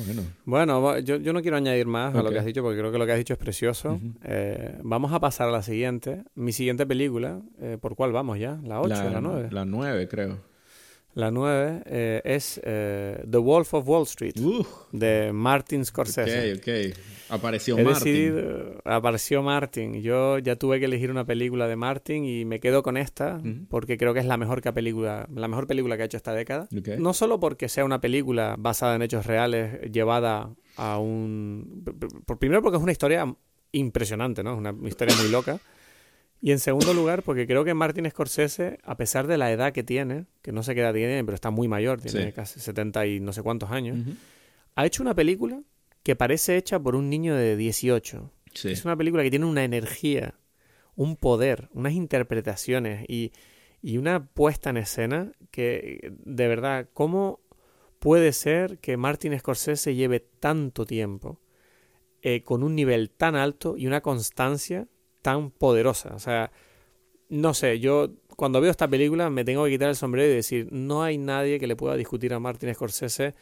bueno. 0.46 1.00
Yo, 1.00 1.18
yo 1.18 1.34
no 1.34 1.42
quiero 1.44 1.58
añadir 1.58 1.86
más 1.86 2.16
a 2.16 2.24
lo 2.24 2.32
que 2.32 2.40
has 2.40 2.46
dicho, 2.46 2.64
porque 2.64 2.80
creo 2.80 2.92
que 2.92 2.98
lo 2.98 3.06
que 3.06 3.12
has 3.12 3.18
dicho 3.20 3.34
es 3.34 3.40
precioso. 3.40 4.00
Eh, 4.24 4.80
vamos 4.82 5.14
a 5.14 5.20
pasar 5.20 5.50
a 5.50 5.52
la 5.52 5.62
siguiente. 5.62 6.24
Mi 6.34 6.52
siguiente 6.52 6.88
película, 6.88 7.42
eh, 7.62 7.78
¿por 7.80 7.96
cuál 7.96 8.12
vamos 8.12 8.40
ya? 8.40 8.60
¿La 8.64 8.82
8 8.82 8.90
la, 9.12 9.22
9? 9.22 9.50
La 9.52 9.66
9, 9.66 10.08
creo. 10.08 10.49
La 11.16 11.32
9 11.32 11.82
eh, 11.86 12.22
es 12.24 12.62
eh, 12.64 13.24
The 13.30 13.38
Wolf 13.38 13.74
of 13.74 13.88
Wall 13.88 14.04
Street, 14.04 14.38
Uf, 14.40 14.68
de 14.92 15.32
Martin 15.34 15.84
Scorsese. 15.84 16.54
ok, 16.54 16.60
ok. 16.60 17.00
Apareció 17.32 17.78
He 17.78 17.84
Martin. 17.84 18.04
decidido, 18.06 18.82
apareció 18.86 19.44
Martin. 19.44 20.02
Yo 20.02 20.40
ya 20.40 20.56
tuve 20.56 20.80
que 20.80 20.86
elegir 20.86 21.12
una 21.12 21.26
película 21.26 21.68
de 21.68 21.76
Martin 21.76 22.26
y 22.26 22.44
me 22.46 22.60
quedo 22.60 22.82
con 22.82 22.98
esta 22.98 23.40
porque 23.70 23.98
creo 23.98 24.14
que 24.16 24.20
es 24.20 24.26
la 24.26 24.38
mejor 24.38 24.62
que 24.62 24.74
película, 24.74 25.28
la 25.34 25.48
mejor 25.48 25.68
película 25.68 25.96
que 25.96 26.04
ha 26.04 26.06
hecho 26.06 26.18
esta 26.18 26.34
década. 26.34 26.68
No 26.98 27.14
solo 27.14 27.40
porque 27.40 27.70
sea 27.70 27.86
una 27.86 28.02
película 28.02 28.56
basada 28.58 28.96
en 28.96 29.04
hechos 29.04 29.26
reales, 29.28 29.92
llevada 29.92 30.50
a 30.76 30.98
un 30.98 31.84
por 32.26 32.40
primero 32.40 32.62
porque 32.64 32.78
es 32.78 32.84
una 32.84 32.92
historia 32.92 33.32
impresionante, 33.72 34.44
¿no? 34.44 34.54
Es 34.54 34.58
una 34.58 34.76
historia 34.88 35.16
muy 35.18 35.30
loca. 35.30 35.60
Y 36.42 36.52
en 36.52 36.60
segundo 36.60 36.94
lugar, 36.94 37.24
porque 37.24 37.46
creo 37.46 37.66
que 37.66 37.74
Martin 37.74 38.10
Scorsese, 38.10 38.80
a 38.84 38.96
pesar 38.96 39.28
de 39.28 39.38
la 39.38 39.52
edad 39.52 39.74
que 39.74 39.84
tiene, 39.84 40.26
que 40.42 40.52
no 40.54 40.64
sé 40.64 40.74
qué 40.74 40.82
edad 40.82 40.94
tiene, 40.94 41.24
pero 41.26 41.36
está 41.36 41.50
muy 41.52 41.68
mayor, 41.68 42.00
tiene 42.02 42.28
Sí. 42.28 42.32
casi 42.32 42.60
70 42.62 43.06
y 43.08 43.20
no 43.20 43.34
sé 43.34 43.42
cuántos 43.44 43.72
años, 43.72 43.98
ha 44.76 44.86
hecho 44.86 45.04
una 45.04 45.14
película 45.14 45.62
que 46.04 46.16
parece 46.16 46.56
hecha 46.56 46.80
por 46.80 46.96
un 46.96 47.10
niño 47.10 47.36
de 47.36 47.58
18. 47.58 48.32
Sí. 48.54 48.70
Es 48.72 48.86
una 48.86 48.96
película 48.96 49.22
que 49.24 49.30
tiene 49.30 49.46
una 49.46 49.66
energía, 49.66 50.36
un 50.96 51.18
poder, 51.18 51.68
unas 51.74 51.92
interpretaciones 51.94 53.04
y, 53.10 53.34
y 53.82 53.98
una 53.98 54.26
puesta 54.28 54.70
en 54.70 54.78
escena 54.78 55.34
que, 55.52 56.14
de 56.24 56.48
verdad, 56.48 56.88
¿cómo 56.94 57.42
puede 58.00 58.32
ser 58.32 58.78
que 58.80 58.96
Martin 58.96 59.38
Scorsese 59.38 59.94
lleve 59.94 60.22
tanto 60.22 60.86
tiempo 60.86 61.42
eh, 62.22 62.44
con 62.44 62.64
un 62.64 62.76
nivel 62.76 63.10
tan 63.12 63.36
alto 63.36 63.76
y 63.78 63.88
una 63.88 64.00
constancia 64.02 64.88
tan 65.22 65.52
poderosa? 65.52 66.14
O 66.16 66.20
sea, 66.20 66.52
no 67.30 67.54
sé, 67.54 67.80
yo 67.80 68.10
cuando 68.36 68.62
veo 68.62 68.72
esta 68.72 68.88
película 68.88 69.30
me 69.30 69.44
tengo 69.44 69.66
que 69.66 69.72
quitar 69.72 69.90
el 69.90 69.96
sombrero 69.96 70.32
y 70.32 70.36
decir, 70.36 70.68
no 70.72 71.04
hay 71.04 71.18
nadie 71.18 71.60
que 71.60 71.68
le 71.68 71.76
pueda 71.76 71.96
discutir 71.96 72.34
a 72.34 72.40
Martin 72.40 72.74
Scorsese 72.74 73.36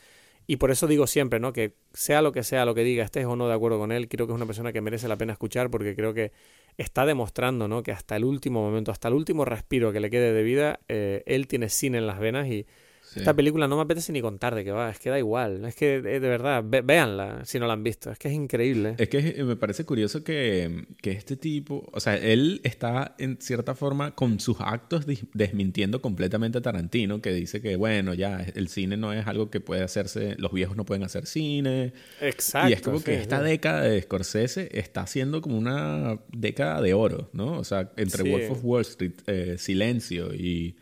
y 0.47 0.55
por 0.57 0.71
eso 0.71 0.87
digo 0.87 1.07
siempre, 1.07 1.39
¿no? 1.39 1.53
Que 1.53 1.73
sea 1.93 2.21
lo 2.21 2.31
que 2.31 2.43
sea 2.43 2.65
lo 2.65 2.73
que 2.73 2.83
diga, 2.83 3.03
estés 3.03 3.25
o 3.25 3.35
no 3.35 3.47
de 3.47 3.53
acuerdo 3.53 3.77
con 3.79 3.91
él, 3.91 4.07
creo 4.07 4.27
que 4.27 4.33
es 4.33 4.35
una 4.35 4.45
persona 4.45 4.71
que 4.71 4.81
merece 4.81 5.07
la 5.07 5.17
pena 5.17 5.33
escuchar 5.33 5.69
porque 5.69 5.95
creo 5.95 6.13
que 6.13 6.31
está 6.77 7.05
demostrando, 7.05 7.67
¿no? 7.67 7.83
Que 7.83 7.91
hasta 7.91 8.15
el 8.15 8.23
último 8.23 8.61
momento, 8.61 8.91
hasta 8.91 9.09
el 9.09 9.13
último 9.13 9.45
respiro 9.45 9.91
que 9.91 9.99
le 9.99 10.09
quede 10.09 10.31
de 10.33 10.43
vida, 10.43 10.79
eh, 10.87 11.23
él 11.25 11.47
tiene 11.47 11.69
cine 11.69 11.97
en 11.97 12.07
las 12.07 12.19
venas 12.19 12.47
y 12.47 12.65
Sí. 13.13 13.19
esta 13.19 13.33
película 13.33 13.67
no 13.67 13.77
me 13.77 13.83
apetece 13.83 14.11
ni 14.11 14.21
contar 14.21 14.53
de 14.53 14.63
qué 14.65 14.71
va, 14.71 14.89
es 14.89 14.99
que 14.99 15.09
da 15.09 15.17
igual, 15.17 15.63
es 15.65 15.75
que 15.75 15.95
eh, 15.95 16.01
de 16.01 16.19
verdad, 16.19 16.63
ve- 16.65 16.81
véanla 16.81 17.45
si 17.45 17.57
no 17.57 17.65
la 17.65 17.73
han 17.73 17.83
visto, 17.83 18.11
es 18.11 18.19
que 18.19 18.27
es 18.27 18.33
increíble. 18.33 18.95
Es 18.97 19.07
que 19.09 19.19
eh, 19.37 19.43
me 19.43 19.55
parece 19.55 19.85
curioso 19.85 20.23
que, 20.23 20.85
que 21.01 21.11
este 21.11 21.37
tipo, 21.37 21.89
o 21.93 21.99
sea, 22.01 22.17
él 22.17 22.59
está 22.63 23.15
en 23.17 23.37
cierta 23.39 23.75
forma 23.75 24.13
con 24.13 24.39
sus 24.41 24.57
actos 24.59 25.05
desmintiendo 25.33 26.01
completamente 26.01 26.57
a 26.57 26.61
Tarantino, 26.61 27.21
que 27.21 27.31
dice 27.33 27.61
que, 27.61 27.75
bueno, 27.77 28.13
ya 28.13 28.41
el 28.55 28.67
cine 28.67 28.97
no 28.97 29.13
es 29.13 29.25
algo 29.25 29.49
que 29.49 29.59
puede 29.61 29.83
hacerse, 29.83 30.35
los 30.37 30.51
viejos 30.51 30.75
no 30.75 30.85
pueden 30.85 31.03
hacer 31.03 31.25
cine. 31.27 31.93
Exacto. 32.21 32.69
y 32.69 32.73
es 32.73 32.81
como 32.81 33.01
que 33.01 33.15
esta 33.21 33.39
sí. 33.39 33.45
década 33.45 33.81
de 33.83 34.01
Scorsese 34.01 34.69
está 34.73 35.07
siendo 35.07 35.41
como 35.41 35.57
una 35.57 36.19
década 36.31 36.81
de 36.81 36.93
oro, 36.93 37.29
¿no? 37.33 37.53
O 37.57 37.63
sea, 37.63 37.91
entre. 37.95 38.29
Wolf 38.29 38.51
of 38.51 38.59
Wall 38.63 38.81
Street, 38.81 39.13
eh, 39.27 39.55
Silencio 39.57 40.33
y... 40.33 40.75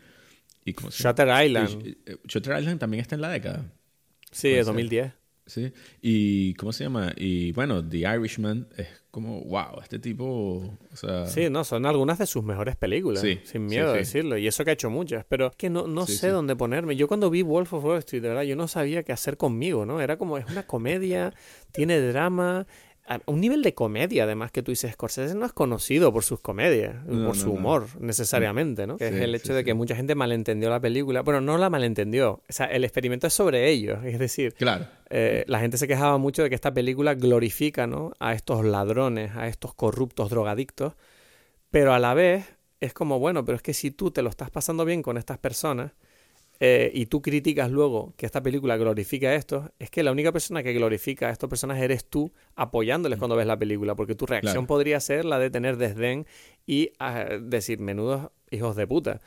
Shutter 0.72 1.28
Island, 1.44 1.86
Y- 1.86 1.98
eh, 2.06 2.16
Shutter 2.26 2.58
Island 2.58 2.78
también 2.80 3.00
está 3.00 3.14
en 3.14 3.20
la 3.20 3.28
década. 3.30 3.64
sí, 4.30 4.50
ser. 4.52 4.64
2010. 4.64 5.12
Sí. 5.48 5.72
Y 6.02 6.54
¿cómo 6.54 6.72
se 6.72 6.82
llama? 6.82 7.12
Y 7.16 7.52
bueno, 7.52 7.88
The 7.88 7.98
Irishman 7.98 8.66
es 8.76 8.88
como, 9.12 9.42
wow, 9.44 9.80
este 9.80 10.00
tipo, 10.00 10.76
o 10.92 10.96
sea, 10.96 11.26
Sí, 11.28 11.48
no, 11.50 11.62
son 11.62 11.86
algunas 11.86 12.18
de 12.18 12.26
sus 12.26 12.42
mejores 12.42 12.74
películas, 12.74 13.22
Sí, 13.22 13.34
sin 13.44 13.52
sí, 13.52 13.58
miedo 13.76 13.90
a 13.90 13.92
sí. 13.92 13.98
decirlo. 13.98 14.36
Y 14.38 14.48
eso 14.48 14.64
que 14.64 14.70
ha 14.70 14.72
hecho 14.72 14.90
muchas, 14.90 15.24
pero 15.28 15.46
es 15.46 15.54
que 15.56 15.70
no, 15.70 15.86
no 15.86 16.04
sé 16.08 16.30
dónde 16.30 16.56
ponerme. 16.56 16.96
Yo 16.96 17.06
cuando 17.06 17.30
vi 17.30 17.42
Wolf 17.42 17.72
of 17.74 17.84
Wall 17.84 17.98
Street, 17.98 18.22
de 18.22 18.28
verdad, 18.30 18.42
yo 18.42 18.56
no 18.56 18.66
sabía 18.66 19.04
qué 19.04 19.12
hacer 19.12 19.36
conmigo, 19.36 19.86
¿no? 19.86 20.00
Era 20.00 20.18
como, 20.18 20.36
es 20.36 20.46
una 20.50 20.66
comedia, 20.66 21.32
tiene 21.70 22.00
drama, 22.00 22.66
a- 23.06 23.20
un 23.26 23.40
nivel 23.40 23.62
de 23.62 23.74
comedia 23.74 24.24
además 24.24 24.50
que 24.50 24.62
tú 24.62 24.72
dices, 24.72 24.92
Scorsese 24.92 25.34
no 25.34 25.46
es 25.46 25.52
conocido 25.52 26.12
por 26.12 26.24
sus 26.24 26.40
comedias, 26.40 26.94
No, 27.06 27.26
por 27.26 27.34
no, 27.36 27.42
su 27.42 27.46
no. 27.46 27.52
humor, 27.52 27.86
necesariamente, 28.00 28.86
¿no? 28.86 28.96
Que 28.96 29.08
Sí, 29.08 29.14
es 29.14 29.20
el 29.22 29.30
sí, 29.30 29.36
hecho 29.36 29.54
de 29.54 29.60
sí. 29.60 29.64
que 29.64 29.74
mucha 29.74 29.94
gente 29.96 30.14
malentendió 30.14 30.70
la 30.70 30.80
película. 30.80 31.22
Bueno, 31.22 31.40
no 31.40 31.56
la 31.58 31.70
malentendió, 31.70 32.30
o 32.48 32.52
sea, 32.52 32.66
el 32.66 32.84
experimento 32.84 33.26
es 33.26 33.32
sobre 33.34 33.68
ellos, 33.70 34.04
es 34.04 34.18
decir, 34.18 34.54
claro, 34.54 34.86
eh, 35.10 35.44
la 35.46 35.60
gente 35.60 35.78
se 35.78 35.86
quejaba 35.86 36.18
mucho 36.18 36.42
de 36.42 36.48
que 36.48 36.54
esta 36.54 36.74
película 36.74 37.14
glorifica 37.14 37.86
¿no? 37.86 38.12
a 38.18 38.32
estos 38.34 38.64
ladrones, 38.64 39.32
a 39.36 39.48
estos 39.48 39.74
corruptos 39.74 40.30
drogadictos, 40.30 40.94
pero 41.70 41.92
a 41.94 41.98
la 41.98 42.14
vez 42.14 42.44
es 42.80 42.92
como, 42.92 43.18
bueno, 43.18 43.44
pero 43.44 43.56
es 43.56 43.62
que 43.62 43.72
si 43.74 43.90
tú 43.90 44.10
te 44.10 44.22
lo 44.22 44.28
estás 44.30 44.50
pasando 44.50 44.84
bien 44.84 45.02
con 45.02 45.16
estas 45.16 45.38
personas 45.38 45.92
eh, 46.60 46.90
y 46.94 47.06
tú 47.06 47.20
criticas 47.22 47.70
luego 47.70 48.14
que 48.16 48.24
esta 48.26 48.42
película 48.42 48.76
glorifica 48.76 49.28
a 49.28 49.34
estos, 49.34 49.70
es 49.78 49.90
que 49.90 50.02
la 50.02 50.12
única 50.12 50.32
persona 50.32 50.62
que 50.62 50.72
glorifica 50.72 51.28
a 51.28 51.30
estos 51.30 51.50
personajes 51.50 51.82
eres 51.84 52.04
tú 52.06 52.32
apoyándoles 52.54 53.18
cuando 53.18 53.36
ves 53.36 53.46
la 53.46 53.58
película, 53.58 53.94
porque 53.94 54.14
tu 54.14 54.26
reacción 54.26 54.52
Claro. 54.54 54.66
podría 54.66 55.00
ser 55.00 55.24
la 55.24 55.38
de 55.38 55.50
tener 55.50 55.76
desdén 55.76 56.26
y 56.66 56.92
ah, 56.98 57.24
decir, 57.40 57.80
menudos 57.80 58.30
hijos 58.50 58.74
de 58.76 58.86
puta. 58.86 59.20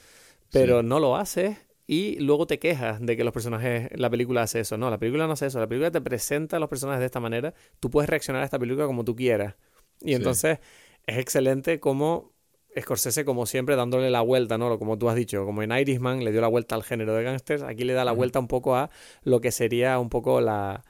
Pero 0.51 0.81
Sí. 0.81 0.88
no 0.88 0.99
lo 0.99 1.15
haces 1.18 1.57
y 1.85 2.19
luego 2.19 2.47
te 2.47 2.57
quejas 2.60 2.99
de 3.06 3.15
que 3.18 3.23
los 3.23 3.34
personajes, 3.34 3.89
la 3.95 4.10
película 4.10 4.41
hace 4.43 4.60
eso. 4.61 4.77
No, 4.77 4.89
la 4.89 4.97
película 4.97 5.27
no 5.27 5.34
hace 5.34 5.45
eso. 5.47 5.60
La 5.60 5.68
película 5.68 5.91
te 5.91 6.01
presenta 6.01 6.57
a 6.57 6.60
los 6.60 6.69
personajes 6.69 6.99
de 6.99 7.06
esta 7.06 7.19
manera. 7.19 7.53
Tú 7.80 7.89
puedes 7.89 8.10
reaccionar 8.10 8.41
a 8.41 8.45
esta 8.45 8.57
película 8.60 8.85
como 8.88 9.03
tú 9.03 9.15
quieras. 9.15 9.56
Y 10.01 10.10
Sí. 10.10 10.14
entonces 10.14 10.60
es 11.06 11.18
excelente 11.18 11.80
como 11.80 12.31
Scorsese, 12.81 13.26
como 13.26 13.45
siempre, 13.45 13.76
dándole 13.76 14.10
la 14.10 14.22
vuelta, 14.22 14.57
¿no? 14.57 14.77
Como 14.80 14.97
tú 14.97 15.10
has 15.10 15.15
dicho, 15.15 15.45
como 15.45 15.64
en 15.64 15.72
Irishman 15.72 16.23
le 16.23 16.31
dio 16.31 16.41
la 16.41 16.47
vuelta 16.47 16.76
al 16.76 16.84
género 16.84 17.14
de 17.15 17.23
gángsters, 17.23 17.64
aquí 17.64 17.84
le 17.84 17.93
da 17.93 18.06
la 18.06 18.11
vuelta 18.11 18.39
un 18.39 18.47
poco 18.47 18.76
a 18.76 18.89
lo 19.23 19.41
que 19.41 19.51
sería 19.51 19.99
un 19.99 20.10
poco 20.10 20.41
la 20.41 20.84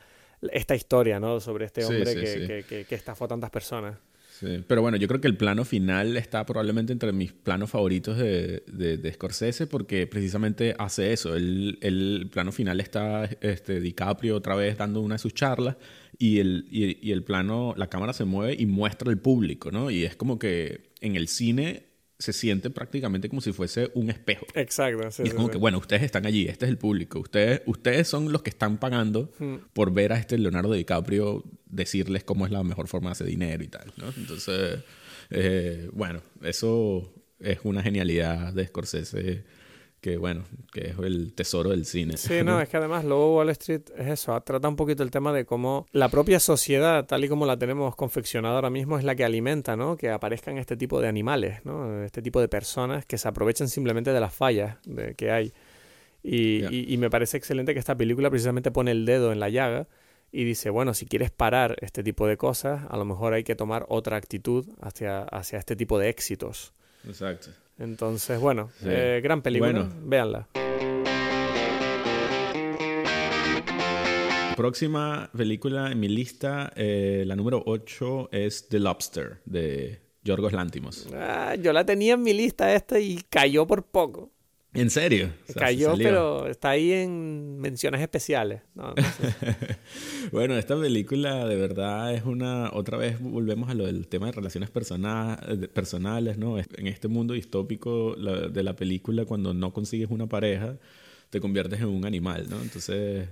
esta 0.54 0.74
historia, 0.76 1.20
¿no? 1.20 1.40
Sobre 1.40 1.66
este 1.66 1.84
hombre 1.84 2.14
sí, 2.14 2.20
que, 2.20 2.28
sí. 2.28 2.40
Que, 2.48 2.64
que- 2.64 2.86
que 2.86 2.96
estafó 2.96 3.26
a 3.26 3.28
tantas 3.28 3.50
personas. 3.50 3.98
sí. 4.40 4.64
Pero 4.68 4.82
bueno, 4.82 4.96
yo 4.96 5.08
creo 5.10 5.20
que 5.20 5.28
el 5.28 5.36
plano 5.36 5.66
final 5.66 6.16
está 6.16 6.46
probablemente 6.46 6.94
entre 6.94 7.12
mis 7.12 7.34
planos 7.34 7.70
favoritos 7.70 8.18
de, 8.18 8.64
de, 8.68 8.96
de 8.98 9.14
Scorsese 9.14 9.68
porque 9.68 10.08
precisamente 10.08 10.76
hace 10.80 11.12
eso. 11.12 11.36
El, 11.36 11.78
el 11.82 12.30
plano 12.32 12.54
final 12.54 12.80
está 12.80 13.30
este, 13.42 13.82
DiCaprio 13.82 14.38
otra 14.38 14.56
vez 14.56 14.78
dando 14.78 15.02
una 15.02 15.16
de 15.16 15.20
sus 15.20 15.34
charlas 15.34 15.76
y 16.18 16.40
el, 16.40 16.68
y, 16.72 17.06
y 17.06 17.12
el 17.12 17.24
plano, 17.24 17.74
la 17.76 17.88
cámara 17.88 18.14
se 18.14 18.24
mueve 18.24 18.56
y 18.58 18.66
muestra 18.66 19.10
al 19.12 19.18
público, 19.18 19.72
¿no? 19.72 19.92
Y 19.92 20.06
es 20.06 20.16
como 20.16 20.40
que 20.40 20.89
en 21.02 21.16
el 21.16 21.28
cine 21.28 21.88
se 22.18 22.34
siente 22.34 22.70
prácticamente 22.70 23.30
como 23.30 23.40
si 23.42 23.54
fuese 23.54 23.92
un 23.94 24.10
espejo. 24.10 24.46
Exacto. 24.54 25.10
sí, 25.10 25.24
Y 25.24 25.26
es 25.28 25.32
sí, 25.32 25.36
como 25.36 25.48
sí. 25.48 25.54
que, 25.54 25.58
bueno, 25.58 25.78
ustedes 25.78 26.04
están 26.04 26.26
allí, 26.26 26.48
este 26.48 26.66
es 26.66 26.70
el 26.70 26.78
público, 26.78 27.20
ustedes, 27.20 27.62
ustedes 27.66 28.08
son 28.10 28.32
los 28.34 28.42
que 28.42 28.50
están 28.50 28.78
pagando 28.78 29.32
Hmm. 29.40 29.56
por 29.72 29.94
ver 29.94 30.12
a 30.12 30.18
este 30.18 30.38
Leonardo 30.38 30.74
DiCaprio 30.74 31.44
decirles 31.66 32.26
cómo 32.26 32.46
es 32.46 32.52
la 32.52 32.62
mejor 32.64 32.88
forma 32.90 33.10
de 33.10 33.12
hacer 33.14 33.28
dinero 33.28 33.64
y 33.64 33.68
tal, 33.70 33.92
¿no? 33.96 34.08
Entonces, 34.18 34.80
eh, 35.30 35.90
bueno, 35.94 36.22
eso 36.42 37.14
es 37.40 37.60
una 37.64 37.82
genialidad 37.82 38.52
de 38.54 38.68
Scorsese 38.68 39.44
que 40.02 40.18
bueno, 40.18 40.44
que 40.72 40.90
es 40.90 41.00
el 41.00 41.34
tesoro 41.34 41.72
del 41.72 41.86
cine. 41.86 42.18
Sí, 42.18 42.44
no, 42.44 42.62
es 42.62 42.70
que 42.70 42.78
además 42.78 43.04
luego 43.06 43.36
Wall 43.36 43.50
Street 43.50 43.82
es 43.98 44.08
eso, 44.08 44.40
trata 44.42 44.68
un 44.68 44.76
poquito 44.76 45.04
el 45.04 45.12
tema 45.12 45.34
de 45.34 45.46
cómo 45.46 45.86
la 45.92 46.10
propia 46.10 46.40
sociedad, 46.40 47.06
tal 47.06 47.24
y 47.26 47.30
como 47.30 47.46
la 47.46 47.58
tenemos 47.58 47.96
confeccionada 47.96 48.56
ahora 48.56 48.70
mismo, 48.70 48.98
es 48.98 49.04
la 49.04 49.16
que 49.16 49.26
alimenta, 49.26 49.76
¿no? 49.76 49.98
Que 49.98 50.10
aparezcan 50.10 50.58
este 50.58 50.78
tipo 50.78 51.02
de 51.02 51.08
animales, 51.08 51.66
¿no? 51.66 52.04
Este 52.04 52.22
tipo 52.22 52.40
de 52.40 52.48
personas 52.48 53.06
que 53.06 53.18
se 53.18 53.28
aprovechan 53.28 53.68
simplemente 53.68 54.12
de 54.12 54.20
las 54.20 54.34
fallas 54.34 54.78
de, 54.86 55.16
que 55.16 55.32
hay. 55.32 55.54
Y, 56.22 56.94
y 56.94 56.98
me 56.98 57.10
parece 57.10 57.38
excelente 57.38 57.74
que 57.74 57.80
esta 57.80 57.96
película 57.96 58.30
precisamente 58.30 58.72
pone 58.72 58.92
el 58.92 59.06
dedo 59.06 59.32
en 59.32 59.40
la 59.40 59.50
llaga 59.50 59.88
y 60.32 60.44
dice, 60.44 60.70
bueno, 60.70 60.94
si 60.94 61.06
quieres 61.06 61.32
parar 61.32 61.78
este 61.82 62.04
tipo 62.04 62.28
de 62.28 62.38
cosas, 62.38 62.84
a 62.90 62.98
lo 62.98 63.06
mejor 63.06 63.34
hay 63.34 63.44
que 63.44 63.56
tomar 63.56 63.86
otra 63.90 64.18
actitud 64.18 64.68
hacia, 64.82 65.24
hacia 65.24 65.60
este 65.60 65.76
tipo 65.76 65.98
de 65.98 66.10
éxitos. 66.10 66.74
Exacto. 67.08 67.50
Entonces, 67.80 68.40
bueno, 68.40 68.70
eh, 68.84 69.22
gran 69.24 69.42
película. 69.42 69.72
Bueno. 69.72 69.90
Véanla. 70.04 70.48
Próxima 74.58 75.30
película 75.36 75.90
en 75.90 76.02
mi 76.02 76.10
lista, 76.10 76.74
eh, 76.76 77.24
la 77.26 77.38
número 77.38 77.64
8 77.66 78.30
es 78.34 78.68
The 78.68 78.80
Lobster 78.80 79.42
de 79.46 80.02
Yorgos 80.22 80.52
Lántimos. 80.52 81.08
Ah, 81.14 81.56
yo 81.56 81.72
la 81.72 81.86
tenía 81.86 82.16
en 82.16 82.24
mi 82.24 82.34
lista 82.34 82.76
esta 82.76 83.00
y 83.00 83.22
cayó 83.30 83.66
por 83.66 83.84
poco. 83.84 84.34
¿En 84.74 84.92
serio? 84.92 85.34
Cayó, 85.56 85.96
pero 85.98 86.48
está 86.48 86.70
ahí 86.70 86.92
en 86.92 87.58
menciones 87.58 88.02
especiales. 88.02 88.62
bueno, 90.32 90.58
esta 90.58 90.80
película 90.80 91.48
de 91.48 91.56
verdad 91.56 92.14
es 92.14 92.24
una... 92.24 92.70
Otra 92.74 92.98
vez 92.98 93.20
volvemos 93.20 93.70
a 93.70 93.74
lo 93.74 93.88
del 93.88 94.08
tema 94.08 94.28
de 94.28 94.34
relaciones 94.34 94.70
personales, 94.70 96.38
¿no? 96.38 96.60
En 96.60 96.88
este 96.88 97.08
mundo 97.08 97.34
distópico 97.34 98.16
de 98.16 98.64
la 98.64 98.76
película, 98.76 99.26
cuando 99.26 99.56
no 99.56 99.74
consigues 99.74 100.12
una 100.12 100.28
pareja, 100.28 100.78
te 101.32 101.40
conviertes 101.40 101.80
en 101.80 101.88
un 101.88 102.06
animal, 102.06 102.48
¿no? 102.50 102.62
Entonces 102.62 103.28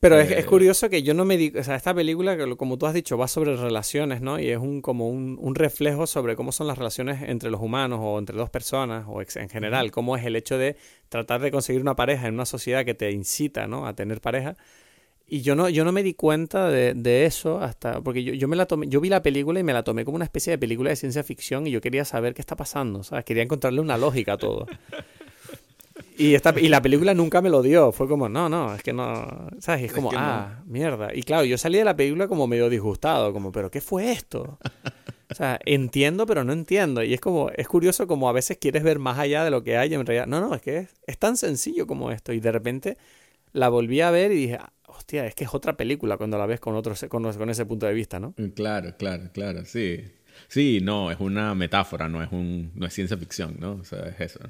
pero 0.00 0.20
es, 0.20 0.30
es, 0.30 0.38
eh, 0.38 0.44
curioso 0.44 0.88
que 0.88 1.02
yo 1.02 1.12
no 1.12 1.24
me 1.24 1.36
digo, 1.36 1.58
o 1.58 1.62
sea, 1.64 1.74
esta 1.74 1.92
película, 1.92 2.36
como 2.56 2.78
tú 2.78 2.86
has 2.86 2.94
dicho, 2.94 3.18
va 3.18 3.26
sobre 3.26 3.56
relaciones, 3.56 4.20
¿no? 4.20 4.38
Y 4.38 4.48
es 4.50 4.58
un, 4.58 4.80
como 4.80 5.08
un, 5.08 5.36
un, 5.40 5.54
reflejo 5.56 6.06
sobre 6.06 6.36
cómo 6.36 6.52
son 6.52 6.68
las 6.68 6.78
relaciones 6.78 7.22
entre 7.22 7.50
los 7.50 7.60
humanos 7.60 7.98
o 8.02 8.18
entre 8.18 8.36
dos 8.36 8.48
personas 8.48 9.06
o 9.08 9.20
en 9.20 9.48
general, 9.48 9.90
cómo 9.90 10.16
es 10.16 10.24
el 10.24 10.36
hecho 10.36 10.56
de 10.56 10.76
tratar 11.08 11.40
de 11.40 11.50
conseguir 11.50 11.82
una 11.82 11.96
pareja 11.96 12.28
en 12.28 12.34
una 12.34 12.46
sociedad 12.46 12.84
que 12.84 12.94
te 12.94 13.10
incita, 13.10 13.66
¿no? 13.66 13.86
A 13.86 13.94
tener 13.94 14.20
pareja. 14.20 14.56
Y 15.26 15.42
yo 15.42 15.54
no, 15.54 15.68
yo 15.68 15.84
no 15.84 15.92
me 15.92 16.02
di 16.02 16.14
cuenta 16.14 16.70
de, 16.70 16.94
de 16.94 17.26
eso 17.26 17.60
hasta, 17.60 18.00
porque 18.00 18.24
yo, 18.24 18.32
yo, 18.32 18.48
me 18.48 18.56
la 18.56 18.66
tomé, 18.66 18.88
yo 18.88 19.00
vi 19.00 19.10
la 19.10 19.20
película 19.20 19.60
y 19.60 19.62
me 19.62 19.74
la 19.74 19.82
tomé 19.82 20.04
como 20.04 20.14
una 20.14 20.24
especie 20.24 20.52
de 20.52 20.58
película 20.58 20.90
de 20.90 20.96
ciencia 20.96 21.22
ficción 21.22 21.66
y 21.66 21.70
yo 21.70 21.80
quería 21.80 22.04
saber 22.04 22.32
qué 22.32 22.40
está 22.40 22.56
pasando, 22.56 23.02
¿sabes? 23.02 23.24
Quería 23.24 23.42
encontrarle 23.42 23.80
una 23.80 23.98
lógica 23.98 24.34
a 24.34 24.38
todo. 24.38 24.66
Y, 26.18 26.34
esta, 26.34 26.52
y 26.58 26.68
la 26.68 26.82
película 26.82 27.14
nunca 27.14 27.40
me 27.40 27.48
lo 27.48 27.62
dio. 27.62 27.92
Fue 27.92 28.08
como, 28.08 28.28
no, 28.28 28.48
no, 28.48 28.74
es 28.74 28.82
que 28.82 28.92
no. 28.92 29.48
¿Sabes? 29.60 29.84
es 29.84 29.92
como, 29.92 30.10
ah, 30.14 30.62
mierda. 30.66 31.14
Y 31.14 31.22
claro, 31.22 31.44
yo 31.44 31.56
salí 31.56 31.78
de 31.78 31.84
la 31.84 31.94
película 31.96 32.26
como 32.26 32.48
medio 32.48 32.68
disgustado, 32.68 33.32
como, 33.32 33.52
¿pero 33.52 33.70
qué 33.70 33.80
fue 33.80 34.10
esto? 34.10 34.58
O 35.30 35.34
sea, 35.34 35.60
entiendo, 35.64 36.26
pero 36.26 36.42
no 36.42 36.52
entiendo. 36.52 37.04
Y 37.04 37.14
es 37.14 37.20
como, 37.20 37.50
es 37.50 37.68
curioso 37.68 38.08
como 38.08 38.28
a 38.28 38.32
veces 38.32 38.58
quieres 38.58 38.82
ver 38.82 38.98
más 38.98 39.16
allá 39.16 39.44
de 39.44 39.50
lo 39.50 39.62
que 39.62 39.76
hay 39.76 39.94
en 39.94 40.04
realidad. 40.04 40.26
No, 40.26 40.40
no, 40.40 40.54
es 40.56 40.60
que 40.60 40.88
es, 41.06 41.18
tan 41.18 41.36
sencillo 41.36 41.86
como 41.86 42.10
esto. 42.10 42.32
Y 42.32 42.40
de 42.40 42.50
repente 42.50 42.98
la 43.52 43.68
volví 43.68 44.00
a 44.00 44.10
ver 44.10 44.32
y 44.32 44.36
dije, 44.36 44.58
ah, 44.60 44.72
hostia, 44.88 45.24
es 45.24 45.36
que 45.36 45.44
es 45.44 45.54
otra 45.54 45.76
película 45.76 46.16
cuando 46.16 46.36
la 46.36 46.46
ves 46.46 46.58
con, 46.58 46.74
otro, 46.74 46.94
con, 47.08 47.32
con 47.32 47.50
ese 47.50 47.64
punto 47.64 47.86
de 47.86 47.94
vista, 47.94 48.18
¿no? 48.18 48.34
Claro, 48.56 48.96
claro, 48.98 49.30
claro, 49.32 49.64
sí. 49.64 50.02
Sí, 50.48 50.80
no, 50.82 51.12
es 51.12 51.20
una 51.20 51.54
metáfora, 51.54 52.08
no 52.08 52.22
es, 52.22 52.30
un, 52.32 52.72
no 52.74 52.86
es 52.86 52.94
ciencia 52.94 53.16
ficción, 53.16 53.56
¿no? 53.60 53.74
O 53.74 53.84
sea, 53.84 54.06
es 54.08 54.20
eso. 54.20 54.40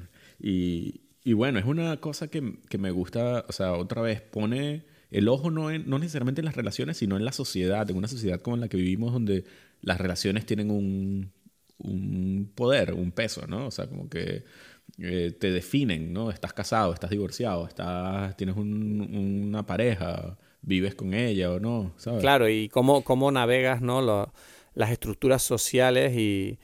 Y, 0.40 1.00
y 1.28 1.34
bueno, 1.34 1.58
es 1.58 1.66
una 1.66 1.98
cosa 1.98 2.28
que, 2.28 2.54
que, 2.70 2.78
me 2.78 2.90
gusta, 2.90 3.44
o 3.46 3.52
sea, 3.52 3.74
otra 3.74 4.00
vez 4.00 4.22
pone 4.22 4.86
el 5.10 5.28
ojo 5.28 5.50
no, 5.50 5.70
en, 5.70 5.86
no 5.86 5.98
necesariamente 5.98 6.40
en 6.40 6.46
las 6.46 6.56
relaciones, 6.56 6.96
sino 6.96 7.18
en 7.18 7.24
la 7.26 7.32
sociedad, 7.32 7.90
en 7.90 7.98
una 7.98 8.08
sociedad 8.08 8.40
como 8.40 8.56
la 8.56 8.68
que 8.68 8.78
vivimos 8.78 9.12
donde 9.12 9.44
las 9.82 9.98
relaciones 9.98 10.46
tienen 10.46 10.70
un, 10.70 11.30
un 11.76 12.50
poder, 12.54 12.94
un 12.94 13.12
peso, 13.12 13.46
¿no? 13.46 13.66
O 13.66 13.70
sea, 13.70 13.88
como 13.88 14.08
que 14.08 14.44
eh, 14.96 15.36
te 15.38 15.50
definen, 15.50 16.14
¿no? 16.14 16.30
Estás 16.30 16.54
casado, 16.54 16.94
estás 16.94 17.10
divorciado, 17.10 17.68
estás, 17.68 18.34
tienes 18.38 18.56
un, 18.56 19.44
una 19.48 19.66
pareja, 19.66 20.38
vives 20.62 20.94
con 20.94 21.12
ella 21.12 21.52
o 21.52 21.60
no, 21.60 21.92
¿sabes? 21.98 22.22
Claro, 22.22 22.48
y 22.48 22.70
cómo, 22.70 23.04
cómo 23.04 23.30
navegas, 23.30 23.82
¿no? 23.82 24.32
las 24.74 24.90
estructuras 24.90 25.42
sociales 25.42 26.16
y 26.16 26.58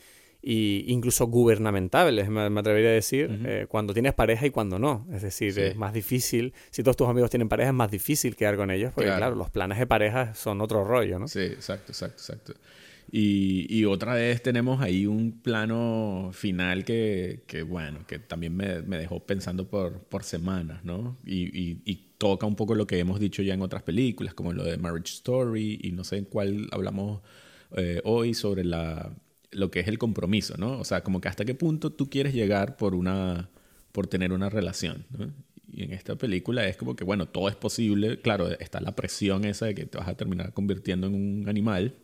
y 0.47 0.85
incluso 0.89 1.27
gubernamentales, 1.27 2.29
me, 2.29 2.43
atrevería 2.43 2.91
a 2.91 2.93
decir, 2.93 3.41
eh, 3.47 3.67
cuando 3.67 3.95
tienes 3.95 4.13
pareja 4.13 4.45
y 4.47 4.51
cuando 4.51 4.79
no. 4.79 5.07
Es 5.11 5.23
decir, 5.23 5.59
es 5.59 5.75
más 5.75 5.95
difícil, 5.95 6.53
si 6.71 6.83
todos 6.83 6.99
tus 6.99 7.09
amigos 7.09 7.31
tienen 7.31 7.49
pareja, 7.49 7.71
es 7.71 7.75
más 7.75 7.91
difícil 7.91 8.37
quedar 8.37 8.57
con 8.57 8.71
ellos, 8.71 8.93
porque 8.95 9.11
claro, 9.11 9.37
los 9.37 9.49
planes 9.49 9.79
de 9.79 9.87
pareja 9.87 10.35
son 10.35 10.61
otro 10.61 10.85
rollo, 10.85 11.19
¿no? 11.19 11.29
Sí, 11.29 11.41
exacto, 11.41 11.93
exacto, 11.93 12.17
exacto. 12.19 12.55
Y, 13.11 13.67
y 13.75 13.85
otra 13.87 14.15
vez 14.15 14.43
tenemos 14.43 14.83
ahí 14.83 15.07
un 15.07 15.41
plano 15.41 16.31
final 16.35 16.85
que, 16.85 17.43
que 17.47 17.63
bueno, 17.63 18.01
que 18.07 18.19
también 18.19 18.55
me, 18.57 18.83
me, 18.83 18.99
dejó 18.99 19.21
pensando 19.25 19.69
por, 19.69 20.01
por 20.01 20.25
semanas, 20.25 20.85
¿no? 20.85 21.17
Y, 21.25 21.45
y, 21.59 21.81
y, 21.85 22.11
toca 22.19 22.47
un 22.47 22.57
poco 22.57 22.75
lo 22.75 22.87
que 22.87 22.99
hemos 22.99 23.21
dicho 23.21 23.43
ya 23.43 23.55
en 23.55 23.61
otras 23.61 23.83
películas, 23.83 24.35
como 24.35 24.53
lo 24.53 24.65
de 24.65 24.79
Marriage 24.79 25.13
Story, 25.13 25.79
y 25.83 25.93
no 25.93 26.05
sé 26.05 26.17
en 26.17 26.25
cuál 26.25 26.69
hablamos 26.71 27.21
eh, 27.77 28.01
hoy 28.05 28.35
sobre 28.35 28.65
la 28.65 29.13
lo 29.55 29.71
que 29.71 29.81
es 29.81 29.89
el 29.89 29.99
compromiso, 29.99 30.57
¿no? 30.59 30.79
O 30.79 30.85
sea, 30.85 31.03
como 31.03 31.21
que 31.21 31.29
hasta 31.29 31.45
qué 31.45 31.55
punto 31.55 31.91
tú 31.91 32.11
quieres 32.11 32.35
llegar 32.35 32.77
por 32.77 32.95
una 32.95 33.49
por 33.93 34.09
tener 34.09 34.33
una 34.33 34.51
relación, 34.51 35.07
¿no? 35.17 35.31
Y 35.73 35.83
en 35.83 35.93
esta 35.93 36.17
película 36.17 36.67
es 36.69 36.77
como 36.77 36.95
que, 36.95 37.03
bueno, 37.03 37.27
todo 37.27 37.49
es 37.49 37.57
posible. 37.57 38.21
Claro, 38.21 38.49
está 38.49 38.81
la 38.81 38.95
presión 38.95 39.45
esa 39.45 39.67
de 39.67 39.75
que 39.75 39.87
te 39.87 39.99
vas 39.99 40.07
a 40.09 40.17
terminar 40.17 40.53
convirtiendo 40.53 41.09
en 41.09 41.15
un 41.15 41.49
animal, 41.49 41.97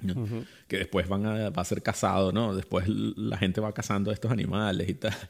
¿no? 0.00 0.44
que 0.68 0.78
después 0.78 1.08
van 1.08 1.26
a, 1.26 1.50
va 1.50 1.62
a 1.62 1.64
ser 1.64 1.82
casado, 1.82 2.30
¿no? 2.32 2.54
Después 2.54 2.86
la 2.88 3.36
gente 3.36 3.60
va 3.60 3.72
cazando 3.74 4.10
a 4.10 4.14
estos 4.14 4.30
animales 4.30 4.88
y 4.88 4.94
tal. 4.94 5.14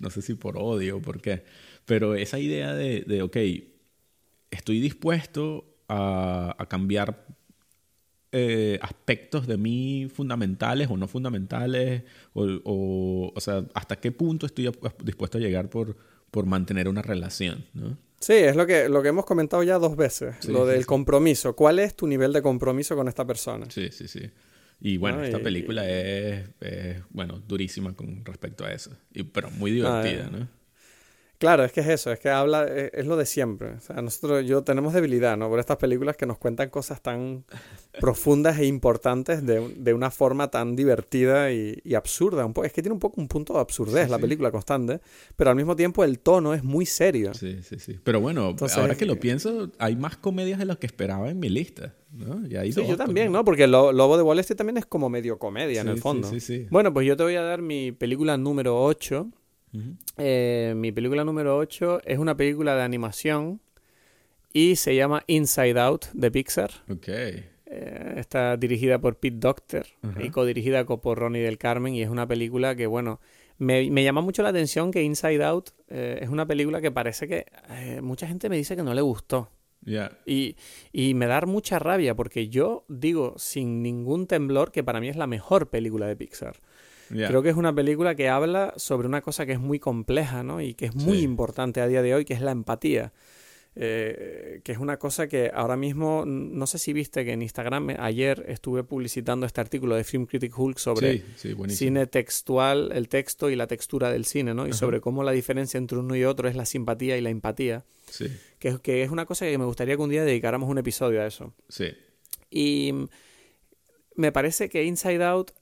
No 0.00 0.10
sé 0.10 0.22
si 0.22 0.34
por 0.34 0.58
odio 0.58 0.96
o 0.96 1.00
por 1.00 1.20
qué. 1.20 1.44
Pero 1.86 2.16
esa 2.16 2.40
idea 2.40 2.74
de, 2.74 3.02
de 3.02 3.22
ok, 3.22 3.36
estoy 4.50 4.80
dispuesto 4.80 5.76
a, 5.86 6.56
a 6.58 6.66
cambiar 6.66 7.26
eh, 8.32 8.78
aspectos 8.82 9.46
de 9.46 9.56
mí 9.56 10.08
fundamentales 10.12 10.88
o 10.90 10.96
no 10.96 11.08
fundamentales, 11.08 12.02
o, 12.34 13.32
o, 13.34 13.40
sea, 13.40 13.64
hasta 13.74 13.96
qué 13.96 14.12
punto 14.12 14.46
estoy 14.46 14.70
dispuesto 15.02 15.38
a 15.38 15.40
llegar 15.40 15.70
por, 15.70 15.96
por 16.30 16.46
mantener 16.46 16.88
una 16.88 17.02
relación, 17.02 17.64
¿no? 17.74 17.96
Sí, 18.20 18.34
es 18.34 18.56
lo 18.56 18.66
que, 18.66 18.88
lo 18.88 19.00
que 19.00 19.08
hemos 19.08 19.24
comentado 19.24 19.62
ya 19.62 19.78
dos 19.78 19.96
veces, 19.96 20.44
lo 20.48 20.66
del 20.66 20.86
compromiso. 20.86 21.54
¿Cuál 21.54 21.78
es 21.78 21.94
tu 21.94 22.08
nivel 22.08 22.32
de 22.32 22.42
compromiso 22.42 22.96
con 22.96 23.06
esta 23.06 23.24
persona? 23.24 23.66
Sí, 23.70 23.90
sí, 23.92 24.08
sí. 24.08 24.28
Y 24.80 24.96
bueno, 24.96 25.22
esta 25.22 25.38
película 25.40 25.88
Es, 25.88 26.48
bueno, 27.10 27.40
durísima 27.46 27.94
con 27.94 28.24
respecto 28.24 28.64
a 28.64 28.72
eso, 28.72 28.90
y, 29.12 29.22
pero 29.22 29.50
muy 29.52 29.70
divertida, 29.70 30.28
¿no? 30.30 30.48
Claro, 31.38 31.64
es 31.64 31.70
que 31.70 31.80
es 31.80 31.86
eso, 31.86 32.10
es 32.10 32.18
que 32.18 32.30
habla, 32.30 32.66
e, 32.66 32.90
es, 32.92 33.06
lo 33.06 33.16
de 33.16 33.24
siempre. 33.24 33.70
O 33.70 33.80
sea, 33.80 34.02
nosotros, 34.02 34.44
yo 34.44 34.62
tenemos 34.64 34.92
debilidad, 34.92 35.36
¿no? 35.36 35.48
Por 35.48 35.60
estas 35.60 35.76
películas 35.76 36.16
que 36.16 36.26
nos 36.26 36.36
cuentan 36.36 36.68
cosas 36.68 37.00
tan 37.00 37.44
profundas 38.00 38.58
e 38.58 38.66
importantes 38.66 39.46
de, 39.46 39.74
de 39.76 39.94
una 39.94 40.10
forma 40.10 40.50
tan 40.50 40.74
divertida 40.74 41.52
y, 41.52 41.80
y 41.84 41.94
absurda. 41.94 42.44
Un 42.44 42.54
es 42.64 42.72
que 42.72 42.82
tiene 42.82 42.92
un 42.92 42.98
poco 42.98 43.20
un 43.20 43.28
punto 43.28 43.54
de 43.54 43.60
absurdez 43.60 44.10
la 44.10 44.18
película 44.18 44.50
constante, 44.50 45.00
pero 45.36 45.50
al 45.50 45.56
mismo 45.56 45.76
tiempo 45.76 46.02
el 46.02 46.18
tono 46.18 46.54
es 46.54 46.64
muy 46.64 46.86
serio. 46.86 47.32
Sí, 47.34 47.62
sí, 47.62 47.78
sí. 47.78 48.00
Pero 48.02 48.20
bueno, 48.20 48.56
ahora 48.76 48.96
que 48.96 49.06
lo 49.06 49.12
eh, 49.14 49.16
pienso, 49.16 49.70
hay 49.78 49.94
más 49.94 50.16
comedias 50.16 50.58
de 50.58 50.64
las 50.64 50.78
que 50.78 50.86
esperaba 50.86 51.30
en 51.30 51.38
mi 51.38 51.48
lista. 51.48 51.94
¿no? 52.10 52.46
Y 52.46 52.72
sí, 52.72 52.84
yo 52.86 52.96
también, 52.96 53.30
¿no? 53.30 53.44
Porque 53.44 53.66
lo, 53.66 53.92
Lobo 53.92 54.16
de 54.16 54.22
Wall 54.22 54.38
Street 54.40 54.56
también 54.56 54.78
es 54.78 54.86
como 54.86 55.08
medio 55.08 55.38
comedia 55.38 55.82
en 55.82 55.88
el 55.88 55.98
fondo. 55.98 56.28
Sí, 56.28 56.40
sí, 56.40 56.60
sí. 56.60 56.66
Bueno, 56.70 56.92
pues 56.92 57.06
yo 57.06 57.16
te 57.16 57.22
voy 57.22 57.36
a 57.36 57.42
dar 57.42 57.62
mi 57.62 57.92
película 57.92 58.36
número 58.36 58.82
8 58.82 59.30
eh, 60.16 60.74
mi 60.76 60.92
película 60.92 61.24
número 61.24 61.56
8 61.56 62.02
es 62.04 62.18
una 62.18 62.36
película 62.36 62.74
de 62.74 62.82
animación 62.82 63.60
y 64.52 64.76
se 64.76 64.94
llama 64.94 65.22
Inside 65.26 65.78
Out 65.78 66.06
de 66.12 66.30
Pixar. 66.30 66.70
Eh, 67.70 68.14
está 68.16 68.56
dirigida 68.56 68.98
por 68.98 69.16
Pete 69.16 69.36
Doctor 69.38 69.86
y 70.20 70.30
codirigida 70.30 70.84
por 70.86 71.18
Ronnie 71.18 71.42
del 71.42 71.58
Carmen 71.58 71.94
y 71.94 72.02
es 72.02 72.08
una 72.08 72.26
película 72.26 72.74
que, 72.74 72.86
bueno, 72.86 73.20
me, 73.58 73.90
me 73.90 74.02
llama 74.02 74.20
mucho 74.20 74.42
la 74.42 74.48
atención 74.48 74.90
que 74.90 75.02
Inside 75.02 75.44
Out 75.44 75.70
eh, 75.88 76.18
es 76.22 76.28
una 76.28 76.46
película 76.46 76.80
que 76.80 76.90
parece 76.90 77.28
que 77.28 77.46
mucha 78.00 78.26
gente 78.26 78.48
me 78.48 78.56
dice 78.56 78.74
que 78.74 78.82
no 78.82 78.94
le 78.94 79.02
gustó. 79.02 79.50
Y, 80.26 80.56
y, 80.92 81.14
me 81.14 81.26
da 81.26 81.40
mucha 81.42 81.78
rabia 81.78 82.14
porque 82.14 82.48
yo 82.48 82.84
digo 82.88 83.34
sin 83.38 83.82
ningún 83.82 84.26
temblor 84.26 84.70
que 84.72 84.84
para 84.84 85.00
mí 85.00 85.08
es 85.08 85.16
la 85.16 85.26
mejor 85.26 85.70
película 85.70 86.06
de 86.06 86.16
Pixar. 86.16 86.56
Creo 87.08 87.42
que 87.42 87.48
es 87.48 87.56
una 87.56 87.74
película 87.74 88.14
que 88.14 88.28
habla 88.28 88.74
sobre 88.76 89.08
una 89.08 89.20
cosa 89.22 89.46
que 89.46 89.52
es 89.52 89.60
muy 89.60 89.78
compleja, 89.78 90.42
¿no? 90.42 90.60
Y 90.60 90.74
que 90.74 90.86
es 90.86 90.94
muy 90.94 91.18
importante 91.20 91.80
a 91.80 91.86
día 91.88 92.02
de 92.02 92.14
hoy, 92.14 92.24
que 92.24 92.34
es 92.34 92.40
la 92.40 92.50
empatía. 92.52 93.12
eh, 93.80 94.60
que 94.64 94.72
es 94.72 94.78
una 94.78 94.98
cosa 94.98 95.28
que 95.28 95.52
ahora 95.54 95.76
mismo, 95.76 96.24
no 96.26 96.66
sé 96.66 96.78
si 96.78 96.92
viste 96.92 97.24
que 97.24 97.32
en 97.32 97.42
Instagram 97.42 97.90
ayer 98.00 98.44
estuve 98.48 98.82
publicitando 98.82 99.46
este 99.46 99.60
artículo 99.60 99.94
de 99.94 100.02
Film 100.02 100.26
Critic 100.26 100.58
Hulk 100.58 100.78
sobre 100.78 101.22
cine 101.68 102.08
textual, 102.08 102.90
el 102.92 103.08
texto 103.08 103.50
y 103.50 103.54
la 103.56 103.68
textura 103.68 104.10
del 104.10 104.24
cine, 104.24 104.52
¿no? 104.52 104.66
Y 104.66 104.72
sobre 104.72 105.00
cómo 105.00 105.22
la 105.22 105.30
diferencia 105.30 105.78
entre 105.78 105.98
uno 105.98 106.16
y 106.16 106.24
otro 106.24 106.48
es 106.48 106.56
la 106.56 106.66
simpatía 106.66 107.16
y 107.16 107.20
la 107.20 107.30
empatía. 107.30 107.84
Sí. 108.10 108.26
Que, 108.58 108.78
que 108.82 109.04
es 109.04 109.10
una 109.12 109.26
cosa 109.26 109.46
que 109.46 109.56
me 109.58 109.64
gustaría 109.64 109.94
que 109.94 110.02
un 110.02 110.10
día 110.10 110.24
dedicáramos 110.24 110.68
un 110.68 110.78
episodio 110.78 111.22
a 111.22 111.26
eso. 111.26 111.54
Sí. 111.68 111.92
Y 112.50 112.92
me 114.16 114.32
parece 114.32 114.68
que 114.68 114.82
Inside 114.82 115.22
Out 115.22 115.52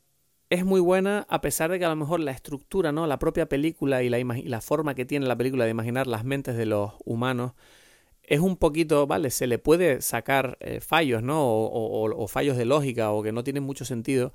es 0.50 0.64
muy 0.64 0.80
buena 0.80 1.26
a 1.28 1.40
pesar 1.40 1.70
de 1.70 1.78
que 1.78 1.84
a 1.84 1.88
lo 1.88 1.96
mejor 1.96 2.20
la 2.20 2.30
estructura, 2.30 2.92
¿no? 2.92 3.06
La 3.06 3.18
propia 3.18 3.46
película 3.48 4.02
y 4.02 4.08
la, 4.08 4.18
y 4.18 4.24
la 4.24 4.60
forma 4.60 4.94
que 4.94 5.04
tiene 5.04 5.26
la 5.26 5.36
película 5.36 5.64
de 5.64 5.70
imaginar 5.70 6.06
las 6.06 6.24
mentes 6.24 6.56
de 6.56 6.66
los 6.66 6.92
humanos 7.04 7.52
es 8.26 8.40
un 8.40 8.56
poquito, 8.56 9.06
vale, 9.06 9.30
se 9.30 9.46
le 9.46 9.58
puede 9.58 10.02
sacar 10.02 10.58
eh, 10.60 10.80
fallos, 10.80 11.22
¿no? 11.22 11.40
O, 11.40 12.28
fallos 12.28 12.56
de 12.56 12.64
lógica 12.64 13.12
o 13.12 13.22
que 13.22 13.32
no 13.32 13.44
tienen 13.44 13.62
mucho 13.62 13.84
sentido. 13.84 14.32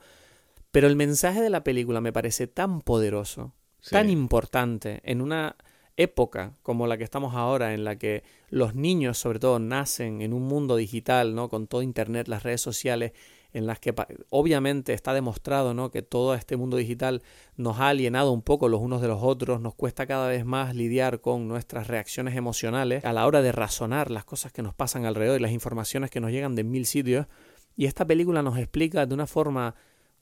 Pero 0.72 0.88
el 0.88 0.96
mensaje 0.96 1.42
de 1.42 1.50
la 1.50 1.64
película 1.64 2.00
me 2.00 2.14
parece 2.14 2.48
tan 2.48 2.82
poderoso, 2.82 3.54
tan 3.90 4.10
importante, 4.10 5.02
en 5.04 5.22
una 5.22 5.58
época 5.98 6.56
como 6.64 6.88
la 6.88 6.98
que 6.98 7.04
estamos 7.04 7.36
ahora, 7.36 7.74
en 7.74 7.84
la 7.84 7.98
que 7.98 8.24
los 8.50 8.76
niños 8.76 9.18
sobre 9.18 9.40
todo 9.40 9.60
nacen 9.60 10.22
en 10.22 10.32
un 10.32 10.44
mundo 10.44 10.78
digital, 10.78 11.36
¿no? 11.36 11.50
Con 11.50 11.68
todo 11.68 11.82
Internet, 11.82 12.30
las 12.30 12.44
redes 12.44 12.62
sociales, 12.62 13.12
en 13.54 13.68
las 13.68 13.80
que 13.80 13.94
obviamente 14.30 14.94
está 14.94 15.14
demostrado 15.14 15.74
¿no? 15.74 15.92
que 15.92 16.02
todo 16.02 16.34
este 16.36 16.58
mundo 16.58 16.78
digital 16.78 17.22
nos 17.58 17.80
ha 17.80 17.90
alienado 17.90 18.32
un 18.32 18.42
poco 18.42 18.70
los 18.70 18.82
unos 18.82 19.02
de 19.02 19.08
los 19.08 19.22
otros, 19.22 19.62
nos 19.62 19.76
cuesta 19.76 20.08
cada 20.08 20.28
vez 20.28 20.46
más 20.46 20.76
lidiar 20.76 21.22
con 21.22 21.48
nuestras 21.48 21.88
reacciones 21.88 22.36
emocionales 22.36 23.04
a 23.06 23.14
la 23.14 23.26
hora 23.26 23.42
de 23.42 23.52
razonar 23.52 24.12
las 24.12 24.26
cosas 24.26 24.52
que 24.52 24.62
nos 24.62 24.74
pasan 24.74 25.06
alrededor 25.06 25.40
y 25.40 25.44
las 25.44 25.52
informaciones 25.52 26.10
que 26.10 26.20
nos 26.20 26.32
llegan 26.32 26.56
de 26.56 26.64
mil 26.64 26.86
sitios. 26.86 27.28
Y 27.76 27.86
esta 27.86 28.06
película 28.06 28.42
nos 28.42 28.58
explica 28.58 29.06
de 29.06 29.14
una 29.14 29.28
forma 29.28 29.76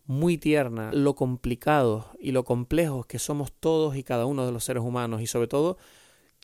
muy 0.06 0.38
tierna 0.38 0.92
lo 0.92 1.14
complicado 1.14 2.12
y 2.20 2.32
lo 2.32 2.44
complejos 2.44 3.06
que 3.06 3.20
somos 3.20 3.52
todos 3.52 3.96
y 3.96 4.04
cada 4.04 4.26
uno 4.26 4.46
de 4.46 4.52
los 4.52 4.64
seres 4.64 4.82
humanos 4.82 5.22
y 5.22 5.28
sobre 5.28 5.48
todo 5.48 5.78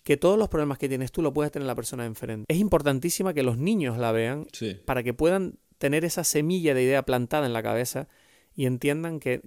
que 0.03 0.17
todos 0.17 0.37
los 0.37 0.49
problemas 0.49 0.77
que 0.77 0.87
tienes 0.87 1.11
tú 1.11 1.23
lo 1.23 1.33
puedes 1.33 1.51
tener 1.51 1.65
la 1.65 1.73
persona 1.73 2.03
de 2.03 2.07
enfrente. 2.07 2.45
Es 2.47 2.59
importantísima 2.59 3.33
que 3.33 3.41
los 3.41 3.57
niños 3.57 3.97
la 3.97 4.11
vean 4.11 4.45
para 4.85 5.01
que 5.01 5.15
puedan 5.15 5.57
tener 5.77 6.05
esa 6.05 6.23
semilla 6.23 6.73
de 6.73 6.83
idea 6.83 7.03
plantada 7.03 7.45
en 7.45 7.53
la 7.53 7.63
cabeza 7.63 8.07
y 8.55 8.65
entiendan 8.65 9.19
que, 9.19 9.41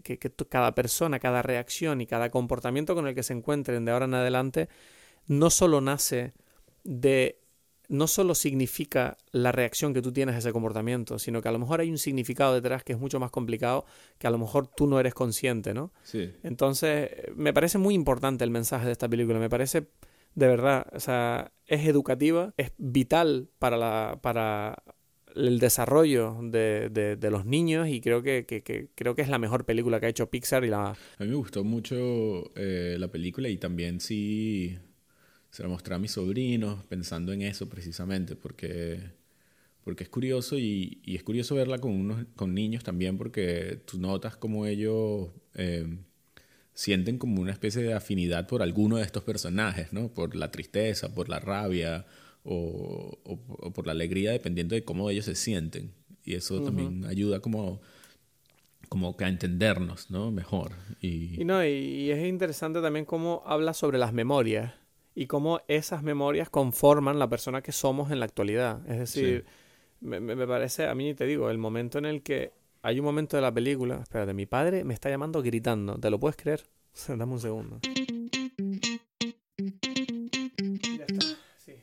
cada 0.48 0.74
persona, 0.74 1.18
cada 1.18 1.42
reacción 1.42 2.00
y 2.00 2.06
cada 2.06 2.30
comportamiento 2.30 2.94
con 2.94 3.06
el 3.06 3.14
que 3.14 3.22
se 3.22 3.32
encuentren 3.32 3.84
de 3.84 3.92
ahora 3.92 4.04
en 4.04 4.14
adelante 4.14 4.68
no 5.26 5.50
solo 5.50 5.80
nace 5.80 6.34
de 6.84 7.40
no 7.88 8.06
solo 8.06 8.34
significa 8.34 9.16
la 9.32 9.50
reacción 9.50 9.94
que 9.94 10.02
tú 10.02 10.12
tienes 10.12 10.34
a 10.34 10.38
ese 10.38 10.52
comportamiento, 10.52 11.18
sino 11.18 11.40
que 11.40 11.48
a 11.48 11.52
lo 11.52 11.58
mejor 11.58 11.80
hay 11.80 11.90
un 11.90 11.96
significado 11.96 12.52
detrás 12.52 12.84
que 12.84 12.92
es 12.92 12.98
mucho 12.98 13.18
más 13.18 13.30
complicado, 13.30 13.86
que 14.18 14.26
a 14.26 14.30
lo 14.30 14.36
mejor 14.36 14.66
tú 14.66 14.86
no 14.86 15.00
eres 15.00 15.14
consciente, 15.14 15.72
¿no? 15.72 15.90
Sí. 16.02 16.30
Entonces, 16.42 17.08
me 17.34 17.54
parece 17.54 17.78
muy 17.78 17.94
importante 17.94 18.44
el 18.44 18.50
mensaje 18.50 18.84
de 18.84 18.92
esta 18.92 19.08
película, 19.08 19.38
me 19.38 19.48
parece 19.48 19.86
de 20.34 20.46
verdad, 20.46 20.86
o 20.92 21.00
sea, 21.00 21.52
es 21.66 21.86
educativa, 21.86 22.52
es 22.58 22.72
vital 22.76 23.48
para 23.58 23.78
la 23.78 24.18
para 24.20 24.82
el 25.38 25.58
desarrollo 25.58 26.38
de, 26.42 26.88
de, 26.90 27.30
los 27.30 27.46
niños 27.46 27.88
y 27.88 28.00
creo 28.00 28.22
que, 28.22 28.44
creo 28.94 29.14
que 29.14 29.22
es 29.22 29.28
la 29.28 29.38
mejor 29.38 29.64
película 29.64 30.00
que 30.00 30.06
ha 30.06 30.08
hecho 30.08 30.30
Pixar 30.30 30.64
y 30.64 30.68
la... 30.68 30.90
A 30.90 31.24
mí 31.24 31.28
me 31.28 31.34
gustó 31.34 31.64
mucho 31.64 32.50
eh, 32.56 32.96
la 32.98 33.08
película 33.08 33.48
y 33.48 33.56
también 33.56 34.00
sí 34.00 34.78
se 35.50 35.62
la 35.62 35.68
mostré 35.68 35.94
a 35.94 35.98
mis 35.98 36.12
sobrinos 36.12 36.84
pensando 36.84 37.32
en 37.32 37.42
eso 37.42 37.68
precisamente 37.68 38.36
porque, 38.36 39.00
porque 39.84 40.04
es 40.04 40.10
curioso 40.10 40.58
y, 40.58 41.00
y 41.04 41.16
es 41.16 41.22
curioso 41.22 41.54
verla 41.54 41.78
con, 41.78 41.92
unos, 41.92 42.26
con 42.36 42.54
niños 42.54 42.84
también 42.84 43.16
porque 43.16 43.80
tú 43.84 43.98
notas 43.98 44.36
como 44.36 44.66
ellos... 44.66 45.30
Eh, 45.54 45.86
sienten 46.78 47.18
como 47.18 47.42
una 47.42 47.50
especie 47.50 47.82
de 47.82 47.92
afinidad 47.92 48.46
por 48.46 48.62
alguno 48.62 48.98
de 48.98 49.02
estos 49.02 49.24
personajes, 49.24 49.92
¿no? 49.92 50.14
Por 50.14 50.36
la 50.36 50.52
tristeza, 50.52 51.12
por 51.12 51.28
la 51.28 51.40
rabia, 51.40 52.06
o, 52.48 53.72
por 53.74 53.86
la 53.86 53.92
alegría 53.92 54.32
dependiendo 54.32 54.74
de 54.74 54.84
cómo 54.84 55.10
ellos 55.10 55.26
se 55.26 55.34
sienten. 55.34 55.92
Y 56.24 56.34
eso 56.34 56.62
también 56.62 57.04
ayuda 57.04 57.40
como, 57.40 57.80
como 58.88 59.16
que 59.16 59.24
a 59.24 59.28
entendernos 59.28 60.10
¿no? 60.10 60.30
mejor. 60.30 60.72
Y... 61.00 61.40
Y, 61.40 61.44
no, 61.44 61.64
y, 61.64 62.10
es 62.10 62.26
interesante 62.26 62.80
también 62.80 63.04
cómo 63.04 63.42
habla 63.46 63.72
sobre 63.72 63.98
las 63.98 64.12
memorias 64.12 64.74
y 65.14 65.26
cómo 65.26 65.60
esas 65.68 66.02
memorias 66.02 66.50
conforman 66.50 67.18
la 67.18 67.28
persona 67.28 67.62
que 67.62 67.72
somos 67.72 68.10
en 68.10 68.20
la 68.20 68.26
actualidad. 68.26 68.80
Es 68.88 68.98
decir, 68.98 69.44
me, 70.00 70.20
me, 70.20 70.46
parece, 70.46 70.86
a 70.86 70.94
mí 70.94 71.14
te 71.14 71.26
digo, 71.26 71.50
el 71.50 71.58
momento 71.58 71.98
en 71.98 72.06
el 72.06 72.22
que 72.22 72.52
hay 72.82 72.98
un 72.98 73.04
momento 73.04 73.36
de 73.36 73.42
la 73.42 73.52
película, 73.52 74.00
espérate, 74.02 74.32
mi 74.32 74.46
padre 74.46 74.84
me 74.84 74.94
está 74.94 75.10
llamando 75.10 75.42
gritando, 75.42 75.98
¿te 75.98 76.10
lo 76.10 76.20
puedes 76.20 76.36
creer? 76.36 76.64
Dame 77.08 77.32
un 77.32 77.40
segundo. 77.40 77.80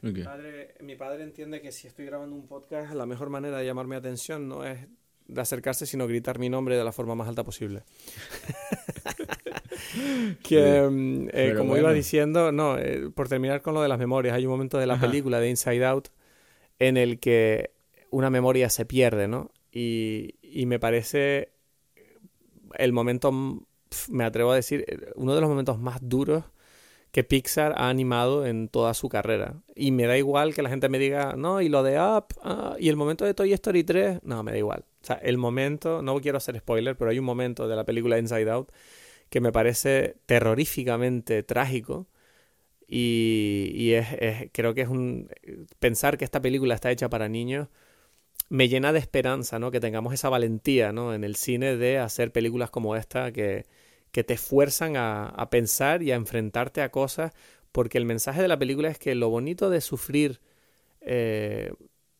Mi, 0.01 0.21
padre, 0.21 0.54
entiende 1.19 1.61
que 1.61 1.71
si 1.71 1.87
estoy 1.87 2.05
grabando 2.05 2.35
un 2.35 2.47
podcast, 2.47 2.93
la 2.93 3.05
mejor 3.05 3.29
manera 3.29 3.57
de 3.57 3.65
llamar 3.65 3.87
mi 3.87 3.95
atención 3.95 4.47
no 4.47 4.63
es 4.63 4.87
de 5.27 5.41
acercarse, 5.41 5.85
sino 5.85 6.07
gritar 6.07 6.39
mi 6.39 6.49
nombre 6.49 6.77
de 6.77 6.83
la 6.83 6.91
forma 6.91 7.15
más 7.15 7.27
alta 7.27 7.43
posible. 7.43 7.83
que, 10.43 10.87
mm, 10.89 11.29
eh, 11.31 11.53
como 11.57 11.77
iba 11.77 11.91
diciendo, 11.93 12.51
no, 12.51 12.77
eh, 12.77 13.09
por 13.13 13.27
terminar 13.27 13.61
con 13.61 13.73
lo 13.73 13.81
de 13.81 13.87
las 13.87 13.99
memorias, 13.99 14.35
hay 14.35 14.45
un 14.45 14.51
momento 14.51 14.77
de 14.77 14.85
la 14.85 14.99
película 14.99 15.39
de 15.39 15.49
Inside 15.49 15.85
Out 15.85 16.09
en 16.79 16.97
el 16.97 17.19
que 17.19 17.71
una 18.11 18.29
memoria 18.29 18.69
se 18.69 18.85
pierde, 18.85 19.27
¿no? 19.27 19.51
Y, 19.71 20.35
y 20.41 20.65
me 20.67 20.79
parece 20.79 21.49
el 22.77 22.93
momento, 22.93 23.31
me 24.09 24.23
atrevo 24.23 24.51
a 24.51 24.55
decir, 24.55 24.85
eh, 24.87 25.11
uno 25.15 25.33
de 25.33 25.41
los 25.41 25.49
momentos 25.49 25.79
más 25.79 25.99
duros 26.01 26.43
que 27.15 27.23
Pixar 27.23 27.73
ha 27.77 27.87
animado 27.87 28.45
en 28.45 28.67
toda 28.67 28.93
su 28.93 29.07
carrera. 29.07 29.61
Y 29.73 29.93
me 29.93 30.05
da 30.05 30.17
igual 30.17 30.53
que 30.53 30.61
la 30.61 30.67
gente 30.67 30.89
me 30.89 30.99
diga, 30.99 31.35
no, 31.37 31.61
y 31.61 31.69
lo 31.69 31.81
de 31.81 31.97
Up, 31.97 32.25
ah, 32.43 32.75
y 32.77 32.89
el 32.89 32.97
momento 32.97 33.23
de 33.23 33.33
Toy 33.33 33.53
Story 33.53 33.85
3, 33.85 34.19
no, 34.23 34.43
me 34.43 34.51
da 34.51 34.57
igual. 34.57 34.83
O 35.01 35.05
sea, 35.05 35.15
el 35.23 35.37
momento, 35.37 36.01
no 36.01 36.19
quiero 36.19 36.39
hacer 36.39 36.59
spoiler, 36.59 36.97
pero 36.97 37.11
hay 37.11 37.17
un 37.17 37.23
momento 37.23 37.69
de 37.69 37.75
la 37.77 37.85
película 37.85 38.19
Inside 38.19 38.51
Out 38.51 38.69
que 39.29 39.39
me 39.39 39.53
parece 39.53 40.17
terroríficamente 40.25 41.41
trágico. 41.41 42.09
Y, 42.85 43.93
es, 43.93 44.49
creo 44.51 44.73
que 44.73 44.81
es 44.81 44.89
un. 44.89 45.29
Pensar 45.79 46.17
que 46.17 46.25
esta 46.25 46.41
película 46.41 46.75
está 46.75 46.91
hecha 46.91 47.09
para 47.09 47.29
niños 47.29 47.69
me 48.49 48.67
llena 48.67 48.91
de 48.93 48.99
esperanza, 48.99 49.57
¿no? 49.57 49.71
Que 49.71 49.79
tengamos 49.79 50.13
esa 50.13 50.29
valentía, 50.29 50.91
¿no? 50.91 51.13
En 51.13 51.23
el 51.23 51.35
cine 51.37 51.77
de 51.77 51.97
hacer 51.97 52.31
películas 52.33 52.71
como 52.71 52.95
esta 52.97 53.31
que, 53.31 53.65
que 54.15 54.23
te 54.23 54.37
fuerzan 54.37 54.93
a, 54.95 55.49
pensar 55.51 56.01
y 56.01 56.13
a 56.13 56.15
enfrentarte 56.15 56.81
a 56.81 56.89
cosas, 56.89 57.33
porque 57.73 57.97
el 57.97 58.05
mensaje 58.05 58.41
de 58.41 58.47
la 58.47 58.57
película 58.57 58.87
es 58.87 58.97
que 58.97 59.13
lo 59.13 59.29
bonito 59.29 59.69
de 59.69 59.81
sufrir 59.81 60.39
eh, 61.01 61.73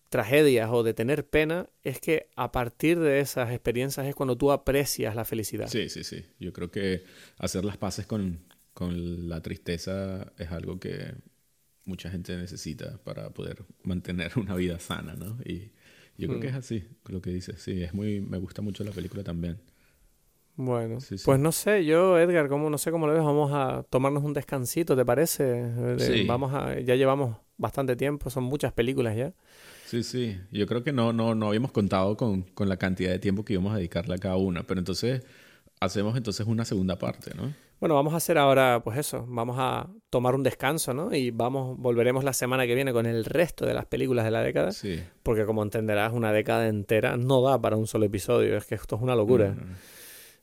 tragedias 0.10 0.70
o 0.74 0.84
de 0.84 0.94
tener 0.94 1.26
pena 1.26 1.70
es 1.86 2.02
que 2.02 2.28
a 2.36 2.52
partir 2.52 3.00
de 3.00 3.22
esas 3.22 3.50
experiencias 3.54 4.06
es 4.08 4.14
cuando 4.14 4.38
tú 4.38 4.52
aprecias 4.52 5.16
la 5.16 5.24
felicidad. 5.24 5.70
Sí, 5.70 5.88
sí, 5.88 6.04
sí. 6.04 6.26
Yo 6.38 6.52
creo 6.52 6.70
que 6.70 7.06
hacer 7.38 7.64
las 7.64 7.78
paces 7.78 8.06
con, 8.06 8.42
con 8.74 9.30
la 9.30 9.42
tristeza 9.42 10.34
es 10.38 10.52
algo 10.52 10.82
que 10.82 11.14
mucha 11.86 12.10
gente 12.10 12.36
necesita 12.36 12.98
para 13.06 13.30
poder 13.30 13.64
mantener 13.84 14.34
una 14.36 14.54
vida 14.56 14.82
sana, 14.82 15.16
¿no? 15.16 15.38
Y 15.46 15.72
yo 16.18 16.28
creo 16.28 16.42
que 16.42 16.48
mm. 16.48 16.50
es 16.50 16.56
así, 16.56 16.84
lo 17.06 17.22
que 17.22 17.30
dices. 17.30 17.62
Sí, 17.62 17.84
es 17.84 17.94
muy, 17.94 18.20
me 18.20 18.38
gusta 18.38 18.62
mucho 18.62 18.84
la 18.84 18.92
película 18.92 19.24
también. 19.24 19.62
Bueno, 20.58 21.00
pues 21.26 21.40
no 21.40 21.52
sé, 21.52 21.84
yo 21.84 22.18
Edgar, 22.18 22.48
como 22.48 22.70
no 22.70 22.78
sé 22.78 22.90
cómo 22.90 23.08
lo 23.08 23.14
ves, 23.14 23.24
vamos 23.24 23.52
a 23.54 23.84
tomarnos 23.90 24.24
un 24.24 24.34
descansito, 24.34 24.96
¿te 24.96 25.04
parece? 25.04 25.70
Sí. 25.98 26.26
Vamos 26.26 26.54
a, 26.54 26.80
ya 26.80 26.96
llevamos 26.96 27.38
bastante 27.58 27.96
tiempo, 27.98 28.30
son 28.30 28.46
muchas 28.46 28.72
películas 28.72 29.18
ya. 29.18 29.34
Sí, 29.86 30.02
sí, 30.02 30.40
yo 30.52 30.66
creo 30.66 30.84
que 30.84 30.94
no, 30.94 31.12
no, 31.12 31.36
no 31.36 31.50
habíamos 31.50 31.72
contado 31.72 32.16
con, 32.16 32.44
con 32.44 32.70
la 32.70 32.78
cantidad 32.78 33.12
de 33.12 33.20
tiempo 33.20 33.44
que 33.44 33.54
íbamos 33.54 33.74
a 33.74 33.78
dedicarle 33.78 34.16
a 34.16 34.18
cada 34.18 34.38
una, 34.38 34.64
pero 34.64 34.80
entonces 34.80 35.24
hacemos 35.80 36.16
entonces 36.16 36.48
una 36.48 36.64
segunda 36.64 36.98
parte, 36.98 37.34
¿no? 37.36 37.54
Bueno, 37.80 37.96
vamos 37.96 38.14
a 38.14 38.18
hacer 38.18 38.38
ahora, 38.38 38.82
pues 38.84 38.98
eso, 38.98 39.26
vamos 39.28 39.58
a 39.60 39.90
tomar 40.10 40.34
un 40.34 40.44
descanso, 40.44 40.94
¿no? 40.94 41.14
Y 41.14 41.32
vamos, 41.32 41.78
volveremos 41.78 42.24
la 42.24 42.32
semana 42.32 42.66
que 42.66 42.74
viene 42.74 42.94
con 42.94 43.06
el 43.06 43.26
resto 43.26 43.66
de 43.66 43.74
las 43.74 43.86
películas 43.86 44.24
de 44.24 44.32
la 44.32 44.42
década. 44.42 44.72
Sí. 44.72 45.04
Porque 45.24 45.46
como 45.46 45.62
entenderás, 45.62 46.14
una 46.14 46.32
década 46.32 46.68
entera 46.68 47.18
no 47.18 47.42
da 47.42 47.60
para 47.60 47.76
un 47.76 47.86
solo 47.86 48.06
episodio, 48.06 48.56
es 48.56 48.66
que 48.66 48.76
esto 48.76 48.96
es 48.96 49.02
una 49.02 49.14
locura. 49.14 49.56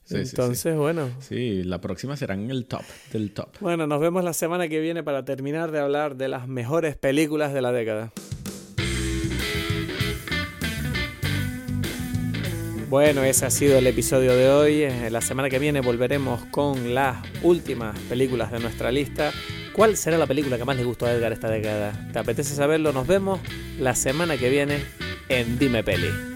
Entonces, 0.09 0.75
bueno. 0.75 1.09
Sí, 1.19 1.63
la 1.63 1.79
próxima 1.79 2.17
será 2.17 2.33
en 2.33 2.51
el 2.51 2.65
top 2.65 2.83
del 3.11 3.31
top. 3.31 3.49
Bueno, 3.59 3.87
nos 3.87 3.99
vemos 3.99 4.23
la 4.23 4.33
semana 4.33 4.67
que 4.67 4.79
viene 4.79 5.03
para 5.03 5.25
terminar 5.25 5.71
de 5.71 5.79
hablar 5.79 6.15
de 6.15 6.27
las 6.27 6.47
mejores 6.47 6.95
películas 6.95 7.53
de 7.53 7.61
la 7.61 7.71
década. 7.71 8.11
Bueno, 12.89 13.23
ese 13.23 13.47
ha 13.47 13.49
sido 13.49 13.79
el 13.79 13.87
episodio 13.87 14.35
de 14.35 14.49
hoy. 14.49 14.83
Eh, 14.83 15.09
la 15.09 15.21
semana 15.21 15.49
que 15.49 15.57
viene 15.57 15.81
volveremos 15.81 16.45
con 16.51 16.93
las 16.93 17.17
últimas 17.41 17.97
películas 18.01 18.51
de 18.51 18.59
nuestra 18.59 18.91
lista. 18.91 19.31
¿Cuál 19.73 19.97
será 19.97 20.19
la 20.19 20.27
película 20.27 20.59
que 20.59 20.65
más 20.65 20.77
le 20.77 20.83
gustó 20.83 21.07
a 21.07 21.13
Edgar 21.13 21.33
esta 21.33 21.49
década? 21.49 22.09
¿Te 22.13 22.19
apetece 22.19 22.53
saberlo? 22.53 22.93
Nos 22.93 23.07
vemos 23.07 23.39
la 23.79 23.95
semana 23.95 24.37
que 24.37 24.49
viene 24.49 24.77
en 25.27 25.57
Dime 25.57 25.83
Peli. 25.83 26.32